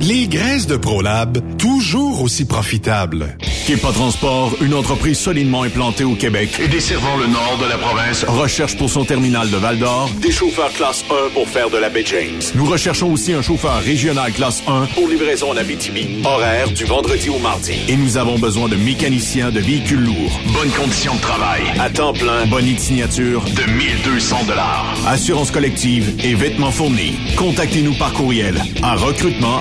Les 0.00 0.28
graisses 0.28 0.66
de 0.66 0.76
ProLab, 0.76 1.38
toujours 1.58 2.22
aussi 2.22 2.44
profitables. 2.44 3.36
Kepa 3.66 3.92
Transport, 3.92 4.56
une 4.62 4.72
entreprise 4.72 5.18
solidement 5.18 5.62
implantée 5.64 6.04
au 6.04 6.14
Québec 6.14 6.50
et 6.58 6.68
desservant 6.68 7.16
le 7.16 7.26
nord 7.26 7.58
de 7.60 7.68
la 7.68 7.76
province, 7.76 8.24
recherche 8.24 8.76
pour 8.78 8.88
son 8.88 9.04
terminal 9.04 9.50
de 9.50 9.56
Val-d'Or 9.56 10.08
des 10.22 10.30
chauffeurs 10.30 10.72
classe 10.72 11.04
1 11.10 11.34
pour 11.34 11.48
faire 11.48 11.68
de 11.68 11.76
la 11.76 11.90
baie 11.90 12.04
James. 12.06 12.40
Nous 12.54 12.64
recherchons 12.64 13.12
aussi 13.12 13.32
un 13.34 13.42
chauffeur 13.42 13.82
régional 13.82 14.32
classe 14.32 14.62
1 14.66 14.86
pour 14.94 15.08
livraison 15.08 15.50
en 15.50 15.56
Abitibi, 15.56 16.22
horaire 16.24 16.70
du 16.70 16.84
vendredi 16.84 17.28
au 17.28 17.38
mardi. 17.38 17.74
Et 17.88 17.96
nous 17.96 18.16
avons 18.16 18.38
besoin 18.38 18.68
de 18.68 18.76
mécaniciens 18.76 19.50
de 19.50 19.60
véhicules 19.60 20.00
lourds. 20.00 20.40
Bonnes 20.54 20.70
conditions 20.70 21.14
de 21.16 21.20
travail, 21.20 21.62
à 21.78 21.90
temps 21.90 22.14
plein, 22.14 22.46
bonne 22.46 22.78
signature 22.78 23.42
de 23.42 23.70
1200 23.70 24.44
dollars. 24.46 24.94
Assurance 25.06 25.50
collective 25.50 26.14
et 26.24 26.34
vêtements 26.34 26.70
fournis. 26.70 27.18
Contactez-nous 27.36 27.94
par 27.94 28.12
courriel 28.12 28.54
à 28.82 28.94
recrutement 28.94 29.60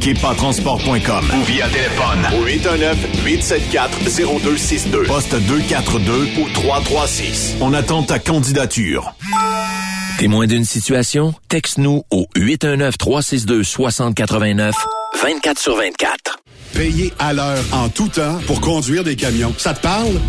kepatransport.com 0.00 1.24
ou 1.34 1.42
via 1.44 1.66
téléphone 1.68 2.26
au 2.38 2.44
819-874-0262. 2.46 5.06
Poste 5.06 5.34
242 5.34 6.28
ou 6.38 6.48
336. 6.50 7.56
On 7.60 7.74
attend 7.74 8.04
ta 8.04 8.18
candidature. 8.20 9.12
Témoin 10.18 10.46
d'une 10.46 10.64
situation? 10.64 11.34
Texte-nous 11.48 12.04
au 12.10 12.26
819-362-6089, 12.36 14.72
24 15.20 15.58
sur 15.58 15.74
24. 15.76 16.38
Payez 16.72 17.12
à 17.18 17.32
l'heure 17.32 17.64
en 17.72 17.88
tout 17.88 18.06
temps 18.08 18.38
pour 18.46 18.60
conduire 18.60 19.02
des 19.02 19.16
camions. 19.16 19.52
Ça 19.58 19.74
te 19.74 19.80
parle? 19.80 20.20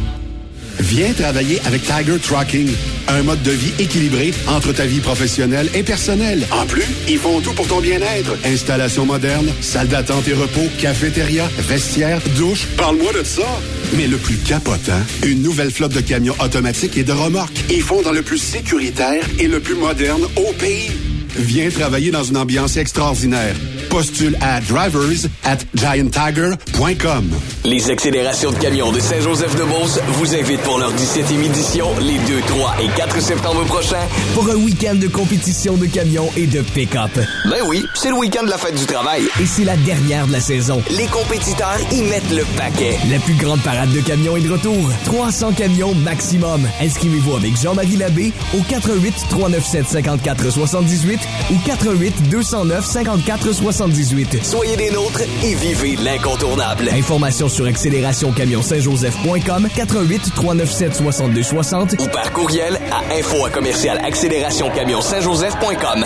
Viens 0.79 1.13
travailler 1.13 1.61
avec 1.65 1.83
Tiger 1.83 2.17
Trucking, 2.21 2.69
un 3.07 3.23
mode 3.23 3.41
de 3.43 3.51
vie 3.51 3.73
équilibré 3.79 4.33
entre 4.47 4.73
ta 4.73 4.85
vie 4.85 4.99
professionnelle 4.99 5.69
et 5.73 5.83
personnelle. 5.83 6.45
En 6.51 6.65
plus, 6.65 6.85
ils 7.07 7.17
font 7.17 7.39
tout 7.41 7.53
pour 7.53 7.67
ton 7.67 7.79
bien-être. 7.79 8.35
Installation 8.45 9.05
moderne, 9.05 9.47
salle 9.61 9.87
d'attente 9.87 10.27
et 10.27 10.33
repos, 10.33 10.67
cafétéria, 10.77 11.49
vestiaire, 11.59 12.19
douche. 12.37 12.67
Parle-moi 12.77 13.13
de 13.13 13.23
ça. 13.23 13.47
Mais 13.95 14.07
le 14.07 14.17
plus 14.17 14.37
capotant, 14.37 15.01
une 15.25 15.41
nouvelle 15.41 15.71
flotte 15.71 15.93
de 15.93 16.01
camions 16.01 16.35
automatiques 16.39 16.97
et 16.97 17.03
de 17.03 17.11
remorques. 17.11 17.63
Ils 17.69 17.81
font 17.81 18.01
dans 18.01 18.11
le 18.11 18.21
plus 18.21 18.37
sécuritaire 18.37 19.25
et 19.39 19.47
le 19.47 19.59
plus 19.59 19.75
moderne 19.75 20.23
au 20.35 20.53
pays. 20.53 20.91
Viens 21.37 21.69
travailler 21.69 22.11
dans 22.11 22.23
une 22.23 22.37
ambiance 22.37 22.77
extraordinaire. 22.77 23.55
Postule 23.89 24.37
à 24.41 24.61
drivers 24.61 25.29
at 25.43 25.57
gianttiger.com. 25.75 27.29
Les 27.65 27.89
accélérations 27.89 28.51
de 28.51 28.57
camions 28.57 28.91
de 28.91 28.99
Saint-Joseph-de-Beauce 28.99 29.99
vous 30.07 30.35
invitent 30.35 30.61
pour 30.61 30.77
leur 30.79 30.93
17e 30.93 31.43
édition 31.45 31.87
les 31.99 32.17
2, 32.19 32.41
3 32.47 32.75
et 32.81 32.87
4 32.95 33.21
septembre 33.21 33.63
prochains 33.65 34.07
pour 34.33 34.49
un 34.49 34.55
week-end 34.55 34.95
de 34.95 35.07
compétition 35.07 35.75
de 35.75 35.85
camions 35.87 36.29
et 36.37 36.47
de 36.47 36.61
pick-up. 36.61 37.11
Ben 37.49 37.59
oui, 37.67 37.83
c'est 37.95 38.09
le 38.09 38.15
week-end 38.15 38.43
de 38.43 38.49
la 38.49 38.57
fête 38.57 38.75
du 38.75 38.85
travail. 38.85 39.23
Et 39.41 39.45
c'est 39.45 39.63
la 39.63 39.77
dernière 39.77 40.27
de 40.27 40.31
la 40.33 40.41
saison. 40.41 40.81
Les 40.97 41.07
compétiteurs 41.07 41.79
y 41.91 42.01
mettent 42.03 42.31
le 42.31 42.43
paquet. 42.57 42.97
La 43.11 43.19
plus 43.19 43.35
grande 43.35 43.61
parade 43.61 43.91
de 43.91 44.01
camions 44.01 44.37
est 44.37 44.41
de 44.41 44.51
retour. 44.51 44.89
300 45.05 45.53
camions 45.53 45.93
maximum. 45.95 46.61
Inscrivez-vous 46.81 47.35
avec 47.35 47.59
Jean-Marie 47.61 47.97
Labbé 47.97 48.31
au 48.57 48.61
88 48.61 49.13
397 49.29 49.87
54 49.87 50.49
78 50.51 51.19
ou 51.51 51.55
88 51.65 52.29
209 52.29 52.85
54 52.85 53.51
78. 53.53 54.43
Soyez 54.43 54.77
des 54.77 54.91
nôtres 54.91 55.21
et 55.43 55.55
vivez 55.55 55.95
l'incontournable. 55.95 56.89
Informations 56.91 57.49
sur 57.49 57.65
accélérationcamion-saint-joseph.com 57.65 59.67
88 59.75 60.31
397 60.35 60.95
62 60.95 61.43
60 61.43 61.95
ou 61.99 62.07
par 62.07 62.31
courriel 62.31 62.79
à 62.91 63.01
info 63.15 63.45
à 63.45 63.49
commercial 63.49 63.97
accélérationcamion-saint-joseph.com. 64.03 66.05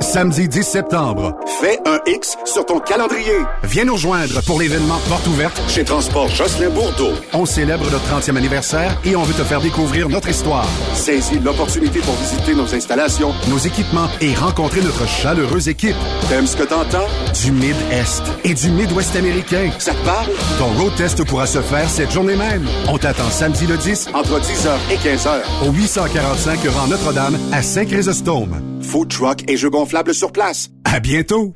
Samedi 0.00 0.48
10 0.48 0.64
septembre, 0.64 1.36
fais 1.60 1.78
un 1.86 1.98
X 2.06 2.36
sur 2.44 2.66
ton 2.66 2.80
calendrier. 2.80 3.38
Viens 3.62 3.84
nous 3.84 3.94
rejoindre 3.94 4.42
pour 4.42 4.58
l'événement 4.58 4.98
Porte 5.08 5.26
ouverte 5.28 5.62
chez 5.68 5.84
Transport 5.84 6.28
Jocelyn 6.28 6.70
Bourdeau. 6.70 7.12
On 7.32 7.46
célèbre 7.46 7.84
notre 7.90 8.04
30e 8.08 8.36
anniversaire 8.36 8.98
et 9.04 9.14
on 9.14 9.22
veut 9.22 9.34
te 9.34 9.44
faire 9.44 9.60
découvrir 9.60 10.08
notre 10.08 10.28
histoire. 10.28 10.66
Saisis 10.94 11.38
l'opportunité 11.38 12.00
pour 12.00 12.14
visiter 12.14 12.54
nos 12.54 12.74
installations, 12.74 13.32
nos 13.48 13.58
équipements 13.58 14.08
et 14.20 14.34
rencontrer 14.34 14.80
notre 14.82 15.06
chaleureuse 15.06 15.68
équipe. 15.68 15.96
T'aimes 16.28 16.48
ce 16.48 16.56
que 16.56 16.64
t'entends? 16.64 17.06
Du 17.44 17.52
Mid-Est 17.52 18.24
et 18.42 18.54
du 18.54 18.70
Mid-Ouest 18.72 19.14
américain. 19.14 19.70
Ça 19.78 19.92
te 19.92 20.04
parle? 20.04 20.26
Ton 20.58 20.72
road 20.82 20.92
test 20.96 21.22
pourra 21.24 21.46
se 21.46 21.60
faire 21.60 21.88
cette 21.88 22.10
journée 22.10 22.36
même. 22.36 22.66
On 22.88 22.98
t'attend 22.98 23.30
samedi 23.30 23.66
le 23.68 23.76
10 23.76 24.08
entre 24.12 24.40
10h 24.40 24.70
et 24.90 24.96
15h 24.96 25.68
au 25.68 25.70
845 25.72 26.58
rang 26.74 26.88
Notre-Dame 26.88 27.38
à 27.52 27.62
Saint-Chrysostome. 27.62 28.60
Food 28.82 29.08
truck 29.08 29.44
et 29.48 29.56
jeux 29.56 29.70
gonflables 29.84 30.14
sur 30.14 30.32
place. 30.32 30.70
À 30.84 30.98
bientôt! 30.98 31.54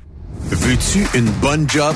Veux-tu 0.51 1.07
une 1.15 1.31
bonne 1.41 1.67
job? 1.69 1.95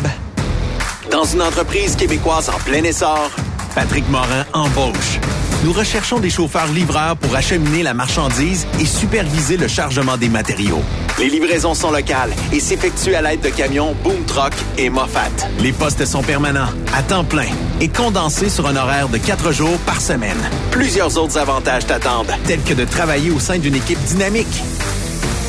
Dans 1.10 1.24
une 1.24 1.42
entreprise 1.42 1.94
québécoise 1.94 2.48
en 2.48 2.58
plein 2.64 2.82
essor, 2.84 3.30
Patrick 3.74 4.08
Morin 4.08 4.46
embauche. 4.54 5.20
Nous 5.62 5.72
recherchons 5.74 6.20
des 6.20 6.30
chauffeurs 6.30 6.68
livreurs 6.68 7.16
pour 7.18 7.36
acheminer 7.36 7.82
la 7.82 7.92
marchandise 7.92 8.66
et 8.80 8.86
superviser 8.86 9.58
le 9.58 9.68
chargement 9.68 10.16
des 10.16 10.30
matériaux. 10.30 10.80
Les 11.18 11.28
livraisons 11.28 11.74
sont 11.74 11.90
locales 11.90 12.32
et 12.50 12.60
s'effectuent 12.60 13.14
à 13.14 13.20
l'aide 13.20 13.42
de 13.42 13.50
camions 13.50 13.94
Boom 14.02 14.24
Truck 14.24 14.54
et 14.78 14.88
Moffat. 14.88 15.28
Les 15.60 15.72
postes 15.72 16.04
sont 16.06 16.22
permanents, 16.22 16.72
à 16.94 17.02
temps 17.02 17.24
plein 17.24 17.50
et 17.80 17.88
condensés 17.88 18.48
sur 18.48 18.66
un 18.66 18.76
horaire 18.76 19.08
de 19.08 19.18
quatre 19.18 19.52
jours 19.52 19.78
par 19.84 20.00
semaine. 20.00 20.40
Plusieurs 20.70 21.18
autres 21.18 21.36
avantages 21.36 21.86
t'attendent, 21.86 22.32
tels 22.46 22.62
que 22.62 22.74
de 22.74 22.86
travailler 22.86 23.30
au 23.30 23.38
sein 23.38 23.58
d'une 23.58 23.74
équipe 23.74 24.02
dynamique. 24.04 24.62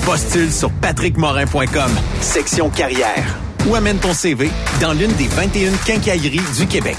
Postule 0.05 0.51
sur 0.51 0.69
patrickmorin.com, 0.69 1.91
section 2.19 2.69
carrière, 2.69 3.23
ou 3.69 3.75
amène 3.75 3.97
ton 3.99 4.13
CV 4.13 4.51
dans 4.81 4.91
l'une 4.91 5.13
des 5.13 5.27
21 5.27 5.71
quincailleries 5.85 6.41
du 6.57 6.67
Québec. 6.67 6.97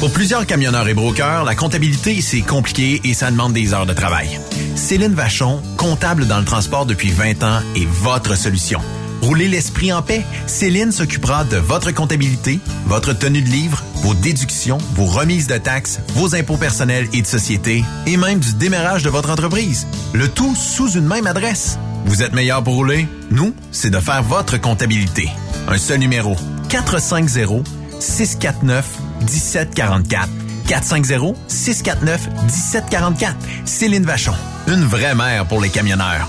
Pour 0.00 0.10
plusieurs 0.10 0.44
camionneurs 0.44 0.88
et 0.88 0.94
brokers, 0.94 1.44
la 1.44 1.54
comptabilité, 1.54 2.20
c'est 2.20 2.40
compliqué 2.40 3.00
et 3.04 3.14
ça 3.14 3.30
demande 3.30 3.52
des 3.52 3.72
heures 3.72 3.86
de 3.86 3.92
travail. 3.92 4.40
Céline 4.74 5.14
Vachon, 5.14 5.62
comptable 5.76 6.26
dans 6.26 6.40
le 6.40 6.44
transport 6.44 6.86
depuis 6.86 7.12
20 7.12 7.44
ans, 7.44 7.60
est 7.76 7.86
votre 7.86 8.36
solution. 8.36 8.80
Roulez 9.22 9.46
l'esprit 9.46 9.92
en 9.92 10.02
paix. 10.02 10.24
Céline 10.48 10.90
s'occupera 10.90 11.44
de 11.44 11.56
votre 11.56 11.92
comptabilité, 11.92 12.58
votre 12.86 13.12
tenue 13.12 13.42
de 13.42 13.48
livre, 13.48 13.80
vos 14.02 14.14
déductions, 14.14 14.78
vos 14.96 15.04
remises 15.06 15.46
de 15.46 15.56
taxes, 15.56 16.00
vos 16.14 16.34
impôts 16.34 16.56
personnels 16.56 17.06
et 17.12 17.22
de 17.22 17.26
société, 17.28 17.84
et 18.08 18.16
même 18.16 18.40
du 18.40 18.54
démarrage 18.54 19.04
de 19.04 19.10
votre 19.10 19.30
entreprise. 19.30 19.86
Le 20.12 20.26
tout 20.26 20.56
sous 20.56 20.90
une 20.90 21.06
même 21.06 21.28
adresse. 21.28 21.78
Vous 22.04 22.22
êtes 22.22 22.32
meilleur 22.32 22.62
pour 22.62 22.74
rouler? 22.74 23.08
Nous, 23.30 23.54
c'est 23.70 23.90
de 23.90 23.98
faire 23.98 24.22
votre 24.22 24.60
comptabilité. 24.60 25.28
Un 25.68 25.78
seul 25.78 25.98
numéro. 25.98 26.36
450 26.68 27.66
649 28.00 28.86
1744. 29.20 30.28
450 30.68 31.36
649 31.48 32.28
1744. 32.44 33.36
Céline 33.64 34.04
Vachon. 34.04 34.34
Une 34.66 34.84
vraie 34.84 35.14
mère 35.14 35.46
pour 35.46 35.60
les 35.60 35.68
camionneurs. 35.68 36.28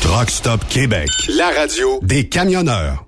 Truck 0.00 0.30
Stop 0.30 0.64
Québec, 0.68 1.08
la 1.36 1.48
radio 1.50 1.98
des 2.02 2.28
camionneurs. 2.28 3.07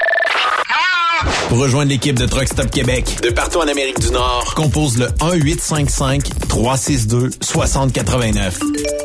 Pour 1.51 1.59
rejoindre 1.59 1.89
l'équipe 1.89 2.17
de 2.17 2.25
Truck 2.25 2.47
Stop 2.47 2.71
Québec, 2.71 3.17
de 3.21 3.29
partout 3.29 3.57
en 3.57 3.67
Amérique 3.67 3.99
du 3.99 4.09
Nord, 4.09 4.53
compose 4.55 4.97
le 4.97 5.07
1-855-362-6089. 6.47 8.53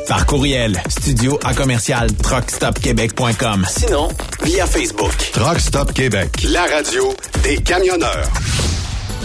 Par 0.07 0.25
courriel, 0.25 0.81
studio 0.87 1.37
à 1.43 1.53
commercial 1.53 2.07
truckstopquebec.com. 2.13 3.65
Sinon, 3.67 4.07
via 4.43 4.65
Facebook. 4.65 5.11
Truck 5.33 5.59
Stop 5.59 5.91
Québec, 5.91 6.47
la 6.49 6.61
radio 6.61 7.13
des 7.43 7.57
camionneurs. 7.57 8.29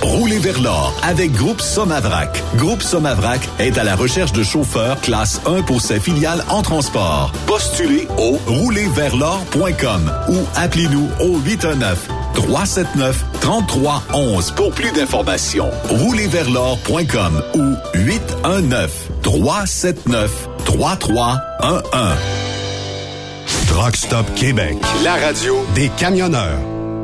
Roulez 0.02 0.40
vers 0.40 0.60
l'or 0.60 0.92
avec 1.04 1.30
Groupe 1.30 1.60
Somavrac. 1.60 2.42
Groupe 2.56 2.82
Somavrac 2.82 3.40
est 3.60 3.78
à 3.78 3.84
la 3.84 3.94
recherche 3.94 4.32
de 4.32 4.42
chauffeurs 4.42 5.00
classe 5.00 5.40
1 5.46 5.62
pour 5.62 5.80
ses 5.80 6.00
filiales 6.00 6.44
en 6.50 6.62
transport. 6.62 7.30
Postulez 7.46 8.08
au 8.18 8.32
roulerversl'or.com 8.48 10.12
ou 10.28 10.38
appelez-nous 10.56 11.08
au 11.20 11.38
819 11.38 12.08
379 12.34 13.24
3311 13.40 14.50
pour 14.52 14.72
plus 14.72 14.92
d'informations. 14.92 15.70
Roulerversl'or.com 15.88 17.42
ou 17.54 17.74
819 17.94 19.10
379 19.22 20.48
3311. 20.64 22.16
Truck 23.68 23.96
Stop 23.96 24.26
Québec, 24.34 24.76
la 25.02 25.14
radio 25.14 25.64
des 25.74 25.88
camionneurs. 25.90 26.71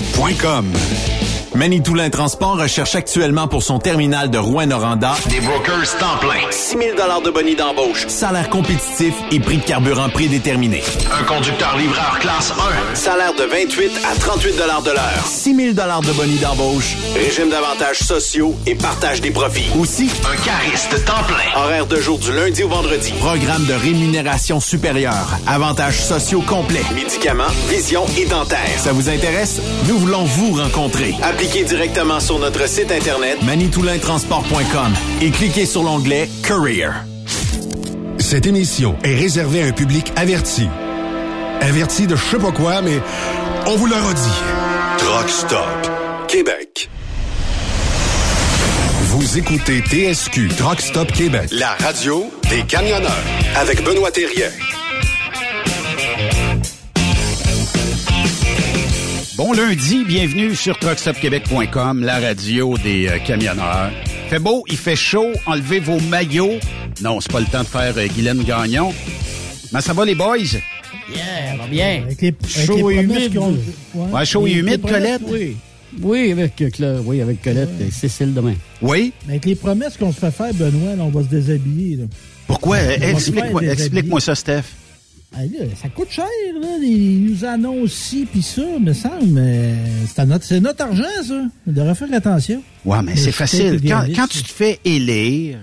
Saint-Michel.com. 0.00 1.29
Manitoulin 1.54 2.10
Transport 2.10 2.58
recherche 2.58 2.94
actuellement 2.94 3.48
pour 3.48 3.62
son 3.62 3.80
terminal 3.80 4.30
de 4.30 4.38
Rouen-Noranda 4.38 5.14
des 5.28 5.40
brokers 5.40 5.98
temps 5.98 6.16
plein. 6.20 6.50
6 6.50 6.76
000 6.78 7.22
de 7.24 7.30
bonus 7.30 7.56
d'embauche. 7.56 8.06
Salaire 8.06 8.48
compétitif 8.48 9.14
et 9.32 9.40
prix 9.40 9.58
de 9.58 9.64
carburant 9.64 10.08
prédéterminé. 10.10 10.82
Un 11.12 11.24
conducteur 11.24 11.76
livreur 11.76 12.18
classe 12.20 12.52
1. 12.92 12.94
Salaire 12.94 13.34
de 13.34 13.42
28 13.42 13.90
à 14.10 14.14
38 14.14 14.52
de 14.52 14.90
l'heure. 14.92 15.26
6 15.26 15.56
000 15.56 15.72
de 15.72 16.12
bonus 16.12 16.40
d'embauche. 16.40 16.96
Régime 17.16 17.50
d'avantages 17.50 17.98
sociaux 17.98 18.54
et 18.66 18.76
partage 18.76 19.20
des 19.20 19.32
profits. 19.32 19.70
Aussi, 19.78 20.08
un 20.32 20.36
cariste 20.44 21.04
temps 21.04 21.24
plein. 21.26 21.60
Horaire 21.60 21.86
de 21.86 21.96
jour 21.96 22.18
du 22.18 22.32
lundi 22.32 22.62
au 22.62 22.68
vendredi. 22.68 23.12
Programme 23.18 23.64
de 23.66 23.74
rémunération 23.74 24.60
supérieure. 24.60 25.36
Avantages 25.48 26.00
sociaux 26.00 26.42
complets. 26.42 26.84
Médicaments, 26.94 27.44
vision 27.68 28.04
et 28.16 28.26
dentaire. 28.26 28.78
Ça 28.78 28.92
vous 28.92 29.08
intéresse? 29.08 29.60
Nous 29.88 29.98
voulons 29.98 30.24
vous 30.24 30.52
rencontrer. 30.52 31.14
Appliquez 31.40 31.64
directement 31.64 32.20
sur 32.20 32.38
notre 32.38 32.68
site 32.68 32.92
internet 32.92 33.42
manitoulintransport.com 33.42 34.92
et 35.22 35.30
cliquez 35.30 35.64
sur 35.64 35.82
l'onglet 35.82 36.28
Career. 36.46 36.92
Cette 38.18 38.46
émission 38.46 38.94
est 39.04 39.14
réservée 39.14 39.62
à 39.62 39.66
un 39.68 39.72
public 39.72 40.12
averti. 40.16 40.68
Averti 41.62 42.06
de 42.06 42.14
je 42.14 42.22
sais 42.22 42.36
pas 42.36 42.52
quoi, 42.52 42.82
mais 42.82 43.00
on 43.66 43.74
vous 43.74 43.86
le 43.86 43.94
redit. 43.94 44.20
Truck 44.98 45.30
Stop 45.30 45.90
Québec. 46.28 46.90
Vous 49.04 49.38
écoutez 49.38 49.80
TSQ 49.80 50.48
Truck 50.58 50.82
Stop 50.82 51.10
Québec, 51.10 51.48
la 51.52 51.70
radio 51.80 52.30
des 52.50 52.64
camionneurs 52.64 53.24
avec 53.56 53.82
Benoît 53.82 54.10
Thérien. 54.10 54.50
Bon 59.40 59.54
lundi, 59.54 60.04
bienvenue 60.04 60.54
sur 60.54 60.78
truckstopquebec.com, 60.78 62.02
la 62.04 62.20
radio 62.20 62.76
des 62.76 63.08
euh, 63.08 63.18
camionneurs. 63.20 63.90
Fait 64.28 64.38
beau, 64.38 64.64
il 64.68 64.76
fait 64.76 64.96
chaud, 64.96 65.32
enlevez 65.46 65.80
vos 65.80 65.98
maillots. 65.98 66.58
Non, 67.02 67.22
c'est 67.22 67.32
pas 67.32 67.40
le 67.40 67.46
temps 67.46 67.62
de 67.62 67.66
faire 67.66 67.94
euh, 67.96 68.06
Guylaine 68.06 68.42
Gagnon. 68.42 68.92
Mais 69.72 69.80
ça 69.80 69.94
va 69.94 70.04
les 70.04 70.14
boys? 70.14 70.36
Yeah, 70.36 71.56
va 71.56 71.66
bien. 71.68 72.02
Avec 72.04 72.20
les, 72.20 72.28
avec 72.28 72.66
Chaud 72.66 72.90
les 72.90 72.96
et 72.96 73.00
humide. 73.00 73.40
Ouais, 73.94 74.26
chaud 74.26 74.46
et 74.46 74.50
Les- 74.50 74.58
humide, 74.58 74.82
Colette? 74.82 75.22
Oui. 75.26 75.56
Oui, 76.02 76.32
avec, 76.32 76.60
euh, 76.60 76.68
Cla- 76.68 77.00
oui, 77.02 77.22
avec 77.22 77.40
Colette 77.40 77.70
et 77.80 77.90
Cécile 77.90 78.34
demain. 78.34 78.56
Oui? 78.82 79.14
Mais 79.26 79.32
avec 79.32 79.46
les 79.46 79.54
promesses 79.54 79.96
qu'on 79.96 80.12
se 80.12 80.20
fait 80.20 80.30
faire, 80.32 80.52
Benoît, 80.52 80.96
là, 80.96 81.02
on 81.02 81.08
va 81.08 81.22
se 81.22 81.28
déshabiller. 81.28 81.96
Là. 81.96 82.04
Pourquoi? 82.46 82.78
Explique-moi 82.78 83.62
explique-moi 83.62 84.20
ça, 84.20 84.34
Steph. 84.34 84.64
Ça 85.32 85.88
coûte 85.88 86.10
cher, 86.10 86.24
là. 86.60 86.68
Ils 86.82 87.22
nous 87.30 87.44
annoncent 87.44 87.86
ci 87.94 88.26
puis 88.30 88.42
ça, 88.42 88.62
me 88.80 88.92
semble. 88.92 89.26
Mais 89.26 89.74
c'est 90.06 90.60
notre, 90.60 90.82
argent, 90.82 91.04
ça. 91.26 91.42
On 91.66 91.72
devrait 91.72 91.94
faire 91.94 92.12
attention. 92.12 92.62
Ouais, 92.84 92.98
mais 93.02 93.16
c'est 93.16 93.32
facile. 93.32 93.80
Quand, 93.88 94.26
tu 94.28 94.42
te 94.42 94.50
fais 94.50 94.80
élire, 94.84 95.58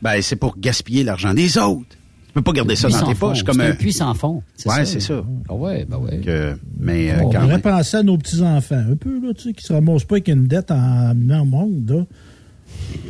ben 0.00 0.20
c'est 0.22 0.36
pour 0.36 0.56
gaspiller 0.58 1.02
l'argent 1.04 1.34
des 1.34 1.58
autres. 1.58 1.96
Tu 2.28 2.32
peux 2.34 2.42
pas 2.42 2.52
garder 2.52 2.76
ça 2.76 2.88
dans 2.88 2.98
tes 3.06 3.14
fond. 3.14 3.28
poches 3.28 3.42
comme 3.42 3.56
C'est 3.56 3.66
un... 3.66 3.74
puits 3.74 3.92
sans 3.92 4.14
fond. 4.14 4.42
Ouais, 4.64 4.86
c'est 4.86 5.00
ça. 5.00 5.22
Ah 5.50 5.54
ouais, 5.54 5.84
ben 5.86 5.98
ouais. 5.98 6.18
Que- 6.20 6.56
mais 6.80 7.10
euh, 7.10 7.16
on 7.24 7.30
quand 7.30 7.40
devrait 7.40 7.46
même. 7.48 7.60
penser 7.60 7.98
à 7.98 8.02
nos 8.02 8.16
petits-enfants, 8.16 8.82
un 8.90 8.96
peu, 8.96 9.20
là, 9.20 9.34
tu 9.34 9.42
sais, 9.42 9.52
qui 9.52 9.62
se 9.66 9.72
ramassent 9.74 10.04
pas 10.04 10.14
avec 10.14 10.28
une 10.28 10.46
dette 10.46 10.70
en 10.70 11.10
amenant 11.10 11.42
au 11.42 11.44
monde, 11.44 11.90
là. 11.90 12.06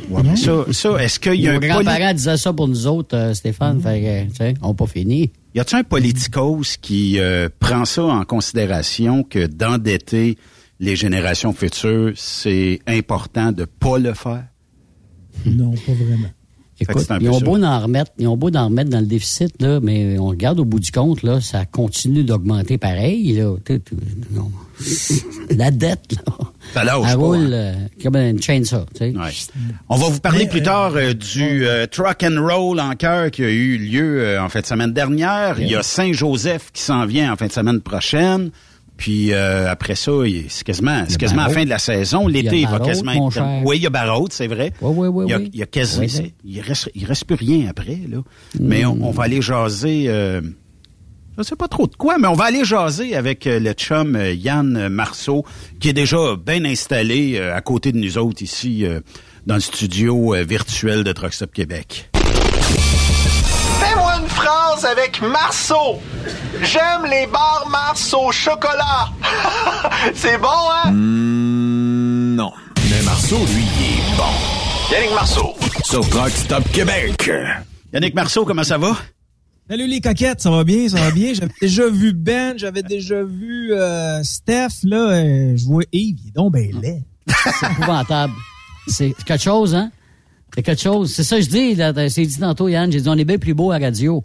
Ouais, 0.09 0.21
mais 0.25 0.35
ça, 0.35 0.65
ça 0.73 1.01
est-ce 1.01 1.19
qu'il 1.21 1.35
y 1.39 1.47
a 1.47 1.51
Nos 1.51 1.57
un 1.57 1.59
poli- 1.61 1.69
grands-parents 1.85 2.13
disaient 2.13 2.35
ça 2.35 2.51
pour 2.51 2.67
nous 2.67 2.85
autres, 2.85 3.15
euh, 3.15 3.33
Stéphane. 3.33 3.79
Fait 3.79 4.01
que, 4.01 4.31
tu 4.31 4.35
sais, 4.35 4.53
on 4.61 4.69
n'a 4.69 4.73
pas 4.73 4.87
fini. 4.87 5.31
Y 5.55 5.59
a-t-il 5.59 5.79
un 5.79 5.83
politicos 5.83 6.77
qui 6.81 7.19
euh, 7.19 7.49
prend 7.59 7.85
ça 7.85 8.03
en 8.03 8.25
considération 8.25 9.23
que 9.23 9.45
d'endetter 9.45 10.37
les 10.79 10.95
générations 10.95 11.53
futures, 11.53 12.13
c'est 12.15 12.79
important 12.87 13.51
de 13.51 13.65
pas 13.65 13.99
le 13.99 14.13
faire? 14.13 14.47
Non, 15.45 15.71
pas 15.71 15.93
vraiment. 15.93 16.29
Écoute, 16.79 17.07
ils 17.21 17.29
ont 17.29 17.39
beau 17.39 17.61
en 17.63 17.79
remettre, 17.79 18.11
ils 18.17 18.27
ont 18.27 18.35
beau 18.37 18.49
en 18.55 18.65
remettre 18.65 18.89
dans 18.89 18.99
le 18.99 19.05
déficit, 19.05 19.61
là, 19.61 19.79
mais 19.81 20.17
on 20.17 20.27
regarde 20.27 20.59
au 20.59 20.65
bout 20.65 20.79
du 20.79 20.91
compte, 20.91 21.23
là, 21.23 21.39
ça 21.39 21.65
continue 21.65 22.23
d'augmenter 22.23 22.77
pareil, 22.77 23.33
là. 23.33 23.55
La 25.51 25.71
dette, 25.71 26.13
là. 26.13 26.33
Ça 26.73 26.83
lâche 26.83 27.05
Elle 27.07 27.17
pas, 27.17 27.23
roule 27.23 27.37
hein. 27.37 27.51
euh, 27.51 27.73
comme 28.01 28.15
une 28.15 28.41
chainsaw, 28.41 28.85
tu 28.93 28.99
sais. 28.99 29.15
Ouais. 29.15 29.31
On 29.89 29.97
va 29.97 30.07
vous 30.07 30.19
parler 30.19 30.47
plus 30.47 30.63
tard 30.63 30.93
euh, 30.95 31.13
du 31.13 31.67
euh, 31.67 31.85
Truck 31.85 32.23
and 32.23 32.41
Roll 32.41 32.79
en 32.79 32.95
cœur 32.95 33.29
qui 33.29 33.43
a 33.43 33.49
eu 33.49 33.77
lieu 33.77 34.21
euh, 34.21 34.41
en 34.41 34.49
fin 34.49 34.61
de 34.61 34.65
semaine 34.65 34.91
dernière. 34.91 35.59
Il 35.59 35.69
y 35.69 35.75
a 35.75 35.83
Saint-Joseph 35.83 36.71
qui 36.73 36.81
s'en 36.81 37.05
vient 37.05 37.31
en 37.31 37.35
fin 37.35 37.47
de 37.47 37.51
semaine 37.51 37.81
prochaine. 37.81 38.49
Puis 38.95 39.33
euh, 39.33 39.69
après 39.69 39.95
ça, 39.95 40.11
c'est 40.49 40.63
quasiment, 40.63 41.03
c'est 41.07 41.17
quasiment 41.17 41.43
la 41.43 41.49
fin 41.49 41.63
de 41.65 41.69
la 41.69 41.79
saison. 41.79 42.27
L'été 42.27 42.61
il 42.61 42.67
va 42.67 42.79
quasiment 42.79 43.27
être... 43.27 43.41
Oui, 43.65 43.77
il 43.77 43.83
y 43.83 43.87
a 43.87 43.89
Barraud, 43.89 44.27
c'est 44.29 44.47
vrai. 44.47 44.71
Oui, 44.81 44.93
oui, 44.95 45.07
oui, 45.07 45.25
il 45.27 45.31
y 45.31 45.33
a, 45.33 45.37
oui. 45.39 45.49
il 45.51 45.59
y 45.59 45.63
a 45.63 45.65
quasi... 45.65 45.99
Oui, 45.99 46.09
c'est- 46.09 46.21
oui. 46.21 46.33
Il 46.45 46.61
reste, 46.61 46.91
il 46.95 47.05
reste 47.05 47.25
plus 47.25 47.35
rien 47.35 47.67
après, 47.69 47.99
là. 48.09 48.19
Mais 48.59 48.85
on, 48.85 48.97
on 49.01 49.11
va 49.11 49.23
aller 49.23 49.41
jaser... 49.41 50.05
Euh, 50.07 50.41
je 51.37 51.43
sais 51.43 51.55
pas 51.55 51.67
trop 51.67 51.87
de 51.87 51.95
quoi, 51.95 52.19
mais 52.19 52.27
on 52.27 52.33
va 52.35 52.45
aller 52.45 52.63
jaser 52.63 53.15
avec 53.15 53.47
euh, 53.47 53.59
le 53.59 53.73
chum 53.73 54.15
Yann 54.35 54.87
Marceau, 54.89 55.43
qui 55.79 55.89
est 55.89 55.93
déjà 55.93 56.35
bien 56.35 56.63
installé 56.63 57.39
à 57.39 57.59
côté 57.61 57.91
de 57.91 57.97
nous 57.97 58.17
autres 58.19 58.43
ici 58.43 58.85
dans 59.47 59.55
le 59.55 59.61
studio 59.61 60.35
virtuel 60.47 61.03
de 61.03 61.11
Truck 61.11 61.33
Stop 61.33 61.51
Québec. 61.51 62.11
Fais-moi 63.79 64.13
une 64.21 64.27
phrase 64.29 64.85
avec 64.85 65.21
Marceau. 65.21 65.99
J'aime 66.61 67.05
les 67.09 67.27
bars 67.27 67.67
Mars 67.69 68.13
au 68.13 68.31
chocolat. 68.31 69.09
C'est 70.13 70.37
bon, 70.37 70.47
hein? 70.47 70.91
non. 70.91 72.51
Mais 72.89 73.01
Marceau, 73.03 73.37
lui, 73.37 73.63
il 73.79 74.13
est 74.13 74.17
bon. 74.17 74.23
Yannick 74.91 75.13
Marceau. 75.15 75.53
Sur 75.83 76.07
Truck 76.09 76.29
Stop 76.29 76.63
Québec. 76.71 77.29
Yannick 77.93 78.13
Marceau, 78.15 78.45
comment 78.45 78.63
ça 78.63 78.77
va? 78.77 78.95
Salut 79.69 79.87
les 79.87 80.01
coquettes, 80.01 80.41
ça 80.41 80.51
va 80.51 80.63
bien, 80.63 80.89
ça 80.89 80.99
va 80.99 81.11
bien. 81.11 81.33
J'avais 81.33 81.53
déjà 81.61 81.87
vu 81.87 82.13
Ben, 82.13 82.57
j'avais 82.57 82.83
déjà 82.83 83.23
vu 83.23 83.73
euh, 83.73 84.21
Steph, 84.23 84.83
là, 84.83 84.97
euh, 85.11 85.53
je 85.55 85.65
vois 85.65 85.83
Yves, 85.93 86.17
il 86.23 86.27
est 86.29 86.35
donc 86.35 86.51
ben 86.53 86.69
laid. 86.81 87.01
C'est 87.27 87.71
épouvantable. 87.71 88.33
C'est 88.87 89.13
quelque 89.25 89.41
chose, 89.43 89.73
hein? 89.73 89.89
C'est 90.53 90.63
quelque 90.63 90.81
chose. 90.81 91.13
C'est 91.13 91.23
ça 91.23 91.37
que 91.37 91.43
je 91.43 91.49
dis, 91.49 91.75
là, 91.75 91.93
c'est 92.09 92.25
dit 92.25 92.39
tantôt, 92.39 92.67
Yann. 92.67 92.91
J'ai 92.91 92.99
dit, 93.01 93.09
on 93.09 93.17
est 93.17 93.23
bien 93.25 93.37
plus 93.37 93.53
beau 93.53 93.71
à 93.71 93.77
radio. 93.79 94.21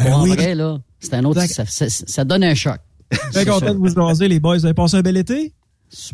Bon, 0.00 0.12
en 0.12 0.22
oui. 0.24 0.34
vrai, 0.34 0.54
là, 0.54 0.78
c'est 1.00 1.14
un 1.14 1.24
autre, 1.24 1.40
ça, 1.42 1.64
ça- 1.66 1.88
ça 1.88 2.24
donne 2.24 2.44
un 2.44 2.54
choc. 2.54 2.78
Très 3.32 3.44
content 3.44 3.74
de 3.74 3.78
vous 3.78 3.88
jaser, 3.88 4.28
les 4.28 4.38
boys. 4.38 4.58
Vous 4.58 4.64
avez 4.66 4.74
passé 4.74 4.96
un 4.96 5.02
bel 5.02 5.16
été? 5.16 5.52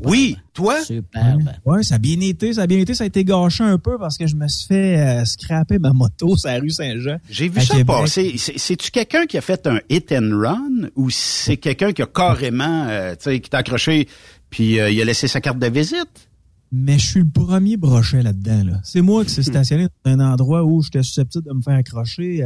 Oui, 0.02 0.38
toi? 0.54 0.82
Superbe. 0.82 1.50
Ouais, 1.66 1.82
ça 1.82 1.96
a 1.96 1.98
bien 1.98 2.18
été, 2.20 2.54
ça 2.54 2.62
a 2.62 2.66
bien 2.66 2.78
été. 2.78 2.94
Ça 2.94 3.04
a 3.04 3.06
été 3.06 3.22
gâché 3.24 3.62
un 3.62 3.76
peu 3.76 3.98
parce 3.98 4.16
que 4.16 4.26
je 4.26 4.34
me 4.34 4.48
suis 4.48 4.68
fait 4.68 4.96
euh, 4.98 5.24
scraper 5.26 5.78
ma 5.78 5.92
moto 5.92 6.34
sur 6.38 6.48
la 6.48 6.58
rue 6.58 6.70
Saint-Jean. 6.70 7.18
J'ai 7.28 7.48
vu 7.50 7.60
ça 7.60 7.74
Québec. 7.74 7.86
passer. 7.86 8.34
C'est- 8.38 8.56
C'est-tu 8.56 8.90
quelqu'un 8.90 9.26
qui 9.26 9.36
a 9.36 9.42
fait 9.42 9.66
un 9.66 9.78
hit 9.90 10.10
and 10.12 10.30
run 10.32 10.88
ou 10.96 11.10
c'est 11.10 11.58
quelqu'un 11.58 11.92
qui 11.92 12.00
a 12.00 12.06
carrément, 12.06 12.86
euh, 12.88 13.10
tu 13.16 13.24
sais, 13.24 13.40
qui 13.40 13.50
t'a 13.50 13.58
accroché 13.58 14.08
puis 14.48 14.80
euh, 14.80 14.88
il 14.90 14.98
a 15.02 15.04
laissé 15.04 15.28
sa 15.28 15.42
carte 15.42 15.58
de 15.58 15.66
visite? 15.66 16.28
Mais 16.72 16.98
je 16.98 17.06
suis 17.06 17.20
le 17.20 17.28
premier 17.28 17.76
brochet 17.76 18.22
là-dedans. 18.22 18.64
Là. 18.64 18.80
C'est 18.82 19.02
moi 19.02 19.24
qui 19.26 19.30
s'est 19.30 19.42
stationné 19.42 19.88
dans 20.06 20.10
un 20.12 20.20
endroit 20.32 20.64
où 20.64 20.80
j'étais 20.82 21.02
susceptible 21.02 21.44
de 21.44 21.52
me 21.52 21.60
faire 21.60 21.76
accrocher. 21.76 22.42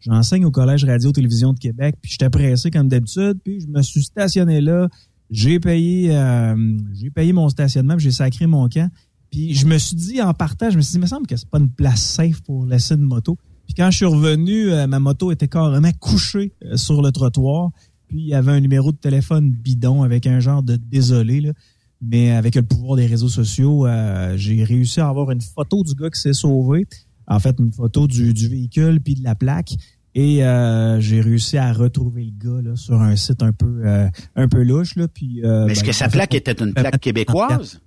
J'enseigne 0.00 0.44
au 0.44 0.50
Collège 0.50 0.84
Radio-Télévision 0.84 1.52
de 1.52 1.58
Québec, 1.58 1.96
puis 2.00 2.12
j'étais 2.12 2.30
pressé 2.30 2.70
comme 2.70 2.88
d'habitude, 2.88 3.38
puis 3.44 3.60
je 3.60 3.66
me 3.66 3.82
suis 3.82 4.02
stationné 4.02 4.60
là. 4.60 4.88
J'ai 5.30 5.60
payé 5.60 6.16
euh, 6.16 6.56
j'ai 6.94 7.10
payé 7.10 7.32
mon 7.32 7.48
stationnement, 7.48 7.98
j'ai 7.98 8.12
sacré 8.12 8.46
mon 8.46 8.68
camp. 8.68 8.90
Puis 9.30 9.54
je 9.54 9.66
me 9.66 9.76
suis 9.76 9.96
dit 9.96 10.22
en 10.22 10.32
partant, 10.32 10.70
je 10.70 10.76
me 10.76 10.82
suis 10.82 10.92
dit, 10.92 10.98
il 10.98 11.02
me 11.02 11.06
semble 11.06 11.26
que 11.26 11.36
c'est 11.36 11.48
pas 11.48 11.58
une 11.58 11.68
place 11.68 12.02
safe 12.02 12.40
pour 12.42 12.64
laisser 12.64 12.94
une 12.94 13.02
moto. 13.02 13.36
Puis 13.66 13.74
quand 13.74 13.90
je 13.90 13.96
suis 13.96 14.06
revenu, 14.06 14.72
euh, 14.72 14.86
ma 14.86 14.98
moto 14.98 15.30
était 15.30 15.48
carrément 15.48 15.92
couchée 16.00 16.52
euh, 16.64 16.76
sur 16.76 17.02
le 17.02 17.12
trottoir. 17.12 17.70
Puis 18.08 18.20
il 18.20 18.26
y 18.28 18.34
avait 18.34 18.52
un 18.52 18.60
numéro 18.60 18.90
de 18.92 18.96
téléphone 18.96 19.50
bidon 19.50 20.02
avec 20.02 20.26
un 20.26 20.40
genre 20.40 20.62
de 20.62 20.76
désolé. 20.76 21.42
Là. 21.42 21.52
Mais 22.00 22.30
avec 22.30 22.54
le 22.54 22.62
pouvoir 22.62 22.96
des 22.96 23.06
réseaux 23.06 23.28
sociaux, 23.28 23.86
euh, 23.86 24.36
j'ai 24.36 24.64
réussi 24.64 25.00
à 25.00 25.08
avoir 25.08 25.30
une 25.30 25.42
photo 25.42 25.82
du 25.82 25.94
gars 25.94 26.08
qui 26.08 26.20
s'est 26.20 26.32
sauvé. 26.32 26.86
En 27.28 27.38
fait, 27.38 27.56
une 27.58 27.72
photo 27.72 28.06
du, 28.06 28.32
du 28.34 28.48
véhicule 28.48 29.00
puis 29.00 29.14
de 29.14 29.22
la 29.22 29.34
plaque. 29.34 29.74
Et 30.14 30.42
euh, 30.44 30.98
j'ai 31.00 31.20
réussi 31.20 31.58
à 31.58 31.72
retrouver 31.72 32.24
le 32.24 32.32
gars 32.62 32.62
là, 32.70 32.74
sur 32.76 33.00
un 33.00 33.14
site 33.14 33.42
un 33.42 33.52
peu 33.52 33.82
euh, 33.84 34.08
un 34.34 34.48
peu 34.48 34.62
louche. 34.64 34.96
Là, 34.96 35.06
puis, 35.06 35.44
euh, 35.44 35.66
Mais 35.66 35.72
est-ce 35.72 35.82
ben, 35.82 35.86
que 35.88 35.92
sa 35.92 36.08
plaque 36.08 36.34
était 36.34 36.52
une 36.52 36.72
plaque 36.74 36.98
québécoise? 37.00 37.80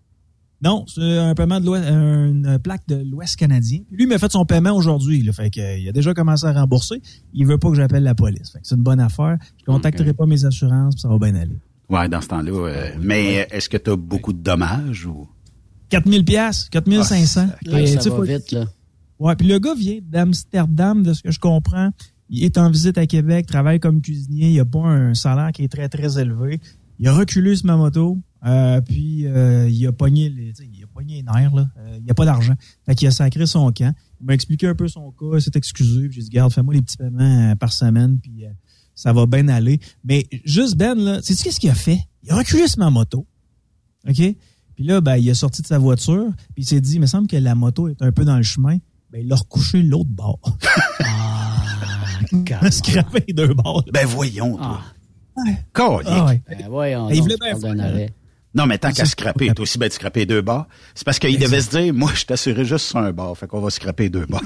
non, 0.63 0.85
c'est 0.87 1.17
un 1.17 1.33
paiement 1.33 1.59
de 1.59 1.65
l'Ouest, 1.65 1.83
une 1.89 2.59
plaque 2.63 2.87
de 2.87 3.03
l'Ouest 3.03 3.35
canadien. 3.35 3.79
Puis 3.87 3.97
lui 3.97 4.03
il 4.03 4.07
m'a 4.07 4.19
fait 4.19 4.31
son 4.31 4.45
paiement 4.45 4.71
aujourd'hui. 4.75 5.23
là. 5.23 5.33
Fait 5.33 5.49
que, 5.49 5.59
euh, 5.59 5.77
il 5.79 5.89
a 5.89 5.91
déjà 5.91 6.13
commencé 6.13 6.45
à 6.45 6.53
rembourser. 6.53 7.01
Il 7.33 7.47
veut 7.47 7.57
pas 7.57 7.69
que 7.69 7.75
j'appelle 7.75 8.03
la 8.03 8.13
police. 8.15 8.51
Fait 8.51 8.59
que 8.59 8.67
c'est 8.67 8.75
une 8.75 8.83
bonne 8.83 8.99
affaire. 8.99 9.37
Je 9.59 9.65
contacterai 9.65 10.13
pas 10.13 10.27
mes 10.27 10.45
assurances, 10.45 10.93
puis 10.95 11.01
ça 11.01 11.09
va 11.09 11.17
bien 11.17 11.33
aller. 11.35 11.57
Ouais, 11.89 12.07
dans 12.07 12.21
ce 12.21 12.27
temps-là. 12.27 12.51
euh, 12.51 12.89
mais 13.01 13.47
est-ce 13.51 13.67
que 13.67 13.77
tu 13.77 13.89
as 13.89 13.95
beaucoup 13.97 14.31
de 14.31 14.41
dommages 14.41 15.05
ou? 15.07 15.27
4000 15.89 16.23
pièces, 16.23 16.69
4500. 16.71 17.47
Ouais, 17.67 17.83
Et, 17.83 17.87
ça 17.87 17.97
tu 17.97 18.03
sais, 18.03 18.09
va 18.11 18.15
faut- 18.17 18.21
vite, 18.23 18.51
là. 18.51 18.65
Ouais, 19.21 19.35
puis 19.35 19.47
le 19.47 19.59
gars 19.59 19.75
vient 19.75 19.99
d'Amsterdam, 20.01 21.03
de 21.03 21.13
ce 21.13 21.21
que 21.21 21.29
je 21.29 21.39
comprends. 21.39 21.91
Il 22.29 22.43
est 22.43 22.57
en 22.57 22.71
visite 22.71 22.97
à 22.97 23.05
Québec, 23.05 23.45
travaille 23.45 23.79
comme 23.79 24.01
cuisinier. 24.01 24.49
Il 24.49 24.59
a 24.59 24.65
pas 24.65 24.79
un 24.79 25.13
salaire 25.13 25.51
qui 25.51 25.63
est 25.63 25.67
très, 25.67 25.87
très 25.89 26.19
élevé. 26.19 26.59
Il 26.97 27.07
a 27.07 27.13
reculé 27.13 27.55
sur 27.55 27.67
ma 27.67 27.77
moto, 27.77 28.17
euh, 28.47 28.81
puis 28.81 29.27
euh, 29.27 29.69
il 29.69 29.85
a 29.85 29.91
pogné 29.91 30.27
les, 30.29 30.55
sais, 30.55 30.67
il 30.73 30.83
a 30.83 30.87
pogné 30.87 31.17
les 31.17 31.21
nerfs, 31.23 31.53
là. 31.53 31.67
Euh, 31.77 31.99
il 32.03 32.09
a 32.09 32.15
pas 32.15 32.25
d'argent. 32.25 32.55
Fait 32.87 32.95
qu'il 32.95 33.07
a 33.07 33.11
sacré 33.11 33.45
son 33.45 33.71
camp. 33.71 33.93
Il 34.21 34.25
m'a 34.25 34.33
expliqué 34.33 34.65
un 34.65 34.73
peu 34.73 34.87
son 34.87 35.11
cas, 35.11 35.35
il 35.35 35.41
s'est 35.41 35.51
excusé, 35.53 36.07
puis 36.07 36.15
j'ai 36.15 36.23
dit, 36.23 36.29
garde, 36.29 36.51
fais-moi 36.51 36.73
les 36.73 36.81
petits 36.81 36.97
paiements 36.97 37.51
euh, 37.51 37.55
par 37.55 37.73
semaine, 37.73 38.17
puis 38.19 38.45
ça 38.95 39.13
va 39.13 39.27
bien 39.27 39.47
aller. 39.49 39.79
Mais 40.03 40.25
juste 40.45 40.77
Ben, 40.77 40.97
là, 40.97 41.21
sais-tu 41.21 41.43
qu'est-ce 41.43 41.59
qu'il 41.59 41.69
a 41.69 41.75
fait? 41.75 41.99
Il 42.23 42.31
a 42.31 42.37
reculé 42.37 42.67
sur 42.67 42.79
ma 42.79 42.89
moto. 42.89 43.27
OK? 44.09 44.35
Puis 44.73 44.83
là, 44.83 44.99
ben, 44.99 45.17
il 45.17 45.29
est 45.29 45.35
sorti 45.35 45.61
de 45.61 45.67
sa 45.67 45.77
voiture, 45.77 46.31
puis 46.55 46.63
il 46.63 46.65
s'est 46.65 46.81
dit, 46.81 46.95
il 46.95 47.01
me 47.01 47.05
semble 47.05 47.27
que 47.27 47.37
la 47.37 47.53
moto 47.53 47.87
est 47.87 48.01
un 48.01 48.11
peu 48.11 48.25
dans 48.25 48.37
le 48.37 48.43
chemin. 48.43 48.79
Ben, 49.11 49.21
il 49.25 49.31
a 49.31 49.35
recouché 49.35 49.81
l'autre 49.81 50.09
bord. 50.09 50.39
il 52.31 52.53
a 52.53 52.71
scrappé 52.71 53.25
les 53.27 53.33
deux 53.33 53.53
bords. 53.53 53.83
Ben 53.91 54.05
voyons, 54.05 54.55
toi. 54.55 54.81
Ah. 54.81 55.41
Ah 55.75 56.25
ouais. 56.25 56.41
Ben, 56.47 56.67
voyons 56.69 57.09
Il 57.09 57.19
donc, 57.19 57.23
voulait 57.31 57.53
bien 57.59 57.79
arrêt. 57.79 58.13
Non, 58.53 58.65
mais 58.65 58.77
tant 58.77 58.91
qu'à 58.91 59.05
scraper, 59.05 59.47
t'es 59.47 59.61
aussi 59.61 59.77
bien 59.77 59.87
de 59.87 59.93
scraper 59.93 60.25
deux 60.25 60.41
barres. 60.41 60.67
C'est 60.93 61.05
parce 61.05 61.19
qu'il 61.19 61.39
devait 61.39 61.61
se 61.61 61.69
dire, 61.69 61.93
moi, 61.93 62.11
je 62.13 62.25
t'assurais 62.25 62.65
juste 62.65 62.85
sur 62.85 62.97
un 62.99 63.13
bar, 63.13 63.37
fait 63.37 63.47
qu'on 63.47 63.61
va 63.61 63.69
scraper 63.69 64.09
deux 64.09 64.25
barres. 64.25 64.41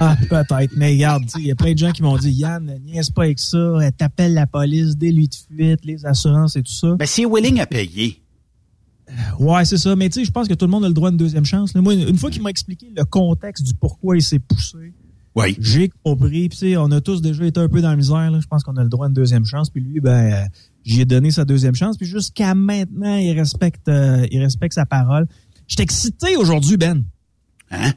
Ah, 0.00 0.16
peut-être. 0.28 0.72
Mais 0.76 0.92
regarde, 0.92 1.24
il 1.38 1.46
y 1.46 1.50
a 1.52 1.54
plein 1.54 1.72
de 1.72 1.78
gens 1.78 1.92
qui 1.92 2.02
m'ont 2.02 2.16
dit, 2.16 2.30
Yann, 2.30 2.78
niaise 2.84 3.10
pas 3.10 3.24
avec 3.24 3.38
ça, 3.38 3.78
t'appelles 3.96 4.34
la 4.34 4.46
police, 4.46 4.96
délit 4.96 5.28
de 5.28 5.34
fuite, 5.34 5.84
les 5.84 6.06
assurances 6.06 6.56
et 6.56 6.62
tout 6.62 6.72
ça. 6.72 6.94
ben, 6.96 7.06
s'il 7.06 7.24
est 7.24 7.26
willing 7.26 7.60
à 7.60 7.66
payer. 7.66 8.20
Ouais, 9.38 9.64
c'est 9.64 9.76
ça. 9.78 9.96
Mais 9.96 10.08
tu 10.08 10.20
sais, 10.20 10.24
je 10.24 10.30
pense 10.30 10.48
que 10.48 10.54
tout 10.54 10.64
le 10.66 10.70
monde 10.70 10.84
a 10.84 10.88
le 10.88 10.94
droit 10.94 11.08
à 11.08 11.12
une 11.12 11.16
deuxième 11.16 11.44
chance. 11.44 11.74
là. 11.74 11.80
Moi, 11.80 11.94
une 11.94 12.16
fois 12.16 12.30
qu'il 12.30 12.42
m'a 12.42 12.50
expliqué 12.50 12.92
le 12.96 13.04
contexte 13.04 13.64
du 13.64 13.74
pourquoi 13.74 14.16
il 14.16 14.22
s'est 14.22 14.38
poussé, 14.38 14.92
Oui. 15.34 15.56
j'ai 15.60 15.90
compris. 16.04 16.48
Puis 16.48 16.58
tu 16.58 16.70
sais, 16.70 16.76
on 16.76 16.90
a 16.90 17.00
tous 17.00 17.20
déjà 17.22 17.44
été 17.44 17.60
un 17.60 17.68
peu 17.68 17.80
dans 17.80 17.90
la 17.90 17.96
misère. 17.96 18.30
là. 18.30 18.40
Je 18.40 18.46
pense 18.46 18.62
qu'on 18.62 18.76
a 18.76 18.82
le 18.82 18.88
droit 18.88 19.06
à 19.06 19.08
une 19.08 19.14
deuxième 19.14 19.44
chance. 19.44 19.70
Puis 19.70 19.80
lui, 19.82 20.00
ben, 20.00 20.32
euh, 20.32 20.44
J'y 20.82 21.02
ai 21.02 21.04
donné 21.04 21.30
sa 21.30 21.44
deuxième 21.44 21.74
chance. 21.74 21.98
Puis 21.98 22.06
jusqu'à 22.06 22.54
maintenant, 22.54 23.16
il 23.16 23.32
respecte, 23.38 23.86
euh, 23.88 24.26
il 24.30 24.40
respecte 24.40 24.74
sa 24.74 24.86
parole. 24.86 25.26
Je 25.68 25.74
suis 25.74 25.82
excité 25.82 26.36
aujourd'hui, 26.36 26.76
Ben. 26.78 27.04
Hein? 27.70 27.92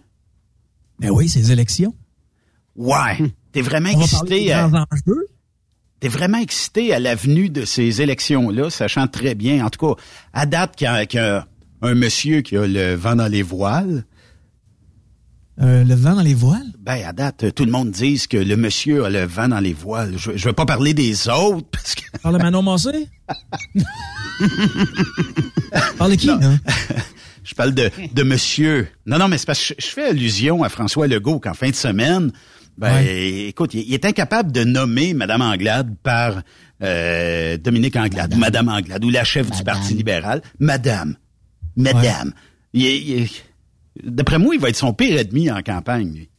Ben 0.99 1.09
oui, 1.09 1.29
ces 1.29 1.51
élections. 1.51 1.95
Ouais. 2.75 3.33
T'es 3.51 3.61
vraiment 3.61 3.89
On 3.93 3.97
va 3.99 4.03
excité 4.03 4.17
parler 4.19 4.43
des 4.45 4.51
à... 4.51 4.67
grands 4.67 4.85
enjeux. 4.91 5.27
T'es 6.03 6.09
vraiment 6.09 6.39
excité 6.39 6.93
à 6.93 6.99
l'avenue 6.99 7.49
de 7.49 7.63
ces 7.63 8.01
élections-là, 8.01 8.69
sachant 8.69 9.07
très 9.07 9.35
bien, 9.35 9.65
en 9.65 9.69
tout 9.69 9.87
cas, 9.87 10.01
à 10.33 10.45
date 10.45 10.75
qu'il 10.75 10.83
y 10.83 10.89
a, 10.89 11.05
qu'il 11.05 11.21
y 11.21 11.23
a 11.23 11.47
un 11.81 11.95
monsieur 11.95 12.41
qui 12.41 12.57
a 12.57 12.67
le 12.67 12.93
vent 12.95 13.15
dans 13.15 13.29
les 13.29 13.41
voiles. 13.41 14.03
Euh, 15.61 15.85
le 15.85 15.95
vent 15.95 16.15
dans 16.15 16.21
les 16.21 16.33
voiles? 16.33 16.73
Ben, 16.77 17.01
à 17.05 17.13
date, 17.13 17.55
tout 17.55 17.63
le 17.63 17.71
monde 17.71 17.91
dit 17.91 18.21
que 18.27 18.35
le 18.35 18.57
monsieur 18.57 19.05
a 19.05 19.09
le 19.09 19.23
vent 19.23 19.47
dans 19.47 19.61
les 19.61 19.71
voiles. 19.71 20.15
Je, 20.17 20.35
je 20.35 20.45
veux 20.45 20.51
pas 20.51 20.65
parler 20.65 20.93
des 20.93 21.29
autres, 21.29 21.69
parce 21.71 21.95
que... 21.95 22.01
Parle 22.21 22.37
de 22.37 22.43
Manon 22.43 22.63
Massé? 22.63 23.07
Parle 25.97 26.17
qui, 26.17 26.31
hein? 26.31 26.59
Je 27.43 27.55
parle 27.55 27.73
de, 27.73 27.89
de 28.13 28.23
monsieur. 28.23 28.87
Non, 29.05 29.17
non, 29.17 29.27
mais 29.27 29.37
c'est 29.37 29.45
parce 29.45 29.59
que 29.59 29.75
je, 29.77 29.87
je 29.87 29.91
fais 29.91 30.05
allusion 30.05 30.63
à 30.63 30.69
François 30.69 31.07
Legault 31.07 31.39
qu'en 31.39 31.53
fin 31.53 31.69
de 31.69 31.75
semaine, 31.75 32.31
ben, 32.77 33.05
écoute, 33.05 33.73
il, 33.73 33.93
est 33.93 34.05
incapable 34.05 34.51
de 34.51 34.63
nommer 34.63 35.13
Madame 35.13 35.41
Anglade 35.41 35.95
par 36.01 36.41
euh, 36.81 37.57
Dominique 37.57 37.95
Anglade, 37.95 38.35
Madame. 38.35 38.69
Anglade, 38.69 39.03
ou 39.05 39.09
la 39.09 39.23
chef 39.23 39.49
du 39.51 39.63
Parti 39.63 39.93
libéral. 39.93 40.41
Madame. 40.59 41.15
Madame. 41.75 42.33
Il 42.73 43.27
D'après 44.03 44.39
moi, 44.39 44.55
il 44.55 44.61
va 44.61 44.69
être 44.69 44.75
son 44.75 44.93
pire 44.93 45.19
ennemi 45.19 45.51
en 45.51 45.61
campagne. 45.61 46.13
lui. 46.13 46.29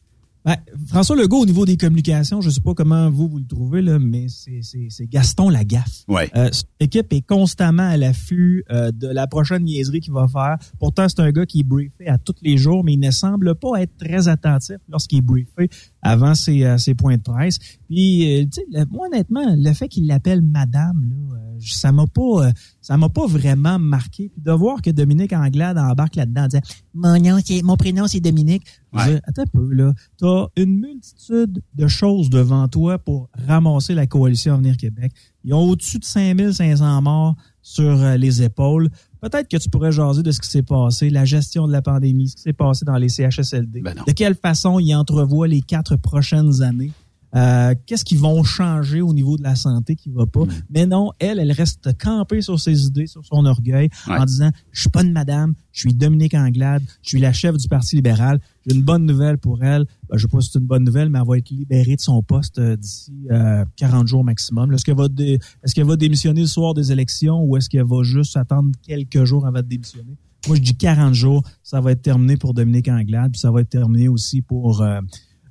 Ben, 0.45 0.57
François 0.87 1.15
Legault, 1.15 1.39
au 1.39 1.45
niveau 1.47 1.65
des 1.65 1.75
communications, 1.75 2.39
je 2.39 2.51
sais 2.51 2.61
pas 2.61 2.75
comment 2.75 3.09
vous, 3.09 3.27
vous 3.27 3.39
le 3.39 3.47
trouvez, 3.47 3.81
là, 3.81 3.97
mais 3.97 4.27
c'est- 4.29 4.61
Gaston 5.09 5.49
Lagaffe. 5.49 6.03
Ouais. 6.07 6.29
Euh, 6.35 6.49
son 6.51 6.65
équipe 6.79 7.11
est 7.13 7.25
constamment 7.25 7.89
à 7.89 7.97
l'affût 7.97 8.63
euh, 8.71 8.91
de 8.91 9.07
la 9.07 9.25
prochaine 9.25 9.63
niaiserie 9.63 10.01
qu'il 10.01 10.13
va 10.13 10.27
faire. 10.27 10.57
Pourtant, 10.79 11.09
c'est 11.09 11.19
un 11.19 11.31
gars 11.31 11.47
qui 11.47 11.61
est 11.61 11.63
briefé 11.63 12.07
à 12.07 12.19
tous 12.19 12.35
les 12.43 12.57
jours, 12.57 12.83
mais 12.83 12.93
il 12.93 12.99
ne 12.99 13.09
semble 13.09 13.55
pas 13.55 13.81
être 13.81 13.97
très 13.97 14.27
attentif 14.27 14.77
lorsqu'il 14.87 15.17
est 15.17 15.21
briefé 15.21 15.67
avant 16.03 16.35
ses, 16.35 16.63
euh, 16.63 16.77
ses 16.77 16.93
points 16.93 17.17
de 17.17 17.23
presse. 17.23 17.57
Puis, 17.89 18.43
euh, 18.43 18.85
moi, 18.91 19.07
honnêtement, 19.07 19.55
le 19.57 19.73
fait 19.73 19.87
qu'il 19.87 20.05
l'appelle 20.05 20.43
Madame, 20.43 21.09
là, 21.09 21.15
ça 21.59 21.91
m'a 21.91 22.05
pas, 22.05 22.51
ça 22.85 22.97
m'a 22.97 23.09
pas 23.09 23.25
vraiment 23.25 23.79
marqué. 23.79 24.29
Puis 24.29 24.41
de 24.43 24.51
voir 24.51 24.79
que 24.81 24.91
Dominique 24.91 25.33
Anglade 25.33 25.77
embarque 25.79 26.15
là-dedans, 26.17 26.43
en 26.43 26.47
disant 26.47 26.61
mon 26.93 27.19
nom, 27.19 27.39
c'est, 27.43 27.63
mon 27.63 27.77
prénom, 27.77 28.05
c'est 28.07 28.19
Dominique. 28.19 28.61
Je 28.93 28.97
Ouais. 28.99 29.15
dis, 29.15 29.21
attends 29.25 29.41
un 29.41 29.45
peu, 29.47 29.73
là. 29.73 29.93
T'as 30.19 30.45
une 30.55 30.79
multitude 30.79 31.61
de 31.73 31.87
choses 31.87 32.29
devant 32.29 32.67
toi 32.67 32.99
pour 32.99 33.29
ramasser 33.47 33.95
la 33.95 34.05
coalition 34.05 34.53
Avenir 34.53 34.77
Québec. 34.77 35.11
Ils 35.43 35.53
ont 35.55 35.61
au-dessus 35.61 35.97
de 35.97 36.05
5500 36.05 37.01
morts 37.01 37.35
sur 37.63 38.01
euh, 38.03 38.17
les 38.17 38.43
épaules. 38.43 38.89
Peut-être 39.19 39.47
que 39.49 39.57
tu 39.57 39.69
pourrais 39.69 39.91
jaser 39.91 40.21
de 40.21 40.29
ce 40.31 40.39
qui 40.39 40.49
s'est 40.49 40.61
passé, 40.61 41.09
la 41.09 41.25
gestion 41.25 41.65
de 41.67 41.71
la 41.71 41.81
pandémie, 41.81 42.29
ce 42.29 42.35
qui 42.35 42.41
s'est 42.43 42.53
passé 42.53 42.85
dans 42.85 42.97
les 42.97 43.09
CHSLD. 43.09 43.81
Ben 43.81 43.95
de 44.07 44.11
quelle 44.11 44.35
façon 44.35 44.77
ils 44.79 44.93
entrevoient 44.93 45.47
les 45.47 45.61
quatre 45.61 45.95
prochaines 45.95 46.61
années? 46.61 46.91
Euh, 47.35 47.75
Qu'est-ce 47.85 48.05
qu'ils 48.05 48.19
vont 48.19 48.43
changer 48.43 49.01
au 49.01 49.13
niveau 49.13 49.37
de 49.37 49.43
la 49.43 49.55
santé 49.55 49.95
qui 49.95 50.09
va 50.09 50.25
pas? 50.25 50.45
Mm. 50.45 50.49
Mais 50.69 50.85
non, 50.85 51.11
elle, 51.19 51.39
elle 51.39 51.51
reste 51.51 51.97
campée 51.97 52.41
sur 52.41 52.59
ses 52.59 52.85
idées, 52.85 53.07
sur 53.07 53.25
son 53.25 53.45
orgueil, 53.45 53.89
Ouais. 54.07 54.17
en 54.17 54.25
disant, 54.25 54.51
je 54.71 54.81
suis 54.81 54.89
pas 54.89 55.03
une 55.03 55.11
madame, 55.11 55.53
je 55.71 55.81
suis 55.81 55.93
Dominique 55.93 56.33
Anglade, 56.33 56.83
je 57.01 57.09
suis 57.09 57.19
la 57.19 57.33
chef 57.33 57.57
du 57.57 57.67
Parti 57.67 57.95
libéral. 57.97 58.39
J'ai 58.65 58.75
une 58.75 58.81
bonne 58.83 59.05
nouvelle 59.05 59.37
pour 59.37 59.63
elle. 59.63 59.85
Ben, 60.09 60.17
je 60.17 60.21
sais 60.23 60.27
pas 60.27 60.39
si 60.41 60.49
c'est 60.51 60.59
une 60.59 60.65
bonne 60.65 60.83
nouvelle, 60.85 61.09
mais 61.09 61.19
elle 61.19 61.27
va 61.27 61.37
être 61.37 61.49
libérée 61.49 61.95
de 61.95 62.01
son 62.01 62.23
poste 62.23 62.57
euh, 62.59 62.75
d'ici 62.77 63.13
euh, 63.31 63.65
40 63.75 64.07
jours 64.07 64.23
maximum. 64.23 64.71
Est-ce 64.73 64.85
qu'elle 64.85 64.95
va, 64.97 65.07
dé- 65.07 65.39
est-ce 65.63 65.75
qu'elle 65.75 65.85
va 65.85 65.95
démissionner 65.97 66.41
le 66.41 66.47
soir 66.47 66.73
des 66.73 66.91
élections 66.91 67.41
ou 67.43 67.57
est-ce 67.57 67.69
qu'elle 67.69 67.83
va 67.85 68.01
juste 68.03 68.37
attendre 68.37 68.71
quelques 68.81 69.25
jours 69.25 69.45
avant 69.45 69.59
de 69.61 69.67
démissionner? 69.67 70.15
Moi, 70.47 70.57
je 70.57 70.61
dis 70.61 70.75
40 70.75 71.13
jours, 71.13 71.43
ça 71.63 71.81
va 71.81 71.91
être 71.91 72.01
terminé 72.01 72.37
pour 72.37 72.53
Dominique 72.53 72.87
Anglade, 72.87 73.31
puis 73.31 73.39
ça 73.41 73.51
va 73.51 73.61
être 73.61 73.69
terminé 73.69 74.07
aussi 74.07 74.41
pour 74.41 74.81
euh, 74.81 75.01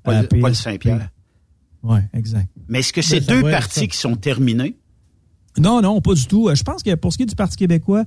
Paul, 0.02 0.14
euh, 0.14 0.40
Paul. 0.40 0.54
Saint-Pierre. 0.54 1.10
Ouais, 1.84 2.00
exact. 2.14 2.48
Mais 2.68 2.80
est-ce 2.80 2.92
que 2.92 3.02
c'est 3.02 3.20
ça 3.20 3.32
deux 3.32 3.42
partis 3.42 3.86
qui 3.88 3.96
sont 3.96 4.16
terminés? 4.16 4.76
Non, 5.58 5.80
non, 5.82 6.00
pas 6.00 6.14
du 6.14 6.26
tout. 6.26 6.48
Euh, 6.48 6.54
Je 6.54 6.64
pense 6.64 6.82
que 6.82 6.94
pour 6.96 7.12
ce 7.12 7.18
qui 7.18 7.22
est 7.22 7.26
du 7.26 7.36
Parti 7.36 7.56
québécois, 7.56 8.04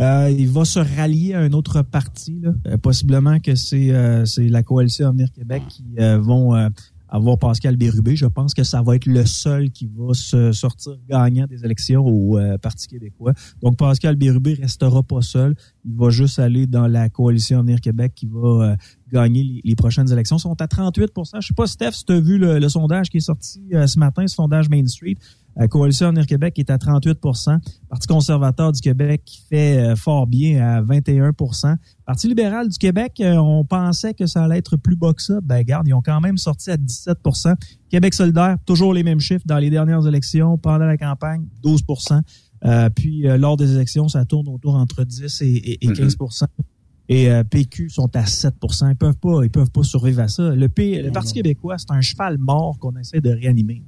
euh, 0.00 0.34
il 0.36 0.48
va 0.48 0.64
se 0.64 0.78
rallier 0.80 1.34
à 1.34 1.40
un 1.40 1.52
autre 1.52 1.82
parti. 1.82 2.40
Là. 2.42 2.52
Euh, 2.66 2.76
possiblement 2.78 3.38
que 3.38 3.54
c'est 3.54 3.90
euh, 3.90 4.24
c'est 4.24 4.48
la 4.48 4.62
coalition 4.62 5.08
Avenir 5.08 5.30
Québec 5.32 5.62
qui 5.68 5.84
euh, 5.98 6.18
vont 6.18 6.54
euh, 6.56 6.68
avoir 7.08 7.38
Pascal 7.38 7.76
Bérubé. 7.76 8.16
Je 8.16 8.26
pense 8.26 8.52
que 8.54 8.64
ça 8.64 8.82
va 8.82 8.96
être 8.96 9.06
le 9.06 9.24
seul 9.26 9.70
qui 9.70 9.88
va 9.96 10.12
se 10.14 10.52
sortir 10.52 10.92
gagnant 11.08 11.46
des 11.46 11.64
élections 11.64 12.04
au 12.04 12.38
euh, 12.38 12.58
Parti 12.58 12.86
québécois. 12.86 13.32
Donc 13.62 13.76
Pascal 13.76 14.16
Bérubé 14.16 14.54
restera 14.54 15.02
pas 15.02 15.22
seul. 15.22 15.54
Il 15.84 15.94
va 15.96 16.10
juste 16.10 16.38
aller 16.38 16.66
dans 16.66 16.86
la 16.86 17.08
coalition 17.08 17.60
Avenir 17.60 17.80
Québec 17.80 18.12
qui 18.14 18.26
va 18.26 18.72
euh, 18.72 18.76
gagner 19.12 19.42
les, 19.42 19.60
les 19.64 19.74
prochaines 19.74 20.10
élections. 20.12 20.36
Ils 20.36 20.40
sont 20.40 20.60
à 20.60 20.66
38 20.68 21.10
Je 21.40 21.46
sais 21.46 21.54
pas, 21.54 21.66
Steph, 21.66 21.92
si 21.92 22.04
tu 22.04 22.12
as 22.12 22.20
vu 22.20 22.38
le, 22.38 22.58
le 22.58 22.68
sondage 22.68 23.08
qui 23.10 23.18
est 23.18 23.20
sorti 23.20 23.60
euh, 23.72 23.86
ce 23.86 23.98
matin, 23.98 24.26
ce 24.26 24.34
sondage 24.34 24.68
Main 24.68 24.86
Street. 24.86 25.16
La 25.56 25.66
Coalition 25.66 26.06
Avenir 26.06 26.24
Québec 26.26 26.56
est 26.60 26.70
à 26.70 26.76
38% 26.76 27.58
Parti 27.88 28.06
conservateur 28.06 28.70
du 28.70 28.80
Québec 28.80 29.22
qui 29.24 29.40
fait 29.48 29.78
euh, 29.78 29.96
fort 29.96 30.28
bien 30.28 30.62
à 30.62 30.82
21% 30.82 31.74
Parti 32.06 32.28
libéral 32.28 32.68
du 32.68 32.78
Québec, 32.78 33.14
euh, 33.20 33.34
on 33.38 33.64
pensait 33.64 34.14
que 34.14 34.26
ça 34.26 34.44
allait 34.44 34.58
être 34.58 34.76
plus 34.76 34.94
bas 34.94 35.12
que 35.12 35.20
ça. 35.22 35.40
Ben, 35.42 35.62
garde, 35.64 35.88
ils 35.88 35.94
ont 35.94 36.00
quand 36.02 36.20
même 36.20 36.38
sorti 36.38 36.70
à 36.70 36.76
17% 36.76 37.54
Québec 37.90 38.14
solidaire, 38.14 38.56
toujours 38.66 38.94
les 38.94 39.02
mêmes 39.02 39.18
chiffres 39.20 39.44
dans 39.46 39.58
les 39.58 39.70
dernières 39.70 40.06
élections, 40.06 40.58
pendant 40.58 40.86
la 40.86 40.96
campagne, 40.96 41.44
12% 41.64 42.20
Euh, 42.64 42.88
Puis, 42.90 43.28
euh, 43.28 43.36
lors 43.38 43.56
des 43.56 43.72
élections, 43.72 44.08
ça 44.08 44.24
tourne 44.24 44.48
autour 44.48 44.74
entre 44.74 45.04
10 45.04 45.42
et, 45.42 45.46
et- 45.46 45.84
et 45.86 45.92
15 45.92 46.16
et 47.08 47.30
euh, 47.30 47.42
PQ 47.44 47.88
sont 47.90 48.14
à 48.16 48.24
7% 48.24 48.90
Ils 48.90 48.96
peuvent 48.96 49.16
pas, 49.16 49.40
ils 49.44 49.50
peuvent 49.50 49.70
pas 49.70 49.82
survivre 49.82 50.20
à 50.20 50.28
ça. 50.28 50.54
Le, 50.54 50.68
P- 50.68 51.00
le 51.02 51.10
Parti 51.10 51.32
québécois, 51.34 51.76
c'est 51.78 51.90
un 51.90 52.00
cheval 52.00 52.36
mort 52.38 52.78
qu'on 52.78 52.96
essaie 52.98 53.20
de 53.20 53.30
réanimer. 53.30 53.82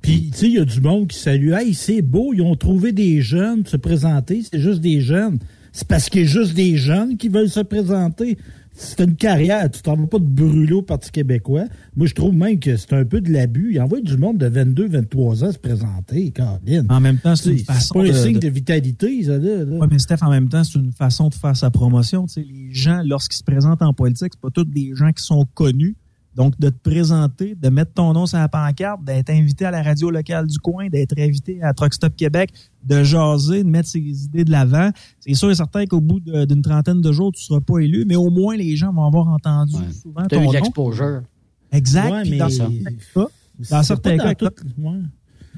Puis, 0.00 0.30
tu 0.32 0.36
sais, 0.38 0.46
il 0.48 0.54
y 0.54 0.58
a 0.58 0.64
du 0.64 0.80
monde 0.80 1.08
qui 1.08 1.18
salue. 1.18 1.52
Hey, 1.52 1.74
c'est 1.74 2.02
beau, 2.02 2.32
ils 2.34 2.42
ont 2.42 2.56
trouvé 2.56 2.92
des 2.92 3.20
jeunes 3.20 3.64
se 3.66 3.76
présenter. 3.76 4.42
C'est 4.42 4.58
juste 4.60 4.80
des 4.80 5.00
jeunes. 5.00 5.38
C'est 5.72 5.86
parce 5.86 6.08
qu'il 6.10 6.22
y 6.22 6.24
a 6.24 6.26
juste 6.26 6.54
des 6.54 6.76
jeunes 6.76 7.16
qui 7.16 7.28
veulent 7.28 7.48
se 7.48 7.60
présenter. 7.60 8.36
C'est 8.74 9.00
une 9.00 9.16
carrière. 9.16 9.70
Tu 9.70 9.82
t'en 9.82 9.96
vas 9.96 10.06
pas 10.06 10.18
de 10.18 10.24
brûler 10.24 10.72
au 10.72 10.82
Parti 10.82 11.10
québécois. 11.10 11.64
Moi, 11.94 12.06
je 12.06 12.14
trouve 12.14 12.34
même 12.34 12.58
que 12.58 12.76
c'est 12.76 12.92
un 12.94 13.04
peu 13.04 13.20
de 13.20 13.30
l'abus. 13.30 13.72
Il 13.74 13.80
envoie 13.80 14.00
du 14.00 14.16
monde 14.16 14.38
de 14.38 14.46
22, 14.46 14.88
23 14.88 15.44
ans 15.44 15.52
se 15.52 15.58
présenter, 15.58 16.30
Caroline. 16.30 16.86
En 16.88 16.98
même 17.00 17.18
temps, 17.18 17.36
c'est 17.36 17.50
une 17.52 17.58
C'est 17.58 17.64
façon 17.64 17.94
pas 17.94 18.00
un 18.00 18.08
de- 18.08 18.12
signe 18.12 18.34
de- 18.34 18.38
de 18.40 18.48
vitalité, 18.48 19.24
ça, 19.24 19.36
là. 19.38 19.64
là. 19.64 19.76
Oui, 19.80 19.86
mais 19.90 19.98
Steph, 19.98 20.16
en 20.22 20.30
même 20.30 20.48
temps, 20.48 20.64
c'est 20.64 20.78
une 20.78 20.92
façon 20.92 21.28
de 21.28 21.34
faire 21.34 21.56
sa 21.56 21.70
promotion. 21.70 22.26
Les 22.36 22.72
gens, 22.72 23.02
lorsqu'ils 23.04 23.36
se 23.38 23.44
présentent 23.44 23.82
en 23.82 23.92
politique, 23.92 24.32
c'est 24.34 24.40
pas 24.40 24.50
tous 24.50 24.64
des 24.64 24.92
gens 24.94 25.12
qui 25.12 25.22
sont 25.22 25.44
connus. 25.54 25.96
Donc, 26.34 26.58
de 26.58 26.70
te 26.70 26.78
présenter, 26.88 27.54
de 27.54 27.68
mettre 27.68 27.92
ton 27.92 28.12
nom 28.14 28.24
sur 28.24 28.38
la 28.38 28.48
pancarte, 28.48 29.04
d'être 29.04 29.28
invité 29.28 29.66
à 29.66 29.70
la 29.70 29.82
radio 29.82 30.10
locale 30.10 30.46
du 30.46 30.58
coin, 30.58 30.88
d'être 30.88 31.12
invité 31.18 31.62
à 31.62 31.74
Truck 31.74 31.92
Stop 31.92 32.16
Québec, 32.16 32.50
de 32.84 33.02
jaser, 33.04 33.62
de 33.64 33.68
mettre 33.68 33.88
ses 33.90 33.98
idées 34.00 34.44
de 34.44 34.50
l'avant. 34.50 34.90
C'est 35.20 35.34
sûr 35.34 35.50
et 35.50 35.54
certain 35.54 35.84
qu'au 35.84 36.00
bout 36.00 36.20
d'une 36.20 36.62
trentaine 36.62 37.02
de 37.02 37.12
jours, 37.12 37.32
tu 37.32 37.42
seras 37.42 37.60
pas 37.60 37.80
élu, 37.80 38.04
mais 38.06 38.16
au 38.16 38.30
moins 38.30 38.56
les 38.56 38.76
gens 38.76 38.92
vont 38.94 39.04
avoir 39.06 39.28
entendu 39.28 39.74
souvent 40.02 40.22
T'as 40.22 40.36
ton 40.36 40.42
eu 40.42 40.46
nom. 40.46 40.52
l'exposure. 40.52 41.22
Exact. 41.70 42.10
Ouais, 42.10 42.22
puis 42.22 42.30
mais 42.32 42.38
dans 42.38 42.48
certains 42.48 42.84
cas, 43.14 43.26
dans 43.70 43.82
certains 43.82 44.16
pas 44.16 44.34
cas, 44.34 44.44
dans 44.46 44.50
toutes- 44.50 44.64
ouais. 44.78 44.92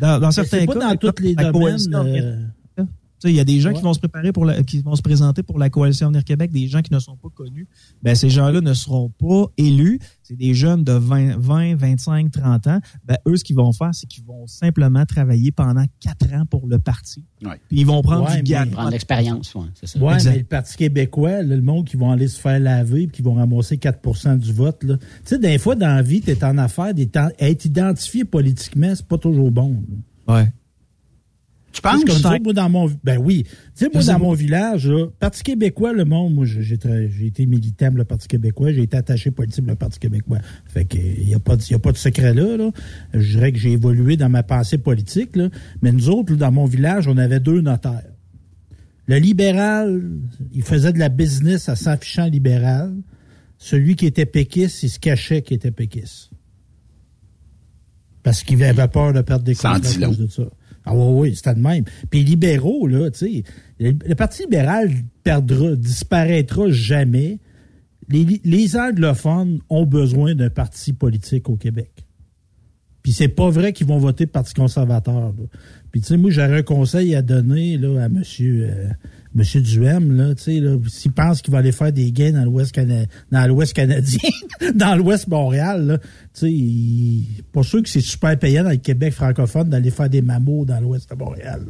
dans, 0.00 0.18
dans 0.20 0.26
Mais 0.26 0.32
certains 0.32 0.58
c'est 0.60 0.66
pas 0.66 0.72
cas, 0.74 0.80
dans 0.80 0.96
tous 0.96 1.22
les 1.22 1.34
la 1.34 1.52
domaines, 1.52 1.62
coalition 1.62 2.04
euh, 2.04 2.36
Tu 2.76 2.82
sais, 2.82 2.88
Il 3.24 3.34
y 3.36 3.40
a 3.40 3.44
des 3.44 3.60
gens 3.60 3.70
Ouais. 3.70 3.74
qui 3.76 3.82
vont 3.82 3.94
se 3.94 3.98
préparer 3.98 4.32
pour 4.32 4.44
la, 4.44 4.62
qui 4.62 4.80
vont 4.80 4.94
se 4.96 5.02
présenter 5.02 5.42
pour 5.42 5.58
la 5.58 5.70
coalition 5.70 6.06
Avenir 6.06 6.24
Québec, 6.24 6.50
des 6.52 6.68
gens 6.68 6.82
qui 6.82 6.92
ne 6.92 6.98
sont 6.98 7.16
pas 7.16 7.28
connus. 7.34 7.66
Ben, 8.02 8.14
ces 8.14 8.30
gens-là 8.30 8.60
ne 8.60 8.74
seront 8.74 9.10
pas 9.10 9.46
élus. 9.56 9.98
C'est 10.22 10.36
des 10.36 10.54
jeunes 10.54 10.84
de 10.84 10.92
20, 10.92 11.36
20, 11.38 11.74
25, 11.76 12.30
30 12.30 12.66
ans. 12.66 12.80
Ben, 13.04 13.16
eux, 13.28 13.36
ce 13.36 13.44
qu'ils 13.44 13.56
vont 13.56 13.72
faire, 13.72 13.90
c'est 13.94 14.06
qu'ils 14.06 14.24
vont 14.24 14.46
simplement 14.46 15.04
travailler 15.06 15.52
pendant 15.52 15.84
quatre 16.00 16.32
ans 16.34 16.44
pour 16.46 16.66
le 16.66 16.78
parti. 16.78 17.24
Ouais. 17.44 17.60
Puis 17.68 17.80
ils 17.80 17.86
vont 17.86 18.00
prendre 18.02 18.24
Ouais, 18.26 18.32
du 18.36 18.36
mais- 18.38 18.42
gaz. 18.42 18.68
Prendre 18.70 18.90
l'expérience, 18.90 19.54
ouais, 19.54 19.66
c'est 19.74 19.86
ça. 19.86 19.98
Ouais, 19.98 20.14
Exact. 20.14 20.30
mais 20.32 20.38
le 20.38 20.44
Parti 20.44 20.76
québécois, 20.76 21.42
là, 21.42 21.56
le 21.56 21.62
monde 21.62 21.86
qui 21.86 21.96
vont 21.96 22.10
aller 22.10 22.28
se 22.28 22.40
faire 22.40 22.58
laver 22.60 23.02
et 23.02 23.08
qui 23.08 23.22
vont 23.22 23.34
ramasser 23.34 23.76
4% 23.78 24.36
du 24.36 24.52
vote. 24.52 24.82
là. 24.84 24.96
Tu 24.98 25.04
sais, 25.24 25.38
des 25.38 25.58
fois, 25.58 25.74
dans 25.74 25.86
la 25.94 26.02
vie, 26.02 26.20
tu 26.20 26.30
es 26.30 26.44
en 26.44 26.56
affaire, 26.58 26.94
d'être 26.94 27.16
en- 27.16 27.30
être 27.38 27.64
identifié 27.64 28.24
politiquement, 28.24 28.94
c'est 28.94 29.06
pas 29.06 29.18
toujours 29.18 29.50
bon. 29.50 29.82
là. 30.26 30.34
Ouais. 30.36 30.52
Tu 31.74 31.80
penses? 31.82 32.04
comme 32.04 32.16
ça, 32.22 32.30
moi, 32.42 32.52
dans 32.52 32.70
mon, 32.70 32.90
ben 33.02 33.18
oui. 33.18 33.42
Tu 33.44 33.50
sais, 33.74 33.90
moi, 33.92 34.02
dans 34.04 34.18
mon 34.20 34.32
village, 34.32 34.86
là, 34.88 35.08
Parti 35.18 35.42
québécois, 35.42 35.92
le 35.92 36.04
monde, 36.04 36.32
moi, 36.32 36.46
j'ai 36.46 36.74
été 37.26 37.46
militant 37.46 37.88
pour 37.88 37.98
le 37.98 38.04
Parti 38.04 38.28
québécois, 38.28 38.72
j'ai 38.72 38.82
été 38.82 38.96
attaché 38.96 39.30
politique 39.32 39.64
pour 39.64 39.72
le 39.72 39.76
Parti 39.76 39.98
québécois. 39.98 40.38
Fait 40.66 40.84
que, 40.84 40.96
il 40.96 41.26
n'y 41.26 41.34
a, 41.34 41.40
pas 41.40 41.56
de- 41.56 41.62
y 41.68 41.74
a 41.74 41.78
pas 41.80 41.90
de 41.90 41.96
secret 41.96 42.32
là, 42.32 42.56
là. 42.56 42.70
Je 43.12 43.32
dirais 43.32 43.50
que 43.52 43.58
j'ai 43.58 43.72
évolué 43.72 44.16
dans 44.16 44.28
ma 44.28 44.44
pensée 44.44 44.78
politique, 44.78 45.34
là. 45.34 45.48
Mais 45.82 45.90
nous 45.90 46.08
autres, 46.10 46.32
là, 46.32 46.38
dans 46.38 46.52
mon 46.52 46.64
village, 46.66 47.08
on 47.08 47.16
avait 47.16 47.40
deux 47.40 47.60
notaires. 47.60 48.06
Le 49.06 49.16
libéral, 49.16 50.00
il 50.52 50.62
faisait 50.62 50.92
de 50.92 50.98
la 51.00 51.08
business 51.08 51.68
à 51.68 51.74
s'affichant 51.76 52.26
libéral. 52.26 52.94
Celui 53.58 53.96
qui 53.96 54.06
était 54.06 54.26
péquiste, 54.26 54.82
il 54.84 54.88
se 54.90 54.98
cachait 55.00 55.42
qu'il 55.42 55.56
était 55.56 55.70
péquiste. 55.72 56.30
Parce 58.22 58.42
qu'il 58.42 58.62
avait 58.64 58.88
peur 58.88 59.12
de 59.12 59.20
perdre 59.20 59.44
des 59.44 59.54
en 59.66 59.78
dit 59.78 60.02
à 60.04 60.06
cause 60.06 60.18
de 60.18 60.26
ça. 60.28 60.42
Ah 60.84 60.94
oui, 60.94 61.28
oui, 61.30 61.36
c'était 61.36 61.54
de 61.54 61.60
même. 61.60 61.84
Puis 62.10 62.20
les 62.20 62.24
libéraux, 62.24 62.86
là, 62.86 63.10
tu 63.10 63.18
sais, 63.18 63.44
le, 63.78 64.14
Parti 64.14 64.42
libéral 64.42 64.90
perdra, 65.22 65.74
disparaîtra 65.76 66.70
jamais. 66.70 67.38
Les, 68.08 68.40
les 68.44 68.76
anglophones 68.76 69.60
ont 69.70 69.86
besoin 69.86 70.34
d'un 70.34 70.50
parti 70.50 70.92
politique 70.92 71.48
au 71.48 71.56
Québec. 71.56 72.04
Puis 73.02 73.12
c'est 73.12 73.28
pas 73.28 73.50
vrai 73.50 73.72
qu'ils 73.72 73.86
vont 73.86 73.98
voter 73.98 74.26
Parti 74.26 74.54
conservateur. 74.54 75.14
là. 75.14 75.32
Puis 75.90 76.00
tu 76.00 76.08
sais, 76.08 76.16
moi, 76.16 76.30
j'aurais 76.30 76.58
un 76.58 76.62
conseil 76.62 77.14
à 77.14 77.22
donner 77.22 77.78
là, 77.78 78.02
à 78.02 78.08
monsieur, 78.08 78.68
euh, 78.68 78.88
monsieur 79.34 79.60
Duhem, 79.60 80.34
tu 80.36 80.42
sais, 80.42 80.62
s'il 80.88 81.12
pense 81.12 81.42
qu'il 81.42 81.52
va 81.52 81.58
aller 81.58 81.72
faire 81.72 81.92
des 81.92 82.12
gains 82.12 82.32
dans 82.32 82.44
l'Ouest 82.44 82.72
cana- 82.72 83.06
dans 83.32 83.46
l'Ouest 83.48 83.72
canadien, 83.72 84.18
dans 84.74 84.94
l'Ouest 84.96 85.28
Montréal, 85.28 86.00
tu 86.38 86.46
sais, 86.48 87.42
pas 87.52 87.62
sûr 87.62 87.82
que 87.82 87.88
c'est 87.88 88.00
super 88.00 88.38
payant 88.38 88.64
dans 88.64 88.70
le 88.70 88.76
Québec 88.76 89.12
francophone 89.14 89.68
d'aller 89.68 89.90
faire 89.90 90.08
des 90.08 90.22
mamots 90.22 90.64
dans 90.64 90.80
l'Ouest 90.80 91.10
de 91.10 91.16
Montréal. 91.16 91.62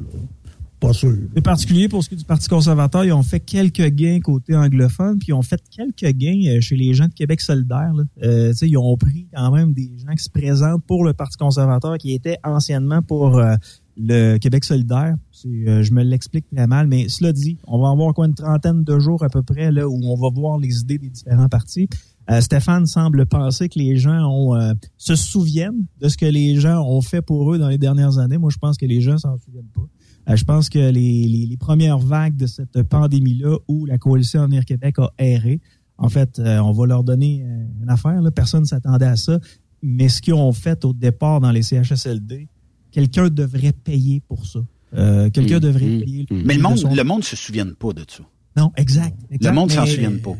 Pas 0.80 0.92
sûr. 0.92 1.16
C'est 1.34 1.40
particulier 1.40 1.88
pour 1.88 2.02
ce 2.04 2.08
qui 2.10 2.14
est 2.14 2.18
du 2.18 2.24
Parti 2.24 2.46
conservateur. 2.48 3.04
Ils 3.04 3.12
ont 3.12 3.22
fait 3.22 3.40
quelques 3.40 3.86
gains 3.86 4.20
côté 4.20 4.54
anglophone, 4.54 5.18
puis 5.18 5.28
ils 5.28 5.32
ont 5.32 5.40
fait 5.40 5.62
quelques 5.70 6.14
gains 6.14 6.42
euh, 6.56 6.60
chez 6.60 6.76
les 6.76 6.92
gens 6.92 7.06
de 7.06 7.12
Québec 7.14 7.40
solidaire. 7.40 7.92
Euh, 8.22 8.52
ils 8.60 8.76
ont 8.76 8.94
pris 8.98 9.26
quand 9.34 9.50
même 9.52 9.72
des 9.72 9.90
gens 10.04 10.12
qui 10.14 10.24
se 10.24 10.28
présentent 10.28 10.84
pour 10.84 11.04
le 11.04 11.14
Parti 11.14 11.38
conservateur, 11.38 11.96
qui 11.96 12.12
étaient 12.12 12.36
anciennement 12.44 13.00
pour 13.00 13.38
euh, 13.38 13.54
le 13.96 14.38
Québec 14.38 14.64
solidaire. 14.64 15.16
Euh, 15.46 15.82
je 15.82 15.92
me 15.92 16.02
l'explique 16.02 16.46
très 16.54 16.66
mal, 16.66 16.86
mais 16.88 17.08
cela 17.08 17.32
dit, 17.32 17.58
on 17.66 17.78
va 17.80 17.90
avoir 17.90 18.12
quoi 18.14 18.26
une 18.26 18.34
trentaine 18.34 18.82
de 18.84 18.98
jours 18.98 19.22
à 19.22 19.28
peu 19.28 19.42
près 19.42 19.70
là 19.70 19.88
où 19.88 20.00
on 20.04 20.16
va 20.16 20.28
voir 20.34 20.58
les 20.58 20.80
idées 20.80 20.98
des 20.98 21.10
différents 21.10 21.48
partis. 21.48 21.88
Euh, 22.30 22.40
Stéphane 22.40 22.86
semble 22.86 23.26
penser 23.26 23.68
que 23.68 23.78
les 23.78 23.96
gens 23.96 24.26
ont, 24.30 24.54
euh, 24.54 24.72
se 24.96 25.14
souviennent 25.14 25.86
de 26.00 26.08
ce 26.08 26.16
que 26.16 26.24
les 26.26 26.56
gens 26.56 26.82
ont 26.82 27.02
fait 27.02 27.20
pour 27.22 27.52
eux 27.52 27.58
dans 27.58 27.68
les 27.68 27.76
dernières 27.78 28.18
années. 28.18 28.38
Moi, 28.38 28.50
je 28.50 28.56
pense 28.58 28.76
que 28.78 28.86
les 28.86 29.00
gens 29.02 29.18
s'en 29.18 29.36
souviennent 29.38 29.68
pas. 29.74 29.86
Euh, 30.30 30.36
je 30.36 30.44
pense 30.44 30.70
que 30.70 30.78
les, 30.78 31.26
les- 31.28 31.46
les 31.46 31.56
premières 31.58 31.98
vagues 31.98 32.36
de 32.36 32.46
cette 32.46 32.82
pandémie-là 32.84 33.58
où 33.68 33.84
la 33.84 33.98
coalition 33.98 34.40
Avenir 34.40 34.64
Québec 34.64 34.98
a 34.98 35.10
erré, 35.18 35.60
en 35.98 36.08
fait, 36.08 36.38
euh, 36.38 36.58
on 36.60 36.72
va 36.72 36.86
leur 36.86 37.04
donner 37.04 37.44
euh, 37.44 37.64
une 37.82 37.90
affaire. 37.90 38.20
Là. 38.22 38.30
Personne 38.30 38.62
ne 38.62 38.66
s'attendait 38.66 39.04
à 39.06 39.16
ça. 39.16 39.38
Mais 39.82 40.08
ce 40.08 40.22
qu'ils 40.22 40.32
ont 40.32 40.52
fait 40.52 40.82
au 40.86 40.94
départ 40.94 41.40
dans 41.40 41.50
les 41.50 41.62
CHSLD, 41.62 42.48
quelqu'un 42.94 43.28
devrait 43.28 43.72
payer 43.72 44.22
pour 44.28 44.46
ça. 44.46 44.60
Euh, 44.96 45.28
quelqu'un 45.30 45.56
Mm, 45.56 45.60
devrait 45.60 45.86
mm, 45.86 46.00
payer. 46.04 46.26
mm. 46.30 46.42
Mais 46.44 46.54
le 46.54 46.62
monde, 46.62 46.74
de 46.74 46.78
son- 46.78 46.94
le 46.94 47.02
monde 47.04 47.24
se 47.24 47.34
souvient 47.36 47.66
pas 47.78 47.92
de 47.92 48.04
ça. 48.08 48.22
Non, 48.56 48.70
exact. 48.76 49.18
exact. 49.32 49.50
Le 49.50 49.54
monde 49.54 49.70
s'en 49.72 49.84
souvient 49.84 50.16
pas. 50.16 50.36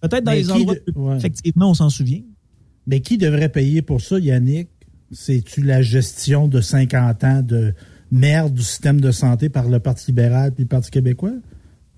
Peut-être 0.00 0.24
dans 0.24 0.30
Mais 0.32 0.38
les 0.38 0.50
endroits, 0.50 0.74
de- 0.74 0.92
ouais. 0.98 1.16
effectivement, 1.18 1.70
on 1.70 1.74
s'en 1.74 1.90
souvient. 1.90 2.22
Mais 2.86 3.00
qui 3.00 3.18
devrait 3.18 3.50
payer 3.50 3.82
pour 3.82 4.00
ça, 4.00 4.18
Yannick? 4.18 4.68
C'est-tu 5.12 5.62
la 5.62 5.82
gestion 5.82 6.48
de 6.48 6.60
50 6.62 7.24
ans 7.24 7.42
de 7.42 7.74
merde 8.10 8.54
du 8.54 8.62
système 8.62 9.00
de 9.00 9.10
santé 9.10 9.50
par 9.50 9.68
le 9.68 9.78
Parti 9.80 10.06
libéral 10.08 10.52
puis 10.54 10.64
le 10.64 10.68
Parti 10.68 10.90
québécois? 10.90 11.32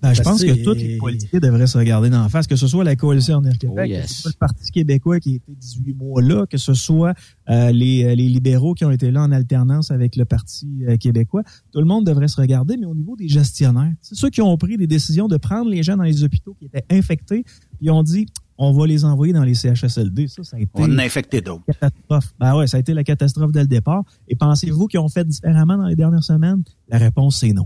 Ben, 0.01 0.13
je 0.13 0.21
pense 0.23 0.43
que 0.43 0.63
tous 0.63 0.73
les 0.73 0.97
politiciens 0.97 1.39
devraient 1.39 1.67
se 1.67 1.77
regarder 1.77 2.09
d'en 2.09 2.27
face, 2.29 2.47
que 2.47 2.55
ce 2.55 2.67
soit 2.67 2.83
la 2.83 2.95
coalition 2.95 3.37
Avenir 3.37 3.57
Québec, 3.57 3.77
Oh, 3.79 3.83
yes. 3.85 4.01
que 4.07 4.07
ce 4.13 4.21
soit 4.21 4.31
le 4.31 4.37
Parti 4.37 4.71
québécois 4.71 5.19
qui 5.19 5.33
a 5.33 5.35
été 5.35 5.53
18 5.55 5.93
mois 5.93 6.21
là, 6.21 6.45
que 6.47 6.57
ce 6.57 6.73
soit 6.73 7.13
euh, 7.49 7.71
les, 7.71 8.03
euh, 8.05 8.15
les 8.15 8.27
libéraux 8.27 8.73
qui 8.73 8.83
ont 8.85 8.91
été 8.91 9.11
là 9.11 9.21
en 9.23 9.31
alternance 9.31 9.91
avec 9.91 10.15
le 10.15 10.25
Parti 10.25 10.83
euh, 10.87 10.97
québécois. 10.97 11.43
Tout 11.71 11.79
le 11.79 11.85
monde 11.85 12.05
devrait 12.05 12.27
se 12.27 12.41
regarder, 12.41 12.77
mais 12.77 12.85
au 12.87 12.95
niveau 12.95 13.15
des 13.15 13.27
gestionnaires, 13.27 13.93
c'est 14.01 14.15
ceux 14.15 14.29
qui 14.29 14.41
ont 14.41 14.57
pris 14.57 14.77
des 14.77 14.87
décisions 14.87 15.27
de 15.27 15.37
prendre 15.37 15.69
les 15.69 15.83
gens 15.83 15.97
dans 15.97 16.03
les 16.03 16.23
hôpitaux 16.23 16.55
qui 16.57 16.65
étaient 16.65 16.85
infectés, 16.89 17.43
ils 17.79 17.91
ont 17.91 18.03
dit 18.03 18.25
on 18.57 18.73
va 18.73 18.85
les 18.85 19.05
envoyer 19.05 19.33
dans 19.33 19.43
les 19.43 19.55
CHSLD. 19.55 20.27
Ça, 20.27 20.43
ça 20.43 20.57
a 20.57 20.59
été 20.59 20.69
On 20.75 20.83
en 20.83 20.97
a 20.99 21.03
infecté 21.03 21.41
d'autres. 21.41 21.63
catastrophe. 21.65 22.31
Ben 22.39 22.55
ouais, 22.55 22.67
ça 22.67 22.77
a 22.77 22.79
été 22.79 22.93
la 22.93 23.03
catastrophe 23.03 23.51
dès 23.51 23.61
le 23.61 23.67
départ. 23.67 24.03
Et 24.27 24.35
pensez-vous 24.35 24.85
qu'ils 24.87 24.99
ont 24.99 25.09
fait 25.09 25.27
différemment 25.27 25.77
dans 25.77 25.87
les 25.87 25.95
dernières 25.95 26.23
semaines? 26.23 26.63
La 26.87 26.99
réponse, 26.99 27.39
c'est 27.39 27.53
non. 27.53 27.65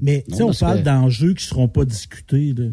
Mais 0.00 0.24
tu 0.28 0.34
sais, 0.36 0.40
Non, 0.42 0.50
on 0.50 0.54
parle 0.54 0.82
d'enjeux 0.82 1.34
qui 1.34 1.44
ne 1.44 1.48
seront 1.48 1.68
pas 1.68 1.84
discutés. 1.84 2.54
là. 2.56 2.66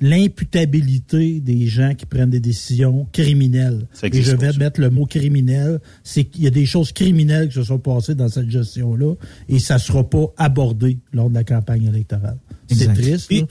L'imputabilité 0.00 1.40
des 1.40 1.66
gens 1.68 1.94
qui 1.94 2.06
prennent 2.06 2.30
des 2.30 2.40
décisions 2.40 3.06
criminelles. 3.12 3.86
Et 4.02 4.22
je 4.22 4.34
vais 4.36 4.52
mettre 4.58 4.80
le 4.80 4.90
mot 4.90 5.06
criminel. 5.06 5.80
C'est 6.02 6.24
qu'il 6.24 6.42
y 6.42 6.46
a 6.46 6.50
des 6.50 6.66
choses 6.66 6.92
criminelles 6.92 7.48
qui 7.48 7.54
se 7.54 7.62
sont 7.62 7.78
passées 7.78 8.14
dans 8.16 8.28
cette 8.28 8.50
gestion-là 8.50 9.14
et 9.48 9.58
ça 9.58 9.74
ne 9.74 9.78
sera 9.80 10.08
pas 10.08 10.26
abordé 10.36 10.98
lors 11.12 11.30
de 11.30 11.34
la 11.34 11.44
campagne 11.44 11.84
électorale. 11.84 12.38
C'est 12.68 12.92
triste. 12.92 13.30
Et- 13.30 13.40
là. 13.42 13.46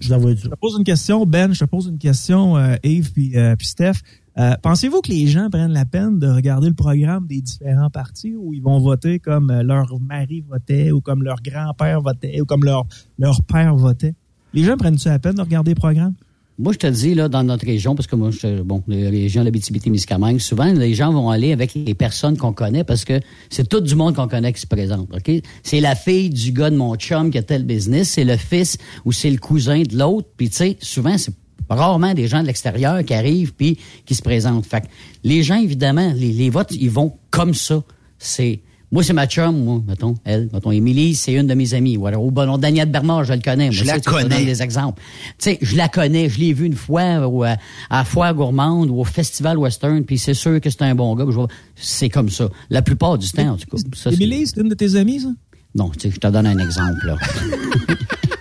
Je 0.00 0.08
Je 0.08 0.48
te 0.48 0.54
pose 0.54 0.76
une 0.78 0.84
question, 0.84 1.26
Ben, 1.26 1.52
je 1.52 1.60
te 1.60 1.64
pose 1.66 1.86
une 1.88 1.98
question, 1.98 2.56
euh, 2.56 2.76
Yves 2.82 3.12
puis, 3.12 3.36
euh, 3.36 3.56
puis 3.56 3.66
Steph. 3.66 3.96
Euh, 4.38 4.54
Pensez-vous 4.62 5.00
que 5.02 5.10
les 5.10 5.26
gens 5.26 5.50
prennent 5.50 5.72
la 5.72 5.84
peine 5.84 6.18
de 6.18 6.28
regarder 6.28 6.68
le 6.68 6.74
programme 6.74 7.26
des 7.26 7.40
différents 7.42 7.90
partis 7.90 8.34
où 8.34 8.54
ils 8.54 8.62
vont 8.62 8.78
voter 8.78 9.18
comme 9.18 9.50
euh, 9.50 9.62
leur 9.62 9.88
mari 10.00 10.42
votait 10.48 10.90
ou 10.90 11.00
comme 11.00 11.22
leur 11.22 11.42
grand-père 11.42 12.00
votait 12.00 12.40
ou 12.40 12.46
comme 12.46 12.64
leur, 12.64 12.86
leur 13.18 13.42
père 13.42 13.74
votait? 13.76 14.14
Les 14.54 14.64
gens 14.64 14.76
prennent-tu 14.76 15.08
la 15.08 15.18
peine 15.18 15.34
de 15.34 15.42
regarder 15.42 15.72
le 15.72 15.76
programme? 15.76 16.14
Moi, 16.58 16.74
je 16.74 16.78
te 16.78 16.86
dis, 16.86 17.14
là, 17.14 17.28
dans 17.28 17.42
notre 17.42 17.64
région, 17.64 17.94
parce 17.94 18.06
que 18.06 18.14
moi, 18.14 18.30
je, 18.30 18.62
bon, 18.62 18.82
les 18.86 19.08
régions 19.08 19.42
d'Abitibi-Témiscamingue, 19.42 20.38
souvent, 20.38 20.70
les 20.70 20.94
gens 20.94 21.10
vont 21.10 21.30
aller 21.30 21.52
avec 21.52 21.74
les 21.74 21.94
personnes 21.94 22.36
qu'on 22.36 22.52
connaît 22.52 22.84
parce 22.84 23.04
que 23.04 23.20
c'est 23.48 23.68
tout 23.68 23.80
du 23.80 23.94
monde 23.94 24.14
qu'on 24.14 24.28
connaît 24.28 24.52
qui 24.52 24.60
se 24.60 24.66
présente, 24.66 25.08
OK? 25.14 25.32
C'est 25.62 25.80
la 25.80 25.94
fille 25.94 26.28
du 26.28 26.52
gars 26.52 26.68
de 26.68 26.76
mon 26.76 26.94
chum 26.96 27.30
qui 27.30 27.38
a 27.38 27.42
tel 27.42 27.64
business, 27.64 28.10
c'est 28.10 28.24
le 28.24 28.36
fils 28.36 28.76
ou 29.06 29.12
c'est 29.12 29.30
le 29.30 29.38
cousin 29.38 29.82
de 29.82 29.96
l'autre. 29.96 30.28
Puis, 30.36 30.50
tu 30.50 30.56
sais, 30.56 30.76
souvent, 30.80 31.16
c'est 31.16 31.34
rarement 31.70 32.14
des 32.14 32.28
gens 32.28 32.42
de 32.42 32.46
l'extérieur 32.46 33.04
qui 33.04 33.14
arrivent 33.14 33.54
puis 33.54 33.78
qui 34.06 34.14
se 34.14 34.22
présentent. 34.22 34.66
Fait 34.66 34.82
que 34.82 34.86
les 35.24 35.42
gens, 35.42 35.56
évidemment, 35.60 36.12
les, 36.14 36.32
les 36.32 36.50
votes, 36.50 36.72
ils 36.72 36.90
vont 36.90 37.14
comme 37.30 37.54
ça. 37.54 37.82
C'est... 38.18 38.60
Moi, 38.90 39.02
c'est 39.02 39.14
ma 39.14 39.26
chum, 39.26 39.56
moi, 39.64 39.80
mettons, 39.88 40.16
elle, 40.22 40.50
mettons, 40.52 40.70
Émilie, 40.70 41.14
c'est 41.14 41.32
une 41.32 41.46
de 41.46 41.54
mes 41.54 41.72
amies. 41.72 41.96
Ou 41.96 42.06
alors, 42.06 42.22
ou 42.24 42.30
bon, 42.30 42.58
Daniel 42.58 42.90
Bernard, 42.90 43.24
je 43.24 43.32
le 43.32 43.40
connais. 43.40 43.64
Moi, 43.70 43.72
Je 43.72 43.84
la 43.84 43.98
connais. 44.00 44.28
donne 44.28 44.44
des 44.44 44.60
exemples. 44.62 45.00
Tu 45.38 45.44
sais, 45.50 45.58
je 45.62 45.76
la 45.76 45.88
connais, 45.88 46.28
je 46.28 46.38
l'ai 46.38 46.52
vue 46.52 46.66
une 46.66 46.74
fois 46.76 47.26
au, 47.26 47.42
euh, 47.42 47.54
à 47.88 47.98
la 48.00 48.04
foire 48.04 48.34
gourmande 48.34 48.90
ou 48.90 49.00
au 49.00 49.04
festival 49.04 49.56
western, 49.56 50.04
puis 50.04 50.18
c'est 50.18 50.34
sûr 50.34 50.60
que 50.60 50.68
c'est 50.68 50.82
un 50.82 50.94
bon 50.94 51.14
gars. 51.16 51.24
je 51.30 51.40
C'est 51.74 52.10
comme 52.10 52.28
ça. 52.28 52.50
La 52.68 52.82
plupart 52.82 53.16
du 53.16 53.30
temps, 53.30 53.52
en 53.52 53.56
tout 53.56 53.64
cas. 53.74 53.78
Ça, 53.94 54.10
c'est- 54.10 54.16
Émilie, 54.16 54.46
c'est 54.46 54.60
une 54.60 54.68
de 54.68 54.74
tes 54.74 54.94
amies, 54.96 55.20
ça? 55.20 55.28
non, 55.74 55.88
tu 55.88 56.00
sais, 56.00 56.10
je 56.14 56.20
te 56.20 56.26
donne 56.26 56.44
un 56.44 56.58
exemple, 56.58 57.06
là. 57.06 57.16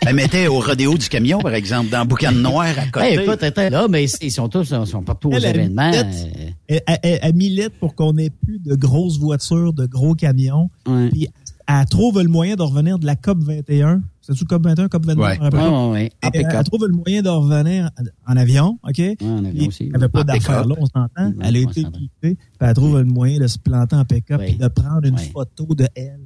Elle 0.05 0.15
mettait 0.15 0.47
au 0.47 0.59
rodéo 0.59 0.97
du 0.97 1.07
camion, 1.09 1.39
par 1.39 1.53
exemple, 1.53 1.89
dans 1.91 2.05
Boucan 2.05 2.31
Noir 2.31 2.69
à 2.77 2.87
côté. 2.87 3.05
Hey, 3.05 3.19
écoute, 3.19 3.43
attends, 3.43 3.69
là, 3.69 3.87
mais 3.87 4.05
ils 4.21 4.31
sont 4.31 4.49
tous, 4.49 4.73
ils 4.75 4.87
sont 4.87 5.03
partout 5.03 5.29
aux 5.29 5.33
Elle, 5.33 5.45
événements. 5.45 5.91
euh, 5.93 6.03
Elle, 6.67 6.81
elle- 7.03 7.19
elle- 7.21 7.35
milite 7.35 7.69
pour 7.79 7.93
qu'on 7.93 8.17
ait 8.17 8.31
plus 8.31 8.59
de 8.59 8.73
grosses 8.75 9.19
voitures, 9.19 9.73
de 9.73 9.85
gros 9.85 10.15
camions. 10.15 10.69
Puis 11.11 11.27
elle 11.67 11.85
trouve 11.85 12.19
le 12.21 12.27
moyen 12.29 12.55
de 12.55 12.63
revenir 12.63 12.97
de 12.97 13.05
la 13.05 13.15
COP 13.15 13.43
21. 13.43 14.01
C'est-tu 14.21 14.45
COP 14.45 14.63
21, 14.63 14.87
COP 14.87 15.05
22? 15.07 15.21
Ouais. 15.21 15.39
ouais, 15.39 15.49
ouais. 15.49 16.11
En 16.23 16.29
Elle, 16.31 16.63
trouve 16.63 16.85
le 16.87 16.93
moyen 16.93 17.23
de 17.23 17.29
revenir 17.29 17.89
en 18.27 18.37
avion, 18.37 18.79
OK? 18.87 19.01
en 19.21 19.45
avion 19.45 19.67
aussi. 19.67 19.85
Elle 19.85 19.91
n'avait 19.93 20.09
pas 20.09 20.23
d'affaires 20.23 20.67
là, 20.67 20.75
on 20.77 20.85
s'entend. 20.85 21.33
Elle 21.41 21.55
a 21.55 21.59
été 21.59 21.85
puis 22.21 22.37
elle 22.59 22.73
trouve 22.75 22.99
le 22.99 23.05
moyen 23.05 23.39
de 23.39 23.47
se 23.47 23.57
planter 23.57 23.95
en 23.95 24.05
pick-up 24.05 24.41
et 24.45 24.53
de 24.53 24.67
prendre 24.67 25.05
une 25.07 25.17
photo 25.17 25.73
de 25.73 25.87
elle. 25.95 26.19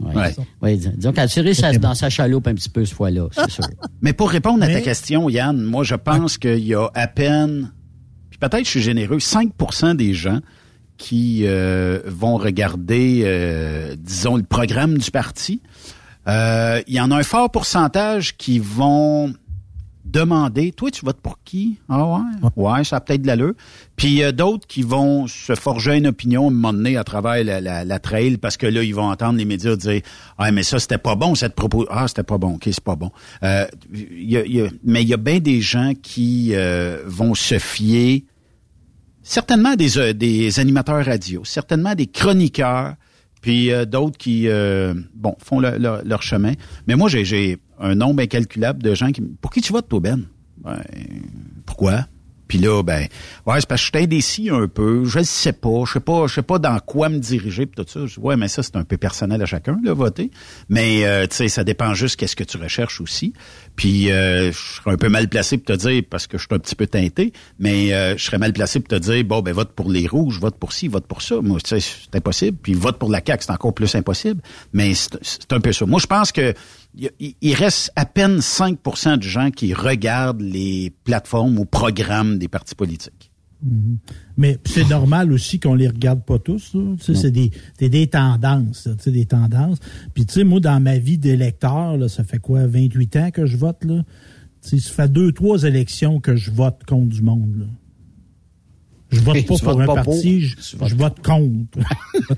Dis- 0.77 0.89
disons 0.97 1.12
qu'elle 1.13 1.23
a 1.23 1.27
tiré 1.27 1.53
dans 1.79 1.95
sa 1.95 2.10
chaloupe 2.10 2.47
un 2.47 2.53
petit 2.53 2.69
peu 2.69 2.84
ce 2.84 2.93
fois-là, 2.93 3.27
c'est 3.31 3.49
sûr. 3.49 3.63
Mais 4.01 4.12
pour 4.13 4.29
répondre 4.29 4.63
à 4.63 4.67
ta 4.67 4.81
question, 4.81 5.29
Yann, 5.29 5.62
moi, 5.62 5.84
je 5.84 5.95
pense 5.95 6.38
qu'il 6.38 6.65
y 6.65 6.75
a 6.75 6.89
à 6.93 7.08
peine, 7.08 7.71
puis 8.29 8.39
peut-être 8.39 8.65
je 8.65 8.69
suis 8.69 8.81
généreux, 8.81 9.17
5% 9.17 9.95
des 9.95 10.13
gens 10.13 10.39
qui 10.97 11.41
euh, 11.45 12.01
vont 12.05 12.38
regarder, 12.38 13.21
euh, 13.25 13.95
disons, 13.97 14.36
le 14.36 14.43
programme 14.43 14.97
du 14.97 15.12
parti. 15.12 15.62
Euh, 16.27 16.81
Il 16.88 16.93
y 16.95 16.99
en 17.01 17.11
a 17.11 17.17
un 17.17 17.23
fort 17.23 17.49
pourcentage 17.51 18.35
qui 18.38 18.59
vont 18.59 19.33
demander, 20.05 20.71
toi, 20.71 20.91
tu 20.91 21.03
votes 21.03 21.19
pour 21.19 21.39
qui? 21.43 21.77
Ah 21.89 22.05
ouais? 22.05 22.49
Ouais, 22.55 22.83
ça 22.83 22.97
a 22.97 23.01
peut-être 23.01 23.23
de 23.23 23.27
l'allure. 23.27 23.53
Puis 23.95 24.07
il 24.09 24.13
y 24.13 24.23
a 24.23 24.31
d'autres 24.31 24.65
qui 24.67 24.81
vont 24.83 25.25
se 25.27 25.55
forger 25.55 25.97
une 25.97 26.07
opinion 26.07 26.45
à 26.45 26.47
un 26.47 26.51
moment 26.51 26.73
donné 26.73 26.95
à 26.95 27.03
travers 27.03 27.43
la, 27.43 27.59
la, 27.59 27.83
la 27.83 27.99
trail 27.99 28.38
parce 28.38 28.55
que 28.55 28.67
là, 28.67 28.83
ils 28.83 28.93
vont 28.95 29.09
entendre 29.09 29.38
les 29.38 29.45
médias 29.45 29.75
dire 29.75 30.01
Ah, 30.38 30.51
mais 30.51 30.63
ça, 30.63 30.79
c'était 30.79 30.99
pas 30.99 31.15
bon, 31.15 31.33
cette 31.35 31.55
propos. 31.55 31.85
Ah, 31.89 32.07
c'était 32.07 32.23
pas 32.23 32.38
bon, 32.38 32.53
ok, 32.55 32.63
c'est 32.65 32.79
pas 32.83 32.95
bon. 32.95 33.11
Euh, 33.43 33.65
y 33.93 34.38
a- 34.38 34.45
y 34.45 34.61
a- 34.61 34.69
mais 34.83 35.01
il 35.01 35.09
y 35.09 35.13
a 35.13 35.17
bien 35.17 35.39
des 35.39 35.59
gens 35.59 35.93
qui 36.01 36.51
euh, 36.53 37.01
vont 37.05 37.33
se 37.33 37.57
fier 37.59 38.23
certainement 39.23 39.75
des, 39.75 39.97
euh, 39.97 40.13
des 40.13 40.59
animateurs 40.59 41.03
radio, 41.03 41.43
certainement 41.43 41.95
des 41.95 42.05
chroniqueurs, 42.07 42.93
puis 43.45 43.71
euh, 43.71 43.86
d'autres 43.86 44.17
qui 44.17 44.47
euh, 44.47 44.95
bon 45.13 45.36
font 45.38 45.60
le- 45.60 45.77
le- 45.77 46.01
leur 46.03 46.23
chemin. 46.23 46.53
Mais 46.88 46.95
moi, 46.95 47.10
j'ai- 47.10 47.23
j'ai 47.25 47.60
un 47.79 47.93
nombre 47.93 48.23
incalculable 48.23 48.81
de 48.81 48.95
gens 48.95 49.12
qui... 49.12 49.21
Pour 49.21 49.51
qui 49.51 49.62
tu 49.62 49.71
votes, 49.71 49.88
toi, 49.88 49.99
Ben? 49.99 50.23
Ben, 50.63 50.81
pourquoi? 51.67 52.08
Puis 52.47 52.58
là, 52.58 52.84
ben, 52.84 53.08
ouais, 53.45 53.60
c'est 53.60 53.67
parce 53.67 53.81
que 53.81 53.88
je 53.88 53.97
suis 53.97 54.03
indécis 54.03 54.49
un 54.49 54.67
peu. 54.67 55.05
Je 55.05 55.19
ne 55.19 55.23
sais 55.23 55.53
pas. 55.53 55.84
Je 55.86 55.93
sais 55.93 55.99
pas, 55.99 56.27
je 56.27 56.36
sais 56.36 56.41
pas 56.41 56.60
dans 56.60 56.79
quoi 56.79 57.10
me 57.10 57.19
diriger 57.19 57.65
pis 57.65 57.75
tout 57.75 57.86
ça. 57.88 58.05
Je, 58.05 58.19
ouais, 58.19 58.36
mais 58.38 58.47
ça, 58.47 58.63
c'est 58.63 58.75
un 58.75 58.84
peu 58.84 58.97
personnel 58.97 59.41
à 59.41 59.45
chacun, 59.45 59.77
là, 59.84 59.93
voter. 59.93 60.31
Mais, 60.69 61.05
euh, 61.05 61.27
tu 61.27 61.36
sais, 61.36 61.47
ça 61.47 61.63
dépend 61.63 61.93
juste 61.93 62.17
qu'est-ce 62.17 62.36
que 62.36 62.43
tu 62.43 62.58
recherches 62.58 63.01
aussi. 63.01 63.34
Puis, 63.75 64.12
euh, 64.12 64.51
je 64.51 64.58
serais 64.58 64.91
un 64.91 64.97
peu 64.97 65.10
mal 65.10 65.27
placé 65.27 65.58
pour 65.58 65.75
te 65.75 65.79
dire, 65.88 66.03
parce 66.10 66.27
que 66.27 66.38
je 66.38 66.43
suis 66.43 66.55
un 66.55 66.60
petit 66.60 66.75
peu 66.75 66.88
teinté, 66.88 67.34
mais 67.60 67.93
euh, 67.93 68.17
je 68.17 68.23
serais 68.23 68.38
mal 68.38 68.53
placé 68.53 68.79
pour 68.79 68.88
te 68.88 68.95
dire, 68.95 69.23
bon, 69.23 69.41
ben, 69.41 69.53
vote 69.53 69.71
pour 69.73 69.89
les 69.89 70.08
rouges, 70.08 70.39
vote 70.39 70.58
pour 70.58 70.73
ci, 70.73 70.88
vote 70.88 71.08
pour 71.08 71.21
ça. 71.21 71.41
Moi, 71.41 71.60
tu 71.62 71.79
sais, 71.79 71.79
c'est 71.79 72.15
impossible. 72.15 72.58
Puis, 72.62 72.73
vote 72.73 72.97
pour 72.97 73.10
la 73.10 73.21
CAQ, 73.25 73.43
c'est 73.45 73.51
encore 73.51 73.73
plus 73.73 73.93
impossible. 73.95 74.41
Mais 74.73 74.93
c'est 74.93 75.51
un 75.51 75.60
peu 75.60 75.73
ça. 75.73 75.86
Moi, 75.86 75.99
je 75.99 76.08
pense 76.08 76.31
que 76.31 76.53
il 77.19 77.53
reste 77.53 77.91
à 77.95 78.05
peine 78.05 78.39
5% 78.39 79.17
de 79.17 79.23
gens 79.23 79.51
qui 79.51 79.73
regardent 79.73 80.41
les 80.41 80.93
plateformes 81.03 81.60
ou 81.60 81.65
programmes 81.65 82.38
des 82.38 82.47
partis 82.47 82.75
politiques. 82.75 83.31
Mhm. 83.63 83.97
Mais 84.38 84.60
c'est 84.65 84.88
normal 84.89 85.31
aussi 85.31 85.60
qu'on 85.60 85.75
les 85.75 85.88
regarde 85.88 86.23
pas 86.23 86.39
tous. 86.39 86.75
C'est 86.99 87.31
des, 87.31 87.51
des 87.79 88.08
tendances. 88.08 88.88
des 89.05 89.25
tendances. 89.25 89.79
Puis 90.13 90.25
tu 90.25 90.34
sais, 90.34 90.43
moi, 90.43 90.60
dans 90.60 90.79
ma 90.79 90.97
vie 90.97 91.17
d'électeur, 91.17 91.97
ça 92.10 92.23
fait 92.23 92.39
quoi, 92.39 92.67
28 92.67 93.15
ans 93.15 93.31
que 93.31 93.45
je 93.45 93.58
vote? 93.58 93.84
Là? 93.84 94.03
ça 94.62 94.77
fait 94.77 95.12
deux, 95.12 95.31
trois 95.31 95.63
élections 95.63 96.19
que 96.19 96.36
je 96.36 96.51
vote 96.51 96.81
contre 96.88 97.08
du 97.08 97.21
monde. 97.21 97.60
Là. 97.60 97.65
Je 99.12 99.21
vote 99.21 99.45
pas 99.47 99.58
pour 99.58 99.81
un 99.81 99.86
parti, 99.86 100.41
je, 100.41 100.95
vote 100.95 101.21
contre. 101.23 101.79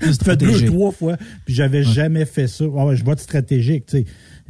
ça 0.00 0.24
fait 0.24 0.36
deux, 0.36 0.66
trois 0.66 0.92
fois, 0.92 1.16
puis 1.44 1.54
j'avais 1.54 1.82
jamais 1.82 2.26
fait 2.26 2.46
ça. 2.46 2.64
Ah 2.76 2.94
je 2.94 3.04
vote 3.04 3.18
stratégique, 3.18 3.86
tu 3.86 3.98
sais 3.98 4.06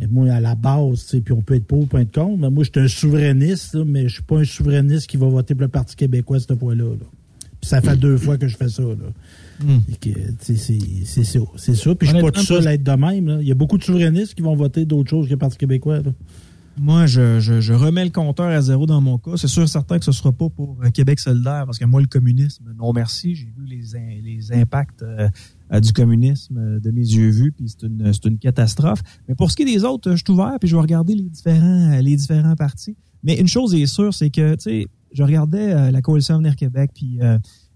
moi, 0.06 0.30
à 0.30 0.40
la 0.40 0.54
base, 0.54 1.16
puis 1.24 1.32
on 1.32 1.42
peut 1.42 1.54
être 1.54 1.66
pour 1.66 1.80
ou 1.80 1.86
pas 1.86 2.00
être 2.00 2.14
contre. 2.14 2.38
Mais 2.38 2.50
moi, 2.50 2.64
je 2.64 2.70
suis 2.70 2.80
un 2.80 2.88
souverainiste, 2.88 3.74
mais 3.74 4.08
je 4.08 4.14
suis 4.14 4.22
pas 4.22 4.38
un 4.38 4.44
souverainiste 4.44 5.08
qui 5.08 5.16
va 5.16 5.26
voter 5.26 5.54
pour 5.54 5.62
le 5.62 5.68
Parti 5.68 5.96
québécois 5.96 6.38
cette 6.38 6.58
fois-là. 6.58 6.84
Puis 7.60 7.68
ça 7.68 7.80
fait 7.80 7.96
deux 7.96 8.16
fois 8.16 8.38
que 8.38 8.46
je 8.46 8.56
fais 8.56 8.68
ça. 8.68 8.82
Là. 8.82 8.94
Hmm. 9.60 9.80
C'est 10.40 10.56
ça. 10.56 11.40
C'est 11.56 11.74
ça. 11.74 11.94
Puis 11.94 12.08
je 12.08 12.14
suis 12.14 12.22
pas 12.22 12.30
tout 12.30 12.42
seul 12.42 12.66
à 12.68 12.74
être 12.74 12.84
de 12.84 12.92
même. 12.92 13.38
Il 13.40 13.48
y 13.48 13.50
a 13.50 13.54
beaucoup 13.54 13.78
de 13.78 13.82
souverainistes 13.82 14.34
qui 14.34 14.42
vont 14.42 14.54
voter 14.54 14.84
d'autres 14.84 15.10
choses 15.10 15.26
que 15.26 15.32
le 15.32 15.38
Parti 15.38 15.58
québécois. 15.58 16.00
Moi, 16.80 17.06
je, 17.06 17.40
je, 17.40 17.72
remets 17.72 18.04
le 18.04 18.10
compteur 18.10 18.46
à 18.46 18.60
zéro 18.60 18.86
dans 18.86 19.00
mon 19.00 19.18
cas. 19.18 19.32
C'est 19.36 19.48
sûr 19.48 19.68
certain 19.68 19.98
que 19.98 20.04
ce 20.04 20.10
ne 20.10 20.14
sera 20.14 20.30
pas 20.30 20.48
pour 20.48 20.76
euh, 20.84 20.90
Québec 20.90 21.18
solidaire, 21.18 21.64
parce 21.66 21.78
que 21.78 21.84
moi, 21.84 22.00
le 22.00 22.06
communisme, 22.06 22.72
non 22.78 22.92
merci. 22.92 23.34
J'ai 23.34 23.52
vu 23.56 23.66
les, 23.66 24.20
les 24.22 24.52
impacts 24.52 25.02
euh, 25.02 25.28
du 25.70 25.92
communisme 25.92 26.80
de 26.80 26.90
mes 26.90 27.02
yeux 27.02 27.30
vus, 27.30 27.52
puis 27.52 27.68
c'est 27.68 27.86
une, 27.86 28.12
une 28.24 28.38
catastrophe. 28.38 29.02
Mais 29.28 29.34
pour 29.34 29.50
ce 29.50 29.56
qui 29.56 29.62
est 29.62 29.66
des 29.66 29.84
autres, 29.84 30.12
je 30.12 30.16
suis 30.16 30.32
ouvert, 30.32 30.56
puis 30.58 30.68
je 30.68 30.74
vais 30.74 30.82
regarder 30.82 31.14
les 31.14 31.28
différents, 31.28 31.98
les 32.00 32.16
différents 32.16 32.56
partis. 32.56 32.96
Mais 33.22 33.38
une 33.38 33.48
chose 33.48 33.74
est 33.74 33.86
sûre, 33.86 34.14
c'est 34.14 34.30
que, 34.30 34.54
tu 34.54 34.62
sais, 34.62 34.86
je 35.12 35.22
regardais 35.22 35.90
la 35.90 36.02
Coalition 36.02 36.36
Avenir 36.36 36.56
Québec, 36.56 36.92
puis 36.94 37.18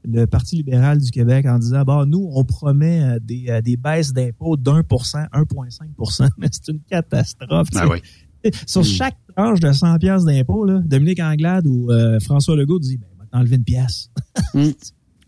le 0.04 0.26
Parti 0.26 0.56
libéral 0.56 1.00
du 1.00 1.10
Québec 1.10 1.46
en 1.46 1.58
disant, 1.58 1.82
bah, 1.82 2.04
nous, 2.06 2.30
on 2.32 2.44
promet 2.44 3.18
des, 3.20 3.60
des 3.62 3.76
baisses 3.76 4.12
d'impôts 4.12 4.56
d'un 4.56 4.82
pour 4.82 5.06
cent, 5.06 5.24
1,5% 5.32 6.28
mais 6.38 6.48
c'est 6.50 6.68
une 6.68 6.80
catastrophe. 6.80 7.68
Oui. 7.90 8.00
Sur 8.66 8.82
hmm. 8.82 8.84
chaque 8.84 9.16
tranche 9.36 9.60
de 9.60 9.72
100 9.72 9.98
pièces 9.98 10.24
d'impôt, 10.24 10.66
Dominique 10.80 11.20
Anglade 11.20 11.66
ou 11.66 11.90
euh, 11.90 12.18
François 12.20 12.56
Legault 12.56 12.78
dit 12.78 12.98
ben, 12.98 13.06
va 13.18 13.26
t'enlever 13.26 13.56
une 13.56 13.64
pièce. 13.64 14.10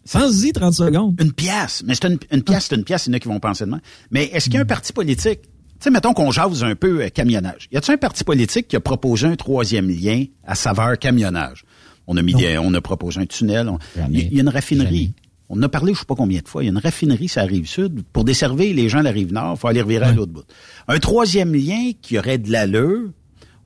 Hmm. 0.07 0.19
Sans-y 0.19 0.53
30 0.53 0.75
secondes. 0.75 1.21
Une 1.21 1.33
pièce. 1.33 1.83
Mais 1.87 1.95
c'est 1.95 2.07
une, 2.07 2.19
une, 2.31 2.43
pièce, 2.43 2.67
c'est 2.69 2.77
une 2.77 2.85
pièce, 2.85 3.07
il 3.07 3.11
y 3.11 3.13
en 3.13 3.17
a 3.17 3.21
qui 3.21 3.29
vont 3.29 3.41
penser 3.41 3.65
demain. 3.65 3.81
Mais 4.11 4.25
est-ce 4.27 4.47
qu'il 4.47 4.55
y 4.55 4.59
a 4.59 4.61
un 4.61 4.65
hmm. 4.65 4.69
parti 4.69 4.93
politique? 4.93 5.43
Tu 5.43 5.49
sais, 5.81 5.91
mettons 5.91 6.13
qu'on 6.13 6.31
jase 6.31 6.63
un 6.63 6.75
peu 6.75 7.03
euh, 7.03 7.09
camionnage. 7.09 7.69
Y 7.73 7.77
a-t-il 7.77 7.95
un 7.95 7.99
parti 7.99 8.25
politique 8.25 8.69
qui 8.69 8.77
a 8.77 8.81
proposé 8.81 9.27
un 9.27 9.37
troisième 9.37 9.89
lien 9.89 10.25
à 10.45 10.55
saveur 10.55 10.99
camionnage? 10.99 11.65
On 12.07 12.17
a 12.17 12.23
mis 12.23 12.35
on 12.59 12.75
a 12.75 12.81
proposé 12.81 13.21
un 13.21 13.27
tunnel. 13.27 13.71
il 14.11 14.35
y 14.35 14.39
a 14.39 14.43
une 14.43 14.49
raffinerie. 14.49 15.15
On 15.49 15.59
en 15.59 15.63
a 15.63 15.69
parlé, 15.69 15.93
je 15.95 16.01
sais 16.01 16.05
pas 16.05 16.15
combien 16.15 16.41
de 16.41 16.49
fois. 16.49 16.63
Il 16.63 16.67
y 16.67 16.69
a 16.69 16.73
une 16.73 16.79
raffinerie 16.79 17.29
sur 17.29 17.41
la 17.41 17.47
rive 17.47 17.67
sud. 17.67 18.03
Pour 18.13 18.25
desservir 18.25 18.75
les 18.75 18.89
gens 18.89 19.01
de 19.01 19.05
la 19.05 19.11
rive 19.11 19.33
nord, 19.33 19.55
il 19.57 19.61
faut 19.61 19.69
aller 19.69 19.83
revirer 19.83 20.07
à 20.07 20.13
l'autre 20.13 20.33
bout. 20.33 20.45
Un 20.89 20.99
troisième 20.99 21.55
lien 21.55 21.93
qui 22.01 22.19
aurait 22.19 22.39
de 22.39 22.51
l'allure, 22.51 23.11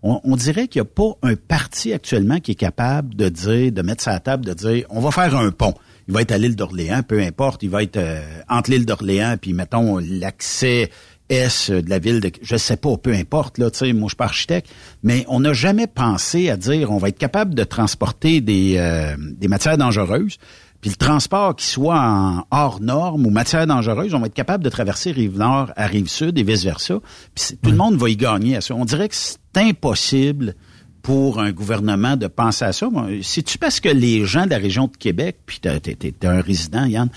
on, 0.02 0.36
dirait 0.36 0.68
qu'il 0.68 0.82
n'y 0.82 0.88
a 0.88 0.90
pas 0.90 1.18
un 1.22 1.34
parti 1.34 1.92
actuellement 1.92 2.40
qui 2.40 2.52
est 2.52 2.56
capable 2.56 3.14
de 3.14 3.28
dire, 3.28 3.72
de 3.72 3.82
mettre 3.82 4.02
sa 4.02 4.18
table, 4.20 4.44
de 4.44 4.54
dire, 4.54 4.86
on 4.90 5.00
va 5.00 5.10
faire 5.10 5.36
un 5.36 5.50
pont. 5.50 5.74
Il 6.08 6.14
va 6.14 6.22
être 6.22 6.32
à 6.32 6.38
l'île 6.38 6.56
d'Orléans, 6.56 7.02
peu 7.02 7.20
importe. 7.20 7.62
Il 7.62 7.70
va 7.70 7.82
être 7.82 7.98
euh, 7.98 8.22
entre 8.48 8.70
l'île 8.70 8.86
d'Orléans 8.86 9.36
puis 9.40 9.52
mettons 9.52 9.98
l'accès 9.98 10.90
est 11.28 11.70
de 11.70 11.90
la 11.90 11.98
ville 11.98 12.20
de, 12.20 12.30
je 12.40 12.56
sais 12.56 12.78
pas, 12.78 12.96
peu 12.96 13.12
importe, 13.12 13.58
là, 13.58 13.70
tu 13.70 13.78
sais, 13.78 13.92
moi, 13.92 14.06
je 14.06 14.12
suis 14.12 14.16
pas 14.16 14.24
architecte, 14.24 14.70
mais 15.02 15.26
on 15.28 15.40
n'a 15.40 15.52
jamais 15.52 15.86
pensé 15.86 16.48
à 16.48 16.56
dire, 16.56 16.90
on 16.90 16.96
va 16.96 17.10
être 17.10 17.18
capable 17.18 17.54
de 17.54 17.64
transporter 17.64 18.40
des, 18.40 18.76
euh, 18.78 19.14
des 19.18 19.46
matières 19.46 19.76
dangereuses, 19.76 20.38
puis 20.80 20.90
le 20.90 20.96
transport 20.96 21.56
qui 21.56 21.66
soit 21.66 22.00
en 22.00 22.46
hors 22.50 22.80
norme 22.80 23.26
ou 23.26 23.30
matière 23.30 23.66
dangereuse, 23.66 24.14
on 24.14 24.20
va 24.20 24.26
être 24.26 24.34
capable 24.34 24.62
de 24.62 24.70
traverser 24.70 25.10
Rive-Nord 25.10 25.72
à 25.76 25.86
Rive-Sud 25.86 26.38
et 26.38 26.42
vice-versa. 26.44 27.00
Puis 27.34 27.58
tout 27.60 27.70
le 27.70 27.76
monde 27.76 27.96
va 27.96 28.08
y 28.08 28.16
gagner 28.16 28.56
à 28.56 28.60
ça. 28.60 28.74
On 28.74 28.84
dirait 28.84 29.08
que 29.08 29.16
c'est 29.16 29.38
impossible 29.56 30.54
pour 31.08 31.40
un 31.40 31.52
gouvernement 31.52 32.18
de 32.18 32.26
penser 32.26 32.66
à 32.66 32.74
ça. 32.74 32.86
C'est-tu 33.22 33.56
parce 33.56 33.80
que 33.80 33.88
les 33.88 34.26
gens 34.26 34.44
de 34.44 34.50
la 34.50 34.58
région 34.58 34.88
de 34.88 34.96
Québec, 34.98 35.38
puis 35.46 35.58
t'es 35.58 35.96
es, 36.02 36.26
un 36.26 36.42
résident, 36.42 36.84
Yann, 36.84 37.08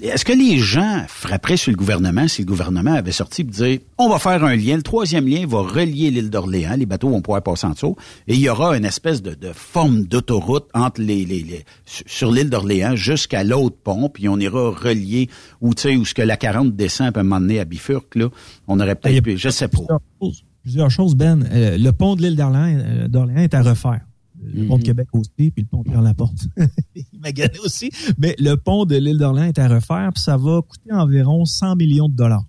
est-ce 0.00 0.24
que 0.24 0.32
les 0.32 0.56
gens 0.56 1.04
frapperaient 1.06 1.58
sur 1.58 1.70
le 1.70 1.76
gouvernement 1.76 2.26
si 2.28 2.40
le 2.40 2.46
gouvernement 2.46 2.94
avait 2.94 3.12
sorti 3.12 3.42
et 3.42 3.44
dit 3.44 3.80
on 3.98 4.08
va 4.08 4.18
faire 4.18 4.42
un 4.42 4.56
lien, 4.56 4.76
le 4.76 4.82
troisième 4.82 5.28
lien 5.28 5.46
va 5.46 5.58
relier 5.58 6.10
l'île 6.10 6.30
d'Orléans, 6.30 6.76
les 6.78 6.86
bateaux 6.86 7.10
vont 7.10 7.20
pouvoir 7.20 7.42
passer 7.42 7.66
en 7.66 7.72
dessous, 7.72 7.94
et 8.26 8.32
il 8.32 8.40
y 8.40 8.48
aura 8.48 8.74
une 8.74 8.86
espèce 8.86 9.20
de, 9.20 9.36
forme 9.52 10.04
d'autoroute 10.04 10.70
entre 10.72 11.02
les, 11.02 11.26
les, 11.26 11.62
sur 11.84 12.32
l'île 12.32 12.48
d'Orléans 12.48 12.96
jusqu'à 12.96 13.44
l'autre 13.44 13.76
pont, 13.84 14.08
puis 14.08 14.30
on 14.30 14.38
ira 14.38 14.70
relier 14.70 15.28
où 15.60 15.74
tu 15.74 15.82
sais 15.82 15.96
où 15.96 16.06
ce 16.06 16.14
que 16.14 16.22
la 16.22 16.38
40 16.38 16.74
descend 16.74 17.12
peut 17.12 17.22
m'emmener 17.22 17.60
à 17.60 17.66
Bifurque 17.66 18.14
là, 18.14 18.30
on 18.66 18.80
aurait 18.80 18.94
peut-être 18.94 19.36
je 19.36 19.50
sais 19.50 19.68
pas. 19.68 19.80
Plusieurs 20.64 20.90
choses, 20.90 21.14
Ben. 21.14 21.46
Euh, 21.52 21.78
le 21.78 21.92
pont 21.92 22.16
de 22.16 22.22
l'île 22.22 22.40
euh, 22.40 23.06
d'Orléans 23.06 23.36
est 23.36 23.54
à 23.54 23.62
refaire 23.62 24.00
le 24.42 24.66
pont 24.66 24.78
de. 24.78 24.82
Québec 24.82 25.08
aussi, 25.12 25.50
puis 25.50 25.62
le 25.62 25.66
pont 25.66 25.82
Pierre-Laporte. 25.82 26.48
Il 26.94 27.20
m'a 27.20 27.32
gagné 27.32 27.58
aussi. 27.64 27.90
Mais 28.18 28.34
le 28.38 28.56
pont 28.56 28.84
de 28.84 28.96
l'île 28.96 29.18
d'Orléans 29.18 29.44
est 29.44 29.58
à 29.58 29.68
refaire, 29.68 30.10
puis 30.14 30.22
ça 30.22 30.36
va 30.36 30.60
coûter 30.62 30.92
environ 30.92 31.44
100 31.44 31.76
millions 31.76 32.08
de 32.08 32.14
dollars. 32.14 32.44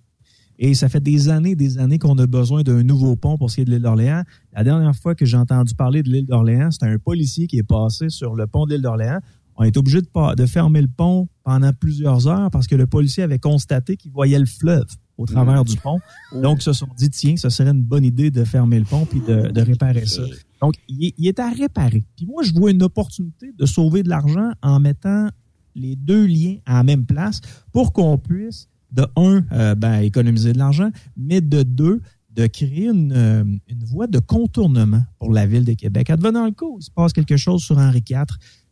Et 0.57 0.73
ça 0.73 0.87
fait 0.87 1.01
des 1.01 1.27
années, 1.27 1.55
des 1.55 1.77
années 1.77 1.99
qu'on 1.99 2.17
a 2.17 2.25
besoin 2.27 2.63
d'un 2.63 2.83
nouveau 2.83 3.17
pont 3.17 3.37
pour 3.37 3.49
ce 3.49 3.55
qui 3.55 3.61
est 3.61 3.65
de 3.65 3.71
l'île 3.71 3.81
d'Orléans. 3.81 4.23
La 4.53 4.63
dernière 4.63 4.95
fois 4.95 5.13
que 5.13 5.25
j'ai 5.25 5.35
entendu 5.35 5.75
parler 5.75 6.01
de 6.01 6.09
l'île 6.09 6.25
d'Orléans, 6.25 6.71
c'était 6.71 6.85
un 6.85 6.97
policier 6.97 7.47
qui 7.47 7.57
est 7.57 7.63
passé 7.63 8.09
sur 8.09 8.35
le 8.35 8.47
pont 8.47 8.65
de 8.65 8.71
l'île 8.71 8.81
d'Orléans. 8.81 9.19
On 9.57 9.63
est 9.63 9.75
obligé 9.75 10.01
de, 10.01 10.35
de 10.35 10.45
fermer 10.45 10.81
le 10.81 10.87
pont 10.87 11.27
pendant 11.43 11.71
plusieurs 11.73 12.27
heures 12.27 12.49
parce 12.51 12.67
que 12.67 12.75
le 12.75 12.87
policier 12.87 13.23
avait 13.23 13.39
constaté 13.39 13.97
qu'il 13.97 14.11
voyait 14.11 14.39
le 14.39 14.45
fleuve 14.45 14.87
au 15.17 15.25
travers 15.25 15.63
du 15.63 15.77
pont. 15.77 15.99
Donc, 16.33 16.59
ils 16.59 16.63
se 16.63 16.73
sont 16.73 16.87
dit, 16.97 17.09
tiens, 17.09 17.35
ce 17.37 17.49
serait 17.49 17.71
une 17.71 17.83
bonne 17.83 18.03
idée 18.03 18.31
de 18.31 18.43
fermer 18.43 18.79
le 18.79 18.85
pont 18.85 19.05
puis 19.05 19.21
de, 19.21 19.51
de 19.51 19.61
réparer 19.61 20.05
ça. 20.05 20.23
Donc, 20.61 20.75
il, 20.87 21.13
est 21.27 21.39
à 21.39 21.49
réparer. 21.49 22.03
Puis 22.15 22.25
moi, 22.25 22.43
je 22.43 22.53
vois 22.53 22.71
une 22.71 22.83
opportunité 22.83 23.51
de 23.57 23.65
sauver 23.65 24.03
de 24.03 24.09
l'argent 24.09 24.51
en 24.61 24.79
mettant 24.79 25.29
les 25.75 25.95
deux 25.95 26.25
liens 26.25 26.57
à 26.65 26.75
la 26.75 26.83
même 26.83 27.05
place 27.05 27.41
pour 27.71 27.93
qu'on 27.93 28.17
puisse, 28.17 28.67
de 28.91 29.05
un, 29.17 29.43
euh, 29.51 29.75
ben, 29.75 29.99
économiser 29.99 30.53
de 30.53 30.57
l'argent, 30.57 30.89
mais 31.17 31.41
de 31.41 31.63
deux, 31.63 32.01
de 32.31 32.47
créer 32.47 32.87
une, 32.87 33.11
euh, 33.13 33.43
une 33.43 33.83
voie 33.83 34.07
de 34.07 34.19
contournement 34.19 35.03
pour 35.19 35.31
la 35.31 35.45
ville 35.45 35.65
de 35.65 35.73
Québec. 35.73 36.09
Advenant 36.09 36.45
le 36.45 36.51
cas 36.51 36.65
il 36.77 36.83
se 36.83 36.91
passe 36.91 37.13
quelque 37.13 37.37
chose 37.37 37.61
sur 37.61 37.77
Henri 37.77 38.03
IV, 38.09 38.25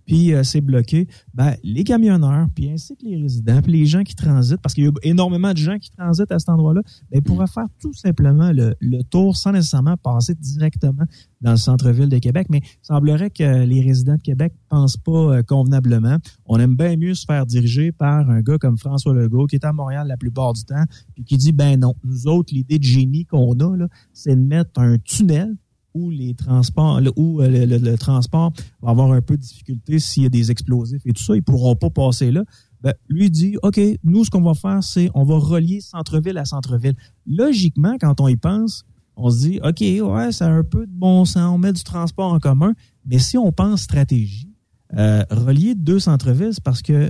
puis 0.05 0.33
euh, 0.33 0.43
c'est 0.43 0.61
bloqué, 0.61 1.07
ben, 1.33 1.55
les 1.63 1.83
camionneurs, 1.83 2.47
puis 2.53 2.69
ainsi 2.69 2.95
que 2.95 3.05
les 3.05 3.21
résidents, 3.21 3.61
puis 3.61 3.71
les 3.71 3.85
gens 3.85 4.03
qui 4.03 4.15
transitent, 4.15 4.61
parce 4.61 4.73
qu'il 4.73 4.85
y 4.85 4.87
a 4.87 4.91
énormément 5.03 5.53
de 5.53 5.57
gens 5.57 5.77
qui 5.79 5.91
transitent 5.91 6.31
à 6.31 6.39
cet 6.39 6.49
endroit-là, 6.49 6.81
ben, 7.11 7.21
pourraient 7.21 7.47
faire 7.47 7.67
tout 7.81 7.93
simplement 7.93 8.51
le, 8.51 8.73
tour 9.09 9.35
sans 9.35 9.51
nécessairement 9.51 9.97
passer 9.97 10.35
directement 10.35 11.03
dans 11.41 11.51
le 11.51 11.57
centre-ville 11.57 12.09
de 12.09 12.17
Québec. 12.19 12.47
Mais 12.49 12.59
il 12.63 12.85
semblerait 12.85 13.29
que 13.29 13.65
les 13.65 13.81
résidents 13.81 14.15
de 14.15 14.21
Québec 14.21 14.53
pensent 14.69 14.97
pas 14.97 15.11
euh, 15.11 15.43
convenablement. 15.43 16.17
On 16.45 16.59
aime 16.59 16.75
bien 16.75 16.95
mieux 16.95 17.13
se 17.13 17.25
faire 17.25 17.45
diriger 17.45 17.91
par 17.91 18.29
un 18.29 18.41
gars 18.41 18.57
comme 18.57 18.77
François 18.77 19.13
Legault, 19.13 19.47
qui 19.47 19.55
est 19.55 19.65
à 19.65 19.73
Montréal 19.73 20.07
la 20.07 20.17
plupart 20.17 20.53
du 20.53 20.63
temps, 20.63 20.83
puis 21.13 21.23
qui 21.23 21.37
dit, 21.37 21.51
ben 21.51 21.79
non, 21.79 21.95
nous 22.03 22.27
autres, 22.27 22.53
l'idée 22.53 22.79
de 22.79 22.83
génie 22.83 23.25
qu'on 23.25 23.53
a, 23.59 23.87
c'est 24.13 24.35
de 24.35 24.41
mettre 24.41 24.79
un 24.79 24.97
tunnel 24.97 25.55
où 25.93 26.09
les 26.09 26.33
transports, 26.33 27.01
où 27.15 27.41
euh, 27.41 27.65
le, 27.65 27.97
transport 27.97 28.53
va 28.81 28.91
avoir 28.91 29.11
un 29.11 29.21
peu 29.21 29.37
de 29.37 29.41
difficulté 29.41 29.99
s'il 29.99 30.23
y 30.23 30.25
a 30.25 30.29
des 30.29 30.51
explosifs 30.51 31.01
et 31.05 31.13
tout 31.13 31.23
ça, 31.23 31.35
ils 31.35 31.43
pourront 31.43 31.75
pas 31.75 31.89
passer 31.89 32.31
là. 32.31 32.43
Ben, 32.81 32.93
lui 33.07 33.31
dit, 33.31 33.55
OK, 33.63 33.79
nous, 34.03 34.25
ce 34.25 34.29
qu'on 34.29 34.41
va 34.41 34.53
faire, 34.53 34.83
c'est 34.83 35.09
on 35.13 35.23
va 35.23 35.37
relier 35.37 35.79
centre-ville 35.79 36.37
à 36.37 36.43
centre-ville. 36.43 36.95
Logiquement, 37.25 37.95
quand 37.99 38.19
on 38.19 38.27
y 38.27 38.35
pense, 38.35 38.83
on 39.15 39.29
se 39.29 39.39
dit, 39.39 39.59
OK, 39.63 39.79
ouais, 39.79 40.31
ça 40.31 40.47
a 40.47 40.49
un 40.49 40.63
peu 40.63 40.85
de 40.85 40.91
bon 40.91 41.23
sens, 41.23 41.53
on 41.53 41.57
met 41.57 41.71
du 41.71 41.83
transport 41.83 42.33
en 42.33 42.39
commun, 42.39 42.73
mais 43.05 43.19
si 43.19 43.37
on 43.37 43.51
pense 43.51 43.83
stratégie, 43.83 44.49
euh, 44.97 45.23
relier 45.29 45.75
deux 45.75 45.99
centres-villes, 45.99 46.53
c'est 46.53 46.63
parce 46.63 46.81
que 46.81 47.09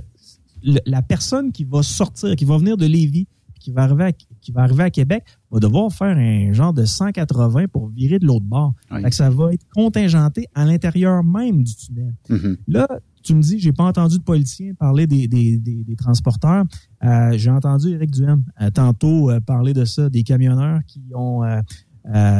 la 0.62 1.02
personne 1.02 1.52
qui 1.52 1.64
va 1.64 1.82
sortir, 1.82 2.36
qui 2.36 2.44
va 2.44 2.56
venir 2.56 2.76
de 2.76 2.86
Lévis, 2.86 3.26
qui 3.64 3.72
va 3.72 3.84
arriver 3.84 4.04
à, 4.04 4.12
qui 4.12 4.52
va 4.52 4.60
arriver 4.60 4.82
à 4.82 4.90
Québec 4.90 5.24
va 5.50 5.58
devoir 5.58 5.90
faire 5.90 6.18
un 6.18 6.52
genre 6.52 6.74
de 6.74 6.84
180 6.84 7.68
pour 7.68 7.88
virer 7.88 8.18
de 8.18 8.26
l'autre 8.26 8.44
bord. 8.44 8.74
Fait 8.90 9.08
que 9.08 9.14
ça 9.14 9.30
va 9.30 9.54
être 9.54 9.64
contingenté 9.74 10.48
à 10.54 10.66
l'intérieur 10.66 11.24
même 11.24 11.62
du 11.62 11.74
tunnel. 11.74 12.14
Mm-hmm. 12.28 12.56
Là, 12.68 12.86
tu 13.22 13.34
me 13.34 13.40
dis, 13.40 13.58
j'ai 13.58 13.72
pas 13.72 13.84
entendu 13.84 14.18
de 14.18 14.22
politiciens 14.22 14.74
parler 14.74 15.06
des, 15.06 15.28
des, 15.28 15.56
des, 15.56 15.82
des 15.82 15.96
transporteurs. 15.96 16.64
Euh, 17.04 17.32
j'ai 17.38 17.50
entendu 17.50 17.94
Éric 17.94 18.10
Duhem 18.10 18.44
euh, 18.60 18.68
tantôt 18.70 19.30
euh, 19.30 19.40
parler 19.40 19.72
de 19.72 19.86
ça, 19.86 20.10
des 20.10 20.24
camionneurs 20.24 20.80
qui 20.86 21.02
ont 21.14 21.42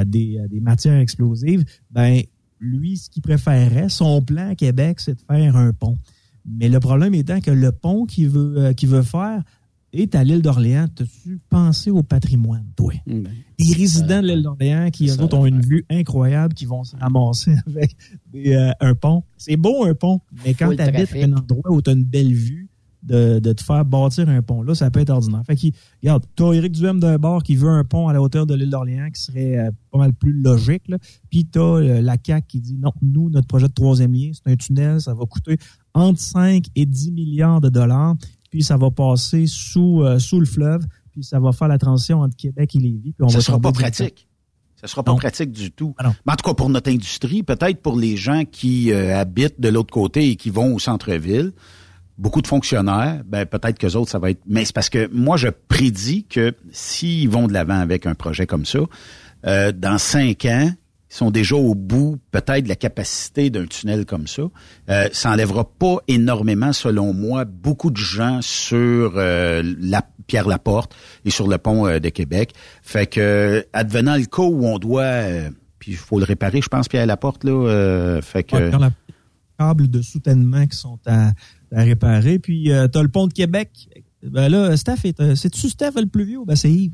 des, 0.04 0.38
des 0.50 0.60
matières 0.60 0.98
explosives. 0.98 1.64
Ben, 1.90 2.20
lui, 2.60 2.98
ce 2.98 3.08
qu'il 3.08 3.22
préférerait, 3.22 3.88
son 3.88 4.20
plan 4.20 4.50
à 4.50 4.54
Québec, 4.54 5.00
c'est 5.00 5.14
de 5.14 5.22
faire 5.26 5.56
un 5.56 5.72
pont. 5.72 5.96
Mais 6.44 6.68
le 6.68 6.80
problème 6.80 7.14
étant 7.14 7.40
que 7.40 7.50
le 7.50 7.72
pont 7.72 8.04
qu'il 8.04 8.28
veut, 8.28 8.74
qu'il 8.74 8.90
veut 8.90 9.02
faire 9.02 9.42
est 9.94 10.14
à 10.14 10.24
l'île 10.24 10.42
d'Orléans. 10.42 10.86
T'as-tu 10.94 11.40
pensé 11.48 11.90
au 11.90 12.02
patrimoine, 12.02 12.66
toi? 12.76 12.92
Les 13.06 13.72
résidents 13.74 14.22
de 14.22 14.28
l'île 14.28 14.42
d'Orléans 14.42 14.90
qui, 14.90 15.08
eux 15.08 15.20
autres, 15.20 15.36
ont 15.36 15.46
une 15.46 15.60
vue 15.60 15.84
incroyable, 15.90 16.54
qui 16.54 16.66
vont 16.66 16.84
se 16.84 16.96
ramasser 16.96 17.54
avec 17.66 17.96
des, 18.32 18.54
euh, 18.54 18.70
un 18.80 18.94
pont. 18.94 19.22
C'est 19.36 19.56
beau, 19.56 19.84
un 19.84 19.94
pont, 19.94 20.20
mais 20.44 20.54
quand 20.54 20.74
tu 20.74 20.80
habites 20.80 21.08
trafic. 21.08 21.24
un 21.24 21.32
endroit 21.34 21.70
où 21.70 21.80
tu 21.80 21.90
as 21.90 21.92
une 21.92 22.04
belle 22.04 22.32
vue, 22.32 22.68
de, 23.04 23.38
de 23.38 23.52
te 23.52 23.62
faire 23.62 23.84
bâtir 23.84 24.28
un 24.28 24.42
pont, 24.42 24.62
là, 24.62 24.74
ça 24.74 24.90
peut 24.90 25.00
être 25.00 25.10
ordinaire. 25.10 25.42
Fait 25.46 25.56
que, 25.56 25.66
regarde, 26.02 26.24
tu 26.36 26.42
as 26.42 26.52
Éric 26.54 26.72
Duhem 26.72 27.00
d'un 27.00 27.18
bord 27.18 27.42
qui 27.42 27.54
veut 27.54 27.68
un 27.68 27.84
pont 27.84 28.08
à 28.08 28.12
la 28.12 28.22
hauteur 28.22 28.46
de 28.46 28.54
l'île 28.54 28.70
d'Orléans 28.70 29.10
qui 29.10 29.22
serait 29.22 29.58
euh, 29.58 29.70
pas 29.92 29.98
mal 29.98 30.12
plus 30.14 30.32
logique, 30.32 30.88
là. 30.88 30.98
Puis 31.30 31.46
tu 31.46 31.58
as 31.58 32.00
la 32.00 32.16
CAQ 32.24 32.46
qui 32.46 32.60
dit 32.60 32.78
non, 32.78 32.92
nous, 33.02 33.30
notre 33.30 33.46
projet 33.46 33.68
de 33.68 33.72
troisième 33.72 34.12
lien, 34.12 34.30
c'est 34.32 34.50
un 34.50 34.56
tunnel, 34.56 35.00
ça 35.00 35.14
va 35.14 35.26
coûter 35.26 35.58
entre 35.92 36.20
5 36.20 36.66
et 36.74 36.86
10 36.86 37.12
milliards 37.12 37.60
de 37.60 37.68
dollars, 37.68 38.16
puis 38.54 38.62
ça 38.62 38.76
va 38.76 38.88
passer 38.88 39.46
sous, 39.48 40.02
euh, 40.04 40.20
sous 40.20 40.38
le 40.38 40.46
fleuve, 40.46 40.86
puis 41.10 41.24
ça 41.24 41.40
va 41.40 41.50
faire 41.50 41.66
la 41.66 41.76
transition 41.76 42.20
entre 42.20 42.36
Québec 42.36 42.76
et 42.76 42.78
Lévis. 42.78 43.12
Puis 43.12 43.24
on 43.24 43.28
ça 43.28 43.38
va 43.38 43.42
sera 43.42 43.58
pas 43.58 43.72
pratique. 43.72 44.28
Ça 44.80 44.86
sera 44.86 45.02
pas 45.02 45.10
Non. 45.10 45.18
pratique 45.18 45.50
du 45.50 45.72
tout. 45.72 45.92
Ah. 45.98 46.12
Mais 46.24 46.34
en 46.34 46.36
tout 46.36 46.48
cas, 46.48 46.54
pour 46.54 46.70
notre 46.70 46.88
industrie, 46.88 47.42
peut-être 47.42 47.82
pour 47.82 47.96
les 47.96 48.16
gens 48.16 48.44
qui 48.44 48.92
euh, 48.92 49.18
habitent 49.18 49.60
de 49.60 49.68
l'autre 49.70 49.92
côté 49.92 50.30
et 50.30 50.36
qui 50.36 50.50
vont 50.50 50.72
au 50.72 50.78
centre-ville, 50.78 51.50
beaucoup 52.16 52.42
de 52.42 52.46
fonctionnaires, 52.46 53.24
ben 53.26 53.44
peut-être 53.44 53.76
que 53.76 53.88
autres, 53.96 54.12
ça 54.12 54.20
va 54.20 54.30
être. 54.30 54.42
Mais 54.46 54.64
c'est 54.64 54.72
parce 54.72 54.88
que 54.88 55.10
moi, 55.12 55.36
je 55.36 55.48
prédis 55.48 56.22
que 56.22 56.54
s'ils 56.70 57.28
vont 57.28 57.48
de 57.48 57.52
l'avant 57.52 57.80
avec 57.80 58.06
un 58.06 58.14
projet 58.14 58.46
comme 58.46 58.66
ça, 58.66 58.78
euh, 59.48 59.72
dans 59.72 59.98
cinq 59.98 60.44
ans, 60.44 60.70
sont 61.16 61.30
déjà 61.30 61.56
au 61.56 61.74
bout 61.74 62.18
peut-être 62.30 62.64
de 62.64 62.68
la 62.68 62.76
capacité 62.76 63.50
d'un 63.50 63.66
tunnel 63.66 64.04
comme 64.04 64.26
ça. 64.26 64.42
Euh, 64.90 65.08
ça 65.12 65.30
enlèvera 65.30 65.64
pas 65.64 65.98
énormément, 66.08 66.72
selon 66.72 67.12
moi, 67.12 67.44
beaucoup 67.44 67.90
de 67.90 67.96
gens 67.96 68.40
sur 68.42 69.14
euh, 69.16 69.62
la 69.80 70.02
Pierre 70.26 70.48
Laporte 70.48 70.94
et 71.24 71.30
sur 71.30 71.46
le 71.46 71.58
pont 71.58 71.86
euh, 71.86 71.98
de 72.00 72.08
Québec. 72.08 72.52
Fait 72.82 73.06
que 73.06 73.64
advenant 73.72 74.16
le 74.16 74.24
cas 74.24 74.42
où 74.42 74.66
on 74.66 74.78
doit 74.78 75.02
euh, 75.02 75.50
puis 75.78 75.92
il 75.92 75.98
faut 75.98 76.18
le 76.18 76.24
réparer, 76.24 76.62
je 76.62 76.68
pense, 76.68 76.88
Pierre 76.88 77.06
Laporte, 77.06 77.44
là. 77.44 77.50
euh, 77.52 78.22
fait 78.22 78.42
que. 78.42 78.56
Ouais, 78.56 78.70
dans 78.70 78.78
la 78.78 78.90
câbles 79.58 79.88
de 79.88 80.02
soutènement 80.02 80.66
qui 80.66 80.76
sont 80.76 80.98
à, 81.06 81.28
à 81.72 81.82
réparer. 81.82 82.40
Puis, 82.40 82.64
tu 82.64 82.72
as 82.72 83.02
le 83.02 83.08
pont 83.08 83.28
de 83.28 83.32
Québec. 83.32 83.88
Ben 84.24 84.48
là, 84.48 84.76
Steph, 84.76 85.04
est, 85.04 85.20
euh, 85.20 85.34
c'est-tu 85.34 85.68
Steph 85.68 85.92
le 85.96 86.06
plus 86.06 86.24
vieux 86.24 86.40
ben 86.46 86.56
c'est 86.56 86.70
Yves? 86.70 86.92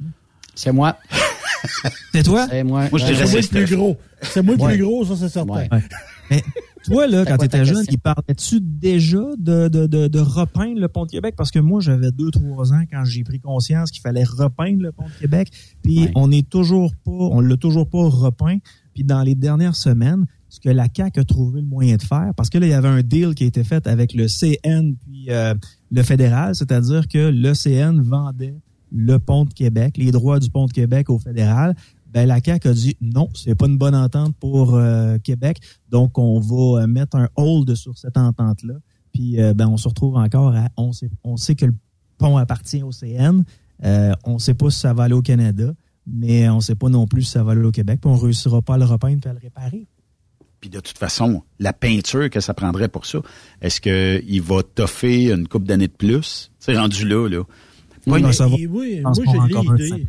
C'est 0.54 0.72
moi. 0.72 0.96
C'est 2.12 2.22
toi? 2.22 2.46
C'est 2.48 2.64
moi. 2.64 2.88
Moi, 2.90 2.98
je 2.98 3.04
Euh, 3.04 3.08
dirais 3.08 3.26
C'est 3.26 3.32
moi 3.32 3.42
c'est 3.42 3.58
le 3.60 3.64
plus 3.66 3.76
gros. 3.76 3.96
C'est 4.22 4.42
moi 4.42 4.54
le 4.56 4.62
Ouais. 4.62 4.74
plus 4.76 4.82
gros, 4.84 5.04
ça, 5.04 5.14
c'est 5.16 5.28
certain. 5.28 5.52
Ouais. 5.54 5.68
Ouais. 5.70 5.82
Mais 6.30 6.42
toi, 6.84 7.06
là, 7.06 7.24
quand 7.26 7.36
tu 7.36 7.48
ta 7.48 7.58
étais 7.58 7.64
jeune, 7.66 7.84
il 7.90 7.98
parlait-tu 7.98 8.60
déjà 8.60 9.18
de, 9.38 9.68
de, 9.68 9.86
de, 9.86 10.08
de 10.08 10.18
repeindre 10.20 10.80
le 10.80 10.88
pont 10.88 11.04
de 11.04 11.10
Québec? 11.10 11.34
Parce 11.36 11.50
que 11.50 11.58
moi, 11.58 11.80
j'avais 11.80 12.10
deux, 12.12 12.30
trois 12.30 12.72
ans 12.72 12.82
quand 12.90 13.04
j'ai 13.04 13.24
pris 13.24 13.40
conscience 13.40 13.90
qu'il 13.90 14.00
fallait 14.00 14.24
repeindre 14.24 14.82
le 14.82 14.92
pont 14.92 15.04
de 15.04 15.20
Québec. 15.20 15.50
Puis 15.82 16.04
Ouais. 16.04 16.12
on 16.14 16.28
n'est 16.28 16.42
toujours 16.42 16.92
pas, 17.04 17.10
on 17.10 17.40
l'a 17.40 17.56
toujours 17.56 17.88
pas 17.88 18.08
repeint. 18.08 18.58
Puis 18.94 19.04
dans 19.04 19.22
les 19.22 19.34
dernières 19.34 19.76
semaines, 19.76 20.24
ce 20.48 20.60
que 20.60 20.70
la 20.70 20.86
CAQ 20.94 21.20
a 21.20 21.24
trouvé 21.24 21.60
le 21.60 21.66
moyen 21.66 21.96
de 21.96 22.02
faire, 22.02 22.32
parce 22.36 22.48
que 22.48 22.58
là, 22.58 22.66
il 22.66 22.70
y 22.70 22.74
avait 22.74 22.88
un 22.88 23.02
deal 23.02 23.34
qui 23.34 23.44
a 23.44 23.46
été 23.46 23.62
fait 23.64 23.86
avec 23.86 24.14
le 24.14 24.26
CN 24.28 24.94
puis 25.04 25.26
euh, 25.28 25.54
le 25.92 26.02
fédéral, 26.02 26.54
c'est-à-dire 26.54 27.06
que 27.06 27.30
le 27.30 27.52
CN 27.54 28.00
vendait 28.00 28.56
le 28.92 29.18
pont 29.18 29.44
de 29.44 29.52
Québec, 29.52 29.96
les 29.96 30.10
droits 30.10 30.38
du 30.38 30.50
pont 30.50 30.66
de 30.66 30.72
Québec 30.72 31.10
au 31.10 31.18
fédéral. 31.18 31.74
Ben, 32.12 32.26
la 32.26 32.40
CAQ 32.42 32.68
a 32.68 32.72
dit 32.72 32.96
non, 33.00 33.28
c'est 33.34 33.54
pas 33.54 33.66
une 33.66 33.78
bonne 33.78 33.94
entente 33.94 34.34
pour 34.36 34.74
euh, 34.74 35.18
Québec, 35.18 35.60
donc 35.90 36.18
on 36.18 36.40
va 36.40 36.82
euh, 36.82 36.86
mettre 36.86 37.16
un 37.16 37.28
hold 37.36 37.72
sur 37.76 37.96
cette 37.98 38.16
entente-là. 38.16 38.74
Puis 39.12 39.40
euh, 39.40 39.54
ben, 39.54 39.68
on 39.68 39.76
se 39.76 39.88
retrouve 39.88 40.16
encore 40.16 40.54
à 40.56 40.68
on 40.76 40.92
sait, 40.92 41.54
que 41.54 41.66
le 41.66 41.74
pont 42.18 42.36
appartient 42.36 42.82
au 42.82 42.90
CN, 42.90 43.44
on 44.24 44.38
sait 44.38 44.54
pas 44.54 44.70
si 44.70 44.80
ça 44.80 44.92
va 44.92 45.04
aller 45.04 45.14
au 45.14 45.22
Canada, 45.22 45.72
mais 46.06 46.48
on 46.48 46.60
sait 46.60 46.74
pas 46.74 46.88
non 46.88 47.06
plus 47.06 47.22
si 47.22 47.30
ça 47.30 47.44
va 47.44 47.52
aller 47.52 47.62
au 47.62 47.72
Québec, 47.72 48.00
puis 48.02 48.10
on 48.10 48.16
réussira 48.16 48.60
pas 48.60 48.74
à 48.74 48.78
le 48.78 48.84
repeindre 48.84 49.20
et 49.26 49.28
à 49.28 49.32
le 49.32 49.38
réparer. 49.38 49.86
Puis 50.60 50.68
de 50.68 50.80
toute 50.80 50.98
façon, 50.98 51.42
la 51.58 51.72
peinture 51.72 52.28
que 52.28 52.40
ça 52.40 52.54
prendrait 52.54 52.88
pour 52.88 53.06
ça, 53.06 53.20
est-ce 53.62 53.80
qu'il 53.80 54.42
va 54.42 54.62
toffer 54.62 55.32
une 55.32 55.48
coupe 55.48 55.64
d'années 55.64 55.88
de 55.88 55.92
plus? 55.92 56.50
C'est 56.58 56.76
rendu 56.76 57.08
là, 57.08 57.28
là. 57.28 57.44
Pas 58.04 58.12
Oui, 58.12 58.22
va. 58.22 58.46
Et 58.58 58.66
oui, 58.66 58.96
Je 58.96 59.02
moi, 59.02 59.12
un 59.44 59.76
l'idée. 59.76 60.06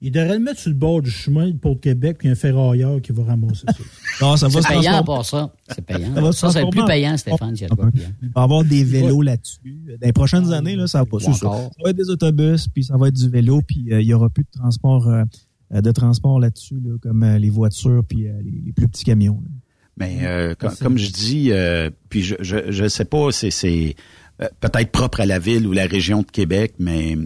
Il 0.00 0.10
devrait 0.10 0.34
le 0.34 0.44
mettre 0.44 0.60
sur 0.60 0.68
le 0.68 0.76
bord 0.76 1.00
du 1.00 1.10
chemin 1.10 1.50
pour 1.52 1.72
le 1.72 1.78
Québec, 1.78 2.18
puis 2.18 2.28
un 2.28 2.34
ferrailleur 2.34 3.00
qui 3.00 3.12
va 3.12 3.24
ramasser 3.24 3.64
ça. 3.66 3.74
Non, 4.20 4.36
ça 4.36 4.48
va 4.48 4.60
C'est 4.60 4.68
payant 4.68 5.02
pour 5.02 5.24
ça. 5.24 5.52
C'est 5.68 5.84
payant. 5.84 6.14
Ça 6.14 6.20
va 6.20 6.32
se 6.32 6.38
Ça, 6.40 6.50
c'est 6.50 6.62
le 6.62 6.68
plus 6.70 6.84
payant, 6.84 7.16
Stéphane. 7.16 7.54
Il 7.58 7.66
va 7.68 8.40
y 8.40 8.44
avoir 8.44 8.64
des 8.64 8.84
vélos 8.84 9.22
là-dessus. 9.22 9.58
Dans 10.00 10.06
les 10.06 10.12
prochaines 10.12 10.52
années, 10.52 10.76
là, 10.76 10.86
ça 10.86 10.98
va 10.98 11.06
pas. 11.06 11.20
Ça. 11.20 11.30
encore. 11.30 11.70
Ça 11.76 11.82
va 11.82 11.90
être 11.90 11.96
des 11.96 12.10
autobus, 12.10 12.68
puis 12.68 12.84
ça 12.84 12.96
va 12.98 13.08
être 13.08 13.14
du 13.16 13.28
vélo, 13.30 13.62
puis 13.66 13.92
euh, 13.92 14.00
il 14.02 14.06
y 14.06 14.12
aura 14.14 14.28
plus 14.28 14.44
de 14.44 14.50
transport, 14.58 15.08
euh, 15.08 15.24
euh, 15.72 15.80
de 15.80 15.90
transport 15.90 16.38
là-dessus, 16.38 16.78
là, 16.84 16.96
comme 17.00 17.22
euh, 17.22 17.38
les 17.38 17.50
voitures, 17.50 18.02
puis 18.06 18.28
euh, 18.28 18.32
les, 18.44 18.62
les 18.66 18.72
plus 18.72 18.86
petits 18.88 19.04
camions. 19.04 19.40
là. 19.42 19.50
Mais 19.96 20.18
euh, 20.22 20.54
com- 20.56 20.74
comme, 20.80 20.98
je 20.98 21.10
dis, 21.10 21.50
euh, 21.50 21.88
puis 22.08 22.22
je, 22.22 22.34
je 22.40 22.70
je 22.70 22.88
sais 22.88 23.04
pas, 23.04 23.32
c'est 23.32 23.50
c'est 23.50 23.96
euh, 23.98 24.02
peut-être 24.38 24.90
propre 24.90 25.20
à 25.20 25.26
la 25.26 25.38
ville 25.38 25.66
ou 25.66 25.72
la 25.72 25.86
région 25.86 26.22
de 26.22 26.30
Québec, 26.30 26.74
mais 26.78 27.16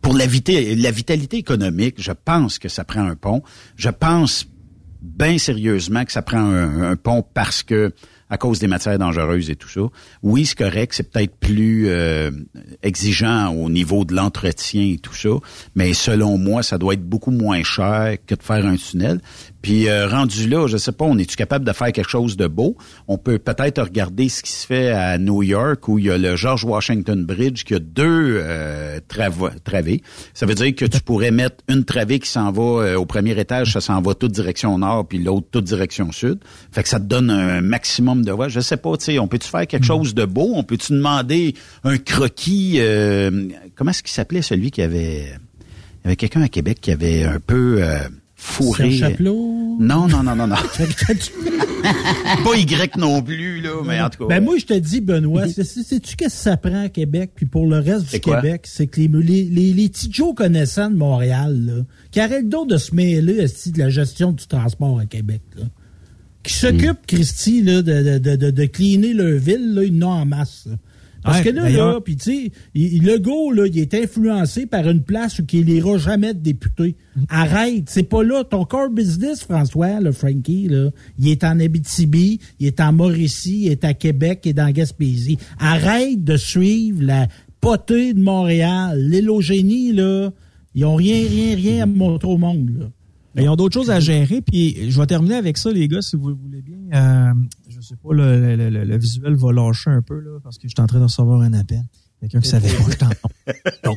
pour 0.00 0.14
la, 0.14 0.26
vita- 0.26 0.74
la 0.76 0.90
vitalité 0.90 1.36
économique, 1.36 1.96
je 1.98 2.12
pense 2.12 2.58
que 2.58 2.68
ça 2.68 2.84
prend 2.84 3.06
un 3.06 3.14
pont. 3.16 3.42
Je 3.76 3.90
pense 3.90 4.46
bien 5.02 5.38
sérieusement 5.38 6.04
que 6.04 6.12
ça 6.12 6.22
prend 6.22 6.38
un, 6.40 6.90
un 6.90 6.96
pont 6.96 7.24
parce 7.34 7.62
que 7.62 7.92
à 8.30 8.36
cause 8.36 8.58
des 8.58 8.66
matières 8.66 8.98
dangereuses 8.98 9.48
et 9.48 9.56
tout 9.56 9.70
ça. 9.70 9.80
Oui, 10.22 10.44
c'est 10.44 10.58
correct, 10.58 10.92
c'est 10.94 11.10
peut-être 11.10 11.34
plus 11.36 11.88
euh, 11.88 12.30
exigeant 12.82 13.54
au 13.54 13.70
niveau 13.70 14.04
de 14.04 14.14
l'entretien 14.14 14.82
et 14.82 14.98
tout 14.98 15.14
ça, 15.14 15.30
mais 15.74 15.94
selon 15.94 16.36
moi, 16.36 16.62
ça 16.62 16.76
doit 16.76 16.92
être 16.92 17.08
beaucoup 17.08 17.30
moins 17.30 17.62
cher 17.62 18.16
que 18.26 18.34
de 18.34 18.42
faire 18.42 18.66
un 18.66 18.76
tunnel. 18.76 19.22
Puis 19.62 19.88
euh, 19.88 20.08
rendu 20.08 20.48
là, 20.48 20.66
je 20.66 20.76
sais 20.76 20.92
pas, 20.92 21.04
on 21.04 21.18
est-tu 21.18 21.36
capable 21.36 21.64
de 21.64 21.72
faire 21.72 21.92
quelque 21.92 22.10
chose 22.10 22.36
de 22.36 22.46
beau? 22.46 22.76
On 23.08 23.18
peut 23.18 23.38
peut-être 23.38 23.82
regarder 23.82 24.28
ce 24.28 24.42
qui 24.42 24.52
se 24.52 24.66
fait 24.66 24.90
à 24.90 25.18
New 25.18 25.42
York 25.42 25.88
où 25.88 25.98
il 25.98 26.06
y 26.06 26.10
a 26.10 26.18
le 26.18 26.36
George 26.36 26.64
Washington 26.64 27.24
Bridge 27.24 27.64
qui 27.64 27.74
a 27.74 27.78
deux 27.78 28.40
euh, 28.40 29.00
travées. 29.64 30.02
Ça 30.34 30.46
veut 30.46 30.54
dire 30.54 30.74
que 30.74 30.84
tu 30.84 31.00
pourrais 31.00 31.30
mettre 31.30 31.56
une 31.68 31.84
travée 31.84 32.18
qui 32.18 32.28
s'en 32.28 32.52
va 32.52 32.62
euh, 32.62 32.96
au 32.96 33.06
premier 33.06 33.38
étage, 33.38 33.72
ça 33.72 33.80
s'en 33.80 34.00
va 34.00 34.14
toute 34.14 34.32
direction 34.32 34.78
nord, 34.78 35.06
puis 35.08 35.18
l'autre 35.18 35.48
toute 35.50 35.64
direction 35.64 36.12
sud. 36.12 36.38
Fait 36.70 36.82
que 36.82 36.88
ça 36.88 37.00
te 37.00 37.04
donne 37.04 37.30
un 37.30 37.60
maximum 37.60 38.24
de 38.24 38.32
voies. 38.32 38.48
Je 38.48 38.60
sais 38.60 38.76
pas, 38.76 38.96
tu 38.96 39.06
sais, 39.06 39.18
on 39.18 39.26
peut-tu 39.28 39.48
faire 39.48 39.66
quelque 39.66 39.86
chose 39.86 40.14
de 40.14 40.24
beau? 40.24 40.52
On 40.54 40.62
peut-tu 40.62 40.92
demander 40.92 41.54
un 41.84 41.98
croquis? 41.98 42.78
euh, 42.78 43.48
comment 43.74 43.90
est-ce 43.90 44.02
qu'il 44.02 44.12
s'appelait 44.12 44.42
celui 44.42 44.70
qui 44.70 44.82
avait... 44.82 45.34
Il 46.00 46.04
y 46.04 46.06
avait 46.08 46.16
quelqu'un 46.16 46.42
à 46.42 46.48
Québec 46.48 46.78
qui 46.80 46.92
avait 46.92 47.24
un 47.24 47.40
peu 47.40 47.78
euh, 47.82 47.98
fourré... 48.38 48.92
Chapelot? 48.92 49.76
Non, 49.78 50.08
non, 50.08 50.22
non, 50.22 50.34
non, 50.34 50.46
non. 50.46 50.56
pas 52.44 52.56
Y 52.56 52.98
non 52.98 53.22
plus, 53.22 53.60
là, 53.60 53.82
mais 53.84 54.00
en 54.00 54.08
tout 54.08 54.26
cas. 54.26 54.36
Ben 54.36 54.44
moi, 54.44 54.56
je 54.58 54.66
te 54.66 54.74
dis, 54.74 55.00
Benoît, 55.00 55.48
sais-tu 55.48 56.16
qu'est-ce 56.16 56.16
que 56.16 56.28
ça 56.30 56.56
prend 56.56 56.84
à 56.84 56.88
Québec? 56.88 57.32
Puis 57.34 57.46
pour 57.46 57.66
le 57.66 57.78
reste 57.78 58.10
du? 58.10 58.20
Québec, 58.20 58.62
c'est 58.64 58.86
que 58.86 59.00
les, 59.00 59.08
les, 59.08 59.44
les, 59.44 59.72
les 59.72 59.88
petits 59.88 60.08
Joe 60.10 60.34
connaissants 60.34 60.90
de 60.90 60.96
Montréal, 60.96 61.64
là, 61.66 61.84
qui 62.10 62.20
arrêtent 62.20 62.48
donc 62.48 62.68
de 62.70 62.76
se 62.76 62.94
mêler 62.94 63.44
de 63.44 63.78
la 63.78 63.90
gestion 63.90 64.32
du 64.32 64.46
transport 64.46 64.98
à 64.98 65.06
Québec, 65.06 65.42
là. 65.56 65.64
Qui 66.44 66.54
s'occupent, 66.54 67.04
Christy, 67.06 67.62
là, 67.62 67.82
de, 67.82 68.18
de, 68.18 68.36
de, 68.36 68.50
de, 68.50 68.64
cleaner 68.64 69.12
leur 69.12 69.38
ville, 69.38 69.74
là, 69.74 69.84
ils 69.84 70.04
en 70.04 70.24
masse. 70.24 70.66
là. 70.66 70.76
Parce 71.22 71.38
Ouais, 71.38 71.44
que 71.44 71.50
là, 71.50 71.68
là, 71.68 72.00
puis 72.00 72.16
tu 72.16 72.24
sais, 72.24 72.52
le 72.74 73.16
gars, 73.18 73.54
là, 73.54 73.66
il 73.66 73.78
est 73.78 73.94
influencé 73.94 74.66
par 74.66 74.88
une 74.88 75.02
place 75.02 75.38
où 75.38 75.44
il 75.52 75.64
n'ira 75.66 75.98
jamais 75.98 76.32
de 76.34 76.38
député. 76.38 76.96
Arrête, 77.28 77.84
c'est 77.88 78.04
pas 78.04 78.22
là. 78.22 78.44
Ton 78.44 78.64
core 78.64 78.90
business, 78.90 79.42
François, 79.42 80.00
le 80.00 80.12
Frankie, 80.12 80.68
là, 80.68 80.90
il 81.18 81.28
est 81.28 81.42
en 81.44 81.58
Abitibi, 81.58 82.38
il 82.60 82.66
est 82.68 82.80
en 82.80 82.92
Mauricie, 82.92 83.62
il 83.64 83.68
est 83.72 83.84
à 83.84 83.94
Québec, 83.94 84.40
il 84.44 84.50
est 84.50 84.54
dans 84.54 84.70
Gaspésie. 84.70 85.38
Arrête 85.58 86.22
de 86.22 86.36
suivre 86.36 87.02
la 87.02 87.26
potée 87.60 88.14
de 88.14 88.20
Montréal. 88.20 89.00
L'île 89.00 89.30
au 89.30 89.40
génie, 89.40 89.92
là, 89.92 90.30
ils 90.74 90.84
ont 90.84 90.94
rien, 90.94 91.26
rien, 91.28 91.56
rien 91.56 91.82
à 91.82 91.86
montrer 91.86 92.28
au 92.28 92.38
monde, 92.38 92.70
là. 92.78 92.86
Ben, 93.34 93.42
ils 93.44 93.48
ont 93.48 93.56
d'autres 93.56 93.74
choses 93.74 93.90
à 93.90 94.00
gérer. 94.00 94.40
Puis 94.40 94.90
je 94.90 94.98
vais 94.98 95.06
terminer 95.06 95.34
avec 95.36 95.58
ça, 95.58 95.70
les 95.70 95.86
gars, 95.86 96.00
si 96.02 96.16
vous 96.16 96.28
le 96.28 96.34
voulez 96.34 96.62
bien. 96.62 96.78
Euh, 96.94 97.32
sais 97.88 97.96
pas, 97.96 98.12
le, 98.14 98.56
le- 98.56 98.70
le- 98.70 98.84
le 98.84 98.98
visuel 98.98 99.34
va 99.34 99.52
lâcher 99.52 99.90
un 99.90 100.02
peu 100.02 100.18
là, 100.20 100.38
parce 100.42 100.56
que 100.58 100.68
je 100.68 100.72
suis 100.76 100.82
en 100.82 100.86
train 100.86 100.98
de 100.98 101.04
recevoir 101.04 101.40
un 101.42 101.52
appel. 101.52 101.82
Quelqu'un 102.20 102.40
qui 102.40 102.48
savait 102.48 102.68
pas 102.68 102.94
tant. 102.96 103.10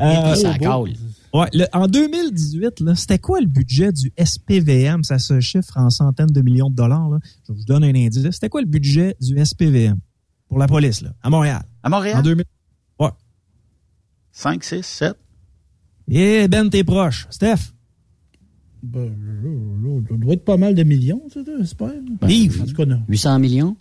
Euh, 0.00 0.34
ça 0.34 0.58
colle. 0.58 0.92
Ouais, 1.34 1.46
le- 1.52 1.66
en 1.72 1.86
2018, 1.88 2.80
là, 2.80 2.94
c'était 2.94 3.18
quoi 3.18 3.40
le 3.40 3.46
budget 3.46 3.92
du 3.92 4.12
SPVM? 4.16 5.02
Ça 5.04 5.18
se 5.18 5.40
chiffre 5.40 5.76
en 5.76 5.90
centaines 5.90 6.30
de 6.30 6.40
millions 6.40 6.70
de 6.70 6.74
dollars. 6.76 7.10
Là. 7.10 7.18
Je 7.46 7.52
vous 7.52 7.64
donne 7.64 7.84
un 7.84 7.94
indice. 7.94 8.30
C'était 8.30 8.48
quoi 8.48 8.60
le 8.60 8.66
budget 8.66 9.16
du 9.20 9.36
SPVM 9.44 9.98
pour 10.48 10.58
la 10.58 10.66
police 10.66 11.02
là, 11.02 11.10
à 11.22 11.30
Montréal? 11.30 11.62
À 11.82 11.88
Montréal? 11.88 12.18
En 12.18 12.22
2000. 12.22 12.44
Ouais. 13.00 13.08
5, 14.32 14.62
6, 14.64 14.86
7. 14.86 15.16
Eh 16.10 16.48
Ben, 16.48 16.70
t'es 16.70 16.84
proche. 16.84 17.26
Steph? 17.30 17.72
Ben, 18.82 19.06
là, 19.06 19.90
là, 19.90 20.00
ça 20.08 20.16
doit 20.16 20.34
être 20.34 20.44
pas 20.44 20.56
mal 20.56 20.74
de 20.74 20.82
millions, 20.82 21.22
j'espère. 21.58 21.92
Yves? 22.28 22.62
En 22.62 22.66
tout 22.66 22.74
cas, 22.74 22.86
non. 22.86 23.02
800 23.08 23.38
millions? 23.38 23.76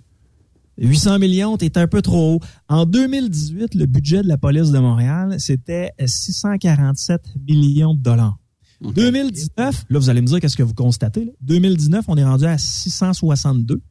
800 0.79 1.19
millions, 1.19 1.57
t'es 1.57 1.77
un 1.77 1.87
peu 1.87 2.01
trop 2.01 2.35
haut. 2.35 2.39
En 2.67 2.85
2018, 2.85 3.73
le 3.75 3.85
budget 3.85 4.21
de 4.21 4.27
la 4.27 4.37
police 4.37 4.71
de 4.71 4.79
Montréal, 4.79 5.35
c'était 5.39 5.91
647 6.05 7.21
millions 7.47 7.93
de 7.95 8.01
dollars. 8.01 8.37
2019, 8.81 9.85
là, 9.89 9.99
vous 9.99 10.09
allez 10.09 10.21
me 10.21 10.27
dire 10.27 10.39
qu'est-ce 10.39 10.55
que 10.57 10.63
vous 10.63 10.75
constatez. 10.75 11.25
là. 11.25 11.31
2019, 11.41 12.05
on 12.07 12.17
est 12.17 12.23
rendu 12.23 12.45
à 12.45 12.57
662. 12.59 13.81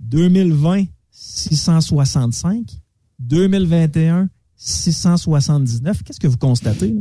2020, 0.00 0.84
665. 1.10 2.80
2021, 3.18 4.30
679. 4.56 6.02
Qu'est-ce 6.02 6.20
que 6.20 6.26
vous 6.26 6.38
constatez? 6.38 6.92
là? 6.92 7.00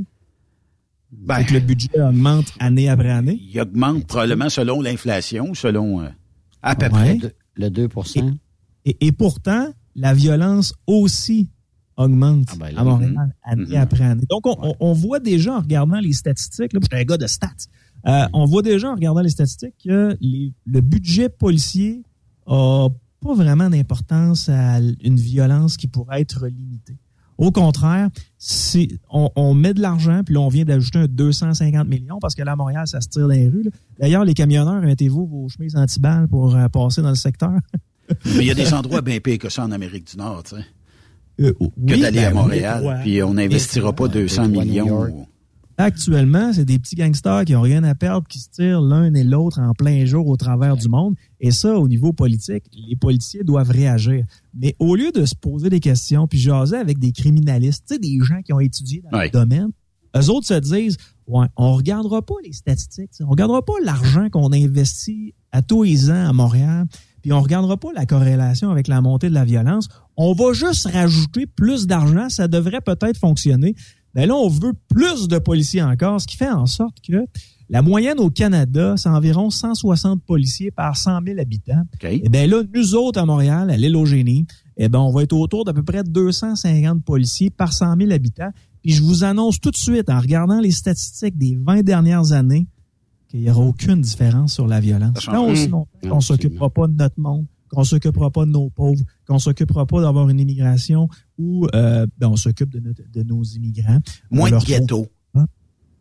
Ben, 1.21 1.35
Fait 1.37 1.45
que 1.45 1.53
le 1.53 1.59
budget 1.61 1.99
augmente 2.01 2.47
année 2.59 2.89
après 2.89 3.09
année. 3.11 3.39
il 3.41 3.59
augmente 3.61 4.05
probablement 4.07 4.49
selon 4.49 4.81
l'inflation, 4.81 5.53
selon 5.53 6.01
euh, 6.01 6.09
à 6.61 6.75
peu 6.75 6.85
Ouais. 6.85 7.17
près. 7.17 7.35
Le 7.55 7.69
2 7.69 7.87
Et, 8.85 8.97
et 9.07 9.11
pourtant, 9.11 9.67
la 9.95 10.13
violence 10.13 10.73
aussi 10.87 11.49
augmente 11.97 12.47
Ah 12.51 12.55
ben 12.59 12.71
là, 12.73 12.81
à 12.81 12.83
Montréal 12.83 13.35
année 13.43 13.65
Mhm. 13.67 13.75
après 13.75 14.03
année. 14.03 14.23
Donc, 14.29 14.43
on, 14.45 14.93
voit 14.93 15.19
déjà 15.19 15.53
en 15.57 15.61
regardant 15.61 15.99
les 15.99 16.13
statistiques, 16.13 16.73
là, 16.73 16.79
je 16.81 16.87
suis 16.91 17.01
un 17.01 17.05
gars 17.05 17.17
de 17.17 17.27
stats, 17.27 17.49
euh, 18.07 18.25
on 18.33 18.45
voit 18.45 18.63
déjà 18.63 18.89
en 18.91 18.95
regardant 18.95 19.21
les 19.21 19.29
statistiques 19.29 19.75
que 19.85 20.17
les- 20.19 20.51
le 20.65 20.81
budget 20.81 21.29
policier 21.29 22.01
a 22.47 22.87
pas 23.21 23.33
vraiment 23.35 23.69
d'importance 23.69 24.49
à 24.49 24.79
une 24.79 25.15
violence 25.17 25.77
qui 25.77 25.87
pourrait 25.87 26.21
être 26.21 26.47
limitée. 26.47 26.97
Au 27.37 27.51
contraire, 27.51 28.09
c'est 28.37 28.87
on, 29.09 29.29
on 29.35 29.53
met 29.53 29.73
de 29.73 29.81
l'argent, 29.81 30.21
puis 30.25 30.35
là, 30.35 30.41
on 30.41 30.49
vient 30.49 30.65
d'ajouter 30.65 30.99
un 30.99 31.07
250 31.07 31.87
millions 31.87 32.19
parce 32.19 32.35
que 32.35 32.43
là, 32.43 32.53
à 32.53 32.55
Montréal, 32.55 32.87
ça 32.87 33.01
se 33.01 33.09
tire 33.09 33.27
dans 33.27 33.33
les 33.33 33.47
rues. 33.47 33.69
D'ailleurs, 33.99 34.25
les 34.25 34.33
camionneurs, 34.33 34.81
mettez-vous 34.81 35.25
vos 35.25 35.49
chemises 35.49 35.75
anti-balles 35.75 36.27
pour 36.27 36.55
euh, 36.55 36.67
passer 36.69 37.01
dans 37.01 37.09
le 37.09 37.15
secteur. 37.15 37.53
Mais 38.25 38.41
il 38.41 38.45
y 38.47 38.51
a 38.51 38.55
des 38.55 38.73
endroits 38.73 39.01
bien 39.01 39.19
pires 39.19 39.39
que 39.39 39.49
ça 39.49 39.63
en 39.63 39.71
Amérique 39.71 40.11
du 40.11 40.17
Nord, 40.17 40.43
tu 40.43 40.55
sais. 40.55 40.65
Euh, 41.39 41.53
Que 41.87 41.99
d'aller 41.99 42.19
ben 42.19 42.25
à 42.25 42.29
oui. 42.29 42.35
Montréal, 42.35 42.99
puis 43.01 43.23
on 43.23 43.33
n'investira 43.33 43.91
pas 43.93 44.07
200 44.07 44.47
Détroit, 44.49 44.65
New 44.65 44.71
millions. 44.71 45.27
Actuellement, 45.77 46.53
c'est 46.53 46.65
des 46.65 46.77
petits 46.77 46.95
gangsters 46.95 47.45
qui 47.45 47.55
ont 47.55 47.61
rien 47.61 47.83
à 47.83 47.95
perdre, 47.95 48.27
qui 48.27 48.39
se 48.39 48.49
tirent 48.49 48.81
l'un 48.81 49.11
et 49.13 49.23
l'autre 49.23 49.59
en 49.59 49.73
plein 49.73 50.05
jour 50.05 50.27
au 50.27 50.37
travers 50.37 50.77
du 50.77 50.87
monde. 50.87 51.15
Et 51.39 51.51
ça, 51.51 51.77
au 51.77 51.87
niveau 51.87 52.13
politique, 52.13 52.63
les 52.73 52.95
policiers 52.95 53.43
doivent 53.43 53.71
réagir. 53.71 54.23
Mais 54.53 54.75
au 54.79 54.95
lieu 54.95 55.11
de 55.11 55.25
se 55.25 55.33
poser 55.35 55.69
des 55.69 55.79
questions, 55.79 56.27
puis 56.27 56.37
jaser 56.39 56.77
avec 56.77 56.99
des 56.99 57.11
criminalistes, 57.11 57.85
tu 57.87 57.95
sais, 57.95 57.99
des 57.99 58.19
gens 58.23 58.41
qui 58.43 58.53
ont 58.53 58.59
étudié 58.59 59.03
dans 59.11 59.17
Ouais. 59.17 59.25
le 59.25 59.31
domaine, 59.31 59.69
eux 60.15 60.29
autres 60.29 60.45
se 60.47 60.53
disent, 60.53 60.97
ouais, 61.27 61.47
on 61.57 61.73
regardera 61.73 62.21
pas 62.21 62.35
les 62.45 62.53
statistiques, 62.53 63.09
on 63.21 63.29
regardera 63.29 63.65
pas 63.65 63.73
l'argent 63.83 64.29
qu'on 64.29 64.51
investit 64.53 65.33
à 65.51 65.63
tous 65.63 65.83
les 65.83 66.11
ans 66.11 66.29
à 66.29 66.33
Montréal, 66.33 66.85
puis 67.23 67.33
on 67.33 67.41
regardera 67.41 67.77
pas 67.77 67.89
la 67.95 68.05
corrélation 68.05 68.69
avec 68.69 68.87
la 68.87 69.01
montée 69.01 69.29
de 69.29 69.33
la 69.33 69.43
violence. 69.45 69.87
On 70.17 70.33
va 70.33 70.53
juste 70.53 70.85
rajouter 70.85 71.47
plus 71.47 71.87
d'argent, 71.87 72.29
ça 72.29 72.47
devrait 72.47 72.81
peut-être 72.81 73.17
fonctionner. 73.17 73.73
Ben 74.13 74.27
là, 74.27 74.35
on 74.35 74.47
veut 74.47 74.73
plus 74.89 75.27
de 75.27 75.39
policiers 75.39 75.81
encore, 75.81 76.21
ce 76.21 76.27
qui 76.27 76.37
fait 76.37 76.49
en 76.49 76.65
sorte 76.65 76.97
que 77.01 77.25
la 77.69 77.81
moyenne 77.81 78.19
au 78.19 78.29
Canada, 78.29 78.95
c'est 78.97 79.09
environ 79.09 79.49
160 79.49 80.21
policiers 80.23 80.69
par 80.69 80.95
100 80.95 81.21
000 81.25 81.39
habitants. 81.39 81.83
OK. 81.95 82.03
Et 82.03 82.29
bien 82.29 82.45
là, 82.45 82.61
nous 82.73 82.95
autres 82.95 83.19
à 83.19 83.25
Montréal, 83.25 83.71
à 83.71 83.77
l'île 83.77 83.95
au 83.95 84.05
Génie, 84.05 84.45
eh 84.77 84.89
ben 84.89 84.99
on 84.99 85.11
va 85.11 85.23
être 85.23 85.33
autour 85.33 85.65
d'à 85.65 85.73
peu 85.73 85.83
près 85.83 86.03
250 86.03 87.03
policiers 87.03 87.49
par 87.49 87.73
100 87.73 87.97
000 87.97 88.11
habitants. 88.11 88.51
Puis 88.83 88.91
je 88.91 89.01
vous 89.01 89.23
annonce 89.23 89.59
tout 89.59 89.71
de 89.71 89.77
suite, 89.77 90.09
en 90.09 90.19
regardant 90.19 90.59
les 90.59 90.71
statistiques 90.71 91.37
des 91.37 91.55
20 91.55 91.83
dernières 91.83 92.33
années, 92.33 92.67
qu'il 93.29 93.41
n'y 93.41 93.49
aura 93.49 93.61
aucune 93.61 94.01
différence 94.01 94.53
sur 94.53 94.67
la 94.67 94.79
violence. 94.79 95.25
Tant 95.25 95.47
aussi 95.47 95.69
longtemps 95.69 95.89
qu'on 96.07 96.21
s'occupera 96.21 96.69
pas 96.69 96.87
de 96.87 96.93
notre 96.93 97.19
monde, 97.19 97.45
qu'on 97.73 97.83
s'occupera 97.83 98.29
pas 98.31 98.45
de 98.45 98.51
nos 98.51 98.69
pauvres, 98.69 99.01
qu'on 99.27 99.39
s'occupera 99.39 99.85
pas 99.85 100.01
d'avoir 100.01 100.29
une 100.29 100.39
immigration 100.39 101.07
où 101.37 101.67
euh, 101.73 102.05
ben, 102.17 102.27
on 102.27 102.35
s'occupe 102.35 102.69
de, 102.69 102.79
notre- 102.79 103.01
de 103.11 103.23
nos 103.23 103.43
immigrants. 103.43 103.99
Moins 104.31 104.51
de 104.51 104.57
ghetto. 104.63 105.07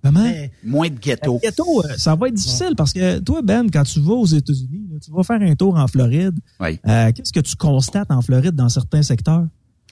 Comment? 0.04 0.20
Mais, 0.24 0.50
Moins 0.64 0.88
de 0.90 0.98
ghetto. 0.98 1.34
Le 1.34 1.48
ghetto, 1.48 1.64
euh, 1.84 1.94
ça 1.96 2.16
va 2.16 2.26
être 2.28 2.34
difficile 2.34 2.74
parce 2.76 2.92
que 2.92 3.20
toi, 3.20 3.40
Ben, 3.42 3.70
quand 3.70 3.84
tu 3.84 4.00
vas 4.00 4.14
aux 4.14 4.26
États-Unis, 4.26 4.88
tu 5.00 5.12
vas 5.12 5.22
faire 5.22 5.40
un 5.40 5.54
tour 5.54 5.76
en 5.76 5.86
Floride. 5.86 6.34
Oui. 6.60 6.80
euh, 6.88 7.12
Qu'est-ce 7.12 7.32
que 7.32 7.38
tu 7.40 7.54
constates 7.54 8.10
en 8.10 8.20
Floride 8.20 8.56
dans 8.56 8.68
certains 8.68 9.02
secteurs? 9.02 9.46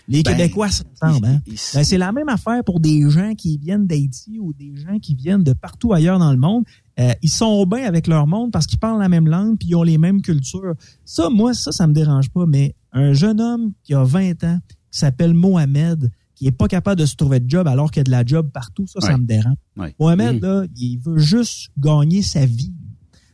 Les 0.09 0.24
Ben, 0.24 0.33
Québécois 0.37 0.68
se 0.70 0.83
ressemblent. 0.83 1.24
Hein? 1.24 1.41
Ben, 1.47 1.85
c'est 1.85 1.99
la 1.99 2.11
même 2.11 2.28
affaire 2.28 2.64
pour 2.64 2.81
des 2.81 3.09
gens 3.09 3.35
qui 3.37 3.57
viennent 3.59 3.87
d'Haïti 3.87 4.41
ou 4.41 4.53
des 4.53 4.74
gens 4.74 4.99
qui 4.99 5.14
viennent 5.14 5.45
de 5.45 5.53
partout 5.53 5.93
ailleurs 5.93 6.18
dans 6.18 6.33
le 6.33 6.39
monde. 6.39 6.64
Euh, 7.01 7.13
ils 7.23 7.31
sont 7.31 7.65
bien 7.67 7.85
avec 7.87 8.07
leur 8.07 8.27
monde 8.27 8.53
parce 8.53 8.67
qu'ils 8.67 8.79
parlent 8.79 9.01
la 9.01 9.09
même 9.09 9.27
langue 9.27 9.57
puis 9.59 9.69
ils 9.69 9.75
ont 9.75 9.83
les 9.83 9.97
mêmes 9.99 10.21
cultures. 10.21 10.75
Ça, 11.05 11.31
moi, 11.31 11.55
ça, 11.55 11.73
ça 11.73 11.87
me 11.87 11.93
dérange 11.95 12.29
pas. 12.31 12.45
Mais 12.47 12.75
un 12.93 13.13
jeune 13.15 13.41
homme 13.41 13.73
qui 13.85 13.95
a 13.95 14.05
20 14.05 14.45
ans, 14.45 14.59
qui 14.91 14.99
s'appelle 14.99 15.33
Mohamed, 15.35 16.11
qui 16.35 16.47
est 16.47 16.53
pas 16.53 16.69
capable 16.69 17.01
de 17.01 17.07
se 17.07 17.17
trouver 17.17 17.41
de 17.41 17.49
job 17.49 17.67
alors 17.69 17.91
qu'il 17.91 18.01
y 18.01 18.03
a 18.03 18.05
de 18.05 18.11
la 18.11 18.25
job 18.25 18.51
partout, 18.53 18.87
ça, 18.87 19.01
ça 19.01 19.17
me 19.17 19.25
dérange. 19.25 19.57
Ouais. 19.77 19.95
Mohamed, 19.99 20.37
Mm. 20.37 20.45
là, 20.45 20.65
il 20.77 20.99
veut 20.99 21.19
juste 21.19 21.71
gagner 21.79 22.23
sa 22.23 22.45
vie. 22.47 22.73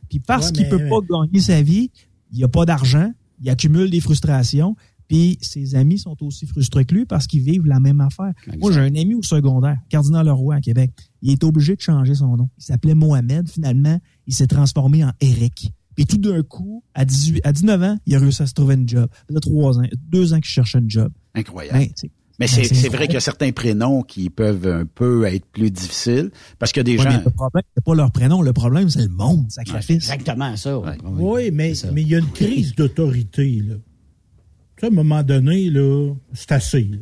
Puis 0.09 0.21
parce 0.21 0.47
Ouais, 0.47 0.53
qu'il 0.53 0.63
mais- 0.65 0.69
peut 0.71 0.89
pas 0.89 1.01
gagner 1.09 1.41
sa 1.41 1.61
vie, 1.63 1.91
il 2.33 2.45
a 2.45 2.49
pas 2.49 2.67
d'argent, 2.67 3.13
il 3.43 3.49
accumule 3.51 3.91
des 3.91 4.01
frustrations, 4.01 4.77
puis 5.09 5.39
ses 5.41 5.75
amis 5.77 5.99
sont 5.99 6.17
aussi 6.23 6.47
frustrés 6.47 6.85
que 6.85 6.95
lui 6.95 7.07
parce 7.07 7.27
qu'ils 7.29 7.43
vivent 7.43 7.67
la 7.67 7.79
même 7.81 8.01
affaire. 8.01 8.33
Moi, 8.59 8.73
j'ai 8.73 8.81
un 8.81 8.95
ami 8.95 9.15
au 9.15 9.23
secondaire, 9.23 9.79
Cardinal 9.89 10.27
Leroy 10.27 10.55
à 10.57 10.61
Québec. 10.61 10.91
Il 11.23 11.33
est 11.33 11.45
obligé 11.45 11.75
de 11.77 11.81
changer 11.81 12.15
son 12.15 12.37
nom. 12.37 12.49
Il 12.59 12.65
s'appelait 12.65 12.95
Mohamed. 12.95 13.49
Finalement, 13.49 13.99
il 14.27 14.35
s'est 14.35 14.47
transformé 14.47 15.05
en 15.05 15.13
Eric. 15.21 15.73
Puis 15.95 16.05
tout 16.07 16.19
d'un 16.19 16.43
coup, 16.43 16.85
à, 16.95 17.05
18, 17.07 17.41
à 17.45 17.53
19 17.53 17.83
ans, 17.83 17.99
il 18.07 18.15
a 18.15 18.19
réussi 18.19 18.43
à 18.43 18.47
se 18.47 18.53
trouver 18.53 18.75
une 18.75 18.89
job. 18.89 19.09
Ça 19.29 19.35
fait 19.35 19.41
trois 19.41 19.79
ans, 19.79 19.83
deux 20.09 20.35
ans 20.35 20.37
qu'il 20.37 20.45
cherchait 20.51 20.79
une 20.79 20.91
job. 20.91 21.11
Incroyable. 21.35 21.79
Ben, 21.79 21.89
Mais 22.39 22.47
ben, 22.55 22.65
c'est 22.65 22.89
vrai 22.91 23.07
qu'il 23.07 23.15
y 23.15 23.17
a 23.17 23.21
certains 23.21 23.51
prénoms 23.53 24.03
qui 24.03 24.29
peuvent 24.29 24.67
un 24.67 24.85
peu 24.85 25.25
être 25.25 25.47
plus 25.47 25.71
difficiles 25.71 26.31
parce 26.59 26.71
que 26.73 26.83
des 26.83 26.99
Ouais, 26.99 27.05
gens. 27.05 27.09
mais 27.11 27.25
le 27.25 27.31
problème, 27.31 27.63
c'est 27.75 27.83
pas 27.85 27.95
leur 27.95 28.11
prénom. 28.11 28.43
Le 28.43 28.53
problème, 28.53 28.91
c'est 28.91 29.05
le 29.05 29.09
monde, 29.09 29.51
sacrifice. 29.51 30.11
Exactement 30.11 30.55
ça. 30.57 30.79
Ouais. 30.79 30.99
oui, 31.03 31.51
mais 31.51 31.75
c'est 31.75 31.87
ça. 31.87 31.93
mais 31.93 32.03
il 32.03 32.09
y 32.09 32.15
a 32.15 32.19
une 32.19 32.31
crise 32.31 32.75
d'autorité, 32.75 33.63
là. 33.67 33.77
Tu 34.77 34.81
sais, 34.81 34.87
à 34.87 34.89
un 34.91 34.95
moment 34.95 35.23
donné, 35.23 35.71
là, 35.71 36.13
c'est 36.35 36.53
assez, 36.53 36.83
là. 36.83 36.99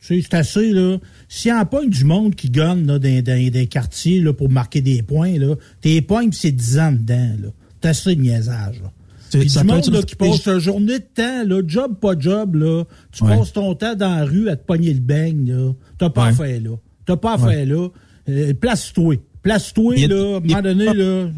Tu 0.00 0.06
sais, 0.20 0.20
c'est 0.30 0.34
assez, 0.36 0.70
là. 0.72 0.98
S'il 1.28 1.48
y 1.48 1.52
a 1.52 1.64
pas 1.64 1.84
du 1.84 2.04
monde 2.04 2.34
qui 2.34 2.50
gagne, 2.50 2.86
là, 2.86 2.98
dans, 2.98 3.22
dans, 3.22 3.50
des 3.50 3.66
quartiers, 3.66 4.20
là, 4.20 4.32
pour 4.32 4.48
marquer 4.50 4.80
des 4.80 5.02
points, 5.02 5.36
là, 5.38 5.56
tes 5.80 6.00
points, 6.02 6.28
c'est 6.32 6.52
10 6.52 6.78
ans 6.78 6.92
dedans, 6.92 7.34
là. 7.42 7.48
C'est 7.82 7.88
assez 7.88 8.14
de 8.16 8.20
niaisage, 8.22 8.80
là. 8.80 8.92
C'est- 9.30 9.40
Puis 9.40 9.48
du 9.50 9.64
monde 9.64 9.84
une 9.86 9.92
là, 9.94 10.02
qui 10.02 10.16
passe 10.16 10.46
une 10.46 10.58
journée 10.58 10.98
de 11.00 11.04
temps, 11.14 11.44
là, 11.44 11.62
job 11.66 11.96
pas 12.00 12.18
job, 12.18 12.54
là, 12.54 12.84
tu 13.12 13.24
Ouais. 13.24 13.36
passes 13.36 13.52
ton 13.52 13.74
temps 13.74 13.94
dans 13.94 14.14
la 14.16 14.24
rue 14.24 14.48
à 14.48 14.56
te 14.56 14.64
pogner 14.64 14.94
le 14.94 15.00
beigne, 15.00 15.50
là. 15.52 15.72
T'as 15.98 16.08
pas 16.10 16.22
Ouais. 16.24 16.28
à 16.28 16.32
faire 16.32 16.60
là. 16.62 16.76
T'as 17.04 17.16
pas 17.16 17.34
à 17.34 17.38
Ouais. 17.44 17.54
faire 17.54 17.66
là. 17.66 17.88
Euh, 18.30 18.54
place-toi. 18.54 19.16
Place-toi, 19.42 20.06
là, 20.06 20.34
à 20.34 20.36
un 20.36 20.40
moment 20.40 20.62
donné, 20.62 20.84
là. 20.94 21.28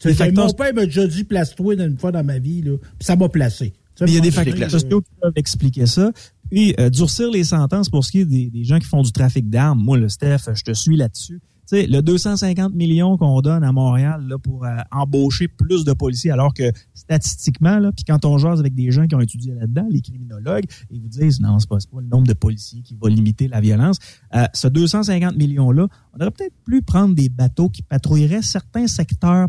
Facteurs- 0.00 0.32
Mon 0.46 0.52
père 0.52 0.74
m'a 0.74 0.84
déjà 0.84 1.06
dit 1.06 1.24
place-toi 1.24 1.74
une 1.74 1.96
fois 1.98 2.12
dans 2.12 2.22
ma 2.24 2.38
vie, 2.38 2.60
là. 2.62 2.76
Puis 2.98 3.06
ça 3.06 3.16
m'a 3.16 3.28
placé. 3.28 3.72
Mais 4.00 4.08
il 4.08 4.14
y 4.14 4.18
a 4.18 4.20
des 4.20 4.30
facteurs 4.30 4.70
sociaux 4.70 5.00
qui 5.00 5.10
peuvent 5.20 5.32
expliquer 5.36 5.86
ça. 5.86 6.12
Puis, 6.50 6.74
euh, 6.78 6.90
durcir 6.90 7.30
les 7.30 7.44
sentences 7.44 7.88
pour 7.88 8.04
ce 8.04 8.12
qui 8.12 8.20
est 8.20 8.24
des, 8.24 8.64
gens 8.64 8.78
qui 8.78 8.86
font 8.86 9.02
du 9.02 9.12
trafic 9.12 9.48
d'armes. 9.48 9.82
Moi, 9.82 9.98
le 9.98 10.08
Steph, 10.08 10.54
je 10.54 10.62
te 10.62 10.72
suis 10.72 10.96
là-dessus. 10.96 11.40
Tu 11.66 11.78
sais, 11.78 11.86
le 11.86 12.02
250 12.02 12.74
millions 12.74 13.16
qu'on 13.16 13.40
donne 13.40 13.64
à 13.64 13.72
Montréal 13.72 14.22
là, 14.28 14.36
pour 14.36 14.66
euh, 14.66 14.76
embaucher 14.92 15.48
plus 15.48 15.84
de 15.84 15.94
policiers, 15.94 16.30
alors 16.30 16.52
que 16.52 16.70
statistiquement, 16.92 17.78
là, 17.78 17.90
puis 17.90 18.04
quand 18.04 18.26
on 18.26 18.36
jase 18.36 18.60
avec 18.60 18.74
des 18.74 18.90
gens 18.90 19.06
qui 19.06 19.14
ont 19.14 19.20
étudié 19.20 19.54
là-dedans, 19.54 19.86
les 19.88 20.02
criminologues, 20.02 20.64
ils 20.90 21.00
vous 21.00 21.08
disent 21.08 21.40
non, 21.40 21.58
c'est 21.58 21.68
pas, 21.68 21.78
pas 21.78 22.00
le 22.02 22.06
nombre 22.06 22.26
de 22.26 22.34
policiers 22.34 22.82
qui 22.82 22.98
va 23.00 23.08
limiter 23.08 23.48
la 23.48 23.62
violence. 23.62 23.98
Euh, 24.34 24.44
ce 24.52 24.68
250 24.68 25.36
millions-là, 25.36 25.88
on 26.12 26.20
aurait 26.20 26.30
peut-être 26.32 26.54
plus 26.64 26.82
prendre 26.82 27.14
des 27.14 27.30
bateaux 27.30 27.70
qui 27.70 27.80
patrouilleraient 27.80 28.42
certains 28.42 28.86
secteurs, 28.86 29.48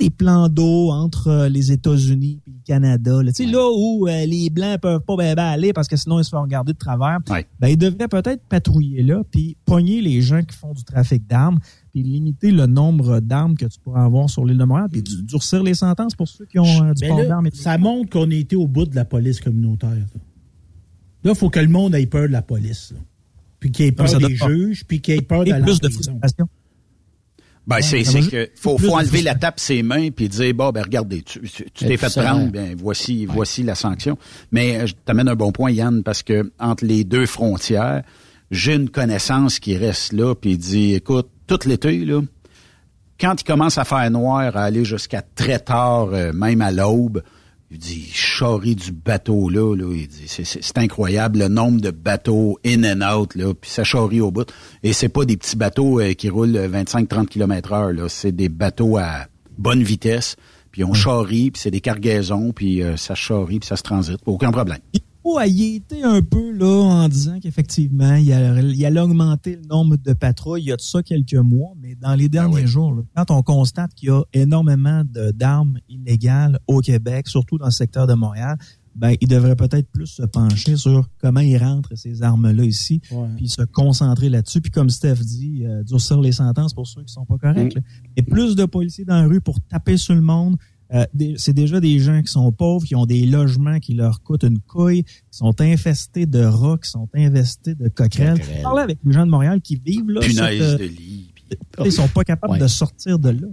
des 0.00 0.10
plans 0.10 0.48
d'eau 0.48 0.90
entre 0.90 1.28
euh, 1.28 1.48
les 1.48 1.70
États-Unis 1.72 2.40
et 2.46 2.50
le 2.50 2.56
Canada, 2.64 3.22
là, 3.22 3.32
tu 3.32 3.44
sais, 3.44 3.50
là 3.50 3.68
où 3.72 4.08
euh, 4.08 4.26
les 4.26 4.50
Blancs 4.50 4.80
peuvent 4.80 5.00
pas 5.00 5.16
ben, 5.16 5.34
ben 5.34 5.44
aller 5.44 5.72
parce 5.72 5.86
que 5.88 5.96
sinon 5.96 6.18
ils 6.18 6.24
se 6.24 6.30
font 6.30 6.42
regarder 6.42 6.72
de 6.72 6.78
travers, 6.78 7.18
Ouais. 7.30 7.46
ben, 7.60 7.68
ils 7.68 7.76
devraient 7.78 8.08
peut-être 8.08 8.42
patrouiller 8.48 9.02
là, 9.02 9.22
puis 9.30 9.56
pogner 9.64 10.00
les 10.02 10.20
gens 10.22 10.42
qui 10.42 10.56
font 10.56 10.72
du 10.72 10.82
trafic 10.84 11.26
d'armes, 11.28 11.58
puis 11.92 12.02
limiter 12.02 12.50
le 12.50 12.66
nombre 12.66 13.20
d'armes 13.20 13.56
que 13.56 13.66
tu 13.66 13.78
pourras 13.78 14.04
avoir 14.04 14.28
sur 14.28 14.44
l'île 14.44 14.58
de 14.58 14.64
Montréal, 14.64 14.88
puis 14.90 15.02
du- 15.02 15.22
durcir 15.22 15.62
les 15.62 15.74
sentences 15.74 16.14
pour 16.14 16.26
ceux 16.28 16.46
qui 16.46 16.58
ont 16.58 16.64
euh, 16.84 16.92
du 16.92 17.00
Ben 17.02 17.08
port 17.16 17.26
d'armes. 17.26 17.46
et 17.46 17.50
tout. 17.50 17.56
ça 17.58 17.78
montre 17.78 18.10
qu'on 18.10 18.30
a 18.30 18.34
été 18.34 18.56
au 18.56 18.66
bout 18.66 18.86
de 18.86 18.94
la 18.96 19.04
police 19.04 19.40
communautaire. 19.40 19.90
Là, 21.24 21.32
il 21.32 21.34
faut 21.34 21.50
que 21.50 21.60
le 21.60 21.68
monde 21.68 21.94
ait 21.94 22.06
peur 22.06 22.22
de 22.28 22.32
la 22.32 22.42
police. 22.42 22.92
là. 22.92 23.00
Puis 23.58 23.70
qu'il 23.72 23.86
ait 23.86 23.92
peur 23.92 24.08
ça 24.08 24.18
des 24.18 24.36
juges, 24.36 24.84
puis 24.86 25.00
qu'il 25.00 25.14
ait 25.14 25.22
peur 25.22 25.44
de 25.44 25.50
la 25.50 25.60
plus 25.60 25.80
de 25.80 25.88
prison. 25.88 26.18
frustration. 26.20 26.48
Ben, 27.66 27.82
c'est, 27.82 28.04
que 28.04 28.48
faut, 28.54 28.78
faut 28.78 28.94
enlever 28.94 29.22
la 29.22 29.34
tape 29.34 29.58
ses 29.58 29.82
mains 29.82 30.10
puis 30.10 30.28
dire 30.28 30.54
bon 30.54 30.70
ben 30.70 30.82
regardez 30.82 31.22
tu, 31.22 31.40
t'es 31.74 31.96
fait 31.96 32.20
prendre 32.20 32.52
ben 32.52 32.76
voici 32.78 33.26
voici 33.26 33.64
la 33.64 33.74
sanction. 33.74 34.16
Mais 34.52 34.76
euh, 34.76 34.86
je 34.86 34.94
t'amène 35.04 35.28
un 35.28 35.34
bon 35.34 35.50
point 35.50 35.72
Yann 35.72 36.04
parce 36.04 36.22
que 36.22 36.52
entre 36.60 36.84
les 36.84 37.02
deux 37.02 37.26
frontières, 37.26 38.02
j'ai 38.52 38.74
une 38.74 38.88
connaissance 38.88 39.58
qui 39.58 39.76
reste 39.76 40.12
là 40.12 40.34
puis 40.36 40.56
dit 40.56 40.94
écoute 40.94 41.28
tout 41.48 41.58
l'été 41.66 42.04
là 42.04 42.20
quand 43.20 43.40
il 43.40 43.44
commence 43.44 43.78
à 43.78 43.84
faire 43.84 44.08
noir 44.12 44.56
à 44.56 44.62
aller 44.62 44.84
jusqu'à 44.84 45.22
très 45.22 45.58
tard 45.58 46.10
euh, 46.12 46.32
même 46.32 46.60
à 46.60 46.70
l'aube 46.70 47.22
il 47.70 47.78
dit, 47.78 48.08
charrie 48.12 48.76
du 48.76 48.92
bateau 48.92 49.48
là, 49.48 49.74
là. 49.74 49.92
Il 49.92 50.06
dit, 50.06 50.28
c'est, 50.28 50.78
incroyable 50.78 51.40
le 51.40 51.48
nombre 51.48 51.80
de 51.80 51.90
bateaux 51.90 52.58
in 52.64 52.84
and 52.84 53.02
out 53.02 53.34
là, 53.34 53.54
puis 53.54 53.70
ça 53.70 53.82
charrie 53.82 54.20
au 54.20 54.30
bout. 54.30 54.52
Et 54.82 54.92
c'est 54.92 55.08
pas 55.08 55.24
des 55.24 55.36
petits 55.36 55.56
bateaux 55.56 56.00
euh, 56.00 56.12
qui 56.12 56.28
roulent 56.28 56.56
25-30 56.56 57.26
km 57.26 57.72
heure 57.72 57.92
là, 57.92 58.08
c'est 58.08 58.32
des 58.32 58.48
bateaux 58.48 58.96
à 58.98 59.26
bonne 59.58 59.82
vitesse. 59.82 60.36
Puis 60.70 60.84
on 60.84 60.92
charrie, 60.92 61.50
puis 61.50 61.60
c'est 61.60 61.70
des 61.70 61.80
cargaisons, 61.80 62.52
puis 62.52 62.82
euh, 62.82 62.96
ça 62.96 63.14
charrie, 63.14 63.58
puis 63.60 63.66
ça 63.66 63.76
se 63.76 63.82
transite, 63.82 64.20
aucun 64.26 64.52
problème. 64.52 64.78
Il 65.46 65.56
y 65.56 65.74
était 65.76 66.02
un 66.02 66.22
peu 66.22 66.52
là 66.52 66.66
en 67.04 67.08
disant 67.08 67.38
qu'effectivement, 67.40 68.14
il, 68.14 68.32
a- 68.32 68.60
il 68.60 68.84
allait 68.86 69.00
augmenter 69.00 69.56
le 69.56 69.62
nombre 69.68 69.96
de 69.96 70.12
patrouilles. 70.12 70.62
Il 70.62 70.68
y 70.68 70.72
a 70.72 70.76
de 70.76 70.80
ça 70.80 71.02
quelques 71.02 71.34
mois, 71.34 71.72
mais 71.80 71.94
dans 71.96 72.14
les 72.14 72.28
derniers 72.28 72.66
jours, 72.66 72.92
là, 72.94 73.02
quand 73.16 73.30
on 73.36 73.42
constate 73.42 73.92
qu'il 73.94 74.08
y 74.08 74.12
a 74.12 74.22
énormément 74.32 75.02
d'armes 75.34 75.78
illégales 75.88 76.58
au 76.66 76.80
Québec, 76.80 77.28
surtout 77.28 77.58
dans 77.58 77.66
le 77.66 77.70
secteur 77.72 78.06
de 78.06 78.14
Montréal, 78.14 78.56
ben, 78.94 79.14
il 79.20 79.28
devrait 79.28 79.56
peut-être 79.56 79.90
plus 79.90 80.06
se 80.06 80.22
pencher 80.22 80.76
sur 80.76 81.06
comment 81.18 81.40
ils 81.40 81.58
rentrent 81.58 81.94
ces 81.96 82.22
armes-là 82.22 82.64
ici, 82.64 83.02
Ouais. 83.10 83.28
puis 83.36 83.48
se 83.48 83.60
concentrer 83.62 84.30
là-dessus. 84.30 84.62
Puis 84.62 84.70
comme 84.70 84.88
Steph 84.88 85.16
dit, 85.16 85.66
euh, 85.66 85.82
durcir 85.82 86.18
les 86.20 86.32
sentences 86.32 86.72
pour 86.72 86.86
ceux 86.86 87.02
qui 87.02 87.12
sont 87.12 87.26
pas 87.26 87.36
corrects. 87.36 87.76
Et 88.16 88.22
plus 88.22 88.56
de 88.56 88.64
policiers 88.64 89.04
dans 89.04 89.20
la 89.20 89.26
rue 89.28 89.42
pour 89.42 89.60
taper 89.60 89.98
sur 89.98 90.14
le 90.14 90.22
monde. 90.22 90.56
Euh, 90.94 91.04
des- 91.14 91.34
c'est 91.36 91.52
déjà 91.52 91.80
des 91.80 91.98
gens 91.98 92.22
qui 92.22 92.30
sont 92.30 92.52
pauvres, 92.52 92.86
qui 92.86 92.94
ont 92.94 93.06
des 93.06 93.26
logements 93.26 93.80
qui 93.80 93.94
leur 93.94 94.22
coûtent 94.22 94.44
une 94.44 94.60
couille, 94.60 95.02
qui 95.02 95.12
sont 95.38 95.60
infestés 95.60 96.26
de 96.26 96.40
rats, 96.44 96.78
qui 96.82 96.88
sont 96.88 97.08
infestés 97.14 97.74
de 97.74 97.88
coquerelles. 97.88 98.40
Je 98.40 98.62
parlais 98.62 98.82
avec 98.82 98.98
les 99.04 99.12
gens 99.12 99.26
de 99.26 99.30
Montréal 99.30 99.60
qui 99.60 99.76
vivent 99.84 100.08
là. 100.10 100.20
Punaise 100.20 100.36
cette, 100.60 100.60
euh, 100.62 100.78
de 100.78 100.84
lit. 100.84 101.32
ils 101.84 101.92
sont 101.92 102.06
pas 102.08 102.22
capables 102.24 102.52
Ouais. 102.54 102.58
de 102.60 102.66
sortir 102.68 103.18
de 103.18 103.30
là. 103.30 103.48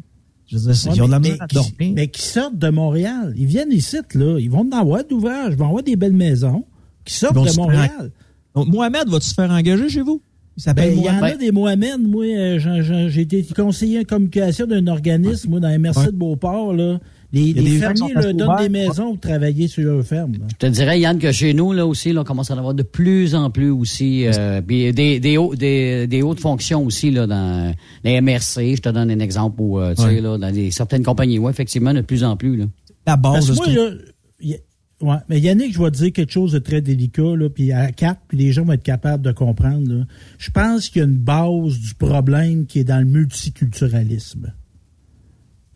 Je 0.46 0.58
veux 0.58 0.72
dire, 0.74 0.88
Ouais, 0.92 0.96
ils 0.96 1.02
ont 1.02 1.08
de 1.08 1.12
la 1.12 1.20
mais, 1.20 1.32
à 1.32 1.38
mais 1.42 1.48
qui- 1.48 1.56
dormir. 1.56 1.94
mais 1.96 2.08
qui 2.10 2.22
sortent 2.22 2.58
de 2.60 2.70
Montréal? 2.70 3.34
Ils 3.36 3.46
viennent 3.48 3.72
ici, 3.72 3.98
là. 4.14 4.38
Ils 4.40 4.52
vont 4.52 4.68
en 4.72 4.78
avoir 4.78 5.04
d'ouvrages, 5.04 5.54
ils 5.54 5.58
vont 5.58 5.68
avoir 5.70 5.82
des 5.84 5.96
belles 5.96 6.14
maisons. 6.14 6.66
Qui 7.06 7.16
sortent 7.16 7.34
de 7.36 7.56
Montréal. 7.58 8.12
Donc, 8.56 8.68
Mohamed, 8.68 9.08
vas-tu 9.10 9.28
se 9.28 9.34
faire 9.34 9.50
engager 9.50 9.90
chez 9.90 10.02
vous? 10.02 10.22
Il 10.56 10.62
s'appelle 10.62 10.92
Ben, 10.92 11.00
il 11.00 11.04
y 11.06 11.10
en 11.10 11.14
Mohamed. 11.14 11.34
a 11.34 11.38
des 11.38 11.52
Mohamed. 11.52 12.02
Moi, 12.08 12.26
euh, 12.26 13.10
j'ai 13.10 13.22
été 13.22 13.44
conseiller 13.56 14.00
en 14.00 14.04
communication 14.04 14.68
d'un 14.68 14.86
organisme, 14.88 15.50
moi, 15.50 15.60
dans 15.60 15.68
la 15.70 15.80
MRC 15.80 16.00
Ouais. 16.00 16.06
de 16.08 16.12
Beauport, 16.12 16.74
là. 16.74 17.00
Les, 17.34 17.54
fermiers 17.80 18.14
donnent 18.14 18.58
des 18.60 18.70
maisons 18.70 19.12
pour 19.16 19.20
travailler 19.20 19.68
sur 19.68 19.84
leur 19.84 20.06
ferme. 20.06 20.34
Je 20.52 20.56
te 20.56 20.66
dirais, 20.68 21.00
Yann, 21.00 21.18
que 21.18 21.32
chez 21.32 21.54
nous, 21.56 21.74
là 21.74 21.86
aussi, 21.88 22.14
là, 22.14 22.22
on 22.22 22.24
commence 22.24 22.52
à 22.52 22.54
en 22.54 22.60
avoir 22.60 22.76
de 22.76 22.84
plus 22.84 23.34
en 23.34 23.50
plus 23.50 23.72
aussi. 23.72 24.26
euh, 24.28 24.62
puis 24.62 24.94
des, 24.94 25.20
des, 25.20 25.38
hauts- 25.38 25.56
des, 25.56 26.06
des 26.06 26.22
hautes 26.22 26.40
fonctions 26.40 26.84
aussi 26.86 27.10
là, 27.10 27.26
dans 27.26 27.74
les 28.04 28.22
MRC. 28.22 28.76
Je 28.76 28.82
te 28.82 28.90
donne 28.90 29.10
un 29.10 29.20
exemple 29.20 29.56
où, 29.62 29.80
euh, 29.80 29.96
tu 29.96 30.04
sais, 30.04 30.08
Ouais. 30.10 30.22
là, 30.22 30.38
dans 30.38 30.54
certaines 30.72 31.04
compagnies. 31.04 31.40
Oui, 31.40 31.50
effectivement, 31.50 31.94
de 31.94 32.02
plus 32.02 32.24
en 32.24 32.38
plus. 32.38 32.56
Là. 32.56 32.66
La 33.08 33.18
Parce 33.18 33.48
base 33.48 33.48
de 33.48 33.52
que 33.60 33.66
ce 33.66 33.76
moi, 33.76 33.90
là, 33.90 33.96
y- 34.42 34.58
ouais, 35.02 35.18
mais 35.28 35.40
Yannick, 35.40 35.74
je 35.74 35.82
vais 35.82 35.90
te 35.90 35.98
dire 35.98 36.14
quelque 36.14 36.32
chose 36.32 36.52
de 36.52 36.60
très 36.60 36.82
délicat, 36.82 37.36
là, 37.36 37.50
puis 37.50 37.72
à 37.72 37.92
quatre, 37.92 38.22
puis 38.28 38.38
les 38.38 38.52
gens 38.52 38.64
vont 38.64 38.74
être 38.74 38.84
capables 38.84 39.24
de 39.24 39.32
comprendre. 39.32 39.92
là. 39.92 40.06
Je 40.38 40.52
pense 40.52 40.90
qu'il 40.90 41.00
y 41.00 41.02
a 41.04 41.08
une 41.08 41.18
base 41.18 41.80
du 41.80 41.96
problème 41.96 42.68
qui 42.68 42.78
est 42.80 42.84
dans 42.84 43.00
le 43.00 43.06
multiculturalisme, 43.06 44.54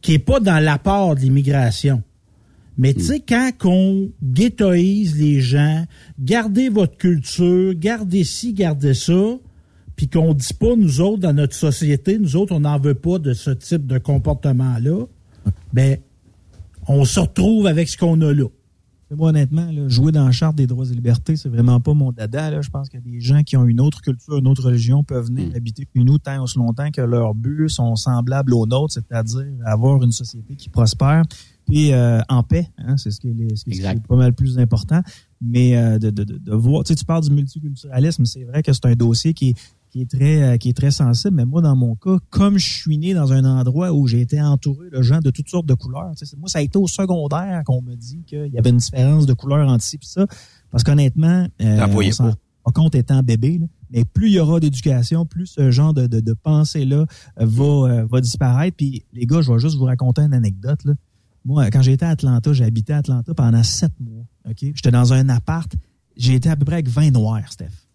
qui 0.01 0.13
est 0.13 0.19
pas 0.19 0.39
dans 0.39 0.59
l'apport 0.59 1.15
de 1.15 1.21
l'immigration. 1.21 2.03
Mais 2.77 2.93
tu 2.93 3.01
sais, 3.01 3.19
quand 3.19 3.51
on 3.65 4.11
ghettoise 4.21 5.15
les 5.15 5.41
gens, 5.41 5.85
gardez 6.19 6.69
votre 6.69 6.95
culture, 6.97 7.73
gardez 7.73 8.23
ci, 8.23 8.53
gardez 8.53 8.93
ça, 8.93 9.37
puis 9.95 10.07
qu'on 10.07 10.35
dit 10.35 10.53
pas, 10.53 10.75
nous 10.75 11.01
autres, 11.01 11.21
dans 11.21 11.33
notre 11.33 11.55
société, 11.55 12.19
nous 12.19 12.35
autres, 12.35 12.53
on 12.53 12.59
n'en 12.59 12.79
veut 12.79 12.93
pas 12.93 13.17
de 13.17 13.33
ce 13.33 13.49
type 13.49 13.87
de 13.87 13.97
comportement-là, 13.97 15.05
ben, 15.73 15.97
on 16.87 17.03
se 17.03 17.19
retrouve 17.19 17.65
avec 17.65 17.89
ce 17.89 17.97
qu'on 17.97 18.21
a 18.21 18.31
là. 18.31 18.47
Moi, 19.15 19.29
honnêtement, 19.29 19.71
là, 19.71 19.87
jouer 19.87 20.11
dans 20.11 20.25
la 20.25 20.31
Charte 20.31 20.55
des 20.57 20.67
droits 20.67 20.85
et 20.85 20.93
libertés, 20.93 21.37
c'est 21.37 21.47
vraiment 21.49 21.79
pas 21.79 21.93
mon 21.93 22.11
dada. 22.11 22.51
Là. 22.51 22.61
Je 22.61 22.69
pense 22.69 22.89
que 22.89 22.97
des 22.97 23.21
gens 23.21 23.41
qui 23.43 23.55
ont 23.55 23.65
une 23.65 23.79
autre 23.79 24.01
culture, 24.01 24.37
une 24.37 24.47
autre 24.47 24.63
religion 24.65 25.03
peuvent 25.03 25.27
venir 25.27 25.49
habiter 25.55 25.87
chez 25.95 26.03
nous 26.03 26.17
tant 26.17 26.43
aussi 26.43 26.57
longtemps 26.57 26.91
que 26.91 26.99
leurs 27.01 27.33
buts 27.33 27.69
sont 27.69 27.95
semblables 27.95 28.53
aux 28.53 28.65
nôtres, 28.65 28.93
c'est-à-dire 28.95 29.45
avoir 29.65 30.03
une 30.03 30.11
société 30.11 30.55
qui 30.55 30.67
prospère 30.69 31.23
puis 31.65 31.91
euh, 31.93 32.19
en 32.29 32.43
paix. 32.43 32.69
Hein, 32.77 32.95
c'est 32.97 33.11
ce 33.11 33.19
qui 33.19 33.29
est, 33.29 33.33
les- 33.33 33.55
ce 33.55 33.63
qui 33.65 33.71
est- 33.71 33.73
ce 33.75 33.79
qui 33.81 33.85
est 33.97 34.07
pas 34.07 34.15
mal 34.15 34.33
plus 34.33 34.57
important. 34.59 35.01
Mais 35.41 35.77
euh, 35.77 35.99
de, 35.99 36.09
de, 36.09 36.23
de, 36.23 36.37
de 36.37 36.53
voir, 36.53 36.83
tu 36.83 36.89
sais, 36.89 36.95
tu 36.95 37.05
parles 37.05 37.23
du 37.23 37.29
multiculturalisme, 37.31 38.25
c'est 38.25 38.43
vrai 38.43 38.63
que 38.63 38.71
c'est 38.73 38.85
un 38.85 38.95
dossier 38.95 39.33
qui 39.33 39.49
est 39.49 39.55
qui 39.89 40.01
est 40.01 40.09
très 40.09 40.43
euh, 40.43 40.57
qui 40.57 40.69
est 40.69 40.77
très 40.77 40.91
sensible 40.91 41.35
mais 41.35 41.45
moi 41.45 41.61
dans 41.61 41.75
mon 41.75 41.95
cas 41.95 42.17
comme 42.29 42.57
je 42.57 42.69
suis 42.69 42.97
né 42.97 43.13
dans 43.13 43.33
un 43.33 43.45
endroit 43.45 43.91
où 43.91 44.07
j'ai 44.07 44.21
été 44.21 44.41
entouré 44.41 44.89
de 44.89 45.01
gens 45.01 45.19
de 45.19 45.31
toutes 45.31 45.49
sortes 45.49 45.65
de 45.65 45.73
couleurs 45.73 46.11
moi 46.37 46.49
ça 46.49 46.59
a 46.59 46.61
été 46.61 46.77
au 46.77 46.87
secondaire 46.87 47.63
qu'on 47.65 47.81
me 47.81 47.95
dit 47.95 48.23
qu'il 48.25 48.47
y 48.47 48.57
avait 48.57 48.69
une 48.69 48.77
différence 48.77 49.25
de 49.25 49.33
couleur 49.33 49.67
entre 49.67 49.83
ci 49.83 49.95
et 49.95 49.99
ça 50.01 50.25
parce 50.71 50.83
qu'honnêtement 50.83 51.47
euh, 51.61 51.87
on 51.87 52.33
pas. 52.65 52.71
compte 52.73 52.95
étant 52.95 53.23
bébé 53.23 53.59
là, 53.59 53.65
mais 53.91 54.03
plus 54.03 54.27
il 54.27 54.33
y 54.33 54.39
aura 54.39 54.59
d'éducation 54.59 55.25
plus 55.25 55.47
ce 55.47 55.71
genre 55.71 55.93
de, 55.93 56.07
de, 56.07 56.19
de 56.19 56.33
pensée 56.33 56.85
là 56.85 57.05
va 57.37 57.63
euh, 57.63 58.05
va 58.05 58.21
disparaître. 58.21 58.75
Puis 58.75 59.03
les 59.13 59.25
gars 59.25 59.41
je 59.41 59.51
vais 59.51 59.59
juste 59.59 59.77
vous 59.77 59.85
raconter 59.85 60.21
une 60.21 60.33
anecdote 60.33 60.83
là. 60.83 60.93
Moi 61.45 61.69
quand 61.71 61.81
j'étais 61.81 62.05
à 62.05 62.09
Atlanta 62.09 62.51
j'ai 62.51 62.65
habité 62.65 62.93
à 62.93 62.97
Atlanta 62.97 63.33
pendant 63.33 63.63
sept 63.63 63.93
mois 63.99 64.25
ok? 64.49 64.57
J'étais 64.59 64.91
dans 64.91 65.13
un 65.13 65.29
appart 65.29 65.71
j'ai 66.17 66.33
été 66.33 66.49
à 66.49 66.55
peu 66.55 66.65
près 66.65 66.75
avec 66.75 66.89
20 66.89 67.11
noirs 67.11 67.51
Steph 67.51 67.86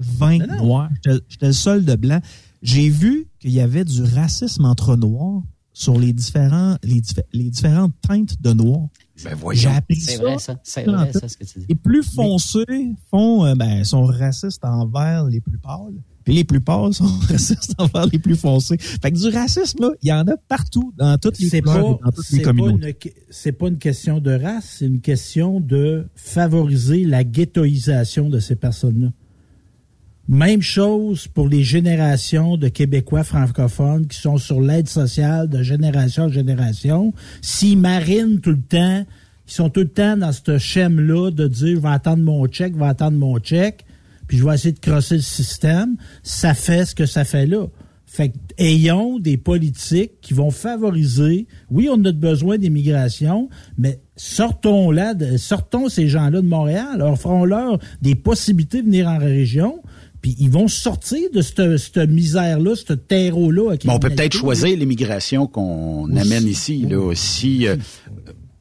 20 0.00 0.46
noirs. 0.62 0.90
J'étais- 1.04 1.46
le 1.46 1.52
seul 1.52 1.84
de 1.84 1.94
blanc. 1.96 2.20
J'ai 2.62 2.88
vu 2.90 3.26
qu'il 3.38 3.52
y 3.52 3.60
avait 3.60 3.84
du 3.84 4.02
racisme 4.02 4.64
entre 4.64 4.96
noirs 4.96 5.42
sur 5.72 5.98
les 5.98 6.12
différents 6.12 6.76
les, 6.82 7.00
diffé- 7.00 7.24
les 7.32 7.48
différentes 7.50 7.94
teintes 8.06 8.40
de 8.42 8.52
noirs. 8.52 8.88
Ben 9.24 9.36
J'ai 9.52 9.68
appris 9.68 9.96
C'est 10.00 10.16
ça. 10.16 10.22
vrai, 10.22 10.38
ça. 10.38 10.60
C'est 10.64 10.84
vrai, 10.84 11.12
ça, 11.12 11.28
ce 11.28 11.36
que 11.36 11.44
tu 11.44 11.58
dis. 11.60 11.66
Les 11.68 11.74
plus 11.74 12.02
foncés 12.02 12.64
font, 13.10 13.44
euh, 13.44 13.54
ben, 13.54 13.84
sont 13.84 14.04
racistes 14.04 14.64
envers 14.64 15.24
les 15.26 15.40
plus 15.40 15.58
pâles. 15.58 15.94
Puis 16.24 16.34
les 16.34 16.44
plus 16.44 16.60
pâles 16.60 16.92
sont 16.92 17.04
racistes 17.28 17.74
envers 17.78 18.06
les 18.06 18.18
plus 18.18 18.36
foncés. 18.36 18.76
Fait 18.78 19.10
que 19.10 19.18
du 19.18 19.28
racisme, 19.34 19.78
là, 19.80 19.90
il 20.02 20.08
y 20.08 20.12
en 20.12 20.26
a 20.26 20.36
partout, 20.48 20.92
dans 20.98 21.16
toutes 21.18 21.38
les 21.38 21.48
C'est 21.48 21.60
couleurs 21.62 21.98
dans 22.04 22.10
toutes 22.10 22.30
les 22.30 22.38
c'est 22.38 22.42
communautés. 22.42 23.14
c'est 23.30 23.52
pas 23.52 23.68
une 23.68 23.78
question 23.78 24.20
de 24.20 24.32
race, 24.32 24.76
c'est 24.78 24.86
une 24.86 25.00
question 25.00 25.60
de 25.60 26.06
favoriser 26.14 27.04
la 27.04 27.24
ghettoisation 27.24 28.28
de 28.28 28.38
ces 28.40 28.56
personnes-là. 28.56 29.08
Même 30.30 30.62
chose 30.62 31.26
pour 31.26 31.48
les 31.48 31.64
générations 31.64 32.56
de 32.56 32.68
Québécois 32.68 33.24
francophones 33.24 34.06
qui 34.06 34.16
sont 34.16 34.38
sur 34.38 34.60
l'aide 34.60 34.88
sociale 34.88 35.48
de 35.48 35.60
génération 35.64 36.26
en 36.26 36.28
génération. 36.28 37.12
S'ils 37.42 37.76
marinent 37.76 38.40
tout 38.40 38.50
le 38.50 38.62
temps, 38.62 39.04
ils 39.48 39.52
sont 39.52 39.70
tout 39.70 39.80
le 39.80 39.88
temps 39.88 40.16
dans 40.16 40.30
ce 40.30 40.56
schème-là 40.56 41.32
de 41.32 41.48
dire 41.48 41.74
je 41.74 41.80
vais 41.80 41.88
attendre 41.88 42.22
mon 42.22 42.46
chèque, 42.48 42.74
je 42.74 42.78
vais 42.78 42.86
attendre 42.86 43.18
mon 43.18 43.42
chèque, 43.42 43.84
puis 44.28 44.38
je 44.38 44.44
vais 44.44 44.54
essayer 44.54 44.70
de 44.70 44.78
crosser 44.78 45.16
le 45.16 45.20
système, 45.20 45.96
ça 46.22 46.54
fait 46.54 46.84
ce 46.84 46.94
que 46.94 47.06
ça 47.06 47.24
fait 47.24 47.46
là. 47.46 47.66
Fait 48.06 48.28
que, 48.28 48.36
ayons 48.58 49.18
des 49.18 49.36
politiques 49.36 50.20
qui 50.20 50.34
vont 50.34 50.50
favoriser. 50.52 51.48
Oui, 51.70 51.88
on 51.90 52.04
a 52.04 52.12
besoin 52.12 52.56
d'immigration, 52.56 53.48
mais 53.78 54.00
sortons 54.14 54.92
là, 54.92 55.14
sortons 55.38 55.88
ces 55.88 56.08
gens-là 56.08 56.40
de 56.40 56.46
Montréal, 56.46 57.02
offrons-leur 57.02 57.80
des 58.00 58.14
possibilités 58.14 58.82
de 58.82 58.86
venir 58.86 59.08
en 59.08 59.18
région, 59.18 59.80
puis 60.22 60.36
ils 60.38 60.50
vont 60.50 60.68
sortir 60.68 61.30
de 61.32 61.40
cette, 61.42 61.76
cette 61.78 62.10
misère-là, 62.10 62.74
ce 62.76 62.92
terreau-là. 62.92 63.76
Bon, 63.84 63.94
on 63.94 63.98
peut 63.98 64.10
peut-être 64.10 64.34
choisir 64.36 64.76
l'immigration 64.76 65.46
qu'on 65.46 66.14
amène 66.16 66.46
ici. 66.46 66.84
Là, 66.88 67.12
si, 67.14 67.66
euh, 67.66 67.76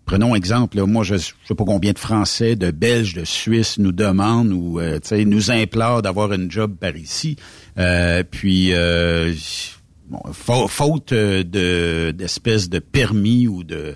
prenons 0.06 0.36
exemple, 0.36 0.78
là, 0.78 0.86
moi, 0.86 1.04
je 1.04 1.16
ne 1.16 1.20
sais 1.20 1.56
pas 1.56 1.66
combien 1.66 1.92
de 1.92 2.00
Français, 2.00 2.56
de 2.56 2.72
Belges, 2.72 3.14
de 3.14 3.26
Suisses 3.26 3.78
nous 3.78 3.92
demandent 3.92 4.52
ou 4.54 4.80
euh, 4.80 5.00
tu 5.00 5.10
sais, 5.10 5.26
nous 5.26 5.52
implorent 5.52 6.02
d'avoir 6.02 6.32
une 6.34 6.50
job 6.50 6.76
par 6.80 6.96
ici. 6.96 7.36
Euh, 7.78 8.24
puis, 8.30 8.70
euh, 8.74 9.34
bon, 10.10 10.22
fa- 10.32 10.68
faute 10.68 11.12
euh, 11.12 11.44
de 11.44 12.12
d'espèces 12.12 12.70
de 12.70 12.80
permis 12.80 13.48
ou 13.48 13.64
de 13.64 13.96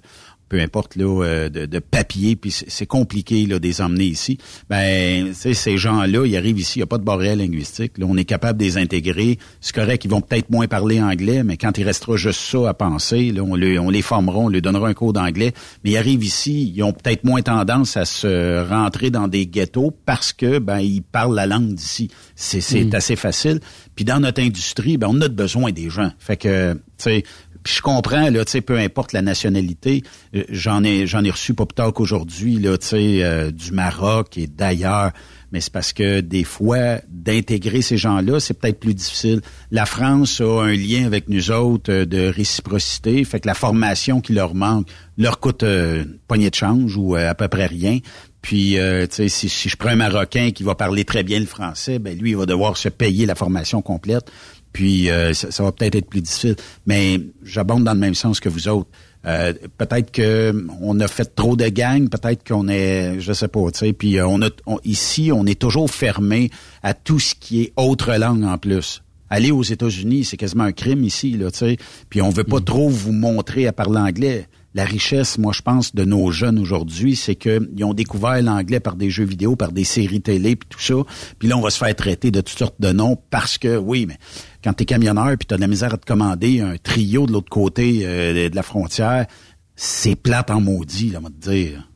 peu 0.53 0.61
importe 0.61 0.95
là, 0.97 1.23
euh, 1.23 1.49
de, 1.49 1.65
de 1.65 1.79
papier, 1.79 2.35
puis 2.35 2.51
c'est 2.51 2.85
compliqué 2.85 3.47
là, 3.47 3.57
de 3.57 3.63
les 3.67 3.81
emmener 3.81 4.05
ici. 4.05 4.37
Ben, 4.69 5.29
tu 5.29 5.33
sais, 5.33 5.55
ces 5.55 5.77
gens-là, 5.79 6.27
ils 6.27 6.37
arrivent 6.37 6.59
ici, 6.59 6.77
il 6.77 6.81
n'y 6.81 6.83
a 6.83 6.85
pas 6.85 6.99
de 6.99 7.03
barrière 7.03 7.35
linguistique. 7.35 7.97
Là, 7.97 8.05
on 8.07 8.15
est 8.17 8.23
capable 8.23 8.59
de 8.59 8.63
les 8.63 8.77
intégrer. 8.77 9.39
C'est 9.61 9.73
correct, 9.73 10.05
ils 10.05 10.11
vont 10.11 10.21
peut-être 10.21 10.51
moins 10.51 10.67
parler 10.67 11.01
anglais, 11.01 11.43
mais 11.43 11.57
quand 11.57 11.75
il 11.79 11.85
restera 11.85 12.17
juste 12.17 12.39
ça 12.39 12.69
à 12.69 12.75
penser, 12.75 13.31
là, 13.31 13.41
on, 13.41 13.55
les, 13.55 13.79
on 13.79 13.89
les 13.89 14.03
formera, 14.03 14.37
on 14.37 14.47
leur 14.47 14.61
donnera 14.61 14.89
un 14.89 14.93
cours 14.93 15.11
d'anglais. 15.13 15.53
Mais 15.83 15.89
ils 15.91 15.97
arrivent 15.97 16.23
ici, 16.23 16.71
ils 16.75 16.83
ont 16.83 16.93
peut-être 16.93 17.23
moins 17.23 17.41
tendance 17.41 17.97
à 17.97 18.05
se 18.05 18.63
rentrer 18.69 19.09
dans 19.09 19.27
des 19.27 19.47
ghettos 19.47 19.89
parce 20.05 20.33
que 20.33 20.59
ben 20.59 20.77
ils 20.81 21.01
parlent 21.01 21.33
la 21.33 21.47
langue 21.47 21.73
d'ici. 21.73 22.11
C'est 22.35 22.61
c'est 22.61 22.83
Mm. 22.83 22.93
assez 22.93 23.15
facile. 23.15 23.59
Puis 23.95 24.05
dans 24.05 24.19
notre 24.19 24.43
industrie, 24.43 24.97
ben 24.97 25.07
on 25.09 25.19
a 25.21 25.29
besoin 25.29 25.71
des 25.71 25.89
gens. 25.89 26.11
Fait 26.19 26.37
que, 26.37 26.73
tu 26.73 26.79
sais, 26.97 27.23
puis 27.63 27.75
je 27.75 27.81
comprends 27.81 28.29
là, 28.29 28.45
tu 28.45 28.51
sais, 28.51 28.61
peu 28.61 28.77
importe 28.77 29.13
la 29.13 29.21
nationalité, 29.21 30.03
euh, 30.35 30.43
j'en 30.49 30.83
ai 30.83 31.07
j'en 31.07 31.23
ai 31.23 31.31
reçu 31.31 31.53
pas 31.53 31.65
plus 31.65 31.75
tard 31.75 31.93
qu'aujourd'hui 31.93 32.57
là, 32.57 32.77
tu 32.77 32.87
sais, 32.87 33.23
euh, 33.23 33.51
du 33.51 33.71
Maroc 33.71 34.37
et 34.37 34.47
d'ailleurs. 34.47 35.11
Mais 35.51 35.61
c'est 35.61 35.71
parce 35.71 35.93
que 35.93 36.19
des 36.21 36.43
fois, 36.43 36.97
d'intégrer 37.09 37.83
ces 37.83 37.95
gens-là, 37.95 38.39
c'est 38.39 38.55
peut-être 38.55 38.79
plus 38.79 38.95
difficile. 38.95 39.39
La 39.69 39.85
France 39.85 40.41
a 40.41 40.63
un 40.63 40.73
lien 40.73 41.05
avec 41.05 41.29
nous 41.29 41.51
autres 41.51 41.91
euh, 41.91 42.05
de 42.05 42.27
réciprocité, 42.27 43.23
fait 43.23 43.39
que 43.39 43.47
la 43.47 43.53
formation 43.53 44.19
qui 44.19 44.33
leur 44.33 44.55
manque 44.55 44.87
leur 45.15 45.39
coûte 45.39 45.61
une 45.61 46.17
poignée 46.27 46.49
de 46.49 46.55
change 46.55 46.97
ou 46.97 47.13
à 47.13 47.35
peu 47.35 47.47
près 47.47 47.67
rien. 47.67 47.99
Puis, 48.41 48.77
si, 49.09 49.29
si 49.29 49.69
je 49.69 49.77
prends 49.77 49.89
un 49.89 49.95
Marocain 49.95 50.49
qui 50.49 50.63
va 50.63 50.73
parler 50.73 51.05
très 51.05 51.21
bien 51.21 51.39
le 51.39 51.45
français, 51.45 51.99
ben 51.99 52.17
lui, 52.17 52.31
il 52.31 52.35
va 52.35 52.47
devoir 52.47 52.75
se 52.75 52.89
payer 52.89 53.27
la 53.27 53.35
formation 53.35 53.83
complète. 53.83 54.31
Puis, 54.73 55.09
euh, 55.09 55.33
ça, 55.33 55.51
ça 55.51 55.63
va 55.63 55.71
peut-être 55.71 55.95
être 55.95 56.09
plus 56.09 56.21
difficile. 56.21 56.55
Mais 56.85 57.19
j'abonde 57.43 57.83
dans 57.83 57.93
le 57.93 57.99
même 57.99 58.15
sens 58.15 58.39
que 58.39 58.49
vous 58.49 58.67
autres. 58.67 58.89
Euh, 59.25 59.53
peut-être 59.77 60.11
que 60.11 60.65
on 60.81 60.99
a 60.99 61.07
fait 61.07 61.33
trop 61.33 61.55
de 61.55 61.69
gangs, 61.69 62.09
peut-être 62.09 62.45
qu'on 62.45 62.67
est, 62.67 63.21
je 63.21 63.31
sais 63.31 63.47
pas, 63.47 63.71
tu 63.71 63.79
sais. 63.79 63.93
Puis 63.93 64.17
euh, 64.19 64.27
on 64.27 64.41
a, 64.41 64.49
on- 64.65 64.79
ici, 64.83 65.31
on 65.33 65.45
est 65.45 65.57
toujours 65.57 65.89
fermé 65.89 66.49
à 66.81 66.93
tout 66.93 67.19
ce 67.19 67.33
qui 67.33 67.61
est 67.61 67.73
autre 67.77 68.11
langue 68.17 68.43
en 68.43 68.57
plus. 68.57 69.01
Aller 69.29 69.51
aux 69.51 69.63
États-Unis, 69.63 70.25
c'est 70.25 70.35
quasiment 70.37 70.65
un 70.65 70.73
crime 70.73 71.05
ici, 71.05 71.37
là, 71.37 71.49
tu 71.51 71.59
sais. 71.59 71.77
Puis 72.09 72.21
on 72.21 72.29
veut 72.29 72.43
pas 72.43 72.59
trop 72.59 72.89
vous 72.89 73.13
montrer 73.13 73.65
à 73.65 73.71
parler 73.71 73.99
anglais. 73.99 74.47
La 74.75 74.85
richesse, 74.85 75.37
moi, 75.37 75.53
je 75.53 75.61
pense, 75.61 75.93
de 75.93 76.03
nos 76.03 76.31
jeunes 76.31 76.57
aujourd'hui, 76.57 77.15
c'est 77.15 77.35
qu'ils 77.35 77.83
ont 77.83 77.93
découvert 77.93 78.41
l'anglais 78.41 78.79
par 78.79 78.95
des 78.95 79.09
jeux 79.09 79.23
vidéo, 79.23 79.55
par 79.55 79.71
des 79.71 79.83
séries 79.83 80.21
télé, 80.21 80.55
puis 80.55 80.67
tout 80.67 80.79
ça. 80.79 80.95
Puis 81.37 81.47
là, 81.47 81.57
on 81.57 81.61
va 81.61 81.69
se 81.69 81.77
faire 81.77 81.95
traiter 81.95 82.31
de 82.31 82.41
toutes 82.41 82.57
sortes 82.57 82.79
de 82.79 82.91
noms 82.91 83.17
parce 83.29 83.57
que, 83.57 83.77
oui, 83.77 84.05
mais 84.07 84.17
quand 84.63 84.73
t'es 84.73 84.85
camionneur 84.85 85.37
puis 85.37 85.45
t'as 85.47 85.57
de 85.57 85.61
la 85.61 85.67
misère 85.67 85.93
à 85.93 85.97
te 85.97 86.05
commander 86.05 86.61
un 86.61 86.77
trio 86.77 87.27
de 87.27 87.31
l'autre 87.31 87.49
côté 87.49 88.01
euh, 88.03 88.49
de 88.49 88.55
la 88.55 88.63
frontière, 88.63 89.27
c'est 89.75 90.15
plate 90.15 90.49
en 90.49 90.61
maudit, 90.61 91.11
là, 91.11 91.19
on 91.19 91.23
va 91.23 91.29
te 91.29 91.49
dire. 91.49 91.89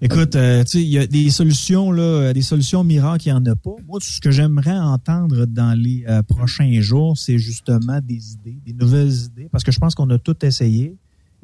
Écoute, 0.00 0.36
euh, 0.36 0.62
tu 0.62 0.70
sais, 0.70 0.82
il 0.82 0.88
y 0.90 0.98
a 0.98 1.08
des 1.08 1.28
solutions, 1.30 1.90
là, 1.90 2.02
euh, 2.02 2.32
des 2.32 2.42
solutions 2.42 2.84
miracles, 2.84 3.26
il 3.26 3.32
n'y 3.32 3.38
en 3.38 3.44
a 3.46 3.56
pas. 3.56 3.74
Moi, 3.84 3.98
ce 4.00 4.20
que 4.20 4.30
j'aimerais 4.30 4.78
entendre 4.78 5.44
dans 5.44 5.76
les 5.76 6.04
euh, 6.08 6.22
prochains 6.22 6.80
jours, 6.80 7.18
c'est 7.18 7.38
justement 7.38 7.98
des 8.00 8.34
idées, 8.34 8.60
des 8.64 8.74
nouvelles 8.74 9.12
idées, 9.12 9.48
parce 9.50 9.64
que 9.64 9.72
je 9.72 9.80
pense 9.80 9.96
qu'on 9.96 10.08
a 10.10 10.18
tout 10.18 10.36
essayé. 10.44 10.96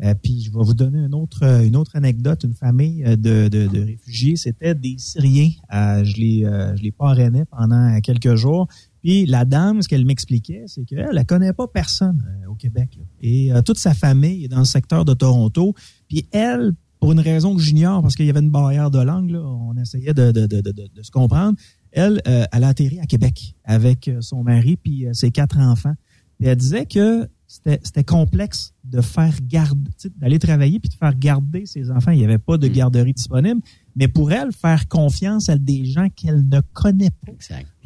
Euh, 0.03 0.15
puis 0.21 0.41
je 0.41 0.53
vais 0.53 0.63
vous 0.63 0.75
donner 0.75 0.99
une 0.99 1.15
autre, 1.15 1.43
euh, 1.43 1.65
une 1.65 1.75
autre 1.75 1.97
anecdote. 1.97 2.45
Une 2.45 2.55
famille 2.55 3.03
de, 3.03 3.49
de, 3.49 3.67
de 3.67 3.81
réfugiés, 3.81 4.37
c'était 4.37 4.75
des 4.77 4.97
Syriens. 4.99 5.51
Je 5.73 6.17
les, 6.17 6.45
je 6.77 6.83
les 6.83 6.93
parrainais 6.93 7.45
pendant 7.47 8.01
quelques 8.01 8.37
jours. 8.37 8.69
Puis 9.03 9.27
la 9.27 9.45
dame, 9.45 9.83
ce 9.83 9.89
qu'elle 9.89 10.05
m'expliquait, 10.05 10.65
c'est 10.67 10.85
qu'elle 10.85 11.15
ne 11.15 11.23
connaît 11.25 11.53
pas 11.53 11.67
personne 11.67 12.25
au 12.49 12.55
Québec. 12.55 12.91
là. 12.97 13.05
Et 13.21 13.51
toute 13.65 13.79
sa 13.79 13.95
famille 13.95 14.45
est 14.45 14.49
dans 14.49 14.61
le 14.61 14.65
secteur 14.65 15.05
de 15.05 15.15
Toronto. 15.15 15.75
Puis 16.09 16.27
elle, 16.33 16.73
pour 17.05 17.13
une 17.13 17.21
raison 17.21 17.55
que 17.55 17.61
j'ignore, 17.61 18.01
parce 18.01 18.15
qu'il 18.17 18.25
y 18.25 18.31
avait 18.31 18.41
une 18.41 18.49
barrière 18.51 18.91
de 18.91 18.99
langue, 18.99 19.29
là, 19.29 19.41
on 19.43 19.77
essayait 19.77 20.15
de, 20.15 20.33
de, 20.33 20.47
de, 20.47 20.63
de, 20.63 20.73
de- 20.73 20.89
de 20.95 21.03
se 21.03 21.11
comprendre. 21.11 21.59
Elle, 21.93 22.23
euh, 22.27 22.47
elle 22.51 22.65
a 22.65 22.69
atterri 22.69 22.99
à 22.99 23.05
Québec 23.05 23.55
avec 23.63 24.09
euh, 24.09 24.23
son 24.23 24.43
mari 24.43 24.77
puis 24.79 25.07
euh, 25.07 25.13
ses 25.13 25.31
quatre 25.31 25.59
enfants. 25.59 25.93
Puis 26.39 26.49
elle 26.49 26.57
disait 26.57 26.87
que 26.87 27.29
c'était 27.47 28.05
complexe 28.05 28.73
de 28.85 29.03
faire 29.03 29.35
garder, 29.43 29.91
d'aller 30.17 30.39
travailler 30.39 30.81
puis 30.81 30.89
de 30.89 30.95
faire 30.95 31.15
garder 31.15 31.67
ses 31.67 31.91
enfants. 31.91 32.11
Il 32.13 32.19
n'y 32.21 32.25
avait 32.25 32.39
pas 32.39 32.57
de 32.57 32.69
garderie 32.69 33.13
disponible. 33.13 33.61
Mais 33.97 34.09
pour 34.09 34.33
elle, 34.33 34.51
faire 34.53 34.89
confiance 34.89 35.51
à 35.51 35.59
des 35.59 35.85
gens 35.85 36.09
qu'elle 36.09 36.49
ne 36.49 36.61
connaît 36.73 37.11
pas 37.27 37.33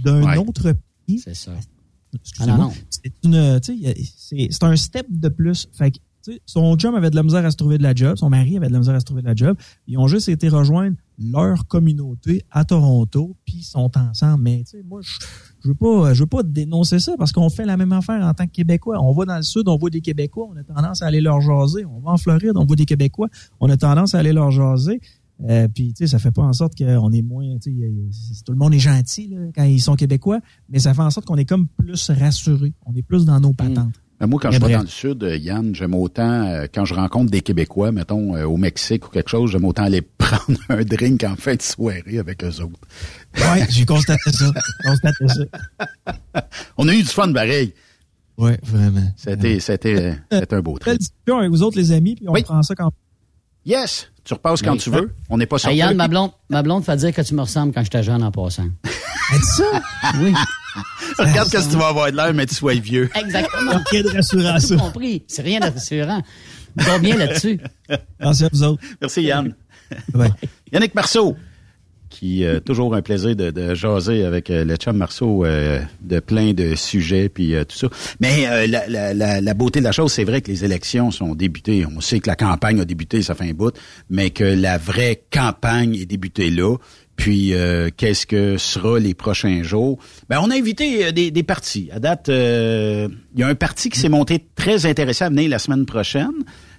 d'un 0.04 0.22
Ouais. 0.22 0.36
autre 0.38 0.74
pays. 1.06 1.18
C'est 1.18 1.34
ça. 1.34 1.50
Ah. 2.38 2.70
C'est 4.16 4.62
un 4.62 4.76
step 4.76 5.06
de 5.10 5.28
plus. 5.28 5.68
Fait 5.72 5.92
son 6.46 6.76
chum 6.76 6.94
avait 6.94 7.10
de 7.10 7.16
la 7.16 7.22
misère 7.22 7.44
à 7.44 7.50
se 7.50 7.56
trouver 7.56 7.78
de 7.78 7.82
la 7.82 7.94
job, 7.94 8.16
son 8.16 8.30
mari 8.30 8.56
avait 8.56 8.68
de 8.68 8.72
la 8.72 8.78
misère 8.78 8.94
à 8.94 9.00
se 9.00 9.04
trouver 9.04 9.22
de 9.22 9.26
la 9.26 9.34
job. 9.34 9.56
Ils 9.86 9.98
ont 9.98 10.06
juste 10.06 10.28
été 10.28 10.48
rejoindre 10.48 10.96
leur 11.18 11.66
communauté 11.66 12.42
à 12.50 12.64
Toronto, 12.64 13.36
puis 13.44 13.56
ils 13.58 13.62
sont 13.62 13.90
ensemble. 13.96 14.42
Mais 14.42 14.58
tu 14.64 14.78
sais, 14.78 14.82
moi, 14.88 15.00
je, 15.02 15.18
je 15.62 15.68
veux 15.68 15.74
pas, 15.74 16.14
je 16.14 16.20
veux 16.20 16.28
pas 16.28 16.42
dénoncer 16.42 16.98
ça 16.98 17.14
parce 17.18 17.32
qu'on 17.32 17.50
fait 17.50 17.66
la 17.66 17.76
même 17.76 17.92
affaire 17.92 18.24
en 18.24 18.34
tant 18.34 18.46
que 18.46 18.52
Québécois. 18.52 18.98
On 19.02 19.12
va 19.12 19.24
dans 19.24 19.36
le 19.36 19.42
sud, 19.42 19.68
on 19.68 19.76
voit 19.76 19.90
des 19.90 20.00
Québécois, 20.00 20.48
on 20.50 20.56
a 20.56 20.62
tendance 20.62 21.02
à 21.02 21.06
aller 21.06 21.20
leur 21.20 21.40
jaser. 21.40 21.84
On 21.84 22.00
va 22.00 22.12
en 22.12 22.16
Floride, 22.16 22.52
on 22.56 22.64
voit 22.64 22.76
des 22.76 22.86
Québécois, 22.86 23.28
on 23.60 23.68
a 23.68 23.76
tendance 23.76 24.14
à 24.14 24.18
aller 24.18 24.32
leur 24.32 24.50
jaser. 24.50 25.00
Euh, 25.48 25.68
puis 25.68 25.92
tu 25.92 25.98
sais, 25.98 26.06
ça 26.08 26.18
fait 26.18 26.32
pas 26.32 26.42
en 26.42 26.52
sorte 26.52 26.76
qu'on 26.76 27.12
est 27.12 27.22
moins, 27.22 27.58
tu 27.58 27.72
sais, 28.10 28.42
tout 28.44 28.52
le 28.52 28.58
monde 28.58 28.74
est 28.74 28.80
gentil 28.80 29.28
là, 29.28 29.38
quand 29.54 29.62
ils 29.62 29.80
sont 29.80 29.94
québécois, 29.94 30.40
mais 30.68 30.80
ça 30.80 30.94
fait 30.94 31.02
en 31.02 31.10
sorte 31.10 31.26
qu'on 31.26 31.36
est 31.36 31.44
comme 31.44 31.68
plus 31.68 32.10
rassuré, 32.10 32.72
on 32.84 32.94
est 32.96 33.02
plus 33.02 33.24
dans 33.24 33.38
nos 33.38 33.52
patentes. 33.52 33.76
Ben, 33.76 34.07
moi, 34.26 34.40
quand 34.42 34.50
je 34.50 34.58
vais 34.58 34.72
dans 34.72 34.80
le 34.80 34.86
sud, 34.88 35.22
euh, 35.22 35.36
Yann, 35.36 35.74
j'aime 35.74 35.94
autant, 35.94 36.46
euh, 36.48 36.66
quand 36.74 36.84
je 36.84 36.94
rencontre 36.94 37.30
des 37.30 37.40
Québécois, 37.40 37.92
mettons, 37.92 38.34
euh, 38.34 38.44
au 38.44 38.56
Mexique 38.56 39.06
ou 39.06 39.10
quelque 39.10 39.28
chose, 39.30 39.50
j'aime 39.52 39.64
autant 39.64 39.84
aller 39.84 40.02
prendre 40.18 40.58
un 40.68 40.82
drink 40.82 41.22
en 41.24 41.36
fin 41.36 41.54
de 41.54 41.62
soirée 41.62 42.18
avec 42.18 42.42
eux 42.42 42.60
autres. 42.60 42.80
Ouais, 43.36 43.64
j'ai 43.70 43.84
constaté 43.86 44.30
ça. 44.32 44.46
J'ai 44.54 44.88
constaté 44.88 45.28
ça. 45.28 46.48
On 46.76 46.88
a 46.88 46.94
eu 46.94 47.02
du 47.02 47.08
fun 47.08 47.32
pareil. 47.32 47.74
Oui, 48.36 48.52
vraiment. 48.62 49.12
C'était, 49.16 49.58
c'était, 49.60 50.16
c'était 50.30 50.54
un 50.54 50.60
beau 50.60 50.74
Belle 50.74 50.80
trip. 50.80 50.98
discussion 50.98 51.38
avec 51.38 51.50
vous 51.50 51.62
autres, 51.62 51.76
les 51.76 51.92
amis, 51.92 52.14
puis 52.16 52.26
on 52.28 52.32
prend 52.42 52.62
ça 52.62 52.74
quand 52.74 52.92
Yes! 53.64 54.10
Tu 54.24 54.34
repasses 54.34 54.62
quand 54.62 54.72
Oui. 54.72 54.78
tu 54.78 54.90
veux. 54.90 55.14
On 55.30 55.36
n'est 55.38 55.46
pas 55.46 55.56
Hey, 55.56 55.60
sorti. 55.62 55.76
Yann, 55.78 55.96
ma 55.96 56.06
blonde, 56.08 56.30
ma 56.50 56.62
blonde 56.62 56.84
fait 56.84 56.96
dire 56.96 57.12
que 57.12 57.22
tu 57.22 57.34
me 57.34 57.40
ressembles 57.42 57.72
quand 57.72 57.82
j'étais 57.82 58.02
jeune 58.02 58.22
en 58.22 58.30
passant. 58.30 58.68
Elle 59.32 59.40
dit 59.40 59.46
ça? 59.46 59.64
Oui. 60.20 60.32
Regarde 61.18 61.50
qu'est-ce 61.50 61.66
que 61.68 61.72
tu 61.72 61.78
vas 61.78 61.88
avoir 61.88 62.10
de 62.10 62.16
l'air, 62.16 62.32
mais 62.34 62.46
tu 62.46 62.54
sois 62.54 62.74
vieux. 62.74 63.10
Exactement. 63.14 63.72
Rien 63.90 64.02
de 64.02 64.08
rassurant, 64.08 64.58
ça. 64.58 64.76
compris. 64.76 65.22
C'est 65.26 65.42
rien 65.42 65.60
de 65.60 65.66
rassurant. 65.66 66.22
Combien 66.84 67.16
là-dessus? 67.16 67.58
Merci 68.20 68.44
à 68.44 68.48
vous 68.52 68.62
autres. 68.62 68.82
Merci 69.00 69.22
Yann. 69.22 69.54
Ouais. 70.14 70.28
Yannick 70.72 70.94
Marceau, 70.94 71.36
qui 72.10 72.44
euh, 72.44 72.60
toujours 72.60 72.94
un 72.94 73.02
plaisir 73.02 73.34
de, 73.34 73.50
de 73.50 73.74
jaser 73.74 74.24
avec 74.24 74.48
euh, 74.50 74.64
le 74.64 74.76
chum 74.76 74.96
Marceau 74.96 75.44
euh, 75.44 75.80
de 76.00 76.20
plein 76.20 76.52
de 76.52 76.74
sujets 76.74 77.28
puis 77.28 77.54
euh, 77.54 77.64
tout 77.64 77.76
ça. 77.76 77.88
Mais 78.20 78.46
euh, 78.48 78.66
la, 78.66 79.40
la 79.40 79.54
beauté 79.54 79.80
de 79.80 79.84
la 79.84 79.92
chose, 79.92 80.12
c'est 80.12 80.24
vrai 80.24 80.40
que 80.40 80.50
les 80.50 80.64
élections 80.64 81.10
sont 81.10 81.34
débutées. 81.34 81.84
On 81.86 82.00
sait 82.00 82.20
que 82.20 82.28
la 82.28 82.36
campagne 82.36 82.80
a 82.80 82.84
débuté, 82.84 83.22
ça 83.22 83.34
fait 83.34 83.48
un 83.50 83.54
bout, 83.54 83.74
mais 84.08 84.30
que 84.30 84.44
la 84.44 84.78
vraie 84.78 85.22
campagne 85.30 85.94
est 85.96 86.06
débutée 86.06 86.50
là. 86.50 86.76
Puis 87.18 87.52
euh, 87.52 87.90
qu'est-ce 87.94 88.26
que 88.26 88.56
sera 88.56 88.98
les 89.00 89.12
prochains 89.12 89.64
jours? 89.64 89.98
Ben 90.28 90.38
on 90.40 90.50
a 90.50 90.56
invité 90.56 91.06
euh, 91.06 91.10
des, 91.10 91.32
des 91.32 91.42
partis. 91.42 91.90
À 91.92 91.98
date, 91.98 92.28
euh, 92.28 93.08
il 93.34 93.40
y 93.40 93.42
a 93.42 93.48
un 93.48 93.56
parti 93.56 93.90
qui 93.90 93.98
s'est 93.98 94.08
monté 94.08 94.46
très 94.54 94.86
intéressant 94.86 95.26
à 95.26 95.28
venir 95.28 95.50
la 95.50 95.58
semaine 95.58 95.84
prochaine. 95.84 96.30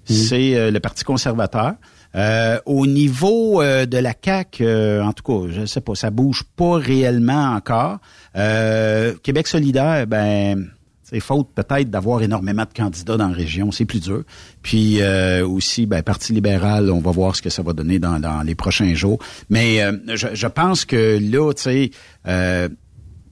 C'est 0.06 0.56
euh, 0.56 0.72
le 0.72 0.80
Parti 0.80 1.04
conservateur. 1.04 1.74
Euh, 2.16 2.58
au 2.66 2.88
niveau 2.88 3.62
euh, 3.62 3.86
de 3.86 3.98
la 3.98 4.14
CAC, 4.14 4.64
en 4.64 5.12
tout 5.14 5.24
cas, 5.24 5.52
je 5.52 5.66
sais 5.66 5.82
pas, 5.82 5.94
ça 5.94 6.10
bouge 6.10 6.44
pas 6.56 6.78
réellement 6.78 7.54
encore. 7.54 8.00
Euh, 8.38 9.14
Québec 9.22 9.46
solidaire, 9.46 10.08
ben 10.08 10.70
c'est 11.10 11.20
faute 11.20 11.48
peut-être 11.56 11.90
d'avoir 11.90 12.22
énormément 12.22 12.64
de 12.64 12.74
candidats 12.76 13.18
dans 13.18 13.30
la 13.30 13.34
région, 13.34 13.72
c'est 13.72 13.86
plus 13.86 14.02
dur. 14.02 14.24
Puis 14.62 15.02
euh, 15.02 15.48
aussi, 15.48 15.86
ben, 15.86 16.04
Parti 16.04 16.34
libéral, 16.34 16.92
on 16.92 17.00
va 17.00 17.12
voir 17.12 17.36
ce 17.36 17.42
que 17.42 17.50
ça 17.50 17.64
va 17.64 17.74
donner 17.74 18.00
dans, 18.00 18.20
dans 18.20 18.42
les 18.42 18.56
prochains 18.56 18.94
jours. 18.94 19.20
Mais 19.50 19.82
euh, 19.82 19.94
je, 20.16 20.28
je 20.34 20.48
pense 20.48 20.86
que 20.86 21.20
là, 21.20 21.52
tu 21.54 21.64
sais, 21.64 21.92
euh, 22.28 22.70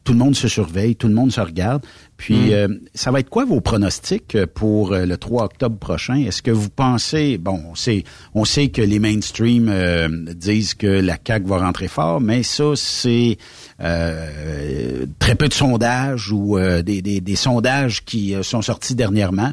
tout 0.03 0.13
le 0.13 0.19
monde 0.19 0.35
se 0.35 0.47
surveille, 0.47 0.95
tout 0.95 1.07
le 1.07 1.13
monde 1.13 1.31
se 1.31 1.41
regarde. 1.41 1.85
Puis, 2.17 2.49
Mm. 2.49 2.51
euh, 2.53 2.67
ça 2.95 3.11
va 3.11 3.19
être 3.19 3.29
quoi 3.29 3.45
vos 3.45 3.61
pronostics 3.61 4.37
pour 4.55 4.91
euh, 4.93 5.05
le 5.05 5.17
3 5.17 5.43
octobre 5.45 5.77
prochain? 5.77 6.15
Est-ce 6.15 6.41
que 6.41 6.49
vous 6.51 6.69
pensez, 6.69 7.37
bon, 7.37 7.61
on 7.69 7.75
sait, 7.75 8.03
on 8.33 8.43
sait 8.43 8.69
que 8.69 8.81
les 8.81 8.97
mainstream 8.99 9.67
euh, 9.69 10.07
disent 10.33 10.73
que 10.73 10.87
la 10.87 11.17
CAQ 11.25 11.45
va 11.47 11.59
rentrer 11.59 11.87
fort, 11.87 12.19
mais 12.19 12.41
ça, 12.41 12.71
c'est 12.75 13.37
euh, 13.81 15.05
très 15.19 15.35
peu 15.35 15.47
de 15.47 15.53
sondages 15.53 16.31
ou 16.31 16.57
euh, 16.57 16.81
des, 16.81 17.01
des, 17.01 17.21
des 17.21 17.35
sondages 17.35 18.03
qui 18.03 18.33
euh, 18.35 18.43
sont 18.43 18.61
sortis 18.61 18.95
dernièrement. 18.95 19.51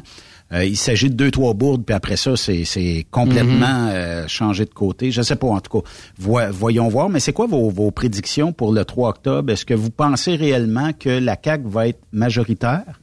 Euh, 0.53 0.63
il 0.63 0.77
s'agit 0.77 1.09
de 1.09 1.15
deux, 1.15 1.31
trois 1.31 1.53
bourdes, 1.55 1.83
puis 1.83 1.95
après 1.95 2.17
ça, 2.17 2.37
c'est, 2.37 2.65
c'est 2.65 3.05
complètement 3.09 3.89
euh, 3.89 4.25
changé 4.27 4.65
de 4.65 4.69
côté. 4.69 5.09
Je 5.11 5.21
sais 5.23 5.35
pas, 5.35 5.47
en 5.47 5.59
tout 5.59 5.81
cas. 5.81 5.87
Voyons 6.19 6.87
voir. 6.87 7.09
Mais 7.09 7.19
c'est 7.19 7.33
quoi 7.33 7.47
vos, 7.47 7.69
vos 7.69 7.89
prédictions 7.91 8.53
pour 8.53 8.71
le 8.71 8.85
3 8.85 9.09
octobre? 9.09 9.51
Est-ce 9.51 9.65
que 9.65 9.73
vous 9.73 9.89
pensez 9.89 10.35
réellement 10.35 10.91
que 10.93 11.09
la 11.09 11.35
CAQ 11.43 11.63
va 11.67 11.87
être 11.87 12.01
majoritaire? 12.11 13.01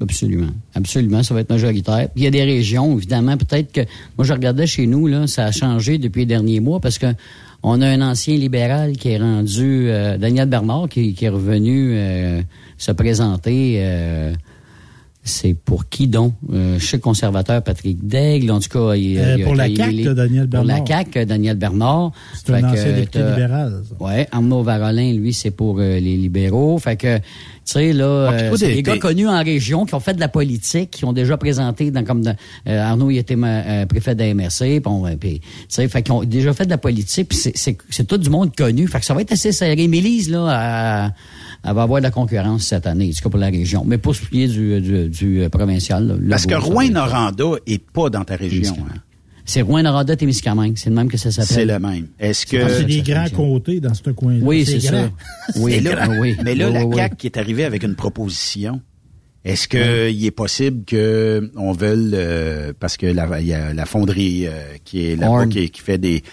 Absolument. 0.00 0.52
Absolument. 0.74 1.22
Ça 1.22 1.34
va 1.34 1.40
être 1.40 1.50
majoritaire. 1.50 2.08
Puis 2.14 2.22
il 2.22 2.24
y 2.24 2.26
a 2.26 2.30
des 2.30 2.44
régions, 2.44 2.96
évidemment, 2.96 3.36
peut-être 3.36 3.72
que. 3.72 3.80
Moi, 4.16 4.24
je 4.24 4.32
regardais 4.32 4.66
chez 4.66 4.86
nous, 4.86 5.06
là, 5.06 5.26
ça 5.26 5.46
a 5.46 5.52
changé 5.52 5.98
depuis 5.98 6.20
les 6.20 6.26
derniers 6.26 6.60
mois 6.60 6.80
parce 6.80 6.98
que 6.98 7.06
on 7.62 7.80
a 7.80 7.88
un 7.88 8.00
ancien 8.02 8.36
libéral 8.36 8.92
qui 8.92 9.08
est 9.08 9.18
rendu. 9.18 9.88
euh, 9.88 10.18
Daniel 10.18 10.48
Bernard, 10.48 10.88
qui, 10.88 11.14
qui 11.14 11.24
est 11.24 11.30
revenu 11.30 11.94
euh, 11.94 12.42
se 12.78 12.92
présenter. 12.92 13.78
C'est 15.26 15.52
pour 15.54 15.88
qui 15.88 16.08
donc? 16.08 16.32
Euh, 16.52 16.78
sais 16.78 16.98
conservateur 16.98 17.62
Patrick 17.62 18.06
Daigle, 18.06 18.50
en 18.52 18.60
tout 18.60 18.68
cas. 18.70 18.94
Il, 18.94 19.18
Euh, 19.18 19.34
il 19.36 19.42
a- 19.42 19.44
pour 19.44 19.54
la 19.54 19.68
il- 19.68 19.76
CAQ, 19.76 19.92
il- 19.92 20.14
Daniel 20.14 20.48
Pour 20.48 20.64
la 20.64 20.74
Bernard. 20.76 20.86
CAQ, 20.88 21.26
Daniel 21.26 21.56
Bernard. 21.56 22.12
C'est 22.34 22.54
un 22.54 22.60
que, 22.62 22.66
ancien 22.66 22.92
député 22.92 23.18
libéral. 23.18 23.82
ça. 23.88 24.04
Ouais, 24.04 24.28
Arnaud 24.32 24.62
Varolin, 24.62 25.12
lui, 25.12 25.34
c'est 25.34 25.50
pour 25.50 25.78
euh, 25.80 25.98
les 25.98 26.16
libéraux. 26.16 26.78
Fait 26.78 26.96
que, 26.96 27.18
tu 27.18 27.22
sais, 27.64 27.92
là, 27.92 28.28
puis 28.32 28.46
euh, 28.46 28.56
c'est 28.56 28.68
des- 28.68 28.74
des 28.76 28.82
gars 28.82 28.98
connus 28.98 29.28
en 29.28 29.42
région 29.42 29.84
qui 29.84 29.94
ont 29.94 30.00
fait 30.00 30.14
de 30.14 30.20
la 30.20 30.28
politique, 30.28 30.90
qui 30.92 31.04
ont 31.04 31.12
déjà 31.12 31.36
présenté 31.36 31.90
dans 31.90 32.04
comme 32.04 32.22
dans- 32.22 32.36
euh, 32.68 32.80
Arnaud, 32.82 33.10
il 33.10 33.18
était 33.18 33.36
ma- 33.36 33.62
euh, 33.64 33.86
préfet 33.86 34.14
de 34.14 34.20
la 34.20 34.28
MRC, 34.34 34.80
puis, 35.20 35.40
tu 35.40 35.46
sais, 35.68 35.88
fait 35.88 36.02
qu'ils 36.02 36.12
ont 36.14 36.22
déjà 36.24 36.52
fait 36.54 36.64
de 36.64 36.70
la 36.70 36.78
politique, 36.78 37.28
puis 37.30 37.38
c'est- 37.38 37.56
c'est 37.56 37.76
c'est 37.90 38.04
tout 38.06 38.18
du 38.18 38.30
monde 38.30 38.54
connu. 38.54 38.86
Fait 38.86 39.00
que 39.00 39.04
ça 39.04 39.14
va 39.14 39.20
être 39.22 39.32
assez 39.32 39.50
serré. 39.52 39.88
Mélise, 39.88 40.30
là, 40.30 41.06
elle, 41.08 41.14
elle 41.66 41.74
va 41.74 41.82
avoir 41.82 42.00
de 42.00 42.04
la 42.04 42.10
concurrence 42.10 42.64
cette 42.64 42.86
année, 42.86 43.06
en 43.06 43.10
tout 43.10 43.22
cas 43.24 43.30
pour 43.30 43.38
la 43.40 43.48
région. 43.48 43.84
Mais 43.86 43.98
pour 43.98 44.14
ce 44.14 44.22
qui 44.26 44.42
est 44.44 44.48
du, 44.48 44.80
du, 44.80 45.08
du, 45.08 45.42
euh, 45.42 45.48
provincial, 45.48 46.06
là, 46.06 46.14
Parce 46.30 46.46
que 46.46 46.54
Rouen-Noranda 46.54 47.44
est 47.66 47.84
pas 47.90 48.08
dans 48.10 48.24
ta 48.24 48.36
région. 48.36 48.74
hein. 48.90 48.94
C'est 49.48 49.62
Rouen-Noranda, 49.62 50.16
Témiscamingue. 50.16 50.76
C'est 50.76 50.90
le 50.90 50.96
même 50.96 51.08
que 51.08 51.16
ça 51.16 51.30
s'appelle. 51.30 51.54
C'est 51.54 51.64
le 51.64 51.78
même. 51.78 52.08
Est-ce 52.18 52.46
que... 52.46 52.68
C'est 52.68 52.84
des 52.84 53.02
grands 53.02 53.28
côtés 53.28 53.78
dans 53.78 53.94
ce 53.94 54.10
coin-là. 54.10 54.40
Oui, 54.42 54.66
c'est 54.66 54.80
ça. 54.80 55.08
Oui, 55.56 55.80
Mais 55.84 55.94
là, 55.94 56.08
oui. 56.18 56.36
mais 56.44 56.54
là 56.56 56.66
Oui, 56.68 56.74
la 56.74 56.84
oui. 56.84 56.96
CAQ 56.96 57.16
qui 57.16 57.26
est 57.28 57.36
arrivée 57.38 57.64
avec 57.64 57.84
une 57.84 57.94
proposition. 57.94 58.80
Est-ce 59.44 59.68
que 59.68 60.10
il 60.10 60.26
est 60.26 60.32
possible 60.32 60.84
que 60.84 61.52
on 61.54 61.70
veuille 61.70 62.10
euh, 62.14 62.72
parce 62.80 62.96
que 62.96 63.06
la, 63.06 63.40
il 63.40 63.46
y 63.46 63.52
a 63.54 63.72
la 63.72 63.86
fonderie 63.86 64.48
euh, 64.48 64.50
qui 64.84 65.06
est 65.06 65.14
là-bas 65.14 65.32
Horn. 65.32 65.48
qui, 65.48 65.70
qui 65.70 65.80
fait 65.80 65.98
des, 65.98 66.24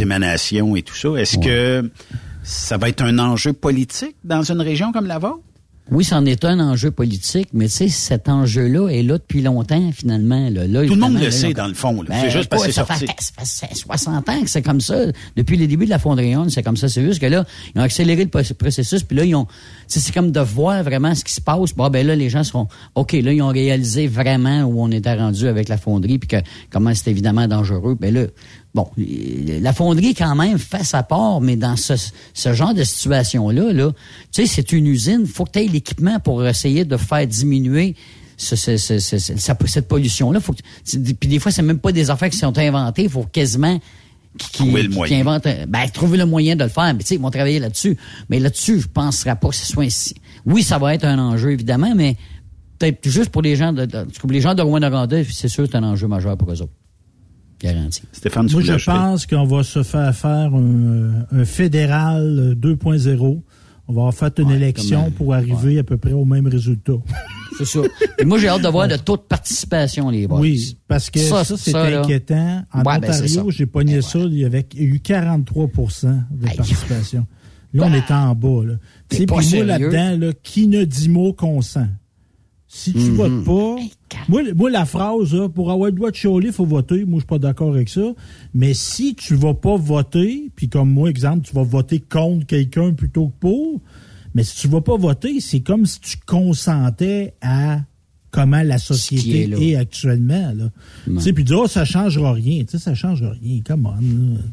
émanations 0.00 0.74
et 0.74 0.80
tout 0.80 0.94
ça. 0.94 1.10
Est-ce 1.16 1.36
que 1.36 1.90
ça 2.44 2.76
va 2.76 2.88
être 2.88 3.02
un 3.02 3.18
enjeu 3.18 3.52
politique 3.52 4.14
dans 4.22 4.42
une 4.42 4.60
région 4.60 4.92
comme 4.92 5.06
la 5.06 5.18
vôtre? 5.18 5.40
Oui, 5.90 6.02
c'en 6.02 6.24
est 6.24 6.46
un 6.46 6.60
enjeu 6.60 6.90
politique, 6.90 7.48
mais 7.52 7.66
tu 7.66 7.72
sais, 7.74 7.88
cet 7.88 8.30
enjeu-là 8.30 8.88
est 8.88 9.02
là 9.02 9.18
depuis 9.18 9.42
longtemps, 9.42 9.90
finalement. 9.92 10.48
Là, 10.48 10.66
Là, 10.66 10.86
Tout 10.86 10.94
le 10.94 11.00
monde 11.00 11.18
le 11.18 11.24
là, 11.24 11.30
sait 11.30 11.52
dans 11.52 11.66
le 11.66 11.74
fond. 11.74 12.02
Ben, 12.08 12.22
c'est 12.22 12.30
juste 12.30 12.48
parce 12.48 12.62
que 12.64 12.72
c'est 12.72 12.80
ça 12.80 12.86
sorti. 12.86 13.04
fait- 13.06 13.44
ça 13.44 13.66
fait 13.68 13.74
60 13.74 14.26
ans 14.30 14.40
que 14.42 14.48
c'est 14.48 14.62
comme 14.62 14.80
ça. 14.80 14.96
Depuis 15.36 15.58
les 15.58 15.66
débuts 15.66 15.84
de 15.84 15.90
la 15.90 15.98
fonderie 15.98 16.34
Horn, 16.36 16.48
c'est 16.48 16.62
comme 16.62 16.78
ça. 16.78 16.88
C'est 16.88 17.04
juste 17.04 17.20
que 17.20 17.26
là, 17.26 17.44
ils 17.74 17.80
ont 17.82 17.84
accéléré 17.84 18.24
le 18.24 18.30
proc- 18.30 18.54
processus, 18.54 19.02
puis 19.02 19.14
là, 19.14 19.24
ils 19.26 19.34
ont... 19.34 19.44
tu 19.44 19.52
sais, 19.88 20.00
C'est 20.00 20.12
comme 20.12 20.30
de 20.32 20.40
voir 20.40 20.82
vraiment 20.84 21.14
ce 21.14 21.22
qui 21.22 21.34
se 21.34 21.42
passe. 21.42 21.74
Bon, 21.74 21.90
ben 21.90 22.06
là, 22.06 22.16
les 22.16 22.30
gens 22.30 22.44
seront... 22.44 22.66
OK, 22.94 23.12
là, 23.12 23.34
ils 23.34 23.42
ont 23.42 23.48
réalisé 23.48 24.06
vraiment 24.06 24.62
où 24.62 24.80
on 24.82 24.90
était 24.90 25.14
rendu 25.14 25.48
avec 25.48 25.68
la 25.68 25.76
fonderie, 25.76 26.18
puis 26.18 26.28
que 26.28 26.36
comment 26.70 26.94
c'est 26.94 27.10
évidemment 27.10 27.46
dangereux. 27.46 27.94
Ben 28.00 28.14
là, 28.14 28.22
bon, 28.74 28.88
la 28.96 29.72
fonderie, 29.72 30.14
quand 30.14 30.34
même, 30.34 30.58
fait 30.58 30.84
sa 30.84 31.02
part, 31.02 31.40
mais 31.40 31.56
dans 31.56 31.76
ce, 31.76 31.94
ce 32.32 32.52
genre 32.54 32.74
de 32.74 32.82
situation-là, 32.84 33.72
là, 33.72 33.92
tu 34.32 34.42
sais, 34.42 34.46
c'est 34.46 34.72
une 34.72 34.86
usine. 34.86 35.26
faut 35.26 35.44
que 35.44 35.52
tu 35.52 35.58
aies 35.60 35.68
l'équipement 35.68 36.18
pour 36.20 36.44
essayer 36.46 36.84
de 36.84 36.96
faire 36.96 37.26
diminuer 37.26 37.94
ce- 38.36 38.56
ce- 38.56 38.76
ce- 38.76 38.98
cette 39.66 39.88
pollution-là. 39.88 40.40
Faut 40.40 40.52
que- 40.52 40.58
c'est- 40.82 40.98
Puis 41.14 41.28
des 41.28 41.38
fois, 41.38 41.52
c'est 41.52 41.62
même 41.62 41.78
pas 41.78 41.92
des 41.92 42.10
affaires 42.10 42.30
qui 42.30 42.36
sont 42.38 42.56
inventées. 42.58 43.04
Il 43.04 43.10
faut 43.10 43.22
quasiment 43.24 43.78
qui, 44.36 44.50
Trouver 44.50 44.82
le 44.82 44.88
qui 44.88 44.94
moyen. 44.96 45.24
ben, 45.68 45.88
trouver 45.92 46.18
le 46.18 46.26
moyen 46.26 46.56
de 46.56 46.64
le 46.64 46.68
faire. 46.70 46.92
Mais 46.92 46.98
tu 47.00 47.06
sais, 47.06 47.14
ils 47.14 47.20
vont 47.20 47.30
travailler 47.30 47.60
là-dessus. 47.60 47.96
Mais 48.28 48.40
là-dessus, 48.40 48.80
je 48.80 48.88
penserais 48.88 49.36
pas 49.36 49.48
que 49.50 49.54
ce 49.54 49.64
soit 49.66 49.84
ainsi. 49.84 50.14
Oui, 50.44 50.64
ça 50.64 50.78
va 50.78 50.92
être 50.94 51.04
un 51.04 51.20
enjeu, 51.20 51.52
évidemment, 51.52 51.94
mais 51.94 52.16
peut-être 52.80 53.08
juste 53.08 53.30
pour 53.30 53.42
les 53.42 53.54
gens 53.54 53.72
de, 53.72 53.84
de- 53.86 54.04
les 54.28 54.40
gens 54.40 54.54
de 54.54 54.62
Rouen-Noranda, 54.62 55.18
c'est 55.32 55.46
sûr 55.46 55.64
que 55.64 55.70
c'est 55.70 55.76
un 55.76 55.84
enjeu 55.84 56.08
majeur 56.08 56.36
pour 56.36 56.50
eux 56.50 56.60
autres. 56.60 56.72
Garanti. 57.60 58.02
Stéphane, 58.12 58.48
Moi, 58.50 58.62
je 58.62 58.84
pense 58.84 59.26
qu'on 59.26 59.44
va 59.44 59.62
se 59.62 59.82
faire 59.82 60.14
faire 60.14 60.54
un, 60.54 61.26
un 61.32 61.44
fédéral 61.44 62.38
euh, 62.38 62.54
2.0. 62.54 63.42
On 63.86 63.92
va 63.92 64.12
faire 64.12 64.30
une 64.38 64.50
élection 64.50 65.04
comme, 65.04 65.12
pour 65.12 65.34
arriver 65.34 65.78
à 65.78 65.84
peu 65.84 65.96
près 65.96 66.12
au 66.12 66.24
même 66.24 66.46
résultat. 66.46 66.94
C'est 67.58 67.66
ça. 67.66 67.80
Et 68.18 68.24
moi, 68.24 68.38
j'ai 68.38 68.48
hâte 68.48 68.62
de 68.62 68.68
voir 68.68 68.88
le 68.88 68.98
taux 68.98 69.16
de 69.16 69.22
participation, 69.22 70.10
les 70.10 70.26
boys. 70.26 70.40
Oui, 70.40 70.76
parce 70.88 71.08
que 71.10 71.20
ça, 71.20 71.44
c'est 71.44 71.74
inquiétant. 71.74 72.64
En 72.72 72.78
Ouais, 72.78 72.98
ben, 72.98 73.10
Ontario, 73.10 73.50
j'ai 73.50 73.66
pogné 73.66 74.02
ça, 74.02 74.18
il 74.18 74.38
y 74.38 74.44
avait 74.44 74.66
il 74.74 74.80
y 74.82 74.86
a 74.86 74.88
eu 74.88 75.00
43 75.00 75.66
de 76.32 76.48
Aïe. 76.48 76.56
participation. 76.56 77.26
Là, 77.72 77.86
on 77.86 77.92
est 77.92 78.10
en 78.10 78.34
bas. 78.34 78.64
Là. 78.64 78.74
Tu 79.08 79.18
sais, 79.18 79.26
pas 79.26 79.36
puis 79.38 79.56
moi, 79.56 79.64
là-dedans, 79.66 80.26
là, 80.26 80.32
qui 80.42 80.66
ne 80.66 80.84
dit 80.84 81.08
mot 81.08 81.32
consent? 81.32 81.86
Si 82.76 82.92
tu 82.92 82.98
Mhm. 82.98 83.14
votes 83.14 83.44
pas, 83.44 83.76
moi, 84.28 84.42
moi, 84.56 84.68
la 84.68 84.84
phrase, 84.84 85.32
là, 85.32 85.48
pour 85.48 85.70
avoir 85.70 85.90
le 85.90 85.92
droit 85.96 86.10
de 86.10 86.16
chialer, 86.16 86.46
il 86.48 86.52
faut 86.52 86.66
voter. 86.66 87.04
Moi, 87.04 87.18
je 87.18 87.20
suis 87.20 87.26
pas 87.28 87.38
d'accord 87.38 87.72
avec 87.72 87.88
ça. 87.88 88.00
Mais 88.52 88.74
si 88.74 89.14
tu 89.14 89.36
vas 89.36 89.54
pas 89.54 89.76
voter, 89.76 90.50
puis 90.56 90.68
comme 90.68 90.90
moi, 90.90 91.08
exemple, 91.08 91.46
tu 91.46 91.54
vas 91.54 91.62
voter 91.62 92.00
contre 92.00 92.46
quelqu'un 92.46 92.92
plutôt 92.92 93.28
que 93.28 93.34
pour, 93.38 93.80
mais 94.34 94.42
si 94.42 94.56
tu 94.56 94.66
vas 94.66 94.80
pas 94.80 94.96
voter, 94.96 95.38
c'est 95.40 95.60
comme 95.60 95.86
si 95.86 96.00
tu 96.00 96.16
consentais 96.26 97.34
à 97.40 97.82
comment 98.34 98.62
la 98.62 98.78
société 98.78 99.48
est 99.70 99.76
actuellement. 99.76 100.52
Là. 100.56 100.70
Tu 101.06 101.20
sais, 101.20 101.32
puis 101.32 101.44
dire, 101.44 101.60
oh, 101.60 101.66
ça 101.68 101.84
changera 101.84 102.32
rien. 102.32 102.64
Tu 102.64 102.72
sais, 102.72 102.78
ça 102.78 102.94
change 102.94 103.22
rien. 103.22 103.60
Come 103.64 103.86
on. 103.86 104.00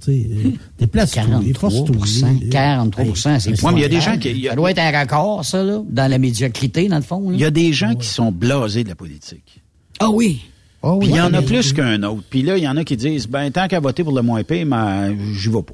Tu 0.05 0.11
sais, 0.11 0.27
euh, 0.31 0.49
déplace-toi, 0.79 1.23
43 1.23 1.69
force-toi. 1.69 2.27
43 2.51 3.39
c'est 3.39 3.63
Ouais, 3.63 3.71
mais 3.73 3.79
il 3.79 3.81
y 3.81 3.85
a 3.85 3.89
des 3.89 4.01
gens 4.01 4.17
qui- 4.17 4.47
a- 4.47 4.51
Ça 4.51 4.55
doit 4.55 4.71
être 4.71 4.79
un 4.79 4.99
record, 5.01 5.43
ça, 5.45 5.63
là, 5.63 5.81
dans 5.89 6.09
la 6.09 6.17
médiocrité, 6.19 6.87
dans 6.87 6.97
le 6.97 7.01
fond. 7.01 7.29
là. 7.29 7.35
Il 7.35 7.39
y 7.41 7.45
a 7.45 7.51
des 7.51 7.73
gens 7.73 7.95
qui 7.95 8.07
sont 8.07 8.31
blasés 8.31 8.83
de 8.83 8.89
la 8.89 8.95
politique. 8.95 9.61
Ah 9.99 10.09
oui. 10.11 10.41
Ah 10.83 10.95
Puis 10.99 11.09
il 11.09 11.15
y 11.15 11.21
en 11.21 11.33
a 11.33 11.41
plus 11.41 11.73
qu'un 11.73 12.01
autre. 12.03 12.23
Puis 12.29 12.41
là, 12.43 12.57
il 12.57 12.63
y 12.63 12.67
en 12.67 12.77
a 12.77 12.83
qui 12.83 12.97
disent, 12.97 13.27
ben 13.27 13.51
tant 13.51 13.67
qu'à 13.67 13.79
voter 13.79 14.03
pour 14.03 14.13
le 14.15 14.21
moins 14.21 14.43
pire, 14.43 14.65
mais 14.65 15.15
j'y 15.33 15.49
vais 15.49 15.61
pas. 15.63 15.73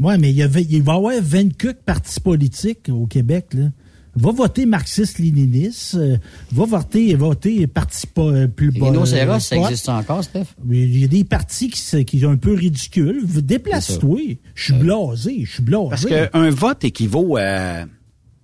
Oui, 0.00 0.14
mais 0.18 0.30
il, 0.30 0.36
y 0.36 0.42
avait, 0.42 0.62
il 0.62 0.82
va 0.82 0.92
y 0.92 0.96
avoir 0.96 1.14
20 1.20 1.56
quelques 1.56 1.76
partis 1.78 2.20
politiques 2.20 2.88
au 2.90 3.06
Québec. 3.06 3.46
Là. 3.54 3.64
Va 4.20 4.32
voter 4.32 4.66
marxiste-léniniste, 4.66 5.94
euh, 5.96 6.16
va 6.52 6.64
voter, 6.64 7.14
voter 7.14 7.66
parti 7.66 8.06
pas, 8.06 8.22
euh, 8.22 8.46
plus 8.48 8.70
bas. 8.70 8.86
Rhinocéros, 8.86 9.40
ça 9.40 9.56
euh, 9.56 9.60
existe 9.60 9.88
encore, 9.88 10.24
Steph? 10.24 10.46
Mais 10.64 10.78
Il 10.82 10.98
y 11.00 11.04
a 11.04 11.08
des 11.08 11.24
partis 11.24 11.70
qui, 11.70 11.80
sont 11.80 12.28
un 12.28 12.36
peu 12.36 12.54
ridicules. 12.54 13.22
Déplace-toi. 13.26 14.36
Je 14.54 14.64
suis 14.64 14.72
blasé. 14.74 15.44
Je 15.44 15.52
suis 15.52 15.62
blasé. 15.62 15.88
Parce 15.90 16.06
qu'un 16.06 16.50
vote 16.50 16.84
équivaut 16.84 17.36
à 17.36 17.84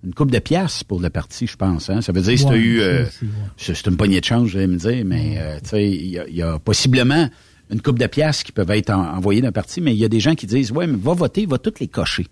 une 0.03 0.13
coupe 0.13 0.31
de 0.31 0.39
piastres 0.39 0.85
pour 0.85 0.99
le 1.01 1.09
parti, 1.09 1.47
je 1.47 1.55
pense. 1.55 1.89
Hein? 1.89 2.01
Ça 2.01 2.11
veut 2.11 2.21
dire 2.21 2.33
que 2.33 2.39
si 2.39 2.45
tu 2.45 2.51
as 2.53 2.57
eu... 2.57 2.79
euh, 2.79 3.05
c'est- 3.05 3.25
ouais. 3.25 3.31
c'est 3.57 3.75
c'est 3.75 3.87
une 3.87 3.97
poignée 3.97 4.19
de 4.19 4.25
change, 4.25 4.49
je 4.49 4.59
vais 4.59 4.67
me 4.67 4.77
dire, 4.77 5.03
mais 5.05 5.35
euh, 5.39 5.57
tu 5.63 5.69
sais, 5.69 5.89
il 5.89 6.05
y, 6.07 6.19
a- 6.19 6.27
il 6.27 6.35
y 6.35 6.41
a 6.43 6.59
possiblement 6.59 7.27
une 7.71 7.81
coupe 7.81 7.97
de 7.97 8.05
piastres 8.05 8.43
qui 8.43 8.51
peuvent 8.51 8.69
être 8.69 8.91
en- 8.91 9.15
envoyées 9.17 9.41
d'un 9.41 9.51
parti, 9.51 9.81
mais 9.81 9.93
il 9.95 9.97
y 9.99 10.05
a 10.05 10.07
des 10.09 10.19
gens 10.19 10.35
qui 10.35 10.45
disent, 10.45 10.71
ouais, 10.71 10.85
mais 10.85 10.97
va 10.97 11.13
voter, 11.13 11.47
va 11.47 11.57
toutes 11.57 11.79
les 11.79 11.87
cocher. 11.87 12.27